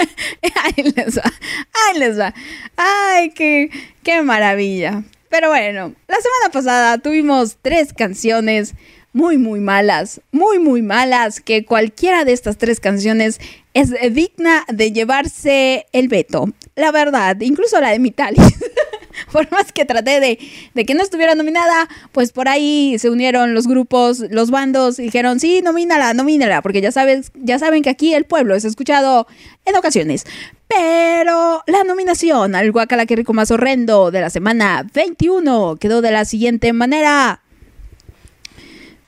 Ahí 0.64 0.82
les 0.82 1.18
va, 1.18 1.32
ahí 1.72 1.98
les 1.98 2.18
va. 2.18 2.34
Ay, 2.76 3.30
qué, 3.30 3.70
qué 4.02 4.22
maravilla. 4.22 5.02
Pero 5.28 5.48
bueno, 5.48 5.94
la 6.08 6.16
semana 6.16 6.52
pasada 6.52 6.98
tuvimos 6.98 7.56
tres 7.62 7.92
canciones 7.92 8.74
muy, 9.12 9.38
muy 9.38 9.60
malas, 9.60 10.20
muy, 10.32 10.58
muy 10.58 10.82
malas, 10.82 11.40
que 11.40 11.64
cualquiera 11.64 12.24
de 12.24 12.32
estas 12.32 12.58
tres 12.58 12.80
canciones 12.80 13.40
es 13.74 13.90
digna 14.12 14.64
de 14.68 14.92
llevarse 14.92 15.86
el 15.92 16.08
veto. 16.08 16.46
La 16.74 16.92
verdad, 16.92 17.40
incluso 17.40 17.80
la 17.80 17.90
de 17.90 17.98
Mitalis. 17.98 18.40
por 19.32 19.50
más 19.50 19.72
que 19.72 19.84
traté 19.84 20.20
de, 20.20 20.38
de 20.74 20.84
que 20.84 20.94
no 20.94 21.02
estuviera 21.02 21.34
nominada, 21.34 21.88
pues 22.12 22.32
por 22.32 22.48
ahí 22.48 22.96
se 22.98 23.10
unieron 23.10 23.54
los 23.54 23.66
grupos, 23.66 24.20
los 24.30 24.50
bandos, 24.50 24.98
y 24.98 25.04
dijeron, 25.04 25.40
sí, 25.40 25.62
nomínala, 25.62 26.14
nomínala, 26.14 26.62
porque 26.62 26.80
ya 26.80 26.92
sabes, 26.92 27.32
ya 27.34 27.58
saben 27.58 27.82
que 27.82 27.90
aquí 27.90 28.14
el 28.14 28.24
pueblo 28.24 28.54
es 28.54 28.64
escuchado 28.64 29.26
en 29.64 29.76
ocasiones. 29.76 30.24
Pero 30.68 31.62
la 31.66 31.82
nominación 31.84 32.54
al 32.54 32.70
Guacala 32.70 33.06
que 33.06 33.16
rico 33.16 33.32
más 33.32 33.50
horrendo 33.50 34.10
de 34.10 34.20
la 34.20 34.30
semana 34.30 34.86
21 34.94 35.76
quedó 35.80 36.00
de 36.00 36.12
la 36.12 36.24
siguiente 36.24 36.72
manera. 36.72 37.42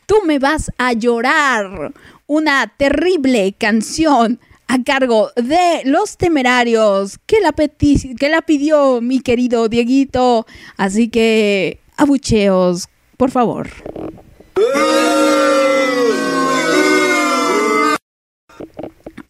Tú 0.06 0.16
me 0.26 0.38
vas 0.38 0.72
a 0.78 0.92
llorar. 0.92 1.92
Una 2.26 2.72
terrible 2.76 3.54
canción 3.58 4.40
a 4.72 4.82
cargo 4.82 5.30
de 5.36 5.82
Los 5.84 6.16
Temerarios 6.16 7.18
que 7.26 7.42
la, 7.42 7.52
pidió 8.40 9.02
mi 9.02 9.20
querido 9.20 9.68
Dieguito. 9.68 10.46
Así 10.78 11.10
que, 11.10 11.78
abucheos, 11.98 12.88
por 13.18 13.30
favor. 13.30 13.68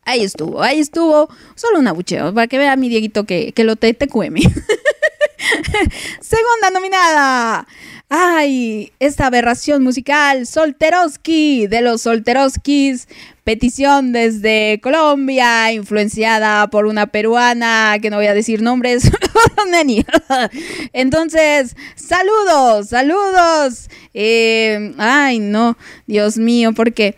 Ahí 0.05 0.23
estuvo, 0.23 0.63
ahí 0.63 0.79
estuvo. 0.79 1.29
Solo 1.57 1.81
un 1.81 1.89
abucheo, 1.89 2.33
para 2.33 2.47
que 2.47 2.59
vea 2.59 2.77
mi 2.77 2.89
Dieguito 2.89 3.25
que, 3.25 3.51
que 3.51 3.65
lo 3.65 3.75
te, 3.75 3.95
te 3.95 4.07
cueme. 4.07 4.43
Segunda 6.21 6.71
nominada. 6.73 7.67
Ay, 8.15 8.93
esta 9.01 9.29
aberración 9.29 9.83
musical, 9.83 10.47
Solteroski, 10.47 11.67
de 11.67 11.81
los 11.81 12.03
Solteroskis. 12.03 13.09
Petición 13.43 14.13
desde 14.13 14.81
Colombia, 14.83 15.73
influenciada 15.73 16.67
por 16.69 16.85
una 16.85 17.07
peruana, 17.07 17.97
que 18.03 18.11
no 18.11 18.19
voy 18.19 18.27
a 18.27 18.35
decir 18.35 18.61
nombres. 18.61 19.11
Entonces, 20.93 21.75
saludos, 21.95 22.91
saludos. 22.91 23.89
Eh, 24.13 24.93
ay, 24.99 25.39
no, 25.39 25.79
Dios 26.07 26.37
mío, 26.37 26.75
porque... 26.75 27.17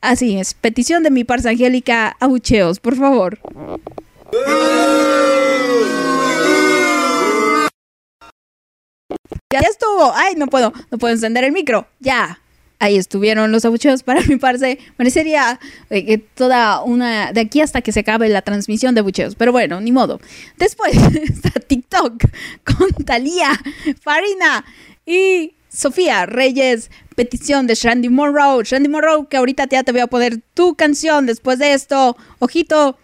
Así 0.00 0.38
es, 0.38 0.54
petición 0.54 1.02
de 1.02 1.10
mi 1.10 1.24
parsa 1.24 1.48
Angélica, 1.50 2.16
abucheos, 2.20 2.78
por 2.78 2.94
favor. 2.94 3.40
Ya, 9.60 9.68
estuvo. 9.68 10.12
Ay, 10.14 10.34
no 10.36 10.46
puedo, 10.46 10.72
no 10.90 10.98
puedo 10.98 11.12
encender 11.12 11.44
el 11.44 11.52
micro. 11.52 11.86
Ya. 12.00 12.40
Ahí 12.80 12.96
estuvieron 12.96 13.52
los 13.52 13.64
abucheos 13.64 14.02
para 14.02 14.20
mi 14.22 14.36
parce. 14.36 14.78
Merecería 14.98 15.58
eh, 15.90 16.04
que 16.04 16.18
toda 16.18 16.82
una. 16.82 17.32
de 17.32 17.40
aquí 17.40 17.60
hasta 17.60 17.80
que 17.80 17.92
se 17.92 18.00
acabe 18.00 18.28
la 18.28 18.42
transmisión 18.42 18.94
de 18.94 19.00
abucheos. 19.00 19.36
Pero 19.36 19.52
bueno, 19.52 19.80
ni 19.80 19.92
modo. 19.92 20.20
Después 20.58 20.94
está 21.14 21.50
TikTok 21.60 22.24
con 22.64 23.04
Talía, 23.04 23.50
Farina 24.02 24.64
y 25.06 25.54
Sofía 25.68 26.26
Reyes. 26.26 26.90
Petición 27.14 27.66
de 27.66 27.74
Shandy 27.74 28.08
Monroe. 28.08 28.64
Shandy 28.64 28.88
Monroe, 28.88 29.28
que 29.28 29.36
ahorita 29.36 29.68
ya 29.70 29.84
te 29.84 29.92
voy 29.92 30.00
a 30.00 30.06
poner 30.08 30.40
tu 30.54 30.74
canción 30.74 31.26
después 31.26 31.58
de 31.58 31.74
esto. 31.74 32.16
Ojito. 32.40 32.98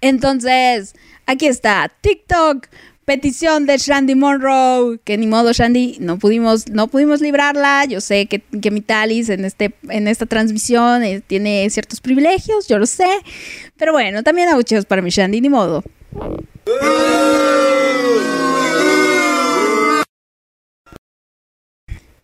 Entonces, 0.00 0.94
aquí 1.24 1.46
está 1.46 1.90
TikTok. 2.00 2.66
Petición 3.06 3.66
de 3.66 3.78
Shandy 3.78 4.16
Monroe, 4.16 4.98
que 5.04 5.16
ni 5.16 5.28
modo 5.28 5.52
Shandy, 5.52 5.98
no 6.00 6.18
pudimos, 6.18 6.68
no 6.68 6.88
pudimos 6.88 7.20
librarla. 7.20 7.84
Yo 7.84 8.00
sé 8.00 8.26
que, 8.26 8.40
que 8.40 8.72
mi 8.72 8.80
Talis 8.80 9.28
en, 9.28 9.44
este, 9.44 9.72
en 9.88 10.08
esta 10.08 10.26
transmisión 10.26 11.04
eh, 11.04 11.22
tiene 11.24 11.70
ciertos 11.70 12.00
privilegios, 12.00 12.66
yo 12.66 12.80
lo 12.80 12.86
sé. 12.86 13.06
Pero 13.76 13.92
bueno, 13.92 14.24
también 14.24 14.48
abucheos 14.48 14.86
para 14.86 15.02
mi 15.02 15.10
Shandy, 15.10 15.40
ni 15.40 15.48
modo. 15.48 15.84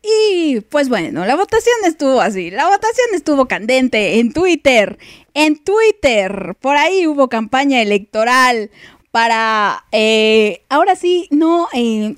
Y 0.02 0.62
pues 0.62 0.88
bueno, 0.88 1.24
la 1.24 1.36
votación 1.36 1.76
estuvo 1.86 2.20
así, 2.20 2.50
la 2.50 2.64
votación 2.64 3.06
estuvo 3.14 3.46
candente 3.46 4.18
en 4.18 4.32
Twitter, 4.32 4.98
en 5.32 5.62
Twitter, 5.62 6.56
por 6.60 6.76
ahí 6.76 7.06
hubo 7.06 7.28
campaña 7.28 7.80
electoral 7.80 8.72
para, 9.12 9.84
eh, 9.92 10.62
ahora 10.68 10.96
sí, 10.96 11.28
no, 11.30 11.68
eh, 11.72 12.16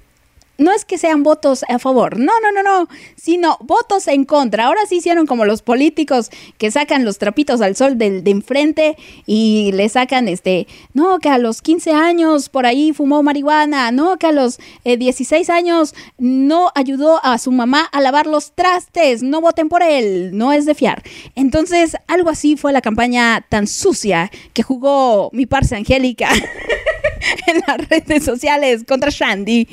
no 0.58 0.72
es 0.72 0.84
que 0.84 0.98
sean 0.98 1.22
votos 1.22 1.64
a 1.68 1.78
favor, 1.78 2.18
no, 2.18 2.32
no, 2.40 2.52
no, 2.52 2.62
no, 2.62 2.88
sino 3.16 3.58
votos 3.60 4.08
en 4.08 4.24
contra. 4.24 4.66
Ahora 4.66 4.80
sí 4.88 4.96
hicieron 4.96 5.26
como 5.26 5.44
los 5.44 5.62
políticos 5.62 6.30
que 6.58 6.70
sacan 6.70 7.04
los 7.04 7.18
trapitos 7.18 7.60
al 7.60 7.76
sol 7.76 7.98
del 7.98 8.24
de 8.24 8.30
enfrente 8.30 8.96
y 9.26 9.72
le 9.72 9.88
sacan 9.88 10.28
este, 10.28 10.66
no, 10.92 11.18
que 11.18 11.28
a 11.28 11.38
los 11.38 11.62
15 11.62 11.92
años 11.92 12.48
por 12.48 12.66
ahí 12.66 12.92
fumó 12.92 13.22
marihuana, 13.22 13.90
no, 13.90 14.18
que 14.18 14.26
a 14.26 14.32
los 14.32 14.58
eh, 14.84 14.96
16 14.96 15.50
años 15.50 15.94
no 16.18 16.70
ayudó 16.74 17.24
a 17.24 17.38
su 17.38 17.50
mamá 17.52 17.88
a 17.92 18.00
lavar 18.00 18.26
los 18.26 18.52
trastes, 18.52 19.22
no 19.22 19.40
voten 19.40 19.68
por 19.68 19.82
él, 19.82 20.36
no 20.36 20.52
es 20.52 20.66
de 20.66 20.74
fiar. 20.74 21.02
Entonces, 21.34 21.96
algo 22.06 22.30
así 22.30 22.56
fue 22.56 22.72
la 22.72 22.80
campaña 22.80 23.44
tan 23.48 23.66
sucia 23.66 24.30
que 24.52 24.62
jugó 24.62 25.30
mi 25.32 25.46
parce 25.46 25.74
Angélica. 25.76 26.28
en 27.46 27.62
las 27.66 27.88
redes 27.88 28.24
sociales 28.24 28.84
contra 28.86 29.10
Shandy. 29.10 29.68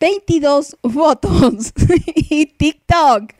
22 0.00 0.76
votos. 0.82 1.72
y 2.14 2.46
TikTok, 2.46 3.32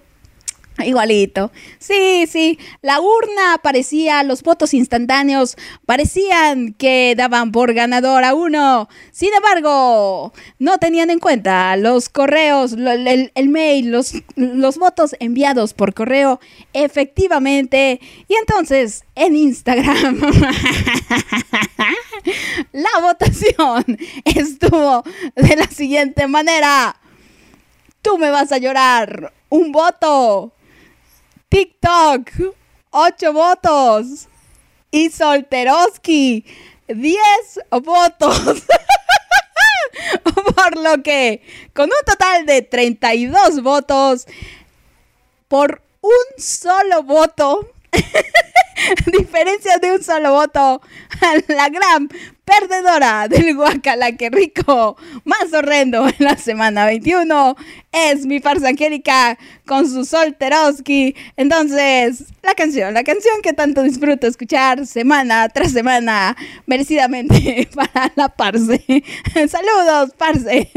Igualito. 0.84 1.50
Sí, 1.78 2.26
sí. 2.26 2.59
La 2.82 3.00
urna 3.00 3.59
parecía, 3.62 4.22
los 4.22 4.42
votos 4.42 4.74
instantáneos 4.74 5.56
parecían 5.86 6.74
que 6.74 7.14
daban 7.16 7.52
por 7.52 7.74
ganador 7.74 8.24
a 8.24 8.34
uno. 8.34 8.88
Sin 9.10 9.30
embargo, 9.34 10.32
no 10.59 10.78
tenían 10.78 11.10
en 11.10 11.18
cuenta 11.18 11.76
los 11.76 12.09
correos, 12.09 12.74
el 12.74 13.48
mail, 13.48 13.90
los, 13.90 14.14
los 14.36 14.78
votos 14.78 15.16
enviados 15.20 15.74
por 15.74 15.94
correo, 15.94 16.40
efectivamente. 16.72 18.00
Y 18.28 18.34
entonces, 18.34 19.05
en 19.14 19.36
Instagram, 19.36 20.20
la 22.72 23.00
votación 23.00 23.84
estuvo 24.24 25.02
de 25.34 25.56
la 25.56 25.66
siguiente 25.66 26.26
manera. 26.26 26.96
Tú 28.02 28.18
me 28.18 28.30
vas 28.30 28.52
a 28.52 28.59
llorar. 28.59 29.32
Un 29.48 29.72
voto. 29.72 30.52
TikTok, 31.49 32.31
8 32.91 33.33
votos. 33.33 34.29
Y 34.91 35.11
Solteroski, 35.11 36.45
10 36.89 37.20
votos. 37.83 38.62
Por 40.25 40.77
lo 40.77 41.03
que, 41.03 41.43
con 41.75 41.87
un 41.87 42.05
total 42.07 42.47
de 42.47 42.62
32 42.62 43.62
votos, 43.62 44.27
por 45.49 45.83
un 46.01 46.43
solo 46.43 47.03
voto, 47.03 47.73
diferencia 49.07 49.79
de 49.79 49.93
un 49.93 50.03
solo 50.03 50.33
voto, 50.33 50.81
la 51.49 51.69
gran 51.69 52.09
perdedora 52.49 53.29
del 53.31 53.55
guacala 53.55 54.12
que 54.12 54.31
rico 54.31 54.97
más 55.25 55.53
horrendo 55.53 56.09
en 56.09 56.15
la 56.19 56.37
semana 56.37 56.87
21 56.87 57.57
es 57.93 58.25
mi 58.27 58.41
farsa 58.41 58.69
angélica 58.69 59.39
con 59.66 59.89
su 59.89 60.05
solteroski. 60.05 61.15
Entonces, 61.37 62.25
la 62.43 62.55
canción, 62.55 62.95
la 62.95 63.05
canción 63.05 63.43
que 63.43 63.53
tanto 63.53 63.83
disfruto 63.83 64.27
escuchar 64.27 64.87
semana 64.87 65.49
tras 65.49 65.73
semana, 65.73 66.37
merecidamente 66.66 67.69
para 67.75 68.12
la 68.16 68.29
parce. 68.29 68.83
Saludos, 69.49 70.12
parce. 70.16 70.69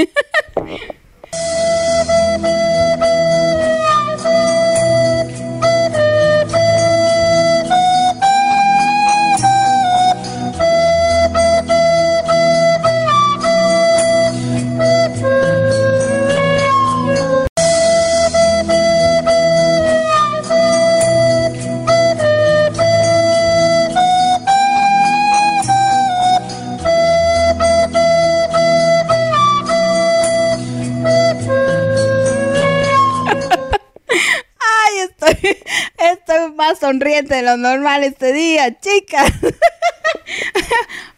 estoy, 36.12 36.52
más 36.56 36.80
sonriente 36.80 37.36
de 37.36 37.42
lo 37.44 37.58
normal 37.58 38.04
este 38.04 38.34
día, 38.34 38.80
chicas. 38.80 39.32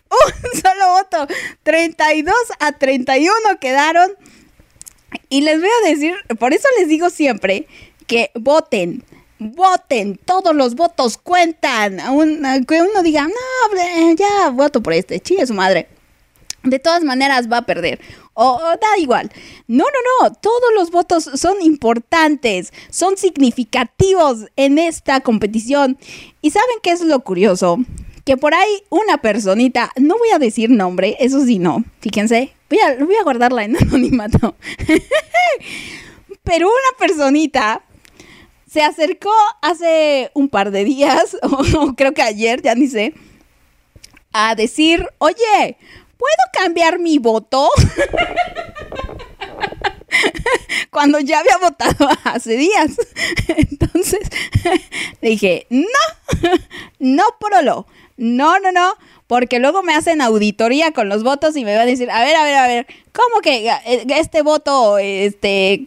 Un 0.10 0.62
solo 0.62 0.90
voto. 0.90 1.28
32 1.64 2.36
a 2.60 2.74
31 2.74 3.34
quedaron. 3.60 4.12
Y 5.30 5.42
les 5.42 5.60
voy 5.60 5.70
a 5.70 5.90
decir, 5.90 6.16
por 6.40 6.54
eso 6.54 6.68
les 6.78 6.88
digo 6.88 7.10
siempre 7.10 7.68
que 8.08 8.32
voten. 8.36 9.04
Voten, 9.40 10.18
todos 10.24 10.56
los 10.56 10.76
votos 10.76 11.18
cuentan. 11.18 11.98
Que 12.68 12.82
uno 12.82 13.04
diga, 13.04 13.28
no, 13.28 14.14
ya 14.16 14.50
voto 14.50 14.82
por 14.84 14.94
este, 14.94 15.20
chingue 15.20 15.48
su 15.48 15.54
madre 15.54 15.88
de 16.64 16.80
todas 16.80 17.04
maneras 17.04 17.52
va 17.52 17.58
a 17.58 17.66
perder. 17.66 18.00
O, 18.34 18.60
da 18.60 18.98
igual. 18.98 19.32
No, 19.68 19.86
no, 19.86 20.28
no. 20.28 20.34
Todos 20.34 20.74
los 20.76 20.92
votos 20.92 21.30
son 21.36 21.62
importantes, 21.62 22.74
son 22.90 23.18
significativos 23.18 24.48
en 24.56 24.80
esta 24.80 25.22
competición. 25.22 25.98
¿Y 26.42 26.52
saben 26.52 26.78
qué 26.82 26.92
es 26.92 27.02
lo 27.02 27.20
curioso? 27.20 27.78
Que 28.26 28.38
por 28.38 28.54
ahí 28.54 28.84
una 28.90 29.18
personita, 29.18 29.92
no 29.98 30.18
voy 30.18 30.30
a 30.34 30.40
decir 30.40 30.70
nombre, 30.70 31.18
eso 31.20 31.44
sí 31.46 31.60
no, 31.60 31.84
fíjense, 32.00 32.54
voy 32.70 32.80
a, 32.80 33.04
voy 33.04 33.16
a 33.16 33.24
guardarla 33.24 33.66
en 33.66 33.78
anonimato. 33.82 34.56
Pero 36.44 36.68
una 36.68 36.98
personita 36.98 37.84
se 38.74 38.82
acercó 38.82 39.32
hace 39.62 40.32
un 40.34 40.50
par 40.50 40.72
de 40.72 40.84
días, 40.84 41.38
o 41.44 41.94
creo 41.94 42.14
que 42.14 42.24
ayer, 42.24 42.62
ya 42.62 42.74
ni 42.74 42.88
sé, 42.88 43.14
a 44.32 44.56
decir, 44.56 45.08
oye, 45.20 45.78
¿puedo 46.24 46.64
cambiar 46.64 47.00
mi 47.00 47.20
voto? 47.20 47.70
Cuando 50.90 51.20
ya 51.20 51.40
había 51.40 51.58
votado 51.58 52.08
hace 52.24 52.56
días. 52.56 52.96
Entonces 53.48 54.22
dije, 55.22 55.68
no, 55.70 55.84
no, 57.00 57.24
prolo, 57.40 57.88
no, 58.18 58.60
no, 58.60 58.72
no, 58.72 58.94
porque 59.28 59.60
luego 59.60 59.82
me 59.82 59.96
hacen 59.96 60.22
auditoría 60.22 60.92
con 60.92 61.10
los 61.10 61.24
votos 61.24 61.56
y 61.56 61.66
me 61.66 61.76
van 61.76 61.88
a 61.88 61.92
decir, 61.92 62.12
a 62.12 62.24
ver, 62.24 62.36
a 62.36 62.44
ver, 62.44 62.56
a 62.56 62.68
ver, 62.68 62.88
¿cómo 63.12 63.42
que 63.42 63.68
eh, 63.68 64.06
este 64.10 64.44
voto 64.44 64.98
este, 65.00 65.84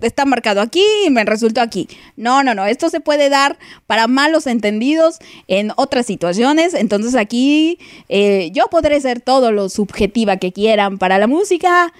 está 0.00 0.24
marcado 0.26 0.60
aquí 0.60 0.84
y 1.06 1.10
me 1.10 1.24
resultó 1.24 1.60
aquí? 1.60 1.88
No, 2.16 2.42
no, 2.42 2.54
no, 2.54 2.66
esto 2.66 2.90
se 2.90 3.00
puede 3.00 3.30
dar 3.30 3.58
para 3.86 4.06
malos 4.06 4.46
entendidos 4.46 5.18
en 5.46 5.72
otras 5.76 6.06
situaciones, 6.06 6.74
entonces 6.74 7.14
aquí 7.14 7.78
eh, 8.08 8.50
yo 8.52 8.66
podré 8.68 9.00
ser 9.00 9.20
todo 9.20 9.50
lo 9.50 9.68
subjetiva 9.68 10.36
que 10.36 10.52
quieran 10.52 10.98
para 10.98 11.18
la 11.18 11.26
música. 11.26 11.92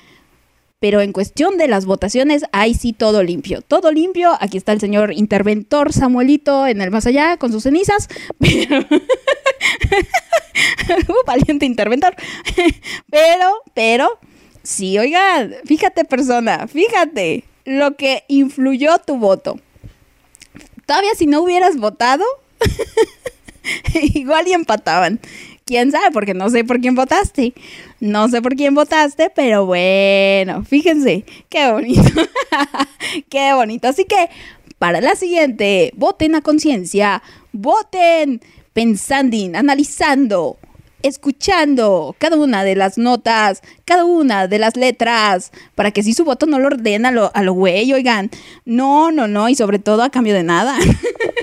Pero 0.81 1.01
en 1.01 1.13
cuestión 1.13 1.59
de 1.59 1.67
las 1.67 1.87
votaciones, 1.87 2.45
ahí 2.53 2.75
sí 2.75 2.93
todo 2.93 3.23
limpio. 3.23 3.63
Todo 3.63 3.91
limpio. 3.91 4.37
Aquí 4.41 4.57
está 4.57 4.73
el 4.73 4.81
señor 4.81 5.13
interventor 5.13 5.93
Samuelito 5.93 6.67
en 6.67 6.81
el 6.81 6.91
más 6.91 7.07
allá 7.07 7.37
con 7.37 7.53
sus 7.53 7.65
cenizas. 7.65 8.09
Pero... 8.39 8.87
Uh, 11.09 11.27
valiente 11.27 11.67
interventor. 11.67 12.15
pero, 13.11 13.63
pero, 13.75 14.19
sí, 14.63 14.99
oigan, 14.99 15.55
fíjate 15.65 16.05
persona, 16.05 16.67
fíjate 16.67 17.45
lo 17.65 17.97
que 17.97 18.25
influyó 18.29 18.99
tu 18.99 19.19
voto. 19.19 19.61
Todavía 20.87 21.15
si 21.15 21.27
no 21.27 21.43
hubieras 21.43 21.77
votado, 21.77 22.25
igual 24.15 24.49
y 24.49 24.53
empataban. 24.53 25.21
¿Quién 25.69 25.93
sabe? 25.93 26.11
Porque 26.15 26.33
no 26.33 26.49
sé 26.49 26.65
por 26.65 26.81
quién 26.81 26.95
votaste. 26.95 27.53
No 28.01 28.27
sé 28.29 28.41
por 28.41 28.57
quién 28.57 28.75
votaste, 28.75 29.29
pero 29.29 29.67
bueno, 29.67 30.65
fíjense, 30.65 31.27
qué 31.51 31.71
bonito. 31.71 32.23
qué 33.29 33.53
bonito. 33.53 33.87
Así 33.87 34.07
que 34.07 34.31
para 34.79 35.03
la 35.03 35.15
siguiente, 35.15 35.93
voten 35.95 36.37
a 36.37 36.41
conciencia, 36.41 37.23
voten 37.53 38.41
pensando, 38.73 39.37
analizando, 39.59 40.57
escuchando 41.03 42.17
cada 42.17 42.39
una 42.39 42.65
de 42.65 42.75
las 42.75 42.97
notas, 42.97 43.61
cada 43.85 44.07
una 44.07 44.49
de 44.49 44.59
las 44.59 44.75
letras, 44.75 45.53
para 45.75 45.91
que 45.91 46.03
si 46.03 46.15
su 46.15 46.25
voto 46.25 46.47
no 46.47 46.59
lo 46.59 46.69
ordenen 46.69 47.05
a 47.05 47.11
lo, 47.11 47.31
a 47.35 47.43
lo 47.43 47.53
güey, 47.53 47.93
oigan. 47.93 48.31
No, 48.65 49.11
no, 49.11 49.29
no, 49.29 49.51
y 49.51 49.55
sobre 49.55 49.79
todo 49.79 50.03
a 50.03 50.09
cambio 50.09 50.33
de 50.33 50.45
nada. 50.45 50.79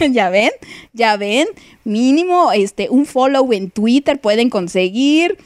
ya 0.12 0.30
ven, 0.30 0.50
ya 0.92 1.16
ven, 1.16 1.48
mínimo 1.84 2.52
este 2.52 2.88
un 2.90 3.06
follow 3.06 3.52
en 3.52 3.70
Twitter 3.70 4.20
pueden 4.20 4.50
conseguir 4.50 5.38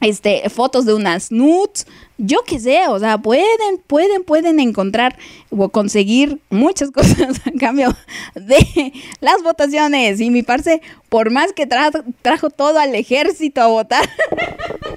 este 0.00 0.48
fotos 0.48 0.84
de 0.84 0.94
unas 0.94 1.32
nudes, 1.32 1.86
yo 2.18 2.38
qué 2.46 2.60
sé, 2.60 2.86
o 2.88 2.98
sea, 2.98 3.18
pueden 3.18 3.78
pueden 3.86 4.22
pueden 4.22 4.60
encontrar 4.60 5.16
o 5.50 5.68
conseguir 5.70 6.40
muchas 6.50 6.90
cosas 6.92 7.40
a 7.44 7.50
cambio 7.58 7.94
de 8.34 8.92
las 9.20 9.42
votaciones. 9.42 10.20
Y 10.20 10.30
mi 10.30 10.42
parce 10.42 10.80
por 11.08 11.30
más 11.30 11.52
que 11.52 11.66
tra 11.66 11.90
trajo 12.22 12.50
todo 12.50 12.78
al 12.78 12.94
ejército 12.94 13.60
a 13.60 13.66
votar 13.66 14.08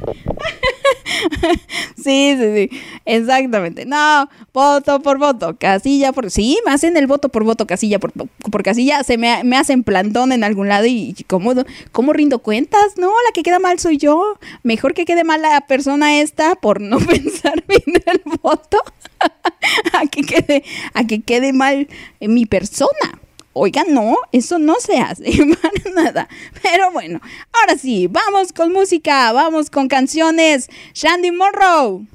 Sí, 2.03 2.35
sí, 2.37 2.69
sí, 2.69 2.81
exactamente. 3.05 3.85
No, 3.85 4.29
voto 4.53 5.01
por 5.01 5.17
voto, 5.17 5.57
casilla 5.57 6.11
por... 6.11 6.31
Sí, 6.31 6.59
me 6.65 6.71
hacen 6.71 6.97
el 6.97 7.07
voto 7.07 7.29
por 7.29 7.43
voto, 7.43 7.67
casilla 7.67 7.99
por, 7.99 8.11
por 8.11 8.63
casilla, 8.63 9.03
se 9.03 9.17
me, 9.17 9.43
me 9.43 9.57
hacen 9.57 9.83
plantón 9.83 10.31
en 10.31 10.43
algún 10.43 10.67
lado 10.67 10.85
y 10.85 11.15
¿cómo, 11.27 11.53
¿cómo 11.91 12.13
rindo 12.13 12.39
cuentas? 12.39 12.97
No, 12.97 13.07
la 13.07 13.31
que 13.33 13.43
queda 13.43 13.59
mal 13.59 13.79
soy 13.79 13.97
yo. 13.97 14.37
Mejor 14.63 14.93
que 14.93 15.05
quede 15.05 15.23
mal 15.23 15.41
la 15.41 15.61
persona 15.61 16.19
esta 16.19 16.55
por 16.55 16.81
no 16.81 16.99
pensar 17.05 17.63
bien 17.67 18.01
el 18.05 18.21
voto 18.41 18.77
a 19.93 20.05
que 20.07 20.21
quede, 20.23 20.63
a 20.93 21.05
que 21.05 21.21
quede 21.21 21.53
mal 21.53 21.87
mi 22.19 22.45
persona. 22.45 23.19
Oiga, 23.53 23.83
no, 23.87 24.15
eso 24.31 24.59
no 24.59 24.75
se 24.79 24.97
hace 24.99 25.31
para 25.61 26.03
nada. 26.03 26.29
Pero 26.61 26.91
bueno, 26.91 27.19
ahora 27.51 27.77
sí, 27.77 28.07
vamos 28.07 28.53
con 28.53 28.71
música, 28.71 29.31
vamos 29.33 29.69
con 29.69 29.87
canciones. 29.87 30.69
Shandy 30.93 31.31
Monroe. 31.31 32.05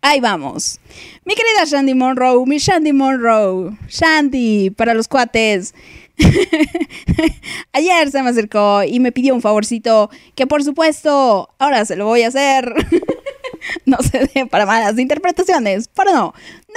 Ahí 0.00 0.20
vamos. 0.20 0.80
Mi 1.24 1.34
querida 1.34 1.64
Shandy 1.64 1.94
Monroe, 1.94 2.46
mi 2.46 2.58
Shandy 2.58 2.92
Monroe. 2.92 3.76
Shandy, 3.88 4.70
para 4.70 4.94
los 4.94 5.08
cuates. 5.08 5.74
Ayer 7.72 8.10
se 8.10 8.22
me 8.22 8.30
acercó 8.30 8.82
y 8.84 9.00
me 9.00 9.12
pidió 9.12 9.34
un 9.34 9.40
favorcito 9.40 10.10
que 10.34 10.46
por 10.46 10.62
supuesto 10.62 11.48
ahora 11.58 11.84
se 11.84 11.96
lo 11.96 12.06
voy 12.06 12.22
a 12.22 12.28
hacer. 12.28 12.72
no 13.84 13.98
se 13.98 14.28
dé 14.34 14.46
para 14.46 14.66
malas 14.66 14.98
interpretaciones, 14.98 15.88
pero 15.94 16.12
no, 16.12 16.34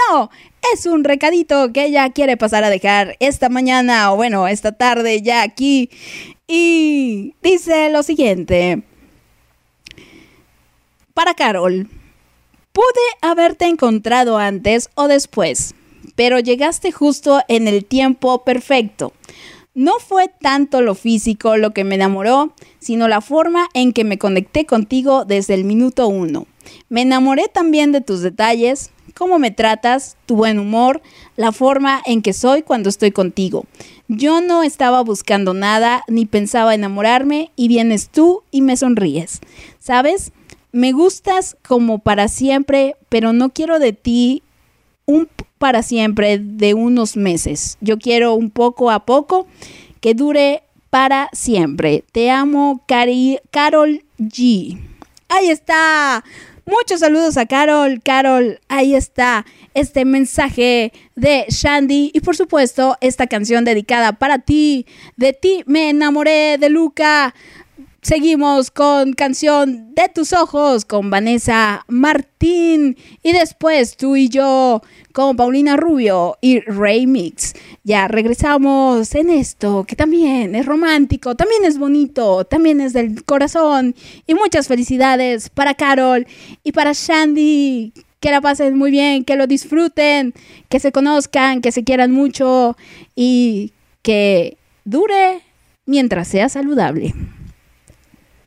no, 0.09 0.29
es 0.73 0.85
un 0.85 1.03
recadito 1.03 1.71
que 1.73 1.85
ella 1.85 2.09
quiere 2.11 2.37
pasar 2.37 2.63
a 2.63 2.69
dejar 2.69 3.17
esta 3.19 3.49
mañana 3.49 4.11
o 4.11 4.15
bueno, 4.15 4.47
esta 4.47 4.71
tarde 4.71 5.21
ya 5.21 5.41
aquí. 5.41 5.89
Y 6.47 7.33
dice 7.41 7.89
lo 7.89 8.03
siguiente. 8.03 8.83
Para 11.13 11.33
Carol, 11.33 11.87
pude 12.71 12.85
haberte 13.21 13.65
encontrado 13.65 14.37
antes 14.37 14.89
o 14.95 15.07
después, 15.07 15.75
pero 16.15 16.39
llegaste 16.39 16.91
justo 16.91 17.41
en 17.47 17.67
el 17.67 17.85
tiempo 17.85 18.43
perfecto. 18.43 19.13
No 19.73 19.93
fue 19.99 20.29
tanto 20.41 20.81
lo 20.81 20.95
físico 20.95 21.55
lo 21.55 21.71
que 21.71 21.85
me 21.85 21.95
enamoró, 21.95 22.53
sino 22.79 23.07
la 23.07 23.21
forma 23.21 23.69
en 23.73 23.93
que 23.93 24.03
me 24.03 24.17
conecté 24.17 24.65
contigo 24.65 25.23
desde 25.23 25.53
el 25.53 25.63
minuto 25.63 26.07
uno. 26.07 26.45
Me 26.89 27.01
enamoré 27.01 27.47
también 27.51 27.91
de 27.91 28.01
tus 28.01 28.21
detalles, 28.21 28.91
cómo 29.15 29.39
me 29.39 29.51
tratas, 29.51 30.17
tu 30.25 30.35
buen 30.35 30.59
humor, 30.59 31.01
la 31.35 31.51
forma 31.51 32.01
en 32.05 32.21
que 32.21 32.33
soy 32.33 32.61
cuando 32.61 32.89
estoy 32.89 33.11
contigo. 33.11 33.65
Yo 34.07 34.41
no 34.41 34.63
estaba 34.63 35.01
buscando 35.01 35.53
nada 35.53 36.03
ni 36.07 36.25
pensaba 36.25 36.75
enamorarme 36.75 37.51
y 37.55 37.67
vienes 37.67 38.09
tú 38.09 38.43
y 38.51 38.61
me 38.61 38.77
sonríes. 38.77 39.39
¿Sabes? 39.79 40.31
Me 40.71 40.91
gustas 40.91 41.57
como 41.67 41.99
para 41.99 42.27
siempre, 42.27 42.95
pero 43.09 43.33
no 43.33 43.49
quiero 43.49 43.79
de 43.79 43.93
ti 43.93 44.43
un 45.05 45.27
para 45.57 45.83
siempre 45.83 46.39
de 46.39 46.73
unos 46.73 47.17
meses. 47.17 47.77
Yo 47.81 47.99
quiero 47.99 48.33
un 48.33 48.49
poco 48.49 48.89
a 48.89 49.05
poco 49.05 49.47
que 49.99 50.13
dure 50.13 50.63
para 50.89 51.29
siempre. 51.33 52.03
Te 52.11 52.31
amo, 52.31 52.83
Cari 52.87 53.39
Carol 53.51 54.03
G. 54.17 54.79
Ahí 55.29 55.49
está. 55.49 56.23
Muchos 56.71 57.01
saludos 57.01 57.35
a 57.35 57.45
Carol. 57.47 58.01
Carol, 58.01 58.61
ahí 58.69 58.95
está 58.95 59.45
este 59.73 60.05
mensaje 60.05 60.93
de 61.17 61.45
Shandy 61.49 62.11
y 62.13 62.21
por 62.21 62.37
supuesto 62.37 62.95
esta 63.01 63.27
canción 63.27 63.65
dedicada 63.65 64.13
para 64.13 64.39
ti. 64.39 64.85
De 65.17 65.33
ti 65.33 65.63
me 65.65 65.89
enamoré 65.89 66.57
de 66.57 66.69
Luca. 66.69 67.35
Seguimos 68.03 68.71
con 68.71 69.13
canción 69.13 69.93
de 69.93 70.09
tus 70.09 70.33
ojos 70.33 70.85
con 70.85 71.11
Vanessa 71.11 71.85
Martín 71.87 72.97
y 73.21 73.31
después 73.31 73.95
tú 73.95 74.15
y 74.15 74.27
yo 74.27 74.81
con 75.13 75.37
Paulina 75.37 75.77
Rubio 75.77 76.35
y 76.41 76.61
Remix. 76.61 77.53
Ya 77.83 78.07
regresamos 78.07 79.13
en 79.13 79.29
esto 79.29 79.85
que 79.87 79.95
también 79.95 80.55
es 80.55 80.65
romántico, 80.65 81.35
también 81.35 81.63
es 81.63 81.77
bonito, 81.77 82.43
también 82.43 82.81
es 82.81 82.93
del 82.93 83.23
corazón 83.23 83.93
y 84.25 84.33
muchas 84.33 84.67
felicidades 84.67 85.49
para 85.49 85.75
Carol 85.75 86.25
y 86.63 86.71
para 86.71 86.93
Shandy. 86.93 87.93
Que 88.19 88.31
la 88.31 88.41
pasen 88.41 88.79
muy 88.79 88.89
bien, 88.89 89.25
que 89.25 89.35
lo 89.35 89.45
disfruten, 89.45 90.33
que 90.69 90.79
se 90.79 90.91
conozcan, 90.91 91.61
que 91.61 91.71
se 91.71 91.83
quieran 91.83 92.11
mucho 92.11 92.75
y 93.15 93.73
que 94.01 94.57
dure 94.85 95.41
mientras 95.85 96.27
sea 96.27 96.49
saludable 96.49 97.13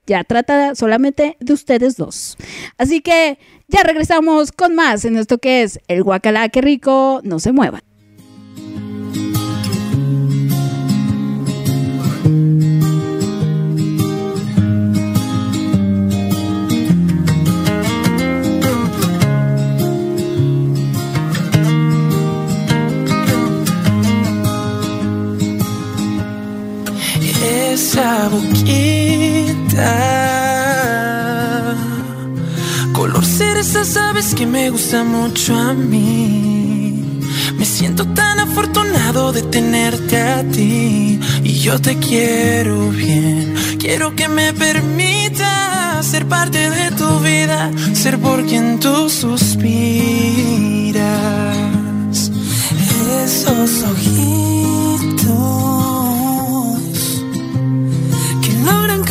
ya 0.07 0.25
trata 0.25 0.75
solamente 0.75 1.37
de 1.41 1.53
ustedes 1.53 1.97
dos. 1.97 2.37
Así 2.79 3.01
que 3.01 3.39
ya 3.69 3.83
regresamos 3.83 4.53
con 4.53 4.75
más 4.75 5.05
en 5.05 5.17
esto 5.17 5.39
que 5.39 5.63
es 5.63 5.81
el 5.89 6.03
guacalá, 6.03 6.49
que 6.49 6.61
rico, 6.61 7.21
no 7.25 7.39
se 7.39 7.53
muevan. 7.53 7.83
Color 32.93 33.25
cereza, 33.25 33.85
sabes 33.85 34.35
que 34.35 34.47
me 34.47 34.71
gusta 34.71 35.05
mucho 35.05 35.55
a 35.55 35.75
mí. 35.75 37.21
Me 37.57 37.65
siento 37.65 38.07
tan 38.07 38.41
afortunado 38.41 39.33
de 39.33 39.43
tenerte 39.43 40.21
a 40.21 40.43
ti. 40.45 41.21
Y 41.43 41.53
yo 41.61 41.81
te 41.81 41.97
quiero 41.99 42.91
bien. 42.91 43.55
Quiero 43.79 44.15
que 44.15 44.29
me 44.29 44.53
permitas 44.53 46.07
ser 46.07 46.27
parte 46.27 46.71
de 46.71 46.91
tu 46.93 47.19
vida, 47.21 47.71
ser 47.95 48.19
por 48.19 48.45
quien 48.47 48.79
tú 48.79 49.09
suspiras. 49.11 49.65
Esos 53.25 53.83
ojitos 53.83 54.84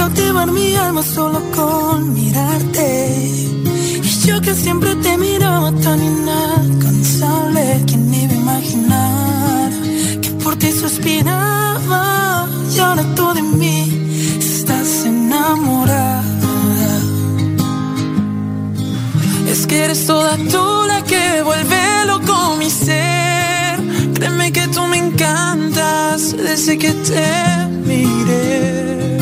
cautivar 0.04 0.52
mi 0.52 0.76
alma 0.76 1.02
solo 1.02 1.40
con 1.56 2.14
mirarte. 2.14 2.88
Y 4.04 4.28
yo 4.28 4.42
que 4.42 4.54
siempre 4.54 4.96
te 4.96 5.18
miraba 5.18 5.72
tan 5.86 6.00
inalcanzable, 6.04 7.84
que 7.88 7.96
ni 7.98 8.24
iba 8.24 8.34
a 8.34 8.38
imaginar 8.46 9.70
que 10.22 10.30
por 10.44 10.56
ti 10.58 10.72
suspiraba. 10.72 12.48
Y 12.76 12.80
ahora 12.80 13.04
tú 13.16 13.34
de 13.34 13.44
mí 13.62 13.80
estás 14.40 15.06
enamorada. 15.06 16.24
Es 19.52 19.66
que 19.68 19.86
eres 19.86 20.06
toda 20.06 20.36
tú 20.52 20.66
la 20.92 21.02
que 21.12 21.26
vuelve 21.44 21.84
loco 22.08 22.56
mi 22.60 22.70
ser. 22.70 23.76
Créeme 24.16 24.52
que 24.52 24.68
tú 24.68 24.82
me 24.92 24.98
encantas 24.98 26.36
desde 26.36 26.78
que 26.78 26.92
te 27.10 27.28
miré 27.88 29.13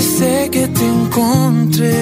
sé 0.00 0.48
que 0.50 0.68
te 0.68 0.86
encontré. 0.86 1.94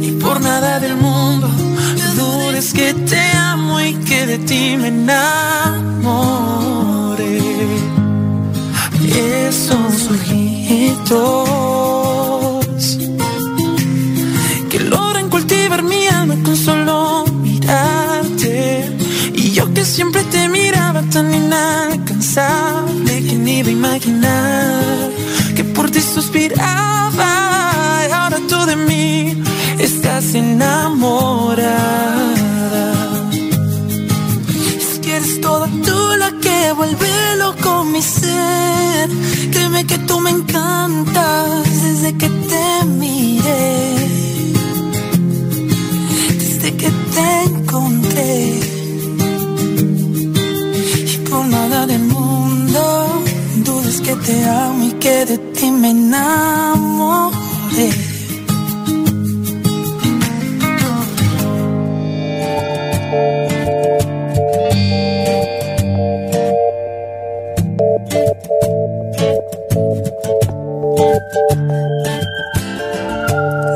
Y 0.00 0.10
por 0.20 0.40
nada 0.40 0.80
del 0.80 0.96
mundo 0.96 1.48
dudes 2.18 2.72
que 2.72 2.94
te 2.94 3.20
amo 3.36 3.80
y 3.80 3.94
que 3.94 4.26
de 4.26 4.38
ti 4.38 4.76
me 4.76 4.88
enamoré. 4.88 5.28
Esos 9.46 10.10
ojitos 10.10 11.48
que 14.70 14.80
logran 14.80 15.30
cultivar 15.30 15.82
mi 15.82 16.06
alma 16.08 16.36
con 16.44 16.56
solo 16.56 17.24
mirarte. 17.42 18.90
Y 19.34 19.52
yo 19.52 19.72
que 19.72 19.84
siempre 19.84 20.22
te 20.24 20.48
miraba 20.48 21.02
tan 21.02 21.32
inalcanzable 21.32 22.87
que 23.48 23.62
ni 23.62 23.70
a 23.70 23.72
imaginar 23.72 25.10
te 25.90 26.00
suspiraba 26.02 27.32
y 28.08 28.12
ahora 28.12 28.38
tú 28.48 28.66
de 28.66 28.76
mí 28.76 29.42
estás 29.78 30.34
enamorada. 30.34 31.70
Es 34.78 34.98
que 35.00 35.16
eres 35.16 35.40
toda 35.40 35.66
tú 35.66 35.98
la 36.18 36.30
que 36.42 36.72
vuelve 36.72 37.36
loco 37.38 37.84
mi 37.84 38.02
ser. 38.02 39.08
Créeme 39.50 39.86
que 39.86 39.98
tú 39.98 40.20
me 40.20 40.30
encantas 40.30 41.64
desde 41.82 42.16
que 42.18 42.28
te 42.28 42.84
miré. 43.00 43.94
Desde 46.38 46.76
que 46.76 46.90
te 47.14 47.42
encontré. 47.44 48.57
que 54.08 54.16
te 54.16 54.42
amo 54.42 54.86
y 54.86 54.92
que 54.92 55.26
de 55.26 55.36
ti 55.36 55.70
me 55.70 55.90
enamoré. 55.90 57.90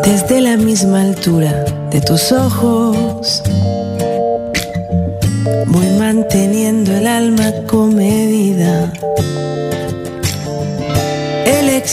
Desde 0.02 0.40
la 0.40 0.56
misma 0.56 1.02
altura 1.02 1.62
de 1.90 2.00
tus 2.00 2.32
ojos, 2.32 3.42
voy 5.66 5.86
manteniendo 5.98 6.90
el 6.92 7.06
alma 7.06 7.52
comedida. 7.66 8.90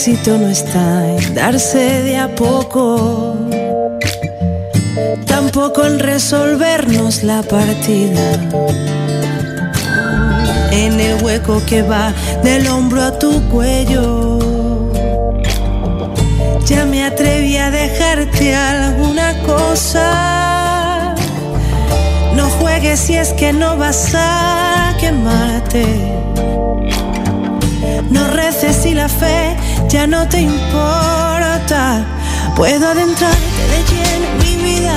Éxito 0.00 0.38
no 0.38 0.48
está 0.48 1.14
en 1.14 1.34
darse 1.34 2.02
de 2.02 2.16
a 2.16 2.34
poco, 2.34 3.36
tampoco 5.26 5.84
en 5.84 5.98
resolvernos 5.98 7.22
la 7.22 7.42
partida. 7.42 8.32
En 10.72 10.98
el 10.98 11.22
hueco 11.22 11.60
que 11.66 11.82
va 11.82 12.14
del 12.42 12.66
hombro 12.68 13.02
a 13.02 13.18
tu 13.18 13.46
cuello 13.50 14.38
ya 16.64 16.86
me 16.86 17.04
atreví 17.04 17.58
a 17.58 17.70
dejarte 17.70 18.56
alguna 18.56 19.38
cosa. 19.42 21.14
No 22.36 22.48
juegues 22.58 23.00
si 23.00 23.16
es 23.16 23.34
que 23.34 23.52
no 23.52 23.76
vas 23.76 24.14
a 24.14 24.96
quemarte. 24.98 25.84
No 28.10 28.26
reces 28.26 28.76
si 28.76 28.94
la 28.94 29.08
fe 29.08 29.56
ya 29.88 30.06
no 30.06 30.28
te 30.28 30.40
importa. 30.40 32.04
Puedo 32.56 32.88
adentrarte 32.88 33.62
de 33.72 33.78
lleno 33.90 34.26
en 34.26 34.38
mi 34.38 34.54
vida, 34.62 34.94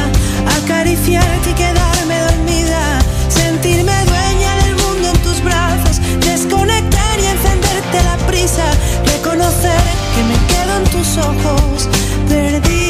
acariciarte 0.64 1.52
y 1.52 1.54
quedarme 1.54 2.20
dormida, 2.20 3.00
sentirme 3.30 3.94
dueña 4.06 4.56
del 4.64 4.76
mundo 4.76 5.10
en 5.14 5.22
tus 5.22 5.44
brazos, 5.44 6.02
desconectar 6.20 7.20
y 7.20 7.26
encenderte 7.26 8.04
la 8.04 8.18
prisa, 8.28 8.66
reconocer 9.06 9.82
que 10.16 10.24
me 10.24 10.38
quedo 10.48 10.78
en 10.78 10.84
tus 10.92 11.18
ojos 11.18 11.90
perdida. 12.28 12.84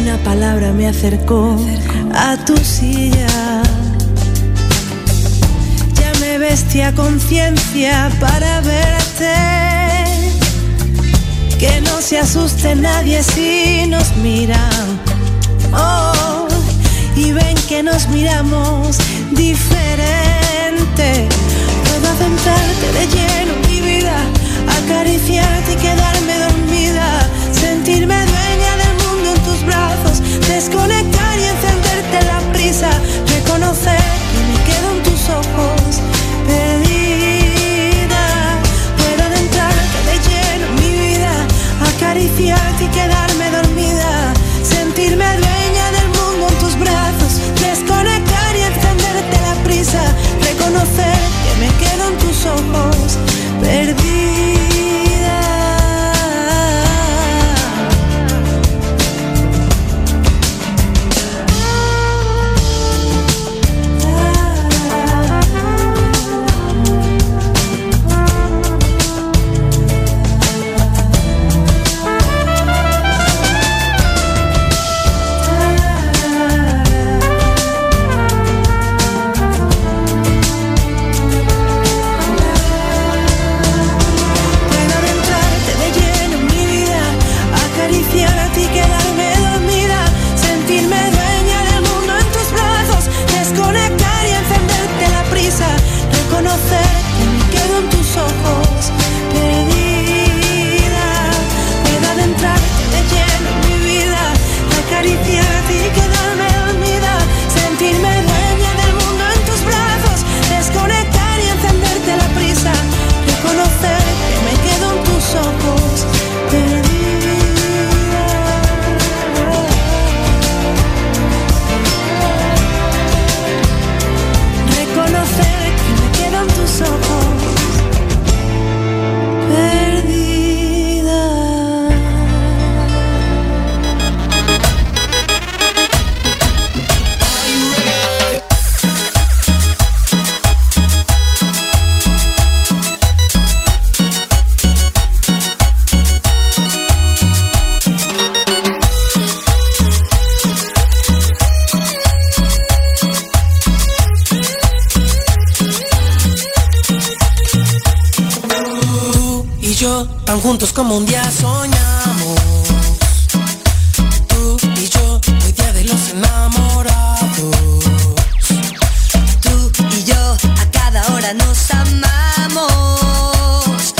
Una 0.00 0.16
palabra 0.24 0.72
me 0.72 0.88
acercó 0.88 1.56
a 2.14 2.36
tu 2.44 2.56
silla. 2.56 3.62
Vestía 6.50 6.94
conciencia 6.94 8.10
para 8.18 8.62
verte. 8.62 9.34
Que 11.58 11.82
no 11.82 12.00
se 12.00 12.18
asuste 12.18 12.74
nadie 12.74 13.22
si 13.22 13.86
nos 13.86 14.16
miran. 14.16 14.98
Oh, 15.74 16.48
y 17.14 17.32
ven 17.32 17.54
que 17.68 17.82
nos 17.82 18.08
miramos 18.08 18.96
diferente. 19.32 21.28
Puedo 21.84 22.08
adentrarte 22.16 22.86
de 22.96 23.06
lleno 23.14 23.52
en 23.52 23.70
mi 23.70 23.80
vida, 23.82 24.16
acariciarte 24.82 25.72
y 25.74 25.76
quedarme 25.76 26.38
dormida, 26.46 27.28
sentirme 27.52 28.16
dueña 28.24 28.72
del 28.82 28.94
mundo 29.06 29.34
en 29.34 29.40
tus 29.42 29.66
brazos, 29.66 30.22
desconectar 30.48 31.38
y 31.38 31.44
encenderte 31.44 32.24
la 32.24 32.40
prisa, 32.54 32.90
reconocer 33.36 33.97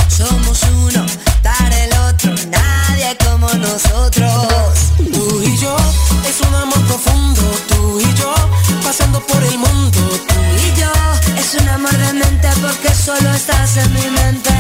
Somos 0.09 0.63
uno 0.65 1.07
para 1.43 1.85
el 1.85 1.93
otro, 2.09 2.35
nadie 2.51 3.17
como 3.25 3.49
nosotros. 3.55 4.93
Tú 4.97 5.43
y 5.43 5.57
yo, 5.57 5.77
es 6.29 6.41
un 6.47 6.55
amor 6.55 6.81
profundo. 6.87 7.43
Tú 7.69 8.01
y 8.01 8.15
yo, 8.15 8.35
pasando 8.83 9.21
por 9.21 9.43
el 9.45 9.59
mundo. 9.59 9.99
Tú 10.29 10.35
Y 10.67 10.81
yo 10.81 10.93
es 11.39 11.55
un 11.61 11.69
amor 11.69 11.97
de 11.97 12.13
mente 12.15 12.49
porque 12.61 12.93
solo 12.95 13.33
estás 13.33 13.77
en 13.77 13.93
mi 13.93 14.11
mente. 14.11 14.51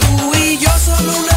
Tú 0.00 0.34
y 0.34 0.58
yo 0.58 0.70
solo 0.84 1.16
una 1.18 1.36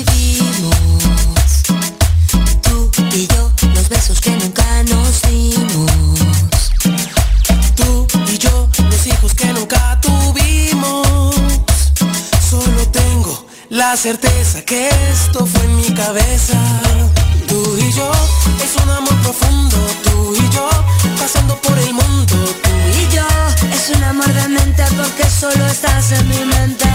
la 13.91 13.97
certeza 13.97 14.61
que 14.61 14.87
esto 15.11 15.45
fue 15.45 15.65
en 15.65 15.75
mi 15.75 15.91
cabeza. 15.93 16.57
Tú 17.45 17.77
y 17.77 17.91
yo, 17.91 18.09
es 18.63 18.81
un 18.81 18.89
amor 18.89 19.15
profundo. 19.21 19.77
Tú 20.05 20.33
y 20.33 20.49
yo, 20.55 20.69
pasando 21.19 21.59
por 21.61 21.77
el 21.77 21.93
mundo. 21.93 22.35
Tú 22.63 22.69
Y 23.01 23.13
yo, 23.13 23.27
es 23.69 23.89
un 23.93 24.01
amor 24.05 24.33
de 24.33 24.47
mente 24.47 24.83
porque 24.95 25.29
solo 25.29 25.67
estás 25.67 26.13
en 26.13 26.25
mi 26.29 26.45
mente. 26.45 26.85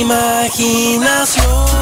Imaginación. 0.00 1.75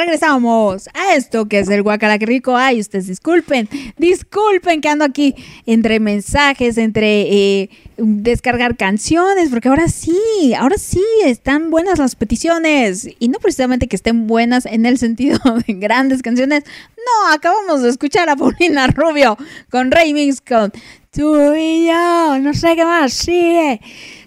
Regresamos 0.00 0.88
a 0.94 1.14
esto 1.14 1.46
que 1.46 1.58
es 1.58 1.68
el 1.68 1.82
guacala 1.82 2.18
que 2.18 2.26
rico. 2.26 2.56
Ay, 2.56 2.80
ustedes 2.80 3.06
disculpen, 3.06 3.68
disculpen 3.98 4.80
que 4.80 4.88
ando 4.88 5.04
aquí 5.04 5.34
entre 5.66 6.00
mensajes, 6.00 6.78
entre 6.78 7.22
eh, 7.22 7.70
descargar 7.98 8.76
canciones, 8.76 9.50
porque 9.50 9.68
ahora 9.68 9.88
sí, 9.88 10.54
ahora 10.58 10.78
sí 10.78 11.04
están 11.24 11.70
buenas 11.70 11.98
las 11.98 12.16
peticiones. 12.16 13.08
Y 13.18 13.28
no 13.28 13.38
precisamente 13.38 13.88
que 13.88 13.96
estén 13.96 14.26
buenas 14.26 14.64
en 14.64 14.86
el 14.86 14.98
sentido 14.98 15.38
de 15.66 15.74
grandes 15.74 16.22
canciones. 16.22 16.64
No, 16.96 17.32
acabamos 17.32 17.82
de 17.82 17.90
escuchar 17.90 18.28
a 18.30 18.36
Paulina 18.36 18.86
Rubio 18.86 19.36
con 19.70 19.90
Remix 19.90 20.40
con 20.40 20.72
Tú 21.12 21.54
y 21.54 21.88
yo, 21.88 22.38
no 22.38 22.54
sé 22.54 22.76
qué 22.76 22.84
más, 22.84 23.12
sigue. 23.12 23.80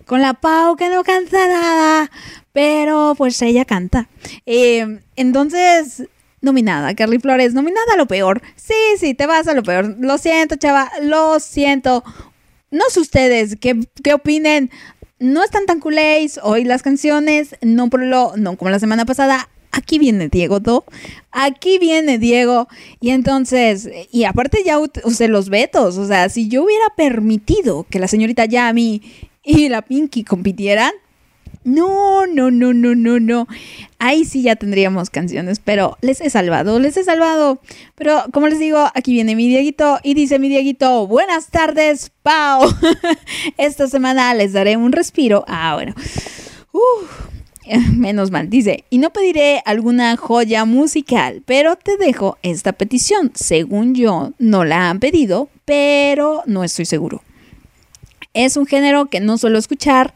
Con 0.06 0.22
la 0.22 0.34
Pau 0.34 0.76
que 0.76 0.90
no 0.90 1.04
canta 1.04 1.48
nada, 1.48 2.12
pero 2.54 3.16
pues 3.18 3.42
ella 3.42 3.66
canta. 3.66 4.08
Eh, 4.46 5.00
entonces, 5.16 6.04
nominada, 6.40 6.94
Carly 6.94 7.20
Flores, 7.20 7.54
nominada 7.54 7.94
a 7.94 7.98
lo 7.98 8.06
peor. 8.06 8.42
Sí, 8.56 8.76
sí, 9.00 9.14
te 9.16 9.26
vas 9.26 9.48
a 9.48 9.54
lo 9.54 9.64
peor. 9.64 9.96
Lo 10.00 10.18
siento, 10.18 10.56
chava, 10.56 10.92
lo 11.02 11.40
siento. 11.40 12.04
No 12.70 12.86
sé 12.90 13.00
ustedes 13.00 13.58
qué, 13.60 13.80
qué 14.04 14.14
opinen. 14.14 14.70
No 15.20 15.44
están 15.44 15.66
tan 15.66 15.80
culés 15.80 16.40
hoy 16.44 16.64
las 16.64 16.84
canciones, 16.84 17.56
no 17.62 17.90
por 17.90 18.04
lo, 18.04 18.38
no 18.38 18.56
como 18.56 18.72
la 18.72 18.80
semana 18.80 19.06
pasada. 19.06 19.50
Aquí 19.72 19.98
viene 19.98 20.30
Diego, 20.30 20.60
¿no? 20.60 20.84
Aquí 21.32 21.80
viene 21.80 22.20
Diego. 22.20 22.68
Y 23.00 23.10
entonces, 23.10 23.90
y 24.12 24.26
aparte 24.26 24.60
ya 24.64 24.78
usé 24.78 25.28
los 25.28 25.50
vetos. 25.50 25.98
O 25.98 26.06
sea, 26.06 26.30
si 26.30 26.48
yo 26.48 26.64
hubiera 26.64 26.86
permitido 26.96 27.88
que 27.90 27.98
la 27.98 28.08
señorita 28.08 28.46
Yami 28.46 29.02
y 29.44 29.70
la 29.70 29.82
Pinky 29.82 30.24
compitieran, 30.24 30.92
no, 31.64 32.28
no, 32.28 32.52
no, 32.52 32.74
no, 32.74 32.96
no, 32.96 33.20
no. 33.20 33.48
Ahí 34.00 34.26
sí 34.26 34.42
ya 34.42 34.56
tendríamos 34.56 35.10
canciones, 35.10 35.60
pero 35.60 35.98
les 36.02 36.22
he 36.22 36.30
salvado, 36.30 36.80
les 36.80 36.98
he 36.98 37.04
salvado. 37.04 37.60
Pero 37.96 38.24
como 38.32 38.48
les 38.48 38.60
digo, 38.60 38.86
aquí 38.94 39.14
viene 39.14 39.36
mi 39.36 39.48
Dieguito 39.48 40.00
y 40.04 40.14
dice 40.14 40.40
mi 40.40 40.50
Dieguito, 40.50 41.08
buenas 41.08 41.48
tardes, 41.48 42.12
Pau. 42.22 42.74
Esta 43.58 43.88
semana 43.88 44.34
les 44.34 44.54
daré 44.54 44.78
un 44.78 44.92
respiro. 44.92 45.46
Ah, 45.48 45.76
bueno. 45.76 45.94
Uf, 46.72 47.24
menos 47.96 48.32
mal, 48.32 48.50
dice, 48.50 48.84
y 48.90 48.98
no 48.98 49.12
pediré 49.12 49.62
alguna 49.66 50.18
joya 50.18 50.66
musical, 50.66 51.44
pero 51.46 51.76
te 51.76 51.98
dejo 51.98 52.38
esta 52.42 52.74
petición. 52.74 53.32
Según 53.36 53.96
yo, 53.96 54.34
no 54.40 54.66
la 54.66 54.90
han 54.90 55.00
pedido, 55.00 55.50
pero 55.66 56.44
no 56.46 56.64
estoy 56.64 56.86
seguro. 56.86 57.22
Es 58.34 58.58
un 58.58 58.66
género 58.66 59.06
que 59.06 59.20
no 59.20 59.38
suelo 59.38 59.60
escuchar 59.60 60.14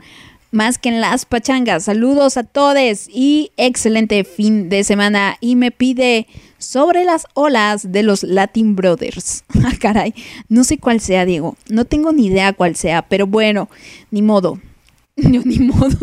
más 0.57 0.79
que 0.79 0.89
en 0.89 1.01
las 1.01 1.25
pachangas. 1.25 1.83
Saludos 1.83 2.35
a 2.35 2.43
todos 2.43 3.07
y 3.09 3.51
excelente 3.57 4.23
fin 4.23 4.69
de 4.69 4.83
semana. 4.83 5.37
Y 5.39 5.55
me 5.55 5.69
pide 5.69 6.25
sobre 6.57 7.03
las 7.03 7.27
olas 7.35 7.91
de 7.91 8.01
los 8.01 8.23
Latin 8.23 8.75
Brothers. 8.75 9.45
Ah, 9.67 9.73
caray, 9.79 10.13
no 10.47 10.63
sé 10.63 10.77
cuál 10.77 11.01
sea, 11.01 11.25
Diego. 11.25 11.57
No 11.69 11.83
tengo 11.83 12.13
ni 12.13 12.27
idea 12.27 12.53
cuál 12.53 12.75
sea, 12.75 13.01
pero 13.01 13.27
bueno, 13.27 13.69
ni 14.11 14.21
modo. 14.21 14.59
Ni 15.17 15.59
modo. 15.59 15.97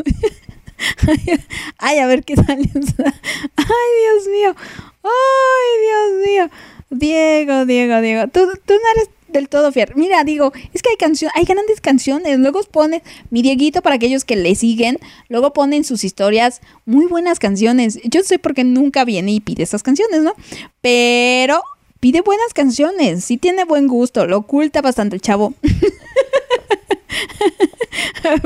Ay, 1.79 1.99
a 1.99 2.07
ver 2.07 2.25
qué 2.25 2.35
tal. 2.35 2.59
Ay, 2.59 2.65
Dios 2.67 4.29
mío. 4.31 4.55
Ay, 5.03 5.71
Dios 5.85 6.27
mío. 6.27 6.51
Diego, 6.91 7.65
Diego, 7.65 8.01
Diego. 8.01 8.29
Tú, 8.29 8.41
tú 8.67 8.75
no 8.75 8.91
eres 8.97 9.09
del 9.35 9.49
todo 9.49 9.71
fiel. 9.73 9.91
Mira, 9.95 10.25
digo, 10.25 10.53
es 10.73 10.83
que 10.83 10.91
hay 10.91 10.97
canciones, 10.97 11.37
hay 11.37 11.45
grandes 11.45 11.81
canciones. 11.81 12.39
Luego 12.39 12.63
ponen 12.63 13.03
mi 13.31 13.43
Dieguito 13.43 13.83
para 13.83 13.97
aquellos 13.97 14.25
que 14.25 14.37
le 14.37 14.55
siguen. 14.55 14.99
Luego 15.29 15.53
ponen 15.53 15.85
sus 15.85 16.05
historias 16.05 16.63
muy 16.87 17.07
buenas 17.07 17.39
canciones. 17.39 17.99
Yo 18.05 18.23
sé 18.23 18.39
por 18.39 18.55
qué 18.55 18.65
nunca 18.65 19.05
viene 19.05 19.33
y 19.33 19.41
pide 19.41 19.63
esas 19.63 19.83
canciones, 19.83 20.23
¿no? 20.23 20.35
Pero 20.81 21.63
pide 22.01 22.23
buenas 22.23 22.55
canciones. 22.55 23.25
Sí 23.25 23.37
tiene 23.37 23.65
buen 23.65 23.89
gusto. 23.89 24.27
Lo 24.27 24.39
oculta 24.39 24.81
bastante 24.81 25.17
el 25.17 25.23
chavo. 25.23 25.53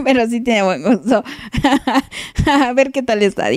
Pero 0.05 0.27
sí 0.27 0.41
tiene 0.41 0.63
buen 0.63 0.83
gusto. 0.83 1.23
A 2.47 2.73
ver 2.73 2.91
qué 2.91 3.03
tal 3.03 3.23
está. 3.23 3.49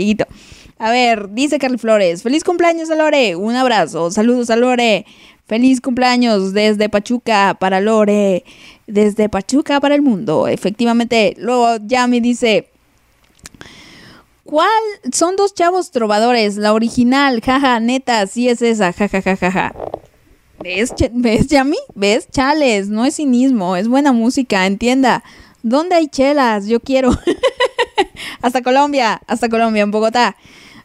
A 0.82 0.92
ver, 0.92 1.30
dice 1.30 1.60
Carly 1.60 1.78
Flores. 1.78 2.24
Feliz 2.24 2.44
cumpleaños 2.44 2.90
a 2.90 2.96
Lore. 2.96 3.36
Un 3.36 3.56
abrazo. 3.56 4.10
Saludos 4.10 4.50
a 4.50 4.56
Lore. 4.56 5.06
Feliz 5.48 5.82
cumpleaños 5.82 6.54
desde 6.54 6.90
Pachuca 6.90 7.58
para 7.60 7.82
Lore. 7.82 8.44
Desde 8.88 9.30
Pachuca 9.30 9.80
para 9.80 9.96
el 9.96 10.02
mundo. 10.02 10.48
Efectivamente, 10.48 11.36
luego 11.38 11.78
Yami 11.86 12.20
dice. 12.20 12.70
¿Cuál? 14.44 14.70
Son 15.14 15.36
dos 15.36 15.54
chavos 15.54 15.92
trovadores. 15.92 16.58
La 16.58 16.74
original, 16.74 17.42
jaja, 17.42 17.80
neta, 17.80 18.26
sí 18.28 18.50
es 18.50 18.62
esa, 18.62 18.92
jaja, 18.92 19.22
jaja, 19.22 19.38
jaja. 19.38 19.76
¿Ves, 20.64 20.94
¿Ves, 21.12 21.48
Yami? 21.48 21.78
¿Ves? 21.96 22.28
Chales, 22.30 22.90
no 22.90 23.06
es 23.06 23.16
cinismo, 23.16 23.76
es 23.76 23.88
buena 23.88 24.12
música, 24.12 24.68
entienda. 24.68 25.24
¿Dónde 25.64 25.96
hay 25.96 26.08
chelas? 26.08 26.68
Yo 26.68 26.80
quiero. 26.80 27.12
hasta 28.42 28.62
Colombia, 28.62 29.22
hasta 29.28 29.50
Colombia, 29.50 29.84
en 29.84 29.92
Bogotá. 29.92 30.36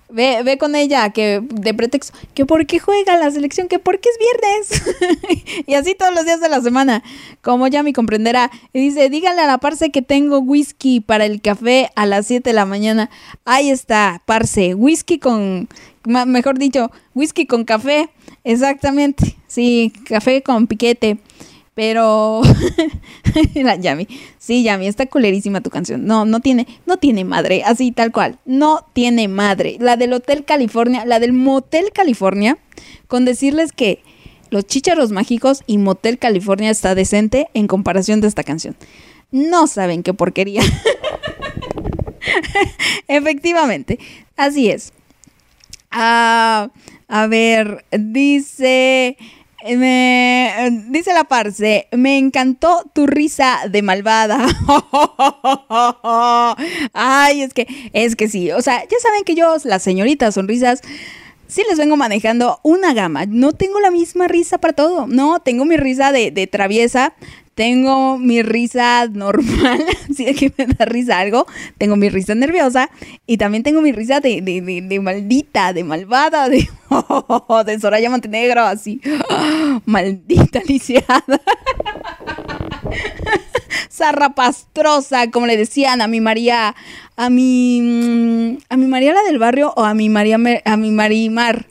Ve, 0.09 0.43
ve 0.45 0.57
con 0.57 0.77
ella, 0.77 1.11
que 1.11 1.41
de 1.43 1.75
pretexto, 1.75 2.17
que 2.35 2.47
por 2.47 2.65
qué 2.67 2.79
juega 2.79 3.17
la 3.17 3.31
selección, 3.31 3.67
que 3.67 3.79
porque 3.79 4.09
es 4.09 4.19
viernes. 4.19 5.65
y 5.67 5.75
así 5.75 5.95
todos 5.95 6.15
los 6.15 6.25
días 6.25 6.41
de 6.41 6.49
la 6.49 6.61
semana, 6.61 7.03
como 7.43 7.67
ya 7.67 7.83
me 7.83 7.93
comprenderá. 7.93 8.51
Y 8.73 8.81
dice, 8.81 9.11
dígale 9.11 9.41
a 9.41 9.47
la 9.47 9.59
parce 9.59 9.91
que 9.91 10.03
tengo 10.03 10.39
whisky 10.39 11.01
para 11.01 11.25
el 11.25 11.41
café 11.41 11.91
a 11.97 12.07
las 12.07 12.27
7 12.29 12.51
de 12.51 12.55
la 12.55 12.67
mañana. 12.67 13.11
Ahí 13.45 13.71
está, 13.71 14.23
parce, 14.27 14.75
whisky 14.75 15.19
con, 15.19 15.69
mejor 16.05 16.59
dicho, 16.59 16.91
whisky 17.15 17.47
con 17.47 17.65
café. 17.65 18.09
Exactamente, 18.45 19.37
sí, 19.49 19.93
café 20.09 20.43
con 20.43 20.69
piquete. 20.69 21.19
Pero 21.77 22.41
la 23.55 23.77
Yami, 23.77 24.09
sí, 24.39 24.63
Yami, 24.63 24.87
está 24.87 25.05
culerísima 25.05 25.61
tu 25.61 25.69
canción. 25.69 26.07
No, 26.07 26.25
no 26.25 26.41
tiene, 26.41 26.67
no 26.87 26.97
tiene 26.97 27.27
madre, 27.27 27.65
así 27.67 27.93
tal 27.93 28.13
cual. 28.13 28.39
No 28.47 28.87
tiene 28.95 29.29
madre. 29.29 29.77
La 29.79 29.99
del 29.99 30.15
Hotel 30.15 30.47
California, 30.47 31.05
la 31.05 31.21
del 31.21 31.35
Motel 31.35 31.93
California, 31.93 32.57
con 33.09 33.27
decirles 33.27 33.73
que 33.73 34.03
Los 34.49 34.65
Chícharos 34.65 35.13
Mágicos 35.13 35.65
y 35.67 35.77
Motel 35.77 36.19
California 36.19 36.71
está 36.71 36.95
decente 36.95 37.49
en 37.53 37.67
comparación 37.67 38.23
de 38.23 38.29
esta 38.29 38.43
canción. 38.43 38.75
No 39.31 39.67
saben 39.67 40.03
qué 40.03 40.15
porquería. 40.15 40.63
Efectivamente, 43.07 43.99
así 44.39 44.71
es. 44.71 44.95
Ah, 45.91 46.71
a 47.07 47.27
ver, 47.27 47.85
dice 47.91 49.19
dice 49.67 51.15
la 51.15 51.25
parce, 51.25 51.89
me 51.93 52.19
encantó 52.19 52.85
tu 52.93 53.07
risa 53.07 53.61
de 53.71 53.83
malvada. 53.83 54.47
Ay, 56.93 57.43
es 57.43 57.55
que, 57.55 57.67
es 57.93 58.17
que 58.17 58.29
sí. 58.29 58.51
O 58.53 58.63
sea, 58.63 58.83
ya 58.83 58.99
saben 59.01 59.25
que 59.25 59.35
yo, 59.35 59.57
las 59.65 59.83
señoritas 59.83 60.35
sonrisas, 60.35 60.81
sí 61.49 61.63
les 61.69 61.79
vengo 61.79 61.97
manejando 61.97 62.61
una 62.63 62.95
gama. 62.95 63.27
No 63.27 63.53
tengo 63.53 63.81
la 63.81 63.91
misma 63.91 64.29
risa 64.29 64.59
para 64.59 64.73
todo. 64.73 65.07
No, 65.07 65.41
tengo 65.41 65.65
mi 65.65 65.77
risa 65.77 66.13
de, 66.13 66.31
de 66.31 66.47
traviesa. 66.47 67.15
Tengo 67.57 68.19
mi 68.19 68.43
risa 68.43 69.09
normal, 69.09 69.83
si 70.15 70.27
es 70.27 70.37
que 70.37 70.53
me 70.59 70.67
da 70.67 70.85
risa 70.85 71.19
algo. 71.21 71.47
Tengo 71.79 71.97
mi 71.97 72.11
risa 72.11 72.35
nerviosa. 72.35 72.91
Y 73.27 73.39
también 73.39 73.63
tengo 73.63 73.81
mi 73.81 73.93
risa 73.93 74.21
de, 74.21 74.43
de, 74.43 74.61
de- 74.61 75.01
maldita, 75.01 75.73
de 75.73 75.83
malvada, 75.83 76.51
de, 76.51 76.69
de 77.67 77.81
Soraya 77.81 78.11
Montenegro, 78.11 78.61
así. 78.61 79.01
Maldita 79.87 80.61
lisiada. 80.69 81.25
Zarrapastrosa, 83.91 85.31
como 85.31 85.47
le 85.47 85.57
decían 85.57 86.03
a 86.03 86.09
mi 86.09 86.21
María, 86.21 86.75
a 87.17 87.31
mi, 87.31 87.81
mm, 87.83 88.59
a 88.69 88.77
mi 88.77 88.87
María 88.87 89.15
la 89.15 89.23
del 89.23 89.39
barrio 89.39 89.73
o 89.77 89.85
a 89.85 89.95
mi 89.95 90.11
María, 90.11 90.37
a 90.67 90.77
mi 90.77 90.91
Marimar. 90.91 91.67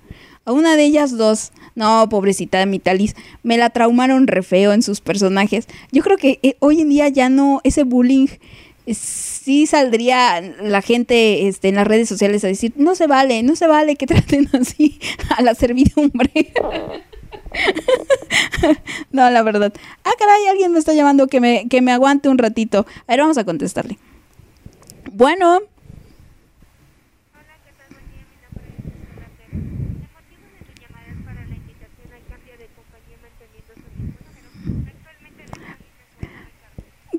A 0.45 0.51
una 0.51 0.75
de 0.75 0.83
ellas 0.85 1.15
dos. 1.15 1.51
No, 1.75 2.07
pobrecita 2.09 2.59
de 2.59 2.65
mi 2.65 2.79
Talis. 2.79 3.15
Me 3.43 3.57
la 3.57 3.69
traumaron 3.69 4.27
re 4.27 4.43
feo 4.43 4.71
en 4.73 4.81
sus 4.81 5.01
personajes. 5.01 5.67
Yo 5.91 6.01
creo 6.03 6.17
que 6.17 6.39
eh, 6.41 6.55
hoy 6.59 6.81
en 6.81 6.89
día 6.89 7.09
ya 7.09 7.29
no, 7.29 7.59
ese 7.63 7.83
bullying, 7.83 8.27
eh, 8.85 8.93
sí 8.93 9.67
saldría 9.67 10.41
la 10.41 10.81
gente 10.81 11.47
este, 11.47 11.67
en 11.67 11.75
las 11.75 11.87
redes 11.87 12.07
sociales 12.07 12.43
a 12.43 12.47
decir, 12.47 12.73
no 12.77 12.95
se 12.95 13.07
vale, 13.07 13.43
no 13.43 13.55
se 13.55 13.67
vale 13.67 13.95
que 13.97 14.07
traten 14.07 14.49
así 14.53 14.99
a 15.35 15.41
la 15.41 15.53
servidumbre. 15.53 16.53
no, 19.11 19.29
la 19.29 19.43
verdad. 19.43 19.73
Ah, 20.03 20.11
caray, 20.17 20.47
alguien 20.47 20.71
me 20.71 20.79
está 20.79 20.93
llamando 20.93 21.27
que 21.27 21.41
me, 21.41 21.67
que 21.67 21.81
me 21.81 21.91
aguante 21.91 22.29
un 22.29 22.37
ratito. 22.37 22.85
A 23.07 23.13
ver, 23.13 23.19
vamos 23.19 23.37
a 23.37 23.43
contestarle. 23.43 23.97
Bueno. 25.11 25.59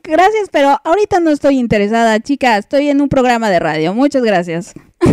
Gracias, 0.06 0.48
pero 0.50 0.80
ahorita 0.84 1.20
no 1.20 1.30
estoy 1.30 1.58
interesada, 1.58 2.20
chica. 2.20 2.56
Estoy 2.58 2.88
en 2.88 3.00
un 3.00 3.08
programa 3.08 3.50
de 3.50 3.58
radio. 3.58 3.92
Muchas 3.92 4.22
gracias. 4.22 4.74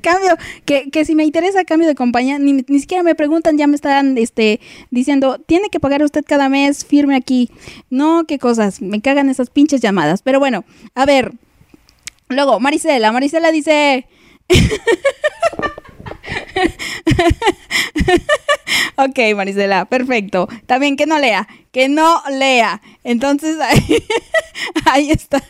cambio, 0.00 0.36
que, 0.64 0.90
que 0.90 1.04
si 1.04 1.14
me 1.14 1.24
interesa 1.24 1.64
cambio 1.64 1.88
de 1.88 1.94
compañía, 1.94 2.38
ni, 2.38 2.64
ni 2.68 2.80
siquiera 2.80 3.02
me 3.02 3.14
preguntan, 3.14 3.58
ya 3.58 3.66
me 3.66 3.74
están 3.74 4.16
este, 4.16 4.60
diciendo, 4.90 5.38
tiene 5.46 5.68
que 5.68 5.80
pagar 5.80 6.02
usted 6.02 6.24
cada 6.26 6.48
mes, 6.48 6.86
firme 6.86 7.16
aquí. 7.16 7.50
No, 7.90 8.24
qué 8.26 8.38
cosas, 8.38 8.80
me 8.80 9.00
cagan 9.02 9.28
esas 9.28 9.50
pinches 9.50 9.80
llamadas. 9.80 10.22
Pero 10.22 10.38
bueno, 10.38 10.64
a 10.94 11.04
ver. 11.04 11.32
Luego, 12.28 12.60
Marisela, 12.60 13.12
Marisela 13.12 13.52
dice... 13.52 14.06
ok, 18.96 19.18
Marisela, 19.34 19.84
perfecto. 19.84 20.48
También 20.66 20.96
que 20.96 21.06
no 21.06 21.18
lea, 21.18 21.48
que 21.72 21.88
no 21.88 22.22
lea. 22.30 22.80
Entonces, 23.04 23.58
ahí, 24.84 25.10
está. 25.10 25.42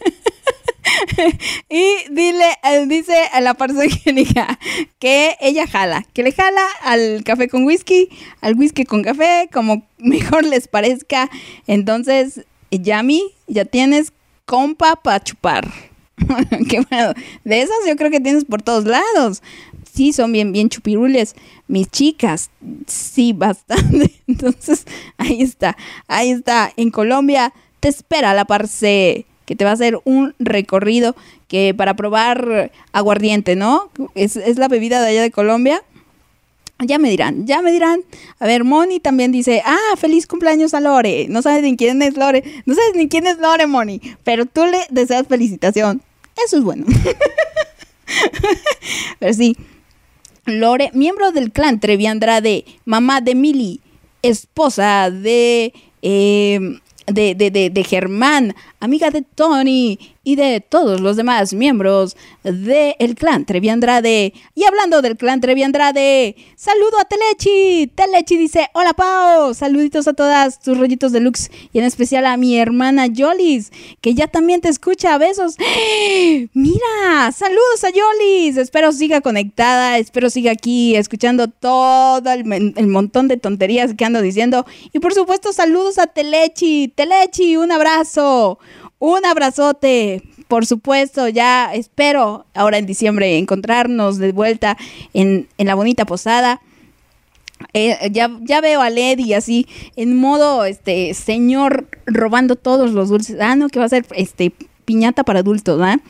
y 1.69 1.95
dile, 2.11 2.47
eh, 2.65 2.87
dice 2.87 3.15
a 3.33 3.41
la 3.41 3.55
parcegénica 3.55 4.59
que 4.99 5.37
ella 5.41 5.67
jala, 5.67 6.05
que 6.13 6.23
le 6.23 6.33
jala 6.33 6.65
al 6.83 7.23
café 7.25 7.49
con 7.49 7.65
whisky, 7.65 8.09
al 8.41 8.55
whisky 8.55 8.85
con 8.85 9.03
café, 9.03 9.49
como 9.53 9.87
mejor 9.99 10.45
les 10.45 10.69
parezca. 10.69 11.31
Entonces, 11.67 12.45
Yami, 12.71 13.35
ya 13.47 13.65
tienes 13.65 14.13
compa 14.45 14.97
para 14.97 15.23
chupar. 15.23 15.69
Qué 16.69 16.81
bueno. 16.91 17.13
De 17.45 17.61
esas 17.61 17.77
yo 17.87 17.97
creo 17.97 18.11
que 18.11 18.21
tienes 18.21 18.45
por 18.45 18.63
todos 18.63 18.85
lados. 18.85 19.43
Sí, 19.97 20.13
son 20.13 20.31
bien, 20.31 20.53
bien 20.53 20.69
chupirules. 20.69 21.35
Mis 21.69 21.91
chicas, 21.91 22.51
sí, 22.87 23.33
bastante. 23.33 24.13
Entonces, 24.27 24.85
ahí 25.17 25.41
está, 25.41 25.75
ahí 26.07 26.33
está. 26.33 26.71
En 26.77 26.91
Colombia 26.91 27.55
te 27.81 27.89
espera 27.89 28.35
la 28.35 28.45
parce, 28.45 29.25
que 29.47 29.57
te 29.57 29.65
va 29.65 29.71
a 29.71 29.75
hacer 29.75 29.99
un 30.05 30.35
recorrido 30.39 31.17
que 31.49 31.73
para 31.75 31.97
probar 31.97 32.73
aguardiente, 32.93 33.57
¿no? 33.57 33.91
Es, 34.15 34.37
es 34.37 34.59
la 34.59 34.69
bebida 34.69 35.01
de 35.01 35.09
allá 35.09 35.23
de 35.23 35.31
Colombia. 35.31 35.83
Ya 36.81 36.99
me 36.99 37.09
dirán, 37.09 37.47
ya 37.47 37.63
me 37.63 37.73
dirán. 37.73 38.03
A 38.39 38.47
ver, 38.47 38.65
Moni 38.65 39.01
también 39.01 39.33
dice, 39.33 39.63
ah, 39.65 39.97
feliz 39.97 40.27
cumpleaños 40.27 40.75
a 40.75 40.81
Lore. 40.81 41.27
No 41.31 41.41
sabes 41.41 41.63
ni 41.63 41.75
quién 41.75 42.03
es 42.03 42.19
Lore. 42.19 42.45
No 42.67 42.75
sabes 42.75 42.97
ni 42.97 43.09
quién 43.09 43.27
es 43.27 43.39
Lore, 43.39 43.67
Moni. 43.67 44.03
Pero 44.25 44.45
tú 44.45 44.67
le 44.67 44.81
deseas 44.91 45.27
felicitación. 45.27 46.03
Eso 46.45 46.59
es 46.59 46.65
bueno. 46.65 46.85
Pero 49.19 49.33
sí. 49.33 49.57
Lore, 50.47 50.91
miembro 50.95 51.33
del 51.33 51.51
clan 51.53 51.81
Trevi 51.81 52.07
Andrade, 52.07 52.65
mamá 52.85 53.21
de 53.21 53.35
Mili, 53.35 53.81
esposa 54.23 55.11
de, 55.11 55.75
eh, 56.03 56.61
de, 57.07 57.35
de, 57.35 57.71
de, 57.71 57.85
Germán, 57.85 58.55
amiga 58.79 59.11
de 59.11 59.23
Tony 59.23 59.99
y 60.27 60.35
de 60.35 60.61
todos 60.61 61.01
los 61.01 61.17
demás 61.17 61.55
miembros 61.55 62.17
del 62.43 63.15
clan 63.15 63.47
Trevi 63.47 63.69
Andrade. 63.69 64.35
Y 64.57 64.65
hablando 64.65 65.01
del 65.01 65.17
clan 65.17 65.41
Trevi 65.41 65.63
Andrade, 65.63 66.35
saludo 66.57 66.99
a 66.99 67.05
Telechi. 67.05 67.87
Telechi 67.95 68.37
dice, 68.37 68.69
hola 68.75 68.93
Pau, 68.93 69.55
saluditos 69.55 70.09
a 70.09 70.15
todas 70.15 70.59
tus 70.59 70.77
rollitos 70.77 71.13
deluxe 71.13 71.53
y 71.73 71.79
en 71.79 71.85
especial 71.85 72.27
a 72.27 72.37
mi 72.37 72.59
hermana 72.59 73.07
Yolis, 73.07 73.71
que 74.01 74.15
ya 74.15 74.27
también 74.27 74.61
te 74.61 74.69
escucha. 74.69 75.17
Besos. 75.17 75.55
Mira, 76.55 77.31
saludos 77.33 77.85
a 77.85 77.91
Yolis. 77.91 78.57
Espero 78.57 78.91
siga 78.91 79.21
conectada, 79.21 79.97
espero 79.99 80.29
siga 80.29 80.51
aquí 80.51 80.97
escuchando 80.97 81.47
todo 81.47 82.33
el, 82.33 82.75
el 82.77 82.87
montón 82.89 83.29
de 83.29 83.37
tonterías 83.37 83.95
que 83.95 84.05
ando 84.05 84.21
diciendo. 84.23 84.67
Y 84.93 84.99
por 84.99 85.15
supuesto, 85.15 85.53
saludos 85.53 85.99
a 85.99 86.09
Telechi. 86.09 86.89
Telechi, 86.89 87.57
un 87.57 87.71
abrazo. 87.71 88.59
Un 89.07 89.25
abrazote, 89.25 90.25
por 90.49 90.67
supuesto, 90.67 91.29
ya 91.29 91.73
espero 91.73 92.45
ahora 92.55 92.79
en 92.79 92.87
diciembre 92.87 93.39
encontrarnos 93.39 94.19
de 94.19 94.33
vuelta 94.33 94.77
en, 95.15 95.47
en 95.59 95.67
la 95.69 95.77
bonita 95.77 96.05
posada. 96.07 96.61
Eh, 97.73 98.11
ya, 98.11 98.37
ya 98.41 98.61
veo 98.61 98.81
a 98.81 98.91
Lady 98.91 99.33
así, 99.33 99.69
en 99.95 100.17
modo 100.17 100.65
este 100.65 101.15
señor 101.15 101.87
robando 102.07 102.57
todos 102.57 102.91
los 102.91 103.09
dulces. 103.09 103.37
Ah, 103.41 103.55
no, 103.55 103.69
que 103.69 103.79
va 103.79 103.85
a 103.85 103.91
ser 103.91 104.05
este 104.11 104.53
piñata 104.87 105.25
para 105.25 105.41
adultos, 105.41 105.79
¿verdad? 105.79 106.01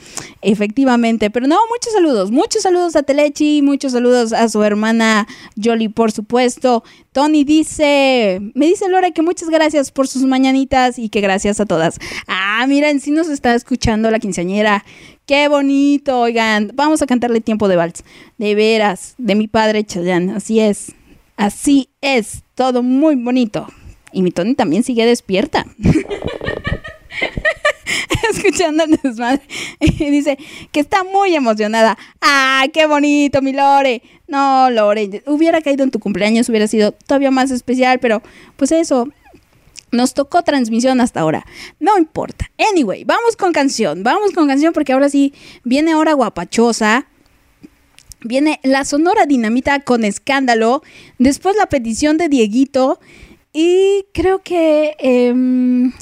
Efectivamente, 0.43 1.31
pero 1.31 1.48
no, 1.48 1.57
muchos 1.69 1.93
saludos, 1.93 2.31
muchos 2.31 2.62
saludos 2.62 2.94
a 2.94 3.03
Telechi, 3.03 3.62
muchos 3.62 3.93
saludos 3.93 4.32
a 4.32 4.48
su 4.48 4.62
hermana 4.62 5.27
Jolly, 5.61 5.89
por 5.89 6.12
supuesto. 6.12 6.85
Tony 7.11 7.43
dice, 7.44 8.40
me 8.55 8.66
dice 8.66 8.89
Lore 8.89 9.12
que 9.12 9.23
muchas 9.23 9.48
gracias 9.48 9.90
por 9.90 10.07
sus 10.07 10.23
mañanitas 10.23 10.98
y 10.98 11.09
que 11.09 11.20
gracias 11.20 11.59
a 11.59 11.66
todas. 11.66 11.98
Ah, 12.28 12.65
miren, 12.69 13.01
sí 13.01 13.11
nos 13.11 13.28
está 13.28 13.55
escuchando 13.55 14.11
la 14.11 14.20
quinceañera. 14.20 14.85
Qué 15.24 15.48
bonito, 15.48 16.20
oigan, 16.20 16.70
vamos 16.74 17.03
a 17.03 17.07
cantarle 17.07 17.40
tiempo 17.40 17.66
de 17.66 17.77
vals. 17.77 18.05
De 18.39 18.55
veras, 18.55 19.15
de 19.19 19.35
mi 19.35 19.48
padre 19.48 19.82
Chayanne, 19.85 20.35
así 20.35 20.61
es. 20.61 20.93
Así 21.36 21.89
es, 22.01 22.43
todo 22.55 22.82
muy 22.82 23.16
bonito. 23.16 23.66
Y 24.12 24.23
mi 24.23 24.31
Tony 24.31 24.55
también 24.55 24.82
sigue 24.82 25.05
despierta. 25.05 25.66
Escuchando 28.33 28.85
el 28.85 28.99
desmadre. 29.03 29.43
Y 29.81 30.11
dice 30.11 30.39
que 30.73 30.81
está 30.81 31.05
muy 31.05 31.35
emocionada. 31.35 31.97
¡Ah, 32.21 32.65
qué 32.73 32.87
bonito, 32.87 33.43
mi 33.43 33.53
Lore! 33.53 34.03
No, 34.29 34.71
Lore, 34.71 35.23
hubiera 35.27 35.61
caído 35.61 35.85
en 35.85 35.91
tu 35.91 36.01
cumpleaños, 36.01 36.49
hubiera 36.49 36.67
sido 36.67 36.93
todavía 36.93 37.31
más 37.31 37.51
especial, 37.53 38.01
pero 38.01 38.23
pues 38.57 38.73
eso, 38.73 39.09
nos 39.93 40.15
tocó 40.15 40.43
transmisión 40.43 41.01
hasta 41.01 41.21
ahora. 41.21 41.47
No 41.79 41.97
importa. 41.99 42.51
Anyway, 42.71 43.05
vamos 43.05 43.37
con 43.37 43.53
canción. 43.53 44.03
Vamos 44.03 44.33
con 44.33 44.49
canción 44.49 44.73
porque 44.73 44.93
ahora 44.93 45.09
sí 45.09 45.33
viene 45.65 45.95
hora 45.95 46.13
guapachosa. 46.13 47.07
Viene 48.21 48.59
la 48.65 48.85
Sonora 48.85 49.27
Dinamita 49.27 49.81
con 49.81 50.05
escándalo. 50.05 50.83
Después 51.19 51.57
la 51.57 51.67
petición 51.67 52.19
de 52.19 52.29
Dieguito. 52.29 52.99
Y 53.53 54.07
creo 54.13 54.43
que. 54.43 54.97
em, 54.99 55.93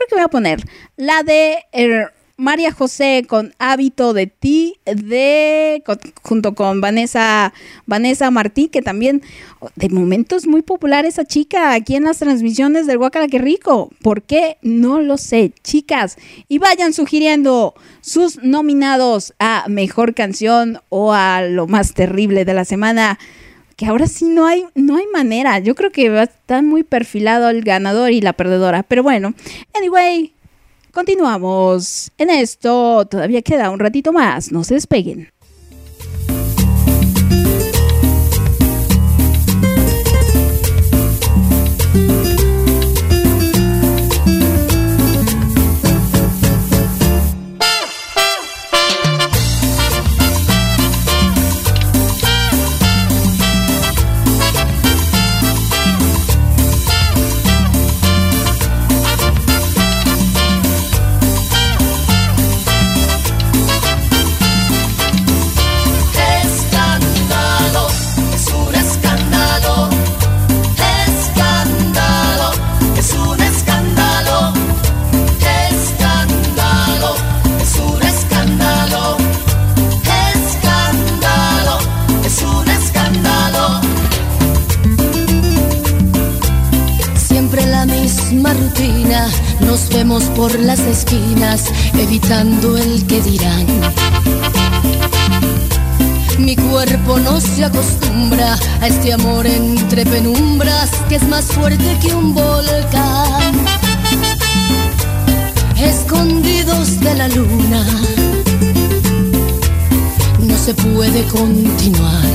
creo 0.00 0.08
que 0.08 0.14
voy 0.14 0.24
a 0.24 0.28
poner 0.28 0.64
la 0.96 1.22
de 1.22 1.58
eh, 1.72 2.06
María 2.38 2.72
José 2.72 3.26
con 3.28 3.52
Hábito 3.58 4.14
de 4.14 4.26
ti, 4.26 4.76
de 4.86 5.82
junto 6.22 6.54
con 6.54 6.80
Vanessa, 6.80 7.52
Vanessa 7.84 8.30
Martí, 8.30 8.68
que 8.68 8.80
también 8.80 9.20
de 9.76 9.90
momento 9.90 10.36
es 10.36 10.46
muy 10.46 10.62
popular 10.62 11.04
esa 11.04 11.26
chica 11.26 11.74
aquí 11.74 11.96
en 11.96 12.04
las 12.04 12.18
transmisiones 12.18 12.86
del 12.86 12.96
Guacala 12.96 13.28
que 13.28 13.38
rico. 13.38 13.90
¿Por 14.00 14.22
qué? 14.22 14.56
No 14.62 15.02
lo 15.02 15.18
sé, 15.18 15.52
chicas. 15.62 16.16
Y 16.48 16.56
vayan 16.58 16.94
sugiriendo 16.94 17.74
sus 18.00 18.42
nominados 18.42 19.34
a 19.38 19.66
mejor 19.68 20.14
canción 20.14 20.80
o 20.88 21.12
a 21.12 21.42
lo 21.42 21.66
más 21.66 21.92
terrible 21.92 22.46
de 22.46 22.54
la 22.54 22.64
semana. 22.64 23.18
Que 23.80 23.86
ahora 23.86 24.06
sí 24.06 24.26
no 24.26 24.44
hay, 24.46 24.66
no 24.74 24.98
hay 24.98 25.06
manera. 25.06 25.58
Yo 25.58 25.74
creo 25.74 25.90
que 25.90 26.10
va 26.10 26.20
a 26.20 26.24
estar 26.24 26.62
muy 26.62 26.82
perfilado 26.82 27.48
el 27.48 27.64
ganador 27.64 28.12
y 28.12 28.20
la 28.20 28.34
perdedora. 28.34 28.82
Pero 28.82 29.02
bueno, 29.02 29.32
anyway, 29.72 30.34
continuamos. 30.92 32.12
En 32.18 32.28
esto 32.28 33.06
todavía 33.06 33.40
queda 33.40 33.70
un 33.70 33.78
ratito 33.78 34.12
más. 34.12 34.52
No 34.52 34.64
se 34.64 34.74
despeguen. 34.74 35.32
Por 90.40 90.58
las 90.58 90.80
esquinas, 90.80 91.70
evitando 91.98 92.78
el 92.78 93.06
que 93.06 93.20
dirán. 93.20 93.66
Mi 96.38 96.56
cuerpo 96.56 97.18
no 97.18 97.38
se 97.42 97.62
acostumbra 97.62 98.56
a 98.80 98.86
este 98.86 99.12
amor 99.12 99.46
entre 99.46 100.06
penumbras 100.06 100.92
que 101.10 101.16
es 101.16 101.28
más 101.28 101.44
fuerte 101.44 101.98
que 102.00 102.14
un 102.14 102.32
volcán. 102.32 103.52
Escondidos 105.76 106.98
de 107.00 107.14
la 107.16 107.28
luna, 107.28 107.84
no 110.38 110.56
se 110.56 110.72
puede 110.72 111.22
continuar. 111.24 112.32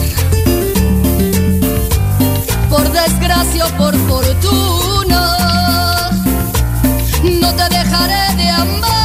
Por 2.70 2.88
desgracia 2.92 3.66
o 3.66 3.70
por 3.80 3.96
fortuna, 4.08 5.45
dejaré 7.96 8.36
de 8.36 8.50
amar. 8.50 9.05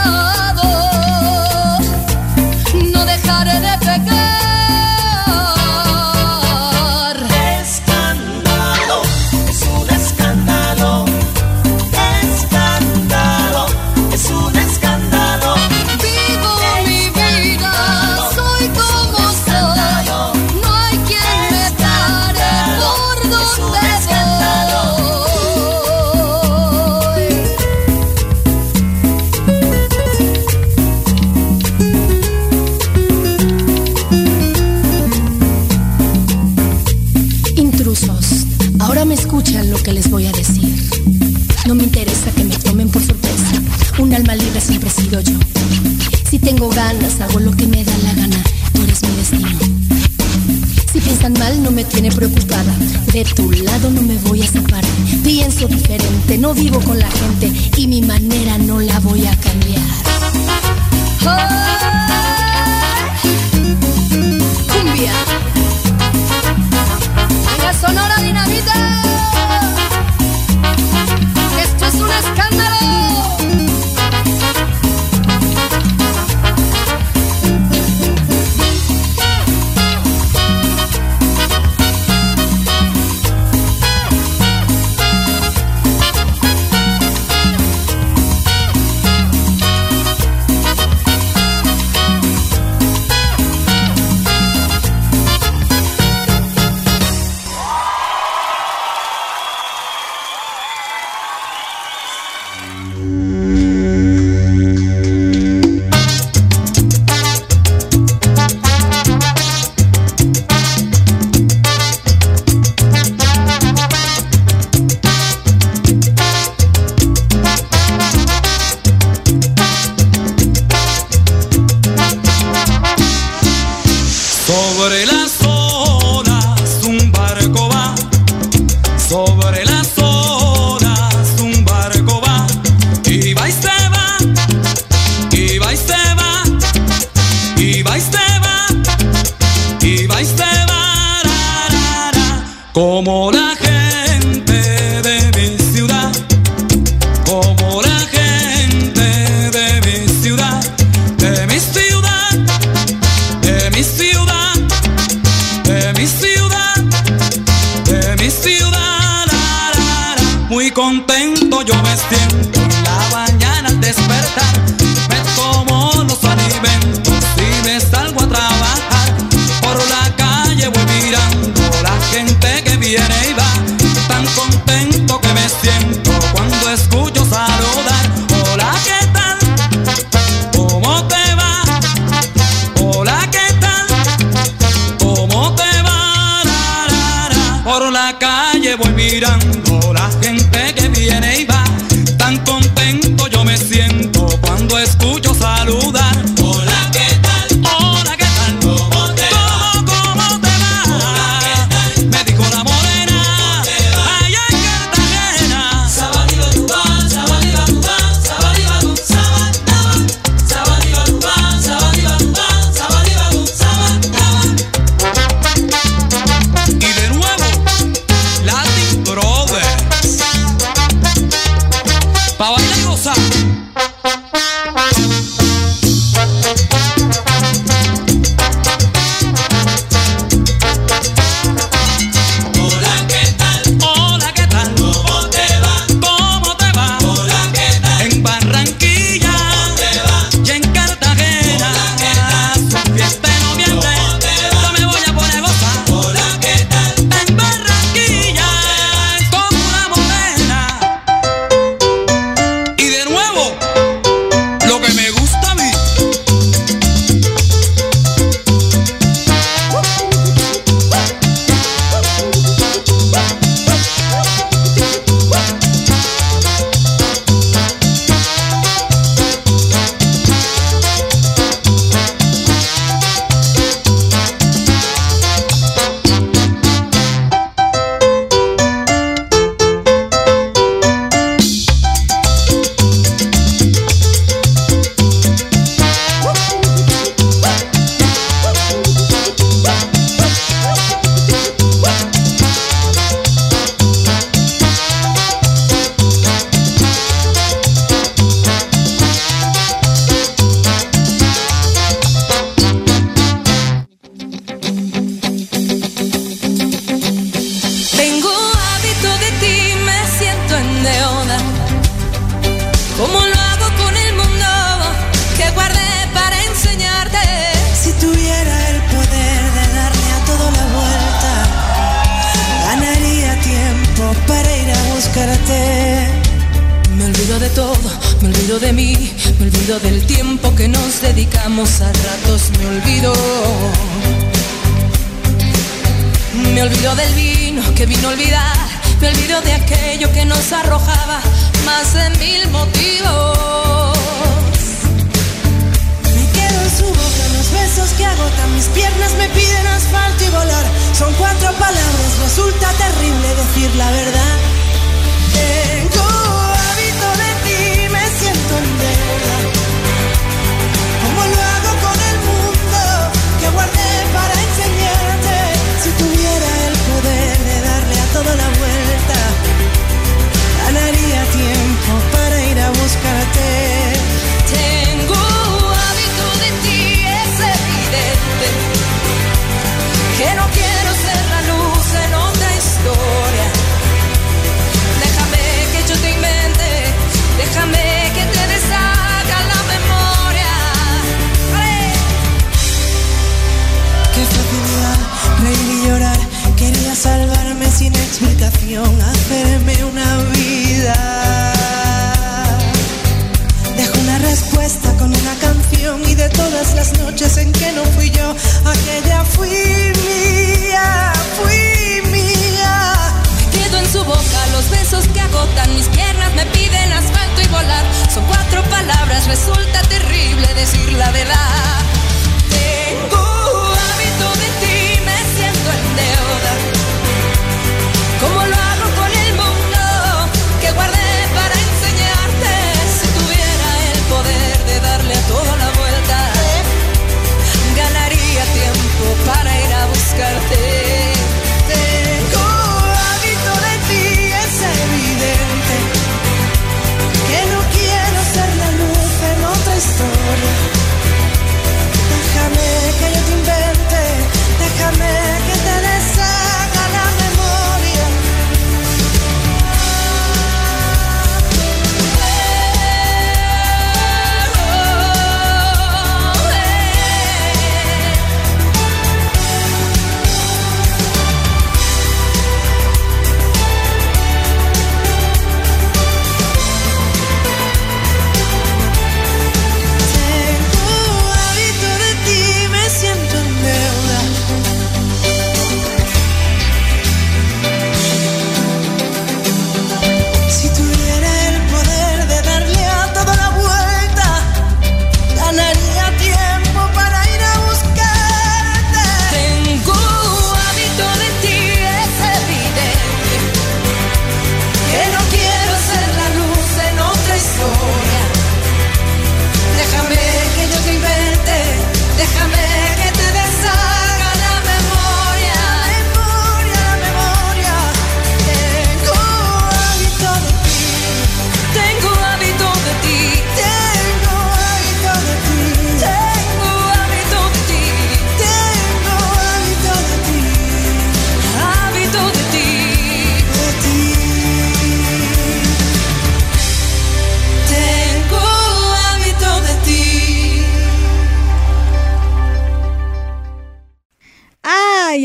me 51.81 51.89
tiene 51.89 52.11
preocupada. 52.11 52.75
De 53.11 53.23
tu 53.23 53.51
lado 53.51 53.89
no 53.89 54.01
me 54.01 54.17
voy 54.17 54.41
a 54.41 54.47
separar. 54.47 54.85
Pienso 55.23 55.67
diferente, 55.67 56.37
no 56.37 56.53
vivo 56.53 56.79
con 56.81 56.99
la 56.99 57.09
gente 57.09 57.51
y 57.77 57.87
mi 57.87 58.01
manera 58.01 58.57
no 58.59 58.79
la 58.79 58.99
voy 58.99 59.25
a 59.25 59.35
cambiar. 59.37 59.90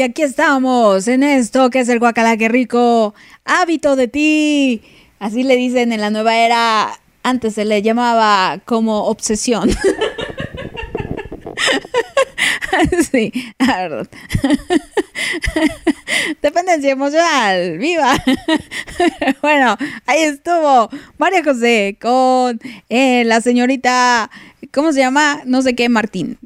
Aquí 0.02 0.23
estamos 0.23 1.09
en 1.09 1.23
esto 1.23 1.70
que 1.70 1.81
es 1.81 1.89
el 1.89 1.98
guacalaque 1.98 2.48
rico, 2.48 3.14
hábito 3.44 3.97
de 3.97 4.09
ti. 4.09 4.82
Así 5.18 5.43
le 5.43 5.56
dicen 5.56 5.93
en 5.93 6.01
la 6.01 6.10
nueva 6.10 6.36
era. 6.36 7.01
Antes 7.23 7.55
se 7.55 7.64
le 7.64 7.82
llamaba 7.82 8.60
como 8.64 9.05
obsesión. 9.05 9.70
sí, 13.11 13.32
la. 13.59 13.89
Dependencia 16.43 16.90
emocional, 16.90 17.78
viva. 17.78 18.16
bueno, 19.43 19.77
ahí 20.07 20.23
estuvo 20.23 20.89
María 21.19 21.43
José 21.44 21.97
con 22.01 22.61
eh, 22.89 23.24
la 23.24 23.40
señorita, 23.40 24.31
¿cómo 24.73 24.93
se 24.93 25.01
llama? 25.01 25.43
No 25.44 25.62
sé 25.62 25.74
qué, 25.74 25.89
Martín. 25.89 26.39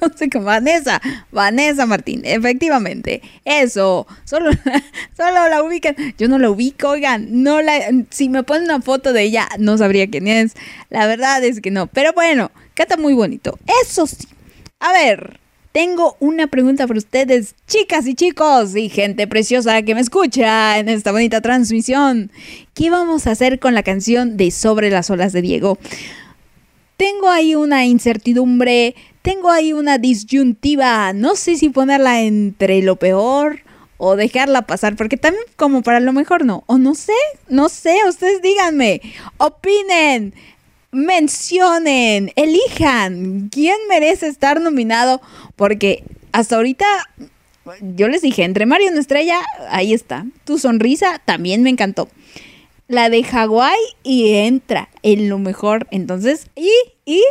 no 0.00 0.08
sé 0.14 0.28
qué, 0.28 0.38
Vanessa, 0.38 1.00
Vanessa 1.32 1.86
Martín, 1.86 2.22
efectivamente. 2.24 3.22
Eso, 3.44 4.06
solo, 4.24 4.50
solo 5.16 5.48
la 5.48 5.62
ubican. 5.62 5.96
Yo 6.18 6.28
no 6.28 6.38
la 6.38 6.50
ubico, 6.50 6.90
oigan, 6.90 7.42
no 7.42 7.62
la, 7.62 7.78
si 8.10 8.28
me 8.28 8.42
ponen 8.42 8.64
una 8.64 8.80
foto 8.80 9.12
de 9.12 9.22
ella, 9.22 9.48
no 9.58 9.76
sabría 9.78 10.08
quién 10.08 10.28
es. 10.28 10.54
La 10.90 11.06
verdad 11.06 11.42
es 11.44 11.60
que 11.60 11.70
no, 11.70 11.86
pero 11.86 12.12
bueno, 12.12 12.50
canta 12.74 12.96
muy 12.96 13.14
bonito. 13.14 13.58
Eso 13.82 14.06
sí. 14.06 14.26
A 14.78 14.92
ver, 14.92 15.40
tengo 15.72 16.16
una 16.20 16.48
pregunta 16.48 16.86
para 16.86 16.98
ustedes, 16.98 17.54
chicas 17.66 18.06
y 18.06 18.14
chicos, 18.14 18.76
y 18.76 18.90
gente 18.90 19.26
preciosa 19.26 19.80
que 19.80 19.94
me 19.94 20.02
escucha 20.02 20.78
en 20.78 20.90
esta 20.90 21.12
bonita 21.12 21.40
transmisión. 21.40 22.30
¿Qué 22.74 22.90
vamos 22.90 23.26
a 23.26 23.30
hacer 23.30 23.58
con 23.58 23.72
la 23.72 23.82
canción 23.82 24.36
de 24.36 24.50
Sobre 24.50 24.90
las 24.90 25.08
olas 25.08 25.32
de 25.32 25.40
Diego? 25.40 25.78
Tengo 26.98 27.30
ahí 27.30 27.54
una 27.54 27.86
incertidumbre, 27.86 28.94
tengo 29.22 29.50
ahí 29.50 29.72
una 29.72 29.96
disyuntiva, 29.96 31.14
no 31.14 31.36
sé 31.36 31.56
si 31.56 31.70
ponerla 31.70 32.20
entre 32.20 32.82
lo 32.82 32.96
peor 32.96 33.60
o 33.96 34.14
dejarla 34.14 34.62
pasar, 34.62 34.94
porque 34.94 35.16
también 35.16 35.44
como 35.56 35.80
para 35.82 36.00
lo 36.00 36.12
mejor 36.12 36.44
no, 36.44 36.64
o 36.66 36.76
no 36.76 36.94
sé, 36.94 37.14
no 37.48 37.70
sé, 37.70 37.96
ustedes 38.06 38.42
díganme, 38.42 39.00
opinen 39.38 40.34
mencionen, 40.90 42.32
elijan 42.36 43.48
quién 43.50 43.76
merece 43.88 44.28
estar 44.28 44.60
nominado, 44.60 45.20
porque 45.56 46.04
hasta 46.32 46.56
ahorita 46.56 46.86
yo 47.80 48.08
les 48.08 48.22
dije, 48.22 48.44
entre 48.44 48.66
Mario 48.66 48.94
y 48.94 48.98
Estrella, 48.98 49.40
ahí 49.70 49.92
está. 49.92 50.26
Tu 50.44 50.58
sonrisa 50.58 51.20
también 51.24 51.62
me 51.62 51.70
encantó. 51.70 52.08
La 52.88 53.10
de 53.10 53.24
Hawái 53.24 53.76
y 54.04 54.34
entra 54.34 54.88
en 55.02 55.28
lo 55.28 55.38
mejor. 55.38 55.88
Entonces, 55.90 56.48
y, 56.54 56.70
y 57.04 57.22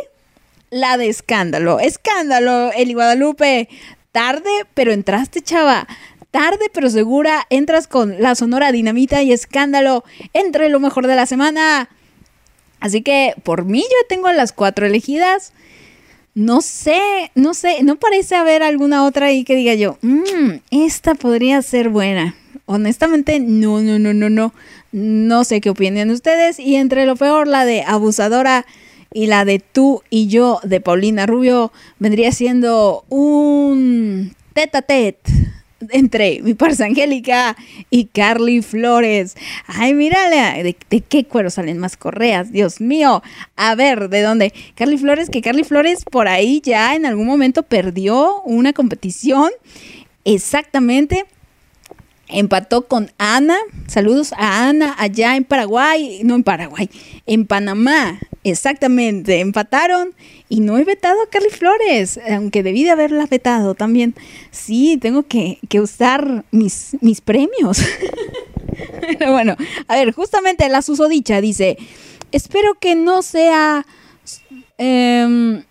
la 0.70 0.98
de 0.98 1.08
Escándalo. 1.08 1.80
Escándalo, 1.80 2.70
Eli 2.72 2.92
Guadalupe. 2.92 3.68
Tarde, 4.12 4.50
pero 4.74 4.92
entraste, 4.92 5.40
chava. 5.40 5.86
Tarde, 6.30 6.70
pero 6.72 6.90
segura, 6.90 7.46
entras 7.48 7.86
con 7.86 8.20
la 8.20 8.34
Sonora 8.34 8.72
Dinamita 8.72 9.22
y 9.22 9.32
Escándalo. 9.32 10.04
Entre 10.34 10.68
lo 10.68 10.80
mejor 10.80 11.06
de 11.06 11.16
la 11.16 11.24
semana. 11.24 11.88
Así 12.86 13.02
que 13.02 13.34
por 13.42 13.64
mí 13.64 13.80
yo 13.82 14.06
tengo 14.08 14.30
las 14.30 14.52
cuatro 14.52 14.86
elegidas. 14.86 15.52
No 16.34 16.60
sé, 16.60 17.32
no 17.34 17.52
sé, 17.52 17.82
no 17.82 17.96
parece 17.96 18.36
haber 18.36 18.62
alguna 18.62 19.04
otra 19.04 19.26
ahí 19.26 19.42
que 19.42 19.56
diga 19.56 19.74
yo, 19.74 19.98
mmm, 20.02 20.58
esta 20.70 21.16
podría 21.16 21.60
ser 21.62 21.88
buena. 21.88 22.36
Honestamente, 22.66 23.40
no, 23.40 23.80
no, 23.80 23.98
no, 23.98 24.14
no, 24.14 24.30
no. 24.30 24.54
No 24.92 25.42
sé 25.42 25.60
qué 25.60 25.70
opinan 25.70 26.10
ustedes. 26.10 26.60
Y 26.60 26.76
entre 26.76 27.06
lo 27.06 27.16
peor, 27.16 27.48
la 27.48 27.64
de 27.64 27.82
Abusadora 27.82 28.66
y 29.12 29.26
la 29.26 29.44
de 29.44 29.58
Tú 29.58 30.02
y 30.08 30.28
Yo 30.28 30.60
de 30.62 30.80
Paulina 30.80 31.26
Rubio 31.26 31.72
vendría 31.98 32.30
siendo 32.30 33.04
un 33.08 34.32
tete 34.52 34.78
a 34.78 34.82
tete 34.82 35.45
entre 35.90 36.40
mi 36.42 36.54
parza 36.54 36.84
Angélica 36.86 37.56
y 37.90 38.06
Carly 38.06 38.62
Flores. 38.62 39.36
Ay, 39.66 39.94
mírale, 39.94 40.62
¿de, 40.62 40.76
¿de, 40.90 41.00
qué 41.02 41.24
cuero 41.24 41.50
salen 41.50 41.78
más 41.78 41.96
correas? 41.96 42.52
Dios 42.52 42.80
mío. 42.80 43.22
A 43.56 43.74
ver, 43.74 44.08
¿de 44.08 44.22
dónde? 44.22 44.52
Carly 44.74 44.98
Flores, 44.98 45.30
que 45.30 45.42
Carly 45.42 45.64
Flores 45.64 46.04
por 46.04 46.28
ahí 46.28 46.60
ya 46.64 46.94
en 46.94 47.06
algún 47.06 47.26
momento 47.26 47.62
perdió 47.62 48.40
una 48.42 48.72
competición. 48.72 49.50
Exactamente. 50.24 51.26
Empató 52.28 52.86
con 52.88 53.10
Ana. 53.18 53.56
Saludos 53.86 54.32
a 54.36 54.68
Ana 54.68 54.94
allá 54.98 55.36
en 55.36 55.44
Paraguay. 55.44 56.20
No 56.24 56.34
en 56.34 56.42
Paraguay, 56.42 56.90
en 57.26 57.46
Panamá. 57.46 58.18
Exactamente. 58.42 59.40
Empataron 59.40 60.14
y 60.48 60.60
no 60.60 60.78
he 60.78 60.84
vetado 60.84 61.22
a 61.22 61.30
Carly 61.30 61.50
Flores, 61.50 62.18
aunque 62.30 62.62
debí 62.62 62.84
de 62.84 62.90
haberla 62.90 63.26
vetado 63.26 63.74
también. 63.74 64.14
Sí, 64.50 64.98
tengo 65.00 65.22
que, 65.24 65.58
que 65.68 65.80
usar 65.80 66.44
mis, 66.50 66.96
mis 67.00 67.20
premios. 67.20 67.78
Pero 69.18 69.32
bueno, 69.32 69.56
a 69.88 69.94
ver, 69.94 70.12
justamente 70.12 70.68
la 70.68 70.82
susodicha 70.82 71.40
dice, 71.40 71.76
espero 72.32 72.74
que 72.74 72.94
no 72.94 73.22
sea... 73.22 73.86
Eh, 74.78 75.62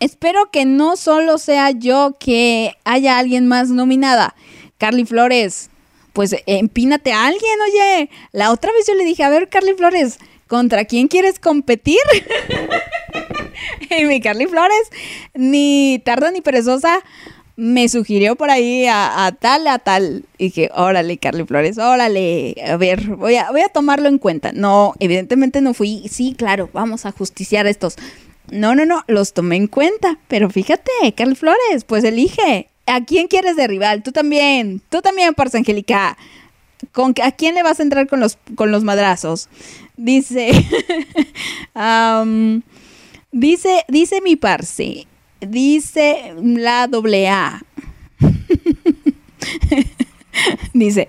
espero 0.00 0.50
que 0.50 0.64
no 0.64 0.96
solo 0.96 1.38
sea 1.38 1.70
yo 1.70 2.16
que 2.18 2.72
haya 2.84 3.18
alguien 3.18 3.46
más 3.46 3.68
nominada. 3.68 4.34
Carly 4.80 5.04
Flores, 5.04 5.68
pues 6.14 6.34
empínate 6.46 7.12
a 7.12 7.26
alguien, 7.26 7.58
oye. 7.68 8.10
La 8.32 8.50
otra 8.50 8.72
vez 8.72 8.86
yo 8.88 8.94
le 8.94 9.04
dije, 9.04 9.22
a 9.22 9.28
ver, 9.28 9.50
Carly 9.50 9.74
Flores, 9.74 10.18
¿contra 10.48 10.86
quién 10.86 11.06
quieres 11.06 11.38
competir? 11.38 11.98
y 13.90 14.04
mi 14.06 14.22
Carly 14.22 14.46
Flores, 14.46 14.90
ni 15.34 16.00
tarda 16.02 16.30
ni 16.30 16.40
perezosa, 16.40 17.04
me 17.56 17.90
sugirió 17.90 18.36
por 18.36 18.50
ahí 18.50 18.86
a, 18.86 19.26
a, 19.26 19.32
tal, 19.32 19.66
a 19.68 19.80
tal. 19.80 20.24
Y 20.38 20.44
dije, 20.44 20.70
órale, 20.74 21.18
Carly 21.18 21.44
Flores, 21.44 21.76
órale, 21.76 22.54
a 22.66 22.78
ver, 22.78 23.02
voy 23.16 23.36
a, 23.36 23.50
voy 23.50 23.60
a 23.60 23.68
tomarlo 23.68 24.08
en 24.08 24.16
cuenta. 24.16 24.52
No, 24.52 24.94
evidentemente 24.98 25.60
no 25.60 25.74
fui, 25.74 26.08
sí, 26.08 26.34
claro, 26.38 26.70
vamos 26.72 27.04
a 27.04 27.12
justiciar 27.12 27.66
estos. 27.66 27.96
No, 28.50 28.74
no, 28.74 28.86
no, 28.86 29.04
los 29.08 29.34
tomé 29.34 29.56
en 29.56 29.66
cuenta. 29.66 30.18
Pero 30.26 30.48
fíjate, 30.48 30.90
Carly 31.14 31.34
Flores, 31.34 31.84
pues 31.86 32.02
elige. 32.02 32.70
¿A 32.90 33.04
quién 33.04 33.28
quieres 33.28 33.54
de 33.54 33.68
rival? 33.68 34.02
Tú 34.02 34.10
también, 34.10 34.82
tú 34.88 35.00
también, 35.00 35.34
Parza 35.34 35.58
Angélica. 35.58 36.18
¿Con, 36.90 37.14
¿A 37.22 37.30
quién 37.30 37.54
le 37.54 37.62
vas 37.62 37.78
a 37.78 37.84
entrar 37.84 38.08
con 38.08 38.18
los, 38.18 38.36
con 38.56 38.72
los 38.72 38.82
madrazos? 38.82 39.48
Dice, 39.96 40.50
dice, 43.32 43.84
dice 43.86 44.20
mi 44.22 44.34
parce, 44.34 45.06
dice 45.40 46.34
la 46.42 46.88
doble 46.88 47.28
A. 47.28 47.62
dice, 50.74 51.06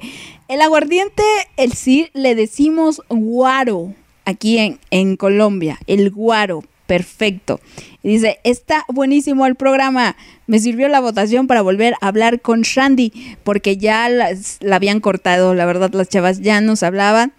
el 0.50 0.62
aguardiente, 0.62 1.24
el 1.58 1.74
sí 1.74 2.12
le 2.14 2.36
decimos 2.36 3.02
guaro 3.10 3.96
aquí 4.26 4.60
en, 4.60 4.80
en 4.92 5.18
Colombia, 5.18 5.80
el 5.88 6.12
guaro, 6.12 6.64
perfecto. 6.88 7.60
Dice, 8.04 8.40
está 8.44 8.86
buenísimo 8.88 9.46
el 9.46 9.56
programa. 9.56 10.16
Me 10.48 10.60
sirvió 10.60 10.88
la 10.88 11.00
votación 11.00 11.48
para 11.48 11.62
volver 11.62 11.94
a 12.02 12.08
hablar 12.08 12.42
con 12.42 12.62
Shandy, 12.62 13.38
porque 13.44 13.78
ya 13.78 14.10
la, 14.10 14.30
la 14.60 14.76
habían 14.76 15.00
cortado, 15.00 15.54
la 15.54 15.66
verdad 15.66 15.94
las 15.94 16.10
chavas 16.10 16.42
ya 16.42 16.62
nos 16.62 16.84
hablaban. 16.84 17.34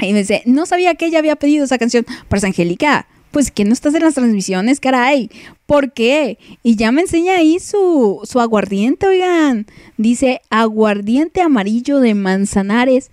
Y 0.00 0.12
me 0.12 0.20
dice, 0.20 0.42
no 0.46 0.66
sabía 0.66 0.94
que 0.94 1.06
ella 1.06 1.18
había 1.18 1.36
pedido 1.36 1.64
esa 1.64 1.78
canción. 1.78 2.06
Pues 2.28 2.44
Angélica, 2.44 3.06
pues 3.30 3.50
que 3.50 3.64
no 3.64 3.72
estás 3.72 3.94
en 3.94 4.02
las 4.02 4.14
transmisiones, 4.14 4.80
caray. 4.80 5.30
¿Por 5.66 5.92
qué? 5.92 6.38
Y 6.62 6.76
ya 6.76 6.92
me 6.92 7.02
enseña 7.02 7.36
ahí 7.36 7.58
su, 7.58 8.20
su 8.24 8.40
aguardiente, 8.40 9.06
oigan. 9.06 9.66
Dice 9.96 10.40
aguardiente 10.50 11.40
amarillo 11.42 12.00
de 12.00 12.14
Manzanares. 12.14 13.10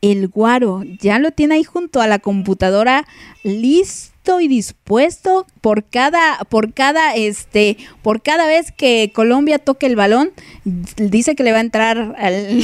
El 0.00 0.28
guaro, 0.28 0.84
ya 1.00 1.18
lo 1.18 1.32
tiene 1.32 1.56
ahí 1.56 1.64
junto 1.64 2.00
a 2.00 2.06
la 2.06 2.20
computadora, 2.20 3.04
listo 3.42 4.17
y 4.40 4.48
dispuesto 4.48 5.46
por 5.60 5.84
cada, 5.84 6.38
por 6.50 6.74
cada, 6.74 7.14
este, 7.14 7.76
por 8.02 8.22
cada 8.22 8.46
vez 8.46 8.72
que 8.72 9.10
Colombia 9.14 9.58
toque 9.58 9.86
el 9.86 9.96
balón, 9.96 10.30
dice 10.64 11.34
que 11.34 11.42
le 11.42 11.52
va 11.52 11.58
a 11.58 11.62
entrar 11.62 12.14
al, 12.18 12.62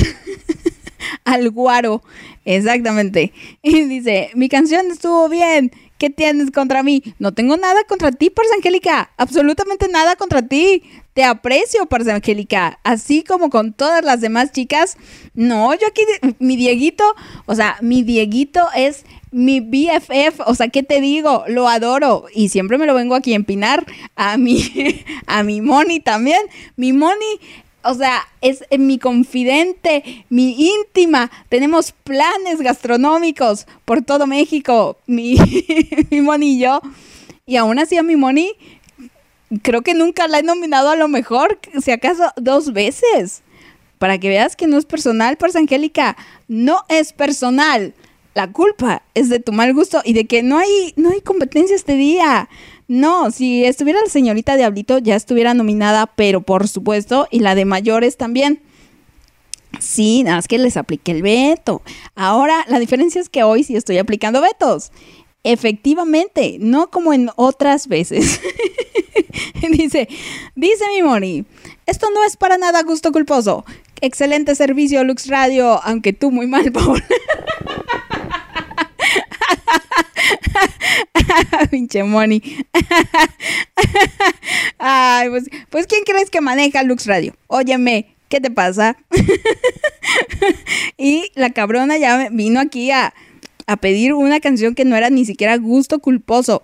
al 1.25 1.51
guaro. 1.51 2.03
Exactamente. 2.45 3.33
Y 3.63 3.85
dice, 3.85 4.31
mi 4.35 4.49
canción 4.49 4.91
estuvo 4.91 5.29
bien. 5.29 5.73
¿Qué 5.99 6.11
tienes 6.11 6.51
contra 6.51 6.83
mí? 6.83 7.03
No 7.19 7.33
tengo 7.33 7.57
nada 7.57 7.85
contra 7.85 8.13
ti, 8.13 8.29
Parza 8.29 8.55
Angélica. 8.55 9.11
Absolutamente 9.17 9.89
nada 9.89 10.17
contra 10.17 10.43
ti. 10.43 10.83
Te 11.15 11.23
aprecio, 11.23 11.87
Parza 11.87 12.17
Angélica. 12.17 12.81
Así 12.83 13.23
como 13.23 13.49
con 13.49 13.73
todas 13.73 14.05
las 14.05 14.21
demás 14.21 14.51
chicas. 14.51 14.97
No, 15.33 15.73
yo 15.75 15.87
aquí, 15.87 16.03
mi 16.41 16.57
Dieguito, 16.57 17.05
o 17.47 17.55
sea, 17.55 17.77
mi 17.81 18.03
Dieguito 18.03 18.67
es 18.75 19.05
mi 19.31 19.61
BFF, 19.61 20.41
o 20.47 20.55
sea, 20.55 20.69
¿qué 20.69 20.83
te 20.83 21.01
digo? 21.01 21.45
Lo 21.47 21.69
adoro 21.69 22.27
y 22.35 22.49
siempre 22.49 22.79
me 22.79 22.87
lo 22.87 22.95
vengo 22.95 23.15
aquí 23.15 23.33
a 23.33 23.37
empinar 23.37 23.87
a 24.17 24.37
mi, 24.37 25.05
a 25.27 25.45
mi 25.45 25.61
Moni 25.61 26.01
también. 26.01 26.41
Mi 26.77 26.93
Moni 26.93 27.41
o 27.85 27.95
sea, 27.95 28.27
es 28.41 28.65
mi 28.79 28.99
confidente, 28.99 30.25
mi 30.31 30.69
íntima. 30.69 31.31
Tenemos 31.49 31.93
planes 31.93 32.61
gastronómicos 32.61 33.67
por 33.85 34.03
todo 34.03 34.27
México, 34.27 34.97
mi, 35.07 35.37
mi 36.11 36.21
Moni 36.21 36.57
y 36.57 36.61
yo. 36.61 36.81
Y 37.47 37.57
aún 37.57 37.79
así 37.79 37.97
a 37.99 38.03
mi 38.03 38.17
Moni 38.17 38.53
creo 39.63 39.83
que 39.83 39.95
nunca 39.95 40.29
la 40.29 40.39
he 40.39 40.43
nominado 40.43 40.91
a 40.91 40.97
lo 40.97 41.09
mejor, 41.09 41.59
si 41.83 41.91
acaso 41.91 42.33
dos 42.37 42.73
veces. 42.73 43.43
Para 43.99 44.19
que 44.19 44.29
veas 44.29 44.57
que 44.57 44.67
no 44.67 44.77
es 44.77 44.85
personal, 44.85 45.37
Parce 45.37 45.59
Angélica, 45.59 46.17
no 46.49 46.83
es 46.89 47.13
personal. 47.13 47.95
La 48.35 48.51
culpa 48.51 49.03
es 49.15 49.29
de 49.29 49.39
tu 49.39 49.53
mal 49.53 49.73
gusto 49.73 50.03
y 50.05 50.13
de 50.13 50.27
que 50.27 50.43
no 50.43 50.59
hay, 50.59 50.93
no 50.97 51.11
hay 51.11 51.21
competencia 51.21 51.77
este 51.77 51.95
día. 51.95 52.49
No, 52.89 53.31
si 53.31 53.65
estuviera 53.65 54.01
la 54.03 54.11
señorita 54.11 54.57
Diablito 54.57 54.99
ya 54.99 55.15
estuviera 55.15 55.55
nominada, 55.55 56.07
pero 56.07 56.43
por 56.43 56.69
supuesto, 56.69 57.29
y 57.31 57.41
la 57.41 57.55
de 57.55 57.65
mayores 57.65 58.17
también. 58.17 58.61
Sí, 59.81 60.23
nada 60.23 60.37
más 60.37 60.49
que 60.49 60.59
les 60.59 60.77
apliqué 60.77 61.13
el 61.13 61.23
veto. 61.23 61.83
Ahora, 62.15 62.65
la 62.69 62.79
diferencia 62.79 63.21
es 63.21 63.29
que 63.29 63.43
hoy 63.43 63.65
sí 63.65 63.77
estoy 63.77 63.99
aplicando 63.99 64.41
vetos. 64.41 64.93
Efectivamente, 65.45 66.57
no 66.61 66.91
como 66.91 67.13
en 67.13 67.31
otras 67.37 67.87
veces. 67.87 68.41
dice, 69.71 70.09
dice 70.55 70.85
mi 70.95 71.03
Moni, 71.03 71.45
esto 71.87 72.09
no 72.11 72.25
es 72.25 72.37
para 72.37 72.59
nada 72.59 72.83
gusto 72.83 73.13
culposo. 73.13 73.65
Excelente 74.01 74.55
servicio, 74.55 75.05
Lux 75.05 75.29
Radio, 75.29 75.81
aunque 75.83 76.13
tú 76.13 76.31
muy 76.31 76.47
mal, 76.47 76.71
Paul. 76.73 77.03
Pinche 81.71 82.05
Moni. 82.05 82.43
Ay, 84.79 85.29
pues, 85.31 85.45
pues, 85.71 85.87
¿quién 85.87 86.05
crees 86.05 86.31
que 86.31 86.41
maneja 86.41 86.83
Lux 86.83 87.07
Radio? 87.07 87.35
Óyeme, 87.47 88.15
¿qué 88.29 88.41
te 88.41 88.51
pasa? 88.51 88.97
y 90.99 91.31
la 91.35 91.51
cabrona 91.51 91.97
ya 91.97 92.29
vino 92.31 92.61
aquí 92.61 92.91
a, 92.91 93.15
a 93.67 93.77
pedir 93.77 94.13
una 94.13 94.41
canción 94.41 94.75
que 94.75 94.85
no 94.85 94.97
era 94.97 95.11
ni 95.11 95.25
siquiera 95.25 95.57
gusto 95.57 96.01
culposo. 96.01 96.63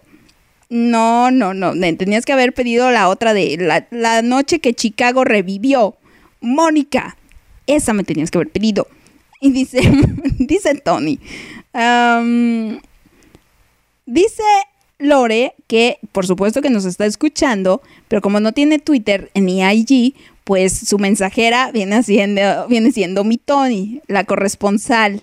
No, 0.71 1.33
no, 1.33 1.53
no. 1.53 1.73
Tenías 1.97 2.25
que 2.25 2.33
haber 2.33 2.55
pedido 2.55 2.93
la 2.93 3.09
otra 3.09 3.35
de 3.35 3.87
la, 3.91 4.23
noche 4.23 4.61
que 4.61 4.73
Chicago 4.73 5.25
revivió. 5.25 5.97
Mónica. 6.41 7.17
Esa 7.67 7.93
me 7.93 8.05
tenías 8.05 8.31
que 8.31 8.39
haber 8.39 8.51
pedido. 8.51 8.87
Y 9.41 9.51
dice, 9.51 9.81
dice 10.39 10.77
Tony. 10.77 11.19
dice 14.07 14.43
Lore 14.99 15.55
que 15.67 15.99
por 16.13 16.27
supuesto 16.27 16.63
que 16.63 16.71
nos 16.71 16.85
está 16.85 17.05
escuchando, 17.05 17.83
pero 18.07 18.23
como 18.23 18.39
no 18.39 18.53
tiene 18.53 18.79
Twitter 18.79 19.31
ni 19.35 19.63
IG, 19.63 20.15
pues 20.45 20.73
su 20.73 20.99
mensajera 20.99 21.73
viene 21.73 22.03
siendo, 22.03 22.69
viene 22.69 22.93
siendo 22.93 23.25
mi 23.25 23.39
Tony, 23.39 24.03
la 24.07 24.25
corresponsal. 24.25 25.23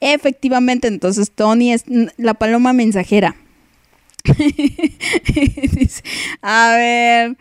Efectivamente, 0.00 0.88
entonces 0.88 1.30
Tony 1.30 1.72
es 1.72 1.84
la 2.16 2.34
paloma 2.34 2.72
mensajera. 2.72 3.36
A 6.42 6.74
ver. 6.76 7.36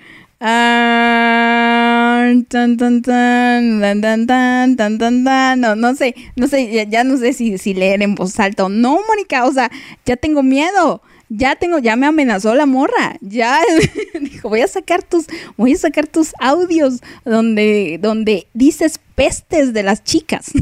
No, 5.58 5.76
no 5.76 5.96
sé, 5.96 6.16
no 6.36 6.48
sé, 6.48 6.72
ya, 6.72 6.84
ya 6.84 7.04
no 7.04 7.18
sé 7.18 7.34
si, 7.34 7.60
si 7.60 7.76
leer 7.76 8.02
en 8.02 8.16
voz 8.16 8.40
alta 8.40 8.66
o 8.66 8.70
no, 8.70 9.00
Mónica. 9.08 9.46
O 9.46 9.52
sea, 9.52 9.70
ya 10.06 10.18
tengo 10.18 10.42
miedo. 10.42 11.02
Ya 11.34 11.56
tengo, 11.56 11.80
ya 11.80 11.96
me 11.96 12.08
amenazó 12.08 12.56
la 12.56 12.66
morra. 12.66 13.16
Ya 13.22 13.62
dijo, 14.20 14.50
voy 14.50 14.62
a 14.62 14.68
sacar 14.68 15.04
tus, 15.04 15.28
voy 15.56 15.74
a 15.74 15.78
sacar 15.78 16.08
tus 16.08 16.34
audios 16.40 17.02
donde, 17.24 18.00
donde 18.02 18.48
dices 18.54 19.00
pestes 19.16 19.74
de 19.74 19.84
las 19.84 20.04
chicas. 20.04 20.52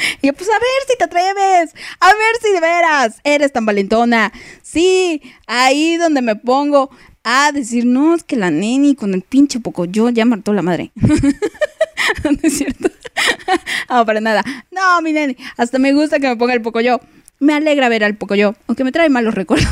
Y 0.22 0.26
yo, 0.26 0.32
pues 0.32 0.48
a 0.48 0.52
ver 0.52 0.82
si 0.88 0.96
te 0.96 1.04
atreves, 1.04 1.74
a 2.00 2.06
ver 2.06 2.36
si 2.42 2.52
de 2.52 2.60
veras 2.60 3.20
eres 3.24 3.52
tan 3.52 3.66
valentona. 3.66 4.32
Sí, 4.62 5.22
ahí 5.46 5.96
donde 5.96 6.22
me 6.22 6.36
pongo 6.36 6.90
a 7.22 7.52
decir, 7.52 7.84
no, 7.86 8.14
es 8.14 8.24
que 8.24 8.36
la 8.36 8.50
neni 8.50 8.94
con 8.94 9.14
el 9.14 9.22
pinche 9.22 9.60
poco 9.60 9.84
yo 9.84 10.08
ya 10.10 10.24
mató 10.24 10.52
la 10.52 10.62
madre. 10.62 10.92
¿No 12.24 12.38
es 12.42 12.56
cierto? 12.56 12.90
no, 13.90 14.06
para 14.06 14.20
nada. 14.20 14.42
No, 14.70 15.02
mi 15.02 15.12
neni, 15.12 15.36
hasta 15.56 15.78
me 15.78 15.92
gusta 15.92 16.18
que 16.18 16.28
me 16.28 16.36
ponga 16.36 16.54
el 16.54 16.62
poco 16.62 16.80
yo. 16.80 17.00
Me 17.38 17.54
alegra 17.54 17.88
ver 17.88 18.04
al 18.04 18.16
poco 18.16 18.34
yo, 18.34 18.54
aunque 18.66 18.84
me 18.84 18.92
trae 18.92 19.08
malos 19.08 19.34
recuerdos. 19.34 19.70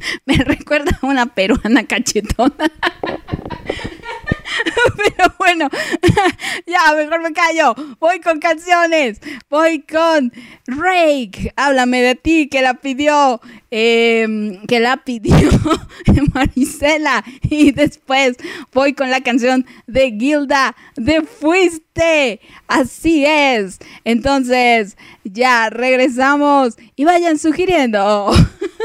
me 0.26 0.36
recuerda 0.36 0.98
a 1.00 1.06
una 1.06 1.26
peruana 1.26 1.84
cachetona. 1.86 2.70
Pero 4.96 5.34
bueno, 5.38 5.68
ya, 6.66 6.94
mejor 6.94 7.22
me 7.22 7.32
callo. 7.32 7.74
Voy 7.98 8.20
con 8.20 8.38
canciones. 8.40 9.20
Voy 9.48 9.80
con 9.82 10.32
Rake. 10.66 11.52
Háblame 11.56 12.02
de 12.02 12.14
ti, 12.14 12.48
que 12.48 12.62
la 12.62 12.74
pidió. 12.74 13.40
eh, 13.70 14.58
que 14.68 14.80
la 14.80 14.98
pidió 14.98 15.36
Marisela. 16.34 17.24
Y 17.42 17.72
después 17.72 18.36
voy 18.72 18.92
con 18.94 19.10
la 19.10 19.22
canción 19.22 19.66
de 19.86 20.10
Gilda 20.18 20.76
de 20.96 21.22
Fuiste. 21.22 22.40
Así 22.66 23.24
es. 23.26 23.78
Entonces, 24.04 24.96
ya 25.24 25.70
regresamos 25.70 26.76
y 26.96 27.04
vayan 27.04 27.38
sugiriendo 27.38 28.32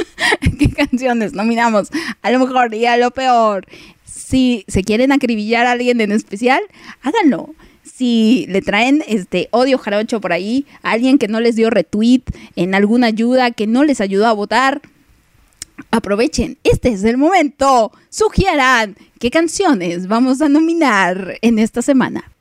qué 0.59 0.69
canciones 0.69 1.33
nominamos 1.33 1.89
a 2.21 2.31
lo 2.31 2.39
mejor 2.39 2.73
y 2.73 2.85
a 2.85 2.97
lo 2.97 3.11
peor. 3.11 3.65
Si 4.05 4.65
se 4.67 4.83
quieren 4.83 5.11
acribillar 5.11 5.65
a 5.65 5.71
alguien 5.71 6.01
en 6.01 6.11
especial, 6.11 6.61
háganlo. 7.01 7.53
Si 7.83 8.45
le 8.49 8.61
traen 8.61 9.03
este 9.07 9.47
odio 9.51 9.77
jarocho 9.77 10.19
por 10.19 10.33
ahí, 10.33 10.65
a 10.81 10.91
alguien 10.91 11.17
que 11.17 11.27
no 11.27 11.39
les 11.39 11.55
dio 11.55 11.69
retweet 11.69 12.23
en 12.55 12.75
alguna 12.75 13.07
ayuda, 13.07 13.51
que 13.51 13.67
no 13.67 13.83
les 13.83 14.01
ayudó 14.01 14.25
a 14.25 14.33
votar, 14.33 14.81
aprovechen. 15.91 16.57
Este 16.63 16.89
es 16.89 17.03
el 17.03 17.17
momento. 17.17 17.91
Sugieran 18.09 18.95
qué 19.19 19.29
canciones 19.29 20.07
vamos 20.07 20.41
a 20.41 20.49
nominar 20.49 21.37
en 21.41 21.59
esta 21.59 21.81
semana. 21.81 22.31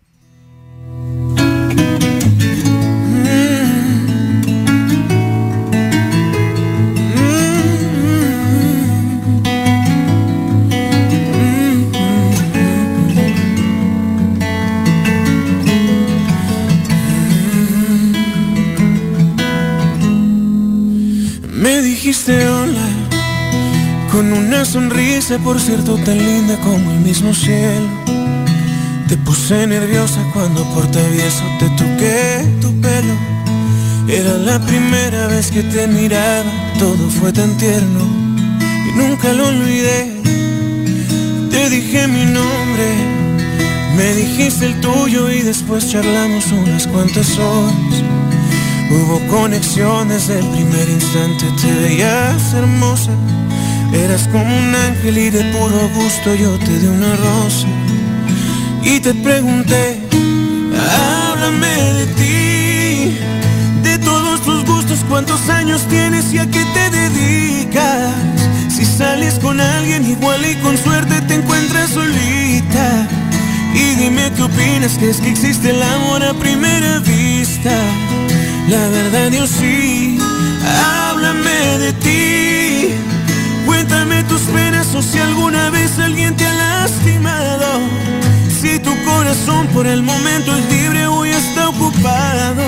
Me 21.65 21.81
dijiste 21.81 22.47
hola 22.47 22.89
con 24.13 24.35
una 24.35 24.67
sonrisa, 24.67 25.39
por 25.39 25.59
cierto, 25.59 25.97
tan 25.97 26.19
linda 26.19 26.59
como 26.61 26.91
el 26.91 27.01
mismo 27.01 27.33
cielo. 27.33 27.89
Te 29.09 29.17
puse 29.17 29.67
nerviosa 29.67 30.21
cuando 30.35 30.63
por 30.75 30.87
travieso 30.91 31.43
te 31.59 31.71
toqué 31.71 32.45
tu 32.61 32.71
pelo. 32.83 33.15
Era 34.09 34.35
la 34.35 34.59
primera 34.67 35.27
vez 35.29 35.51
que 35.51 35.63
te 35.63 35.87
miraba, 35.87 36.53
todo 36.79 37.09
fue 37.09 37.33
tan 37.33 37.57
tierno 37.57 38.05
y 38.87 38.99
nunca 38.99 39.33
lo 39.33 39.49
olvidé. 39.49 40.21
Te 41.51 41.71
dije 41.71 42.07
mi 42.09 42.27
nombre, 42.27 42.89
me 43.97 44.15
dijiste 44.17 44.67
el 44.67 44.81
tuyo 44.83 45.31
y 45.31 45.41
después 45.41 45.91
charlamos 45.91 46.45
unas 46.53 46.87
cuantas 46.87 47.39
horas. 47.39 48.05
Hubo 48.91 49.21
conexión 49.29 50.09
desde 50.09 50.39
el 50.39 50.47
primer 50.47 50.89
instante, 50.89 51.47
te 51.61 51.73
veías 51.81 52.53
hermosa. 52.53 53.11
Eras 53.93 54.29
como 54.29 54.45
un 54.45 54.75
ángel 54.75 55.19
y 55.19 55.31
de 55.31 55.45
puro 55.53 55.89
gusto 55.95 56.35
yo 56.35 56.59
te 56.59 56.79
di 56.79 56.87
una 56.87 57.15
rosa. 57.17 57.67
Y 58.83 59.01
te 59.01 59.15
pregunté, 59.15 60.01
háblame 61.33 61.75
de 61.95 62.07
ti, 62.19 63.19
de 63.83 63.99
todos 63.99 64.43
tus 64.43 64.65
gustos, 64.65 65.01
cuántos 65.09 65.49
años 65.49 65.83
tienes 65.89 66.33
y 66.33 66.39
a 66.39 66.47
qué 66.47 66.65
te 66.75 66.91
dedicas. 66.91 68.15
Si 68.69 68.85
sales 68.85 69.35
con 69.39 69.61
alguien 69.61 70.05
igual 70.11 70.45
y 70.45 70.57
con 70.57 70.77
suerte 70.77 71.21
te 71.23 71.35
encuentras 71.35 71.91
solita. 71.91 73.09
Y 73.75 73.95
dime 73.97 74.31
qué 74.37 74.43
opinas, 74.43 74.99
que 74.99 75.11
es 75.11 75.17
que 75.19 75.31
existe 75.31 75.71
el 75.71 75.83
amor 75.83 76.23
a 76.23 76.35
primera 76.35 76.99
vista. 76.99 77.77
La 78.69 78.89
verdad 78.89 79.31
yo 79.31 79.47
sí, 79.47 80.19
háblame 80.85 81.79
de 81.79 81.93
ti. 81.93 82.95
Cuéntame 83.67 84.25
tus 84.25 84.41
penas 84.43 84.95
o 84.95 85.03
si 85.03 85.19
alguna 85.19 85.71
vez 85.71 85.99
alguien 85.99 86.35
te 86.35 86.47
ha 86.47 86.55
lastimado. 86.55 87.81
Si 88.61 88.79
tu 88.79 88.91
corazón 89.05 89.67
por 89.69 89.87
el 89.87 90.03
momento 90.03 90.57
es 90.57 90.65
libre 90.71 91.07
hoy 91.07 91.31
está 91.31 91.69
ocupado. 91.69 92.65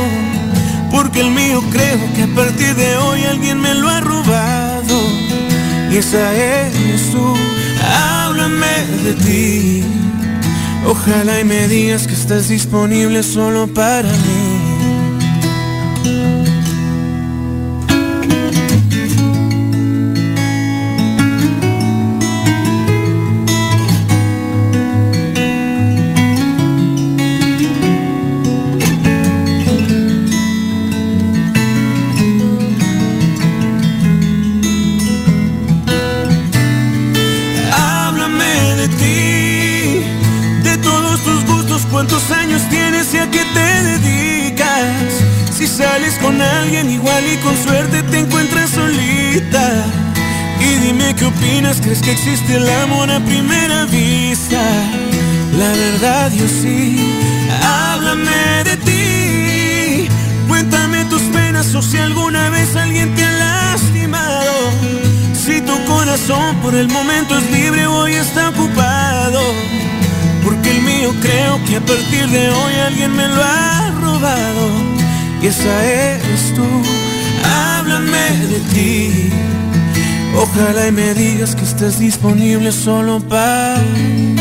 Porque 0.90 1.20
el 1.20 1.30
mío 1.30 1.62
creo 1.70 1.98
que 2.14 2.22
a 2.24 2.34
partir 2.34 2.74
de 2.74 2.96
hoy 2.98 3.24
alguien 3.24 3.60
me 3.60 3.74
lo 3.74 3.88
ha 3.88 4.00
robado. 4.00 4.98
Y 5.90 5.96
esa 5.96 6.32
eres 6.34 7.10
tú, 7.10 7.34
háblame 7.82 8.76
de 9.02 9.14
ti. 9.14 9.84
Ojalá 10.86 11.40
y 11.40 11.44
me 11.44 11.66
digas 11.68 12.06
que 12.06 12.14
estás 12.14 12.48
disponible 12.48 13.22
solo 13.22 13.66
para 13.66 14.08
mí. 14.08 14.35
Qué 51.16 51.24
opinas, 51.24 51.80
¿crees 51.80 52.00
que 52.00 52.12
existe 52.12 52.56
el 52.56 52.68
amor 52.68 53.10
a 53.10 53.20
primera 53.20 53.86
vista? 53.86 54.60
La 55.58 55.68
verdad 55.68 56.30
yo 56.32 56.46
sí, 56.46 56.98
háblame 57.62 58.64
de 58.64 58.76
ti. 58.76 60.08
Cuéntame 60.48 61.04
tus 61.06 61.22
penas 61.22 61.74
o 61.74 61.82
si 61.82 61.96
alguna 61.98 62.50
vez 62.50 62.76
alguien 62.76 63.14
te 63.14 63.24
ha 63.24 63.32
lastimado. 63.32 64.52
Si 65.32 65.60
tu 65.62 65.84
corazón 65.84 66.56
por 66.62 66.74
el 66.74 66.88
momento 66.88 67.36
es 67.38 67.50
libre, 67.50 67.86
hoy 67.86 68.12
está 68.14 68.50
ocupado. 68.50 69.40
Porque 70.44 70.70
el 70.70 70.82
mío 70.82 71.14
creo 71.20 71.64
que 71.64 71.76
a 71.76 71.80
partir 71.80 72.28
de 72.28 72.50
hoy 72.50 72.74
alguien 72.86 73.14
me 73.16 73.26
lo 73.26 73.42
ha 73.42 73.90
robado. 74.00 74.70
Y 75.42 75.46
esa 75.46 75.84
eres 75.84 76.54
tú, 76.54 76.66
háblame 77.44 78.30
de 78.48 78.60
ti. 78.74 79.30
Ojalá 80.38 80.88
y 80.88 80.92
me 80.92 81.14
digas 81.14 81.56
que 81.56 81.64
estás 81.64 81.98
disponible 81.98 82.70
solo 82.70 83.20
para 83.20 83.80
mí. 83.82 84.36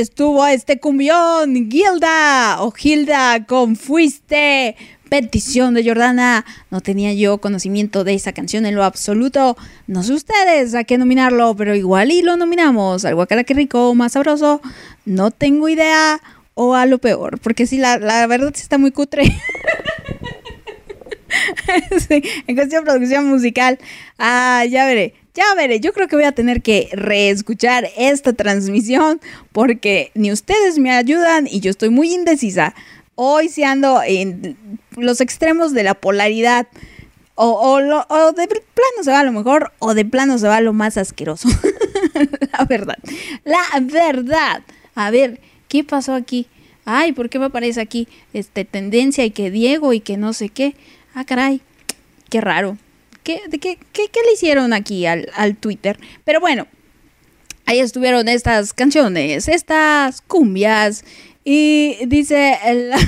Estuvo 0.00 0.46
este 0.46 0.80
cumbión, 0.80 1.70
Gilda 1.70 2.62
o 2.62 2.70
Gilda 2.70 3.44
con 3.46 3.76
Fuiste. 3.76 4.76
Petición 5.08 5.74
de 5.74 5.84
Jordana. 5.84 6.44
No 6.70 6.80
tenía 6.80 7.12
yo 7.12 7.38
conocimiento 7.38 8.04
de 8.04 8.14
esa 8.14 8.32
canción 8.32 8.64
en 8.64 8.76
lo 8.76 8.84
absoluto. 8.84 9.56
No 9.88 10.02
sé 10.04 10.12
ustedes 10.12 10.74
a 10.74 10.84
qué 10.84 10.98
nominarlo, 10.98 11.56
pero 11.56 11.74
igual 11.74 12.12
y 12.12 12.22
lo 12.22 12.36
nominamos. 12.36 13.04
Algo 13.04 13.26
cara 13.26 13.42
que 13.44 13.54
rico, 13.54 13.94
más 13.94 14.12
sabroso. 14.12 14.60
No 15.04 15.30
tengo 15.30 15.68
idea. 15.68 16.20
O 16.54 16.74
a 16.74 16.86
lo 16.86 16.98
peor. 16.98 17.40
Porque 17.40 17.66
sí, 17.66 17.78
la, 17.78 17.98
la 17.98 18.26
verdad 18.26 18.52
sí 18.54 18.62
está 18.62 18.78
muy 18.78 18.92
cutre. 18.92 19.24
En 22.46 22.56
cuestión 22.56 22.84
de 22.84 22.90
producción 22.90 23.26
musical. 23.28 23.78
Ah, 24.18 24.64
ya 24.68 24.86
veré. 24.86 25.14
Ya 25.40 25.54
veré, 25.54 25.80
yo 25.80 25.94
creo 25.94 26.06
que 26.06 26.16
voy 26.16 26.26
a 26.26 26.32
tener 26.32 26.60
que 26.60 26.90
reescuchar 26.92 27.88
esta 27.96 28.34
transmisión 28.34 29.22
porque 29.52 30.10
ni 30.14 30.30
ustedes 30.32 30.78
me 30.78 30.90
ayudan 30.90 31.46
y 31.50 31.60
yo 31.60 31.70
estoy 31.70 31.88
muy 31.88 32.12
indecisa. 32.12 32.74
Hoy 33.14 33.48
sí 33.48 33.64
ando 33.64 34.02
en 34.04 34.58
los 34.98 35.22
extremos 35.22 35.72
de 35.72 35.82
la 35.82 35.94
polaridad. 35.94 36.68
O, 37.36 37.78
o 38.08 38.32
de 38.32 38.46
plano 38.48 39.02
se 39.02 39.12
va 39.12 39.20
a 39.20 39.24
lo 39.24 39.32
mejor 39.32 39.72
o 39.78 39.94
de 39.94 40.04
plano 40.04 40.36
se 40.36 40.46
va 40.46 40.56
a 40.56 40.60
lo 40.60 40.74
más 40.74 40.98
asqueroso. 40.98 41.48
la 42.52 42.66
verdad. 42.66 42.98
La 43.44 43.64
verdad. 43.80 44.62
A 44.94 45.10
ver, 45.10 45.40
¿qué 45.68 45.84
pasó 45.84 46.12
aquí? 46.12 46.48
Ay, 46.84 47.12
¿por 47.12 47.30
qué 47.30 47.38
me 47.38 47.46
aparece 47.46 47.80
aquí 47.80 48.08
este 48.34 48.66
tendencia 48.66 49.24
y 49.24 49.30
que 49.30 49.50
Diego 49.50 49.94
y 49.94 50.00
que 50.00 50.18
no 50.18 50.34
sé 50.34 50.50
qué? 50.50 50.76
Ah, 51.14 51.24
caray. 51.24 51.62
Qué 52.28 52.42
raro. 52.42 52.76
¿Qué, 53.22 53.40
qué- 53.60 53.78
qué 53.92 54.20
le 54.26 54.32
hicieron 54.34 54.72
aquí 54.72 55.06
al, 55.06 55.30
al 55.34 55.56
Twitter? 55.56 55.98
Pero 56.24 56.40
bueno, 56.40 56.66
ahí 57.66 57.78
estuvieron 57.80 58.28
estas 58.28 58.72
canciones, 58.72 59.48
estas 59.48 60.22
cumbias. 60.22 61.04
Y 61.44 61.96
dice 62.06 62.58
el... 62.64 62.92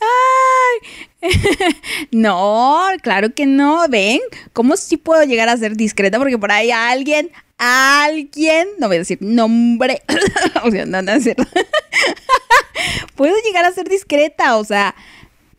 ¡Ay! 0.00 1.30
no, 2.10 2.86
claro 3.02 3.34
que 3.34 3.46
no. 3.46 3.86
Ven, 3.88 4.20
¿cómo 4.52 4.76
si 4.76 4.96
puedo 4.96 5.24
llegar 5.24 5.48
a 5.48 5.56
ser 5.56 5.76
discreta? 5.76 6.18
Porque 6.18 6.38
por 6.38 6.52
ahí 6.52 6.70
alguien, 6.70 7.30
alguien, 7.58 8.68
no 8.78 8.86
voy 8.88 8.96
a 8.96 9.00
decir 9.00 9.18
nombre, 9.20 10.02
o 10.64 10.70
sea, 10.70 10.86
no, 10.86 11.02
no 11.02 11.12
es 11.12 11.24
cierto. 11.24 11.44
Puedo 13.16 13.34
llegar 13.44 13.64
a 13.64 13.72
ser 13.72 13.88
discreta, 13.88 14.56
o 14.56 14.64
sea, 14.64 14.94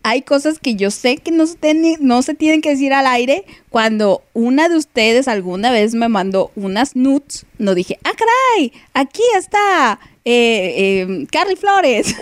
hay 0.07 0.21
cosas 0.21 0.59
que 0.59 0.75
yo 0.75 0.91
sé 0.91 1.17
que 1.17 1.31
no 1.31 1.47
se, 1.47 1.55
tienen, 1.55 2.61
que 2.61 2.69
decir 2.69 2.93
al 2.93 3.07
aire. 3.07 3.43
Cuando 3.71 4.21
una 4.33 4.69
de 4.69 4.77
ustedes 4.77 5.27
alguna 5.27 5.71
vez 5.71 5.95
me 5.95 6.09
mandó 6.09 6.51
unas 6.55 6.95
nudes, 6.95 7.47
no 7.57 7.73
dije, 7.73 7.97
ah, 8.03 8.11
caray, 8.15 8.71
aquí 8.93 9.23
está 9.35 9.99
eh, 10.23 11.07
eh, 11.07 11.27
Carly 11.31 11.55
Flores. 11.55 12.15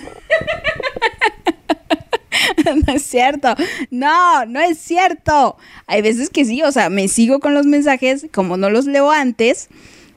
no 2.88 2.93
es 2.93 3.03
cierto. 3.03 3.53
No, 3.91 4.45
no 4.45 4.61
es 4.61 4.77
cierto. 4.77 5.57
Hay 5.85 6.01
veces 6.01 6.30
que 6.30 6.45
sí, 6.45 6.64
o 6.64 6.72
sea, 6.72 6.89
me 6.89 7.10
sigo 7.10 7.41
con 7.41 7.53
los 7.53 7.65
mensajes 7.65 8.27
como 8.34 8.55
no 8.55 8.69
los 8.69 8.85
leo 8.85 9.11
antes. 9.11 9.68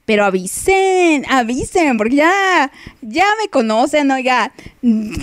Pero 0.07 0.25
avisen, 0.25 1.27
avisen, 1.29 1.99
porque 1.99 2.17
ya, 2.17 2.73
ya 3.03 3.25
me 3.43 3.49
conocen, 3.51 4.11
oiga, 4.11 4.53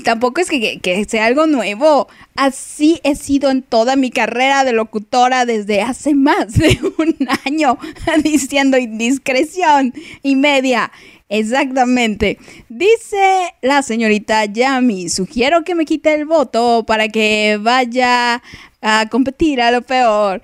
tampoco 0.03 0.41
es 0.41 0.49
que, 0.49 0.80
que 0.80 1.05
sea 1.05 1.26
algo 1.26 1.47
nuevo. 1.47 2.07
Así 2.35 2.99
he 3.03 3.15
sido 3.15 3.49
en 3.49 3.64
toda 3.64 3.95
mi 3.95 4.11
carrera 4.11 4.64
de 4.64 4.73
locutora 4.73 5.45
desde 5.45 5.81
hace 5.81 6.14
más 6.14 6.53
de 6.53 6.77
un 6.97 7.15
año, 7.45 7.77
diciendo 8.23 8.77
indiscreción 8.77 9.93
y 10.22 10.35
media. 10.35 10.91
Exactamente. 11.30 12.38
Dice 12.69 13.55
la 13.61 13.81
señorita 13.81 14.45
Yami, 14.45 15.10
sugiero 15.10 15.64
que 15.64 15.73
me 15.73 15.85
quite 15.85 16.14
el 16.14 16.26
voto 16.26 16.84
para 16.85 17.07
que 17.07 17.57
vaya 17.60 18.43
a 18.81 19.07
competir 19.10 19.60
a 19.60 19.72
lo 19.72 19.81
peor. 19.81 20.43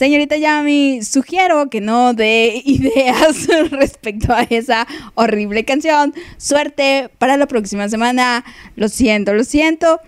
Señorita 0.00 0.38
Yami, 0.38 1.02
sugiero 1.02 1.68
que 1.68 1.82
no 1.82 2.14
dé 2.14 2.62
ideas 2.64 3.46
respecto 3.70 4.32
a 4.32 4.44
esa 4.44 4.86
horrible 5.14 5.66
canción. 5.66 6.14
Suerte 6.38 7.10
para 7.18 7.36
la 7.36 7.46
próxima 7.46 7.86
semana. 7.90 8.42
Lo 8.76 8.88
siento, 8.88 9.34
lo 9.34 9.44
siento. 9.44 10.00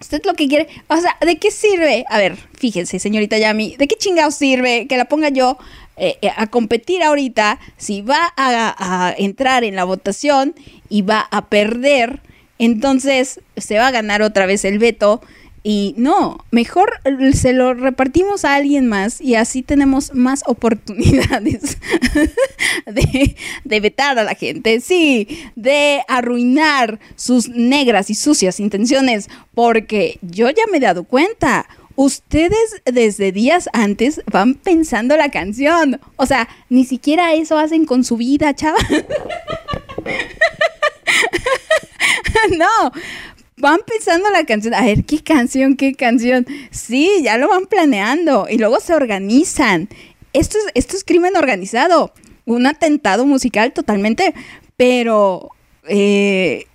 Usted 0.00 0.22
lo 0.24 0.32
que 0.32 0.48
quiere, 0.48 0.66
o 0.88 0.96
sea, 0.96 1.18
¿de 1.20 1.36
qué 1.36 1.50
sirve? 1.50 2.06
A 2.08 2.16
ver, 2.16 2.38
fíjense, 2.58 2.98
señorita 2.98 3.36
Yami, 3.36 3.76
¿de 3.76 3.86
qué 3.86 3.96
chingado 3.96 4.30
sirve 4.30 4.86
que 4.86 4.96
la 4.96 5.04
ponga 5.04 5.28
yo 5.28 5.58
eh, 5.98 6.16
eh, 6.22 6.30
a 6.34 6.46
competir 6.46 7.02
ahorita 7.02 7.60
si 7.76 8.00
va 8.00 8.32
a 8.38 9.14
entrar 9.18 9.62
en 9.62 9.76
la 9.76 9.84
votación 9.84 10.54
y 10.88 11.02
va 11.02 11.28
a 11.30 11.50
perder? 11.50 12.22
Entonces 12.58 13.40
se 13.58 13.76
va 13.76 13.88
a 13.88 13.90
ganar 13.90 14.22
otra 14.22 14.46
vez 14.46 14.64
el 14.64 14.78
veto 14.78 15.20
y 15.64 15.94
no, 15.96 16.44
mejor 16.50 16.92
se 17.34 17.52
lo 17.52 17.72
repartimos 17.74 18.44
a 18.44 18.56
alguien 18.56 18.88
más 18.88 19.20
y 19.20 19.36
así 19.36 19.62
tenemos 19.62 20.12
más 20.12 20.42
oportunidades 20.46 21.78
de, 22.86 23.36
de, 23.64 23.80
vetar 23.80 24.18
a 24.18 24.24
la 24.24 24.34
gente, 24.34 24.80
sí, 24.80 25.28
de 25.54 26.02
arruinar 26.08 26.98
sus 27.14 27.48
negras 27.48 28.10
y 28.10 28.14
sucias 28.14 28.58
intenciones, 28.58 29.28
porque 29.54 30.18
yo 30.22 30.50
ya 30.50 30.64
me 30.70 30.78
he 30.78 30.80
dado 30.80 31.04
cuenta. 31.04 31.68
Ustedes 31.94 32.80
desde 32.86 33.32
días 33.32 33.68
antes 33.74 34.22
van 34.32 34.54
pensando 34.54 35.14
la 35.18 35.30
canción. 35.30 36.00
O 36.16 36.24
sea, 36.24 36.48
ni 36.70 36.86
siquiera 36.86 37.34
eso 37.34 37.58
hacen 37.58 37.84
con 37.84 38.02
su 38.02 38.16
vida, 38.16 38.54
chava. 38.54 38.78
no, 42.56 42.92
van 43.62 43.78
pensando 43.86 44.28
la 44.30 44.44
canción, 44.44 44.74
a 44.74 44.82
ver, 44.82 45.04
¿qué 45.04 45.22
canción, 45.22 45.76
qué 45.76 45.94
canción? 45.94 46.44
Sí, 46.72 47.08
ya 47.22 47.38
lo 47.38 47.48
van 47.48 47.66
planeando 47.66 48.48
y 48.50 48.58
luego 48.58 48.80
se 48.80 48.92
organizan. 48.92 49.88
Esto 50.32 50.58
es, 50.58 50.64
esto 50.74 50.96
es 50.96 51.04
crimen 51.04 51.36
organizado, 51.36 52.12
un 52.44 52.66
atentado 52.66 53.24
musical 53.24 53.72
totalmente, 53.72 54.34
pero 54.76 55.50
eh, 55.86 56.66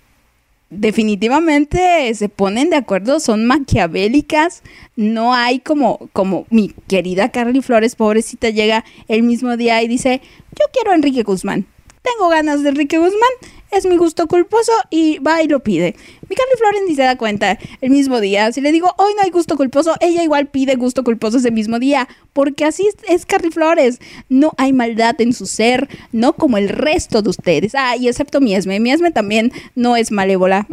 definitivamente 0.70 2.14
se 2.14 2.30
ponen 2.30 2.70
de 2.70 2.76
acuerdo, 2.76 3.20
son 3.20 3.44
maquiavélicas, 3.44 4.62
no 4.96 5.34
hay 5.34 5.58
como, 5.58 6.08
como 6.14 6.46
mi 6.48 6.74
querida 6.88 7.30
Carly 7.30 7.60
Flores, 7.60 7.96
pobrecita, 7.96 8.48
llega 8.48 8.86
el 9.08 9.24
mismo 9.24 9.58
día 9.58 9.82
y 9.82 9.88
dice, 9.88 10.22
yo 10.58 10.64
quiero 10.72 10.92
a 10.92 10.94
Enrique 10.94 11.22
Guzmán, 11.22 11.66
tengo 12.00 12.30
ganas 12.30 12.62
de 12.62 12.70
Enrique 12.70 12.96
Guzmán, 12.96 13.57
es 13.70 13.86
mi 13.86 13.96
gusto 13.96 14.26
culposo 14.26 14.72
y 14.90 15.18
va 15.18 15.42
y 15.42 15.48
lo 15.48 15.60
pide. 15.60 15.94
Mi 16.28 16.36
Carly 16.36 16.52
Flores 16.58 16.80
ni 16.86 16.94
se 16.94 17.02
da 17.02 17.16
cuenta 17.16 17.58
el 17.80 17.90
mismo 17.90 18.20
día. 18.20 18.50
Si 18.52 18.60
le 18.60 18.72
digo, 18.72 18.92
hoy 18.98 19.12
no 19.14 19.22
hay 19.22 19.30
gusto 19.30 19.56
culposo, 19.56 19.94
ella 20.00 20.22
igual 20.22 20.48
pide 20.48 20.76
gusto 20.76 21.04
culposo 21.04 21.38
ese 21.38 21.50
mismo 21.50 21.78
día, 21.78 22.08
porque 22.32 22.64
así 22.64 22.88
es, 23.08 23.26
Carly 23.26 23.50
Flores. 23.50 23.98
No 24.28 24.52
hay 24.56 24.72
maldad 24.72 25.20
en 25.20 25.32
su 25.32 25.46
ser, 25.46 25.88
no 26.12 26.34
como 26.34 26.58
el 26.58 26.68
resto 26.68 27.22
de 27.22 27.30
ustedes. 27.30 27.74
Ah, 27.74 27.96
y 27.96 28.08
excepto 28.08 28.40
Miesme. 28.40 28.80
Miesme 28.80 29.10
también 29.10 29.52
no 29.74 29.96
es 29.96 30.10
malévola. 30.10 30.66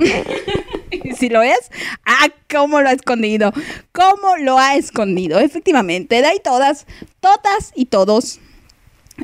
si 1.18 1.30
lo 1.30 1.42
es, 1.42 1.72
ah, 2.06 2.28
cómo 2.50 2.82
lo 2.82 2.90
ha 2.90 2.94
escondido. 2.94 3.52
Cómo 3.92 4.38
lo 4.40 4.58
ha 4.58 4.76
escondido. 4.76 5.40
Efectivamente, 5.40 6.22
de 6.22 6.28
ahí 6.28 6.40
todas, 6.44 6.86
todas 7.20 7.72
y 7.76 7.86
todos 7.86 8.40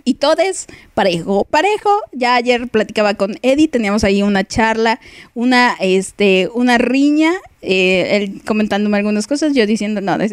y 0.03 0.15
todes 0.15 0.67
parejo, 0.93 1.45
parejo. 1.45 1.89
Ya 2.11 2.35
ayer 2.35 2.67
platicaba 2.67 3.13
con 3.15 3.37
Eddie, 3.41 3.67
teníamos 3.67 4.03
ahí 4.03 4.21
una 4.23 4.43
charla, 4.43 4.99
una, 5.33 5.75
este, 5.79 6.49
una 6.53 6.77
riña, 6.77 7.33
eh, 7.61 8.17
él 8.17 8.41
comentándome 8.45 8.97
algunas 8.97 9.27
cosas, 9.27 9.53
yo 9.53 9.65
diciendo, 9.65 10.01
no, 10.01 10.17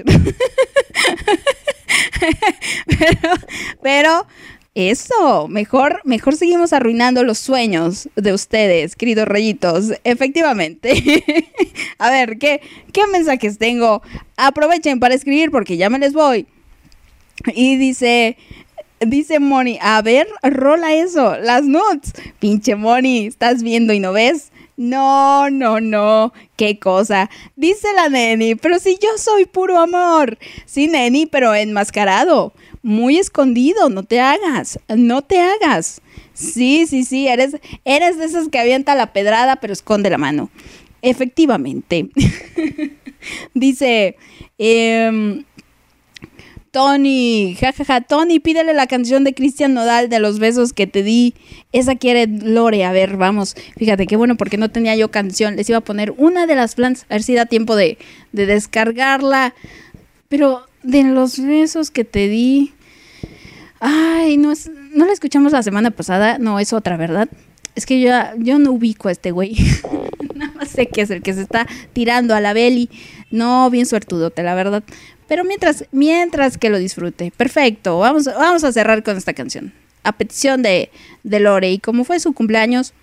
pero, 2.86 3.30
pero 3.82 4.26
eso, 4.74 5.48
mejor, 5.48 6.00
mejor 6.04 6.36
seguimos 6.36 6.72
arruinando 6.72 7.24
los 7.24 7.38
sueños 7.38 8.08
de 8.14 8.32
ustedes, 8.32 8.94
queridos 8.94 9.26
rayitos. 9.26 9.92
Efectivamente. 10.04 11.24
A 11.98 12.10
ver, 12.10 12.38
¿qué, 12.38 12.60
¿qué 12.92 13.06
mensajes 13.08 13.58
tengo? 13.58 14.02
Aprovechen 14.36 15.00
para 15.00 15.14
escribir 15.14 15.50
porque 15.50 15.76
ya 15.76 15.90
me 15.90 15.98
les 15.98 16.12
voy. 16.12 16.46
Y 17.54 17.76
dice, 17.76 18.36
Dice 19.00 19.38
Moni, 19.38 19.78
a 19.80 20.02
ver, 20.02 20.26
rola 20.42 20.92
eso, 20.94 21.36
las 21.38 21.64
nuts. 21.64 22.12
Pinche 22.40 22.74
Moni, 22.74 23.26
¿estás 23.26 23.62
viendo 23.62 23.92
y 23.92 24.00
no 24.00 24.12
ves? 24.12 24.50
No, 24.76 25.50
no, 25.50 25.80
no, 25.80 26.32
qué 26.56 26.78
cosa. 26.78 27.30
Dice 27.56 27.88
la 27.94 28.08
Neni, 28.08 28.54
pero 28.54 28.78
si 28.78 28.98
yo 29.00 29.08
soy 29.16 29.44
puro 29.44 29.78
amor. 29.78 30.38
Sí, 30.66 30.88
Neni, 30.88 31.26
pero 31.26 31.54
enmascarado. 31.54 32.52
Muy 32.82 33.18
escondido, 33.18 33.88
no 33.88 34.04
te 34.04 34.20
hagas, 34.20 34.78
no 34.88 35.22
te 35.22 35.40
hagas. 35.40 36.00
Sí, 36.32 36.86
sí, 36.86 37.04
sí, 37.04 37.26
eres, 37.26 37.56
eres 37.84 38.18
de 38.18 38.24
esas 38.24 38.48
que 38.48 38.58
avienta 38.58 38.94
la 38.94 39.12
pedrada, 39.12 39.56
pero 39.56 39.72
esconde 39.72 40.10
la 40.10 40.18
mano. 40.18 40.50
Efectivamente. 41.02 42.08
Dice, 43.54 44.16
eh, 44.58 45.44
Tony, 46.78 47.56
jajaja, 47.58 48.02
Tony, 48.02 48.38
pídele 48.38 48.72
la 48.72 48.86
canción 48.86 49.24
de 49.24 49.34
Cristian 49.34 49.74
Nodal 49.74 50.08
de 50.08 50.20
los 50.20 50.38
besos 50.38 50.72
que 50.72 50.86
te 50.86 51.02
di. 51.02 51.34
Esa 51.72 51.96
quiere 51.96 52.28
Lore. 52.28 52.84
A 52.84 52.92
ver, 52.92 53.16
vamos. 53.16 53.56
Fíjate 53.76 54.06
qué 54.06 54.14
bueno 54.14 54.36
porque 54.36 54.58
no 54.58 54.70
tenía 54.70 54.94
yo 54.94 55.10
canción. 55.10 55.56
Les 55.56 55.68
iba 55.68 55.78
a 55.78 55.80
poner 55.80 56.14
una 56.18 56.46
de 56.46 56.54
las 56.54 56.76
plans, 56.76 57.04
a 57.08 57.14
ver 57.14 57.24
si 57.24 57.34
da 57.34 57.46
tiempo 57.46 57.74
de, 57.74 57.98
de 58.30 58.46
descargarla. 58.46 59.54
Pero 60.28 60.66
de 60.84 61.02
los 61.02 61.40
besos 61.40 61.90
que 61.90 62.04
te 62.04 62.28
di. 62.28 62.72
Ay, 63.80 64.36
no, 64.36 64.52
es, 64.52 64.70
no 64.94 65.04
la 65.04 65.12
escuchamos 65.12 65.50
la 65.50 65.64
semana 65.64 65.90
pasada. 65.90 66.38
No, 66.38 66.60
es 66.60 66.72
otra, 66.72 66.96
¿verdad? 66.96 67.28
Es 67.74 67.86
que 67.86 68.00
yo, 68.00 68.12
yo 68.36 68.60
no 68.60 68.70
ubico 68.70 69.08
a 69.08 69.10
este 69.10 69.32
güey. 69.32 69.56
Nada 70.36 70.52
más 70.54 70.68
sé 70.68 70.86
que 70.86 71.00
es 71.00 71.10
el 71.10 71.22
que 71.22 71.34
se 71.34 71.42
está 71.42 71.66
tirando 71.92 72.36
a 72.36 72.40
la 72.40 72.52
Beli. 72.52 72.88
No, 73.32 73.68
bien 73.68 73.84
suertudote, 73.84 74.44
la 74.44 74.54
verdad. 74.54 74.84
Pero 75.28 75.44
mientras, 75.44 75.84
mientras 75.92 76.58
que 76.58 76.70
lo 76.70 76.78
disfrute. 76.78 77.32
Perfecto. 77.36 77.98
Vamos, 77.98 78.24
vamos 78.24 78.64
a 78.64 78.72
cerrar 78.72 79.02
con 79.02 79.16
esta 79.16 79.34
canción. 79.34 79.72
A 80.02 80.12
petición 80.12 80.62
de, 80.62 80.90
de 81.22 81.40
Lore. 81.40 81.70
Y 81.70 81.78
como 81.78 82.04
fue 82.04 82.18
su 82.18 82.32
cumpleaños, 82.32 82.94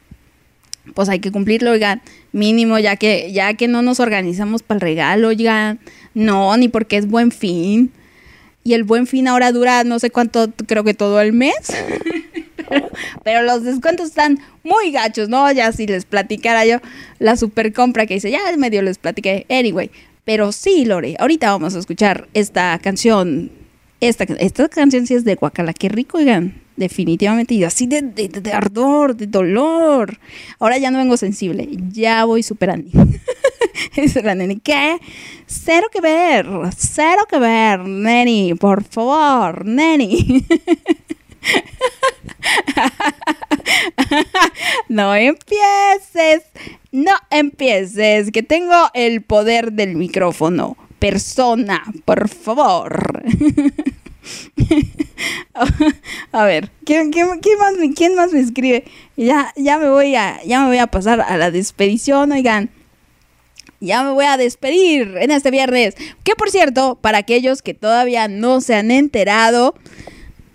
pues 0.93 1.07
hay 1.07 1.19
que 1.19 1.31
cumplirlo, 1.31 1.71
oigan. 1.71 2.01
Mínimo, 2.31 2.79
ya 2.79 2.95
que, 2.97 3.31
ya 3.31 3.53
que 3.53 3.67
no 3.67 3.81
nos 3.81 3.99
organizamos 3.99 4.63
para 4.63 4.77
el 4.77 4.81
regalo, 4.81 5.29
oigan. 5.29 5.79
No, 6.13 6.57
ni 6.57 6.67
porque 6.67 6.97
es 6.97 7.07
buen 7.07 7.31
fin. 7.31 7.91
Y 8.63 8.73
el 8.73 8.83
buen 8.83 9.05
fin 9.05 9.27
ahora 9.27 9.51
dura 9.51 9.83
no 9.83 9.99
sé 9.99 10.09
cuánto, 10.09 10.51
creo 10.65 10.83
que 10.83 10.95
todo 10.95 11.21
el 11.21 11.33
mes. 11.33 11.55
pero, 13.23 13.43
los 13.43 13.63
descuentos 13.63 14.07
están 14.07 14.39
muy 14.63 14.91
gachos, 14.91 15.29
¿no? 15.29 15.51
Ya 15.51 15.71
si 15.71 15.85
les 15.85 16.05
platicara 16.05 16.65
yo 16.65 16.79
la 17.19 17.37
super 17.37 17.71
compra 17.73 18.07
que 18.07 18.15
hice, 18.15 18.31
ya 18.31 18.39
medio 18.57 18.81
les 18.81 18.97
platiqué. 18.97 19.45
Anyway, 19.49 19.91
pero 20.25 20.51
sí, 20.51 20.85
Lore, 20.85 21.15
ahorita 21.19 21.51
vamos 21.51 21.75
a 21.75 21.79
escuchar 21.79 22.27
esta 22.33 22.77
canción. 22.79 23.51
Esta, 24.01 24.25
esta 24.25 24.67
canción 24.67 25.07
sí 25.07 25.13
es 25.13 25.23
de 25.23 25.35
Guacala, 25.35 25.73
qué 25.73 25.87
rico, 25.87 26.17
oigan. 26.17 26.61
Definitivamente, 26.75 27.53
y 27.53 27.63
así 27.63 27.87
de, 27.87 28.01
de, 28.01 28.51
ardor, 28.51 29.15
de 29.15 29.27
dolor. 29.27 30.19
Ahora 30.59 30.77
ya 30.77 30.91
no 30.91 30.97
vengo 30.97 31.15
sensible, 31.15 31.69
ya 31.89 32.25
voy 32.25 32.43
superando. 32.43 32.89
Dice 33.95 34.21
la 34.21 34.35
neni, 34.35 34.59
¿qué? 34.59 34.97
Cero 35.45 35.87
que 35.89 36.01
ver, 36.01 36.45
cero 36.77 37.23
que 37.29 37.39
ver, 37.39 37.79
neni, 37.79 38.55
por 38.55 38.83
favor, 38.83 39.65
neni. 39.65 40.45
No 44.89 45.15
empieces, 45.15 46.43
no 46.91 47.11
empieces, 47.29 48.31
que 48.31 48.43
tengo 48.43 48.89
el 48.93 49.21
poder 49.21 49.73
del 49.73 49.95
micrófono. 49.95 50.77
Persona, 50.99 51.83
por 52.05 52.29
favor. 52.29 53.23
A 56.31 56.45
ver, 56.45 56.71
¿quién, 56.85 57.11
quién- 57.11 57.27
más, 57.27 57.73
quién 57.95 58.15
más 58.15 58.31
me 58.33 58.39
escribe? 58.39 58.85
Ya, 59.15 59.53
ya, 59.55 59.77
me 59.77 59.89
voy 59.89 60.15
a, 60.15 60.41
ya 60.43 60.61
me 60.61 60.67
voy 60.67 60.77
a 60.79 60.87
pasar 60.87 61.21
a 61.21 61.37
la 61.37 61.51
despedición, 61.51 62.31
oigan. 62.31 62.69
Ya 63.81 64.03
me 64.03 64.11
voy 64.11 64.25
a 64.25 64.37
despedir 64.37 65.15
en 65.19 65.31
este 65.31 65.51
viernes. 65.51 65.95
Que 66.23 66.35
por 66.35 66.49
cierto, 66.49 66.95
para 67.01 67.19
aquellos 67.19 67.61
que 67.61 67.73
todavía 67.73 68.27
no 68.27 68.61
se 68.61 68.73
han 68.75 68.89
enterado, 68.89 69.75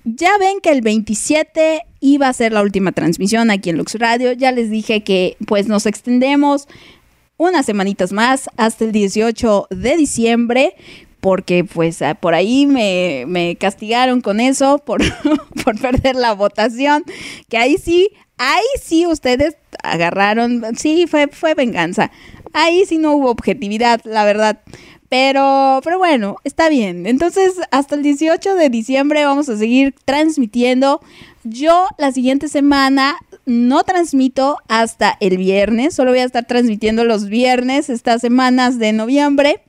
ya 0.05 0.31
ven 0.39 0.61
que 0.63 0.71
el 0.71 0.81
27 0.81 1.83
iba 2.01 2.29
a 2.29 2.33
ser 2.33 2.53
la 2.53 2.63
última 2.63 2.93
transmisión 2.93 3.51
aquí 3.51 3.71
en 3.71 3.79
Lux 3.79 3.95
Radio. 3.95 4.33
Ya 4.33 4.53
les 4.53 4.71
dije 4.71 5.03
que 5.03 5.37
pues 5.47 5.69
nos 5.69 5.87
extendemos 5.87 6.69
unas 7.37 7.67
semanitas 7.67 8.13
más 8.13 8.49
hasta 8.57 8.85
el 8.85 8.93
18 8.93 9.69
de 9.71 9.97
diciembre. 9.97 10.75
Porque 11.21 11.65
pues 11.65 12.01
ah, 12.01 12.15
por 12.15 12.33
ahí 12.35 12.67
me, 12.67 13.57
castigaron 13.61 14.23
con 14.23 14.41
eso 14.41 14.79
por, 14.87 15.03
por 15.65 15.79
perder 15.79 16.17
la 16.17 16.33
votación. 16.33 17.05
Que 17.49 17.59
ahí 17.59 17.77
sí, 17.77 18.11
ahí 18.39 18.65
sí 18.83 19.07
ustedes 19.07 19.57
agarraron, 19.83 20.63
sí, 20.77 21.07
fue, 21.07 21.29
fue 21.29 21.55
venganza. 21.55 22.11
Ahí 22.53 22.85
sí 22.87 22.99
no 22.99 23.13
hubo 23.13 23.31
objetividad, 23.31 24.01
la 24.05 24.25
verdad. 24.25 24.61
Pero, 25.11 25.81
pero 25.83 25.99
bueno, 25.99 26.37
está 26.45 26.69
bien. 26.69 27.05
Entonces, 27.05 27.55
hasta 27.73 27.97
el 27.97 28.03
18 28.05 28.55
de 28.55 28.71
diciembre 28.71 29.25
vamos 29.25 29.49
a 29.49 29.57
seguir 29.57 29.93
transmitiendo. 30.05 31.01
Yo 31.43 31.89
la 31.99 32.13
siguiente 32.13 32.47
semana 32.47 33.17
no 33.45 33.83
transmito 33.83 34.59
hasta 34.69 35.17
el 35.19 35.37
viernes. 35.37 35.95
Solo 35.97 36.13
voy 36.13 36.21
a 36.21 36.25
estar 36.25 36.47
transmitiendo 36.47 37.03
los 37.03 37.27
viernes 37.27 37.91
estas 37.91 38.21
semanas 38.21 38.79
de 38.79 38.93
noviembre. 38.93 39.61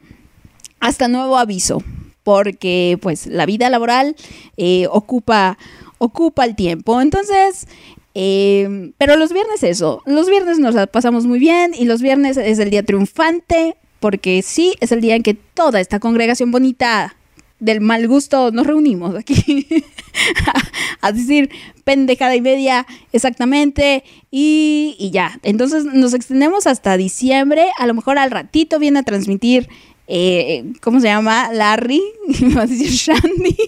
Hasta 0.79 1.07
nuevo 1.07 1.39
aviso. 1.39 1.83
Porque 2.21 2.99
pues 3.01 3.25
la 3.25 3.47
vida 3.47 3.67
laboral 3.71 4.15
eh, 4.57 4.85
ocupa, 4.91 5.57
ocupa 5.97 6.45
el 6.45 6.55
tiempo. 6.55 7.01
Entonces, 7.01 7.67
eh, 8.13 8.91
pero 8.99 9.15
los 9.15 9.33
viernes 9.33 9.63
eso, 9.63 10.03
los 10.05 10.29
viernes 10.29 10.59
nos 10.59 10.75
la 10.75 10.85
pasamos 10.85 11.25
muy 11.25 11.39
bien 11.39 11.71
y 11.73 11.85
los 11.85 12.03
viernes 12.03 12.37
es 12.37 12.59
el 12.59 12.69
día 12.69 12.83
triunfante 12.83 13.75
porque 14.01 14.41
sí, 14.41 14.75
es 14.81 14.91
el 14.91 14.99
día 14.99 15.15
en 15.15 15.23
que 15.23 15.35
toda 15.35 15.79
esta 15.79 16.01
congregación 16.01 16.51
bonita 16.51 17.15
del 17.59 17.79
mal 17.79 18.07
gusto 18.07 18.51
nos 18.51 18.65
reunimos 18.65 19.15
aquí 19.15 19.67
a 21.01 21.11
decir 21.11 21.51
pendejada 21.83 22.35
y 22.35 22.41
media 22.41 22.87
exactamente 23.13 24.03
y, 24.31 24.95
y 24.99 25.11
ya. 25.11 25.39
Entonces 25.43 25.85
nos 25.85 26.13
extendemos 26.13 26.67
hasta 26.67 26.97
diciembre, 26.97 27.67
a 27.77 27.85
lo 27.85 27.93
mejor 27.93 28.17
al 28.17 28.31
ratito 28.31 28.79
viene 28.79 28.99
a 28.99 29.03
transmitir, 29.03 29.69
eh, 30.07 30.65
¿cómo 30.81 30.99
se 30.99 31.07
llama? 31.07 31.53
Larry, 31.53 32.01
me 32.41 32.55
va 32.55 32.63
a 32.63 32.67
decir 32.67 32.89
Shandy. 32.89 33.55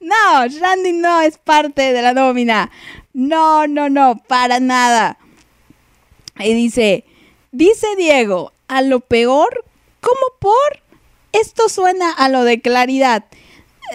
No, 0.00 0.46
Randy 0.60 0.92
no 0.92 1.20
es 1.20 1.38
parte 1.38 1.92
de 1.92 2.02
la 2.02 2.12
nómina. 2.12 2.70
No, 3.12 3.66
no, 3.66 3.88
no, 3.88 4.22
para 4.28 4.60
nada. 4.60 5.18
Y 6.38 6.54
dice, 6.54 7.04
dice 7.52 7.86
Diego, 7.96 8.52
a 8.68 8.82
lo 8.82 9.00
peor, 9.00 9.64
¿cómo 10.00 10.20
por? 10.38 10.82
Esto 11.32 11.68
suena 11.68 12.10
a 12.10 12.28
lo 12.28 12.44
de 12.44 12.60
claridad. 12.60 13.24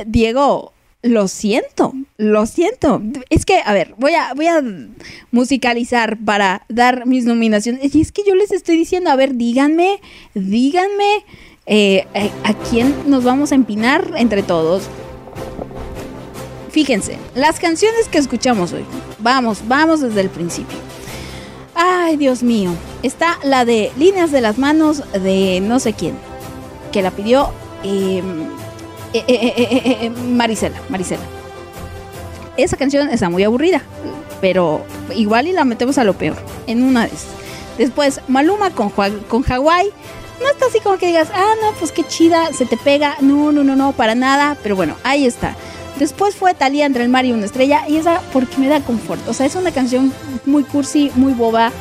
Diego, 0.05 0.73
lo 1.01 1.27
siento, 1.27 1.93
lo 2.17 2.45
siento. 2.45 3.01
Es 3.29 3.45
que, 3.45 3.61
a 3.63 3.73
ver, 3.73 3.93
voy 3.97 4.13
a, 4.13 4.33
voy 4.33 4.47
a 4.47 4.63
musicalizar 5.31 6.17
para 6.17 6.65
dar 6.67 7.05
mis 7.05 7.25
nominaciones. 7.25 7.93
Y 7.93 8.01
es 8.01 8.11
que 8.11 8.23
yo 8.25 8.35
les 8.35 8.51
estoy 8.51 8.75
diciendo, 8.75 9.11
a 9.11 9.15
ver, 9.15 9.35
díganme, 9.35 10.01
díganme 10.33 11.25
eh, 11.67 12.07
eh, 12.13 12.31
a 12.43 12.53
quién 12.53 12.93
nos 13.07 13.23
vamos 13.23 13.51
a 13.51 13.55
empinar 13.55 14.13
entre 14.17 14.41
todos. 14.43 14.83
Fíjense, 16.71 17.17
las 17.35 17.59
canciones 17.59 18.07
que 18.09 18.17
escuchamos 18.17 18.73
hoy. 18.73 18.83
Vamos, 19.19 19.67
vamos 19.67 20.01
desde 20.01 20.21
el 20.21 20.29
principio. 20.29 20.77
Ay, 21.75 22.15
Dios 22.17 22.41
mío. 22.41 22.71
Está 23.03 23.37
la 23.43 23.65
de 23.65 23.91
Líneas 23.97 24.31
de 24.31 24.41
las 24.41 24.57
Manos 24.57 25.03
de 25.11 25.59
no 25.61 25.79
sé 25.79 25.93
quién. 25.93 26.17
Que 26.91 27.01
la 27.01 27.11
pidió 27.11 27.49
eh, 27.83 28.23
eh, 29.13 29.23
eh, 29.27 29.53
eh, 29.57 29.67
eh, 29.69 29.97
eh, 30.01 30.09
Marisela. 30.09 30.77
Marisela. 30.89 31.23
Esa 32.57 32.77
canción 32.77 33.09
está 33.09 33.29
muy 33.29 33.43
aburrida. 33.43 33.81
Pero 34.39 34.83
igual 35.15 35.47
y 35.47 35.51
la 35.51 35.65
metemos 35.65 35.97
a 35.97 36.03
lo 36.03 36.13
peor. 36.13 36.37
En 36.67 36.83
una 36.83 37.05
esas. 37.05 37.25
Después, 37.77 38.21
Maluma 38.27 38.69
con, 38.69 38.89
con 38.89 39.43
Hawái. 39.43 39.89
No 40.39 40.49
está 40.49 40.65
así 40.67 40.79
como 40.79 40.97
que 40.97 41.07
digas, 41.07 41.29
ah, 41.33 41.53
no, 41.61 41.71
pues 41.79 41.91
qué 41.91 42.03
chida, 42.05 42.51
se 42.53 42.65
te 42.65 42.77
pega. 42.77 43.17
No, 43.19 43.51
no, 43.51 43.63
no, 43.63 43.75
no, 43.75 43.91
para 43.91 44.15
nada. 44.15 44.57
Pero 44.63 44.75
bueno, 44.75 44.95
ahí 45.03 45.25
está. 45.25 45.55
Después 45.99 46.35
fue 46.35 46.53
Talía 46.53 46.85
entre 46.85 47.03
el 47.03 47.09
mar 47.09 47.25
y 47.25 47.31
una 47.31 47.45
estrella. 47.45 47.83
Y 47.87 47.97
esa 47.97 48.21
porque 48.33 48.57
me 48.57 48.67
da 48.67 48.81
confort. 48.81 49.27
O 49.27 49.33
sea, 49.33 49.45
es 49.45 49.55
una 49.55 49.71
canción 49.71 50.13
muy 50.45 50.63
cursi, 50.63 51.11
muy 51.15 51.33
boba. 51.33 51.71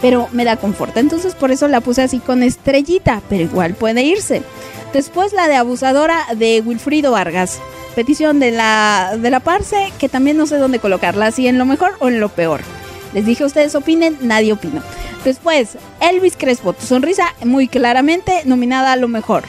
Pero 0.00 0.28
me 0.32 0.44
da 0.44 0.56
confort. 0.56 0.96
Entonces 0.96 1.34
por 1.34 1.50
eso 1.50 1.66
la 1.68 1.80
puse 1.80 2.02
así 2.02 2.18
con 2.18 2.42
estrellita. 2.42 3.22
Pero 3.28 3.44
igual 3.44 3.74
puede 3.74 4.02
irse. 4.02 4.42
Después 4.92 5.32
la 5.32 5.48
de 5.48 5.56
Abusadora 5.56 6.24
de 6.36 6.62
Wilfrido 6.64 7.12
Vargas. 7.12 7.58
Petición 7.94 8.38
de 8.38 8.52
la, 8.52 9.16
de 9.18 9.30
la 9.30 9.40
Parce, 9.40 9.92
que 9.98 10.08
también 10.08 10.36
no 10.36 10.46
sé 10.46 10.56
dónde 10.56 10.78
colocarla, 10.78 11.32
si 11.32 11.48
en 11.48 11.58
lo 11.58 11.66
mejor 11.66 11.96
o 11.98 12.06
en 12.06 12.20
lo 12.20 12.28
peor. 12.28 12.60
Les 13.12 13.26
dije, 13.26 13.44
ustedes 13.44 13.74
opinen, 13.74 14.16
nadie 14.20 14.52
opinó. 14.52 14.82
Después, 15.24 15.76
Elvis 16.00 16.36
Crespo, 16.36 16.74
tu 16.74 16.86
sonrisa, 16.86 17.34
muy 17.44 17.66
claramente 17.66 18.42
nominada 18.44 18.92
a 18.92 18.96
lo 18.96 19.08
mejor. 19.08 19.42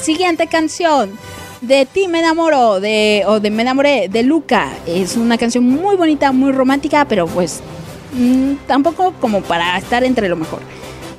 Siguiente 0.00 0.46
canción, 0.46 1.18
de 1.62 1.86
Ti 1.86 2.08
me 2.08 2.18
enamoro, 2.18 2.80
de, 2.80 3.22
o 3.26 3.40
de 3.40 3.50
Me 3.50 3.62
enamoré, 3.62 4.08
de 4.08 4.22
Luca. 4.22 4.72
Es 4.86 5.16
una 5.16 5.38
canción 5.38 5.64
muy 5.64 5.96
bonita, 5.96 6.32
muy 6.32 6.52
romántica, 6.52 7.06
pero 7.06 7.26
pues 7.26 7.60
mm, 8.12 8.66
tampoco 8.66 9.14
como 9.20 9.40
para 9.42 9.78
estar 9.78 10.04
entre 10.04 10.28
lo 10.28 10.36
mejor. 10.36 10.60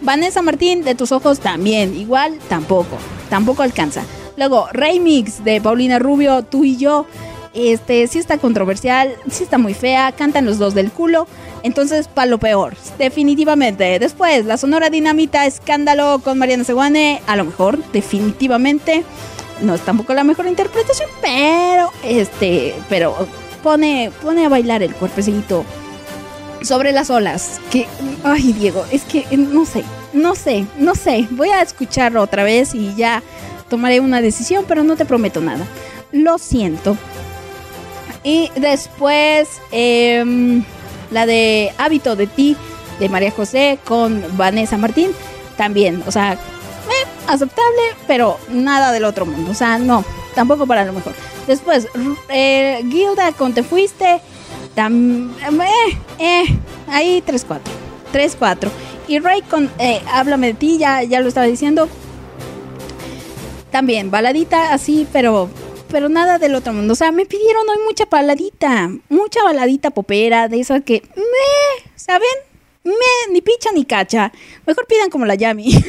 Vanessa 0.02 0.42
Martín, 0.42 0.84
de 0.84 0.96
tus 0.96 1.14
ojos 1.14 1.40
también, 1.40 1.96
igual 1.96 2.38
tampoco, 2.50 2.98
tampoco 3.30 3.64
alcanza. 3.64 4.04
Luego, 4.36 4.68
Remix 4.74 5.44
de 5.46 5.62
Paulina 5.62 5.98
Rubio, 5.98 6.44
tú 6.44 6.66
y 6.66 6.78
yo. 6.78 7.06
Este, 7.54 8.08
sí 8.08 8.18
está 8.18 8.40
controversial, 8.40 9.14
sí 9.30 9.44
está 9.44 9.60
muy 9.60 9.76
fea, 9.76 10.12
cantan 10.12 10.46
los 10.46 10.58
dos 10.58 10.74
del 10.74 10.92
culo. 10.92 11.28
Entonces, 11.62 12.10
para 12.10 12.26
lo 12.26 12.40
peor, 12.40 12.76
definitivamente. 12.98 13.98
Después, 14.00 14.46
la 14.46 14.58
Sonora 14.58 14.90
Dinamita, 14.90 15.46
Escándalo 15.46 16.20
con 16.22 16.38
Mariana 16.38 16.66
Seguane, 16.66 17.22
a 17.28 17.38
lo 17.38 17.46
mejor, 17.46 17.80
definitivamente. 17.94 19.06
No 19.64 19.74
es 19.74 19.82
tampoco 19.82 20.14
la 20.14 20.24
mejor 20.24 20.45
interpretación, 20.45 21.09
pero 21.22 21.90
este, 22.03 22.75
pero 22.90 23.27
pone, 23.64 24.11
pone 24.22 24.45
a 24.45 24.50
bailar 24.50 24.83
el 24.83 24.93
cuerpecito 24.93 25.66
sobre 26.61 26.92
las 26.92 27.09
olas. 27.09 27.61
Que, 27.72 27.88
ay, 28.24 28.53
Diego, 28.53 28.85
es 28.92 29.03
que 29.03 29.25
eh, 29.32 29.38
no 29.38 29.66
sé, 29.66 29.83
no 30.11 30.35
sé, 30.35 30.66
no 30.77 30.95
sé. 30.95 31.27
Voy 31.32 31.50
a 31.50 31.61
escucharlo 31.61 32.22
otra 32.22 32.43
vez 32.43 32.75
y 32.75 32.93
ya 32.95 33.24
tomaré 33.69 34.01
una 34.01 34.22
decisión, 34.22 34.66
pero 34.67 34.83
no 34.83 34.95
te 34.98 35.06
prometo 35.06 35.40
nada. 35.40 35.66
Lo 36.11 36.38
siento. 36.38 36.98
Y 38.24 38.51
después, 38.56 39.50
em, 39.72 40.64
la 41.09 41.25
de 41.25 41.74
Hábito 41.77 42.16
de 42.16 42.27
ti, 42.27 42.56
de 43.00 43.09
María 43.09 43.32
José, 43.32 43.80
con 43.85 44.24
Vanessa 44.38 44.77
Martín, 44.77 45.11
también, 45.58 46.03
o 46.06 46.11
sea, 46.11 46.38
eh, 47.02 47.08
aceptable, 47.28 47.82
pero 48.08 48.38
nada 48.50 48.92
del 48.92 49.06
otro 49.06 49.26
mundo, 49.26 49.52
o 49.52 49.56
sea, 49.56 49.78
no, 49.78 50.04
tampoco 50.36 50.66
para 50.68 50.86
lo 50.86 50.94
mejor. 50.94 51.14
Después, 51.48 51.88
eh, 52.30 52.84
Gilda 52.90 53.32
con 53.34 53.54
Te 53.54 53.64
Fuiste, 53.64 54.22
tam, 54.76 55.32
eh, 55.42 55.98
eh, 56.20 56.44
ahí 56.88 57.22
3-4, 57.26 57.60
3-4. 58.12 58.70
Y 59.08 59.20
Ray 59.20 59.42
con 59.42 59.70
eh, 59.80 60.02
Háblame 60.12 60.48
de 60.48 60.54
ti, 60.54 60.78
ya, 60.78 61.04
ya 61.04 61.20
lo 61.20 61.28
estaba 61.28 61.46
diciendo, 61.46 61.90
también, 63.72 64.12
baladita 64.12 64.74
así, 64.74 65.08
pero 65.12 65.50
pero 65.94 66.10
nada 66.10 66.40
del 66.40 66.56
otro 66.56 66.74
mundo. 66.74 66.94
O 66.94 66.96
sea, 66.96 67.12
me 67.12 67.28
pidieron 67.28 67.70
hoy 67.70 67.78
mucha 67.86 68.06
baladita, 68.10 68.90
mucha 69.10 69.44
baladita 69.44 69.92
popera, 69.92 70.48
de 70.48 70.60
esas 70.60 70.82
que, 70.82 71.04
me, 71.16 71.92
¿saben? 71.96 72.28
Me, 72.84 73.32
ni 73.32 73.42
picha 73.42 73.70
ni 73.72 73.86
cacha. 73.86 74.32
Mejor 74.66 74.88
pidan 74.88 75.12
como 75.12 75.28
la 75.28 75.36
Yami. 75.36 75.72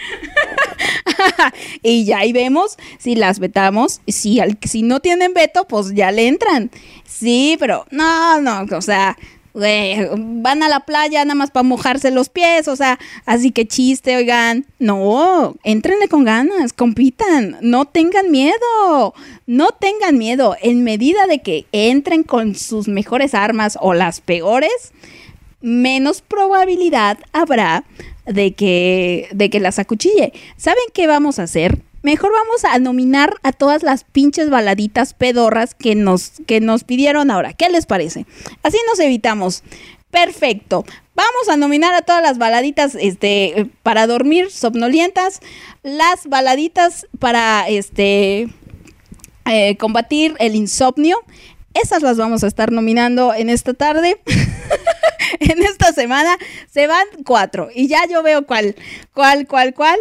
y 1.82 2.04
ya 2.04 2.18
ahí 2.18 2.32
vemos 2.32 2.76
si 2.98 3.14
las 3.14 3.38
vetamos. 3.38 4.00
Si, 4.06 4.40
al- 4.40 4.58
si 4.62 4.82
no 4.82 5.00
tienen 5.00 5.34
veto, 5.34 5.66
pues 5.66 5.94
ya 5.94 6.10
le 6.12 6.28
entran. 6.28 6.70
Sí, 7.04 7.56
pero 7.58 7.86
no, 7.90 8.40
no, 8.40 8.64
o 8.76 8.80
sea, 8.82 9.16
van 9.52 10.62
a 10.62 10.68
la 10.68 10.80
playa 10.80 11.24
nada 11.24 11.34
más 11.34 11.50
para 11.50 11.64
mojarse 11.64 12.10
los 12.12 12.28
pies, 12.28 12.68
o 12.68 12.76
sea, 12.76 12.98
así 13.26 13.50
que 13.50 13.66
chiste, 13.66 14.16
oigan. 14.16 14.64
No, 14.78 15.56
entrenle 15.64 16.08
con 16.08 16.24
ganas, 16.24 16.72
compitan, 16.72 17.58
no 17.60 17.84
tengan 17.84 18.30
miedo, 18.30 19.12
no 19.46 19.68
tengan 19.72 20.18
miedo. 20.18 20.56
En 20.62 20.84
medida 20.84 21.26
de 21.26 21.40
que 21.42 21.66
entren 21.72 22.22
con 22.22 22.54
sus 22.54 22.88
mejores 22.88 23.34
armas 23.34 23.76
o 23.80 23.92
las 23.92 24.20
peores, 24.20 24.92
menos 25.60 26.22
probabilidad 26.22 27.18
habrá 27.32 27.84
de 28.26 28.52
que, 28.54 29.28
de 29.32 29.50
que 29.50 29.60
las 29.60 29.78
acuchille. 29.78 30.32
¿Saben 30.56 30.84
qué 30.92 31.06
vamos 31.06 31.38
a 31.38 31.44
hacer? 31.44 31.82
Mejor 32.02 32.32
vamos 32.32 32.64
a 32.64 32.78
nominar 32.78 33.34
a 33.42 33.52
todas 33.52 33.82
las 33.82 34.04
pinches 34.04 34.48
baladitas 34.48 35.12
pedorras 35.12 35.74
que 35.74 35.94
nos, 35.94 36.32
que 36.46 36.60
nos 36.60 36.84
pidieron 36.84 37.30
ahora. 37.30 37.52
¿Qué 37.52 37.68
les 37.68 37.84
parece? 37.84 38.24
Así 38.62 38.78
nos 38.88 38.98
evitamos. 39.00 39.62
Perfecto. 40.10 40.84
Vamos 41.14 41.48
a 41.50 41.56
nominar 41.56 41.94
a 41.94 42.02
todas 42.02 42.22
las 42.22 42.38
baladitas 42.38 42.94
este, 42.94 43.68
para 43.82 44.06
dormir 44.06 44.50
somnolientas, 44.50 45.40
las 45.82 46.26
baladitas 46.26 47.06
para 47.18 47.68
este, 47.68 48.48
eh, 49.44 49.76
combatir 49.76 50.34
el 50.38 50.54
insomnio. 50.56 51.18
Esas 51.74 52.02
las 52.02 52.16
vamos 52.16 52.42
a 52.42 52.46
estar 52.46 52.72
nominando 52.72 53.34
en 53.34 53.50
esta 53.50 53.74
tarde. 53.74 54.20
en 55.40 55.62
esta 55.62 55.92
semana 55.92 56.36
se 56.70 56.86
van 56.86 57.06
cuatro 57.24 57.68
y 57.74 57.88
ya 57.88 58.06
yo 58.08 58.22
veo 58.22 58.46
cuál, 58.46 58.74
cuál, 59.12 59.46
cuál, 59.46 59.74
cuál. 59.74 59.98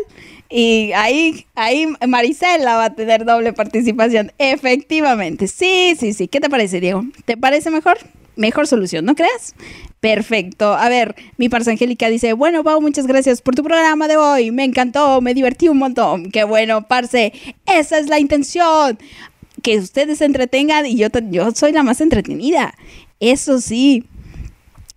Y 0.49 0.91
ahí, 0.93 1.45
ahí 1.53 1.88
Marisela 2.08 2.75
va 2.75 2.85
a 2.85 2.95
tener 2.95 3.24
doble 3.24 3.53
participación. 3.53 4.32
Efectivamente. 4.40 5.48
Sí, 5.48 5.95
sí, 5.98 6.14
sí. 6.14 6.27
¿Qué 6.27 6.40
te 6.40 6.49
parece, 6.49 6.80
Diego? 6.80 7.03
¿Te 7.25 7.38
parece 7.38 7.69
mejor? 7.69 7.99
Mejor 8.35 8.66
solución, 8.66 9.06
¿no 9.06 9.14
creas? 9.16 9.53
Perfecto. 9.99 10.74
A 10.74 10.90
ver, 10.90 11.16
mi 11.38 11.49
parce 11.49 11.69
Angélica 11.69 12.09
dice, 12.09 12.33
bueno, 12.33 12.64
Pau, 12.64 12.82
muchas 12.82 13.06
gracias 13.06 13.41
por 13.41 13.53
tu 13.53 13.64
programa 13.64 14.08
de 14.08 14.17
hoy. 14.17 14.49
Me 14.49 14.64
encantó, 14.64 15.22
me 15.22 15.35
divertí 15.35 15.67
un 15.67 15.77
montón. 15.77 16.32
Qué 16.32 16.45
bueno, 16.45 16.88
parce. 16.88 17.32
Esa 17.67 17.99
es 17.99 18.08
la 18.08 18.19
intención. 18.19 18.98
Que 19.61 19.77
ustedes 19.77 20.19
se 20.19 20.25
entretengan 20.25 20.85
y 20.85 20.95
yo, 20.95 21.09
yo 21.30 21.51
soy 21.51 21.74
la 21.74 21.83
más 21.83 22.01
entretenida. 22.01 22.74
Eso 23.19 23.59
sí, 23.59 24.06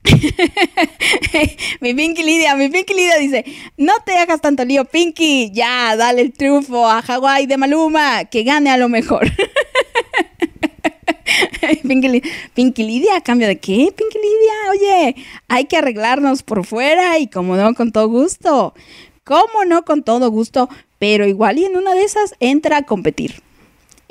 mi 1.81 1.95
Pinky 1.95 2.23
Lidia, 2.23 2.57
mi 2.57 2.69
Pinky 2.69 2.95
Lidia 2.95 3.19
dice, 3.19 3.45
no 3.77 3.93
te 4.05 4.17
hagas 4.19 4.41
tanto 4.41 4.65
lío, 4.65 4.85
Pinky, 4.85 5.51
ya, 5.53 5.95
dale 5.97 6.23
el 6.23 6.33
triunfo 6.33 6.89
a 6.89 7.03
Hawái 7.03 7.47
de 7.47 7.57
Maluma, 7.57 8.25
que 8.25 8.43
gane 8.43 8.71
a 8.71 8.77
lo 8.77 8.89
mejor. 8.89 9.31
Pinky, 11.87 12.23
Pinky, 12.55 12.83
Lidia, 12.83 13.17
¿a 13.17 13.21
cambio 13.21 13.47
de 13.47 13.59
qué? 13.59 13.93
Pinky 13.97 14.19
Lidia, 14.19 14.55
oye, 14.71 15.17
hay 15.49 15.67
que 15.67 15.77
arreglarnos 15.77 16.43
por 16.43 16.67
fuera 16.67 17.19
y 17.19 17.29
como 17.29 17.57
no, 17.57 17.75
con 17.75 17.93
todo 17.93 18.09
gusto. 18.09 18.75
Como 19.25 19.65
no, 19.67 19.85
con 19.85 20.03
todo 20.03 20.31
gusto, 20.31 20.69
pero 20.99 21.27
igual 21.29 21.59
y 21.59 21.65
en 21.65 21.77
una 21.77 21.95
de 21.95 22.03
esas 22.03 22.35
entra 22.41 22.79
a 22.79 22.83
competir 22.83 23.41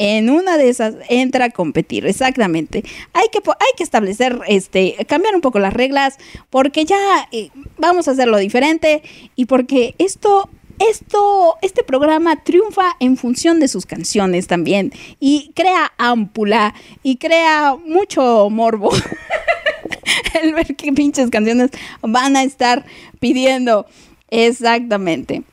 en 0.04 0.32
una 0.32 0.58
de 0.58 0.68
esas 0.68 0.96
entra 1.10 1.46
a 1.46 1.50
competir, 1.52 2.08
exactamente. 2.08 2.84
Hay 3.14 3.28
que, 3.32 3.38
hay 3.38 3.72
que 3.78 3.84
establecer, 3.84 4.40
este, 4.48 4.96
cambiar 5.08 5.36
un 5.36 5.42
poco 5.42 5.60
las 5.60 5.76
reglas, 5.76 6.18
porque 6.50 6.86
ya 6.86 6.98
eh, 7.32 7.52
vamos 7.78 8.08
a 8.08 8.12
hacerlo 8.12 8.38
diferente 8.38 9.04
y 9.36 9.46
porque 9.46 9.94
esto 10.00 10.50
esto, 10.80 11.58
este 11.62 11.84
programa 11.84 12.44
triunfa 12.44 12.96
en 13.00 13.16
función 13.16 13.60
de 13.60 13.68
sus 13.68 13.86
canciones 13.86 14.48
también 14.48 14.92
y 15.20 15.52
crea 15.54 15.94
ámpula 16.00 16.74
y 17.04 17.18
crea 17.18 17.76
mucho 17.86 18.50
morbo. 18.50 18.90
El 20.42 20.56
ver 20.56 20.76
qué 20.76 20.92
pinches 20.94 21.30
canciones 21.30 21.70
van 22.02 22.36
a 22.36 22.42
estar 22.42 22.86
pidiendo. 23.20 23.86
Exactamente. 24.32 25.44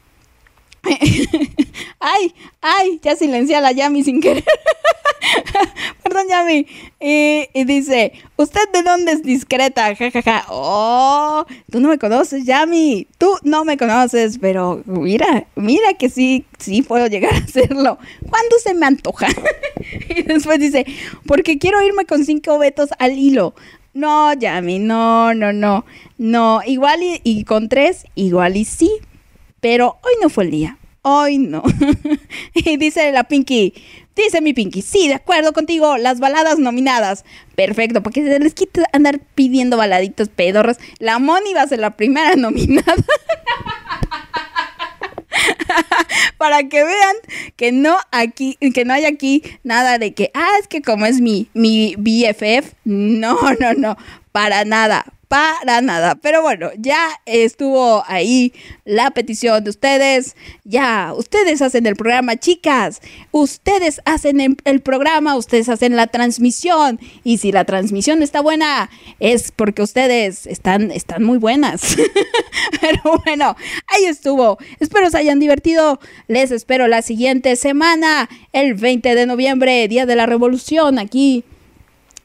ay, 2.00 2.34
ay, 2.60 3.00
ya 3.02 3.16
silencié 3.16 3.56
a 3.56 3.60
la 3.60 3.72
Yami 3.72 4.02
sin 4.04 4.20
querer. 4.20 4.44
Perdón, 6.02 6.26
Yami. 6.28 6.66
Y, 7.00 7.64
dice, 7.64 8.12
¿usted 8.36 8.60
de 8.72 8.82
dónde 8.82 9.12
es 9.12 9.22
discreta? 9.22 9.94
Ja, 9.94 10.10
ja, 10.10 10.22
ja. 10.22 10.46
Oh, 10.48 11.44
tú 11.70 11.80
no 11.80 11.88
me 11.88 11.98
conoces, 11.98 12.44
Yami. 12.44 13.06
Tú 13.18 13.30
no 13.42 13.64
me 13.64 13.76
conoces, 13.76 14.38
pero 14.38 14.82
mira, 14.86 15.46
mira 15.54 15.94
que 15.94 16.08
sí, 16.08 16.44
sí 16.58 16.82
puedo 16.82 17.06
llegar 17.06 17.34
a 17.34 17.38
hacerlo. 17.38 17.98
¿Cuándo 18.28 18.58
se 18.62 18.74
me 18.74 18.86
antoja? 18.86 19.28
y 20.08 20.22
después 20.22 20.58
dice, 20.58 20.86
porque 21.26 21.58
quiero 21.58 21.82
irme 21.82 22.04
con 22.04 22.24
cinco 22.24 22.58
vetos 22.58 22.90
al 22.98 23.18
hilo. 23.18 23.54
No, 23.94 24.32
Yami, 24.32 24.78
no, 24.78 25.34
no, 25.34 25.52
no. 25.52 25.84
No, 26.18 26.60
igual 26.66 27.02
y, 27.02 27.20
y 27.24 27.44
con 27.44 27.68
tres, 27.68 28.06
igual 28.14 28.56
y 28.56 28.64
sí. 28.64 28.90
Pero 29.60 29.98
hoy 30.02 30.12
no 30.22 30.28
fue 30.28 30.44
el 30.44 30.52
día. 30.52 30.78
Hoy 31.10 31.38
no. 31.38 31.62
y 32.54 32.76
dice 32.76 33.10
la 33.12 33.24
Pinky, 33.24 33.72
dice 34.14 34.42
mi 34.42 34.52
Pinky, 34.52 34.82
sí, 34.82 35.08
de 35.08 35.14
acuerdo 35.14 35.54
contigo, 35.54 35.96
las 35.96 36.20
baladas 36.20 36.58
nominadas. 36.58 37.24
Perfecto, 37.56 38.02
porque 38.02 38.22
se 38.22 38.38
les 38.38 38.52
quita 38.52 38.82
andar 38.92 39.18
pidiendo 39.34 39.78
baladitas 39.78 40.28
pedorras. 40.28 40.76
La 40.98 41.18
Moni 41.18 41.54
va 41.54 41.62
a 41.62 41.66
ser 41.66 41.78
la 41.78 41.96
primera 41.96 42.36
nominada. 42.36 42.94
Para 46.36 46.68
que 46.68 46.84
vean 46.84 47.16
que 47.56 47.72
no 47.72 47.96
aquí, 48.10 48.58
que 48.74 48.84
no 48.84 48.92
hay 48.92 49.06
aquí 49.06 49.42
nada 49.64 49.96
de 49.96 50.12
que, 50.12 50.30
ah, 50.34 50.50
es 50.60 50.68
que 50.68 50.82
como 50.82 51.06
es 51.06 51.22
mi, 51.22 51.48
mi 51.54 51.94
BFF. 51.96 52.74
No, 52.84 53.38
no, 53.58 53.72
no, 53.72 53.96
para 54.30 54.66
nada 54.66 55.06
para 55.28 55.82
nada. 55.82 56.14
Pero 56.16 56.42
bueno, 56.42 56.70
ya 56.78 57.08
estuvo 57.26 58.02
ahí 58.06 58.52
la 58.84 59.10
petición 59.10 59.62
de 59.62 59.70
ustedes. 59.70 60.34
Ya, 60.64 61.12
ustedes 61.16 61.62
hacen 61.62 61.86
el 61.86 61.96
programa, 61.96 62.36
chicas. 62.36 63.00
Ustedes 63.30 64.00
hacen 64.04 64.56
el 64.64 64.80
programa, 64.80 65.36
ustedes 65.36 65.68
hacen 65.68 65.96
la 65.96 66.06
transmisión. 66.06 66.98
Y 67.24 67.38
si 67.38 67.52
la 67.52 67.64
transmisión 67.64 68.22
está 68.22 68.40
buena, 68.40 68.90
es 69.20 69.52
porque 69.52 69.82
ustedes 69.82 70.46
están, 70.46 70.90
están 70.90 71.22
muy 71.22 71.38
buenas. 71.38 71.96
Pero 72.80 73.20
bueno, 73.24 73.54
ahí 73.86 74.06
estuvo. 74.06 74.58
Espero 74.80 75.10
se 75.10 75.18
hayan 75.18 75.38
divertido. 75.38 76.00
Les 76.26 76.50
espero 76.50 76.88
la 76.88 77.02
siguiente 77.02 77.56
semana, 77.56 78.28
el 78.52 78.74
20 78.74 79.14
de 79.14 79.26
noviembre, 79.26 79.88
Día 79.88 80.06
de 80.06 80.16
la 80.16 80.26
Revolución, 80.26 80.98
aquí 80.98 81.44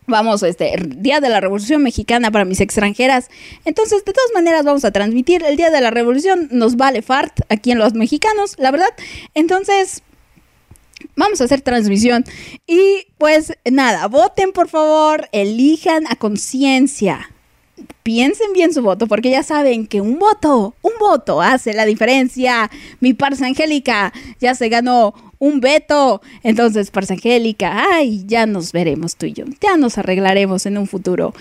Vamos, 0.07 0.43
este, 0.43 0.75
Día 0.97 1.21
de 1.21 1.29
la 1.29 1.39
Revolución 1.39 1.81
Mexicana 1.81 2.31
para 2.31 2.45
mis 2.45 2.59
extranjeras. 2.59 3.29
Entonces, 3.65 4.03
de 4.03 4.13
todas 4.13 4.31
maneras, 4.33 4.65
vamos 4.65 4.83
a 4.85 4.91
transmitir 4.91 5.43
el 5.43 5.55
Día 5.55 5.69
de 5.69 5.81
la 5.81 5.91
Revolución. 5.91 6.49
Nos 6.51 6.75
vale 6.75 7.01
fart 7.01 7.39
aquí 7.49 7.71
en 7.71 7.79
los 7.79 7.93
mexicanos, 7.93 8.55
la 8.57 8.71
verdad. 8.71 8.93
Entonces, 9.33 10.03
vamos 11.15 11.39
a 11.39 11.45
hacer 11.45 11.61
transmisión. 11.61 12.25
Y 12.67 13.07
pues 13.17 13.53
nada, 13.69 14.07
voten 14.07 14.51
por 14.51 14.67
favor, 14.67 15.29
elijan 15.31 16.05
a 16.07 16.15
conciencia 16.15 17.29
piensen 18.03 18.51
bien 18.53 18.73
su 18.73 18.81
voto, 18.81 19.07
porque 19.07 19.31
ya 19.31 19.43
saben 19.43 19.87
que 19.87 20.01
un 20.01 20.19
voto, 20.19 20.75
un 20.81 20.91
voto 20.99 21.41
hace 21.41 21.73
la 21.73 21.85
diferencia. 21.85 22.69
Mi 22.99 23.13
Parsa 23.13 23.45
Angélica 23.45 24.13
ya 24.39 24.53
se 24.55 24.69
ganó 24.69 25.13
un 25.43 25.59
veto. 25.59 26.21
Entonces, 26.41 26.89
Parsa 26.89 27.15
Angélica, 27.15 27.85
ay, 27.91 28.23
ya 28.25 28.45
nos 28.45 28.71
veremos 28.71 29.17
tú 29.17 29.25
y 29.25 29.33
yo. 29.33 29.43
Ya 29.59 29.75
nos 29.75 29.97
arreglaremos 29.97 30.65
en 30.65 30.77
un 30.77 30.87
futuro. 30.87 31.33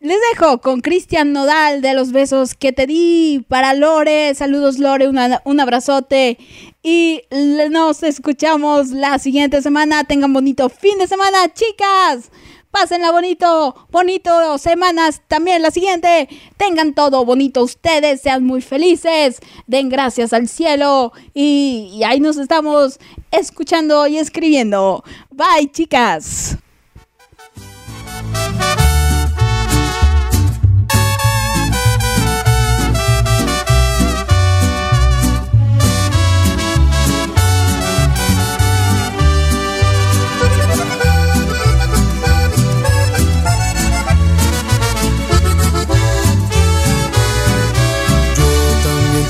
Les 0.00 0.18
dejo 0.32 0.60
con 0.60 0.80
Cristian 0.80 1.32
Nodal 1.32 1.80
de 1.80 1.94
los 1.94 2.10
besos 2.10 2.54
que 2.54 2.72
te 2.72 2.86
di 2.88 3.44
para 3.48 3.72
Lore. 3.72 4.34
Saludos 4.34 4.80
Lore, 4.80 5.08
un 5.08 5.60
abrazote. 5.60 6.36
Y 6.82 7.22
nos 7.70 8.02
escuchamos 8.02 8.90
la 8.90 9.20
siguiente 9.20 9.62
semana. 9.62 10.02
Tengan 10.02 10.32
bonito 10.32 10.68
fin 10.68 10.98
de 10.98 11.06
semana, 11.06 11.38
chicas. 11.54 12.30
Pásenla 12.74 13.12
bonito, 13.12 13.86
bonito 13.92 14.58
semanas 14.58 15.22
también 15.28 15.62
la 15.62 15.70
siguiente. 15.70 16.28
Tengan 16.56 16.92
todo 16.92 17.24
bonito 17.24 17.62
ustedes, 17.62 18.20
sean 18.20 18.44
muy 18.44 18.62
felices, 18.62 19.38
den 19.68 19.88
gracias 19.88 20.32
al 20.32 20.48
cielo 20.48 21.12
y, 21.32 21.92
y 21.94 22.02
ahí 22.02 22.18
nos 22.18 22.36
estamos 22.36 22.98
escuchando 23.30 24.08
y 24.08 24.18
escribiendo. 24.18 25.04
Bye 25.30 25.70
chicas. 25.70 26.58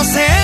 no 0.00 0.04
sé 0.06 0.39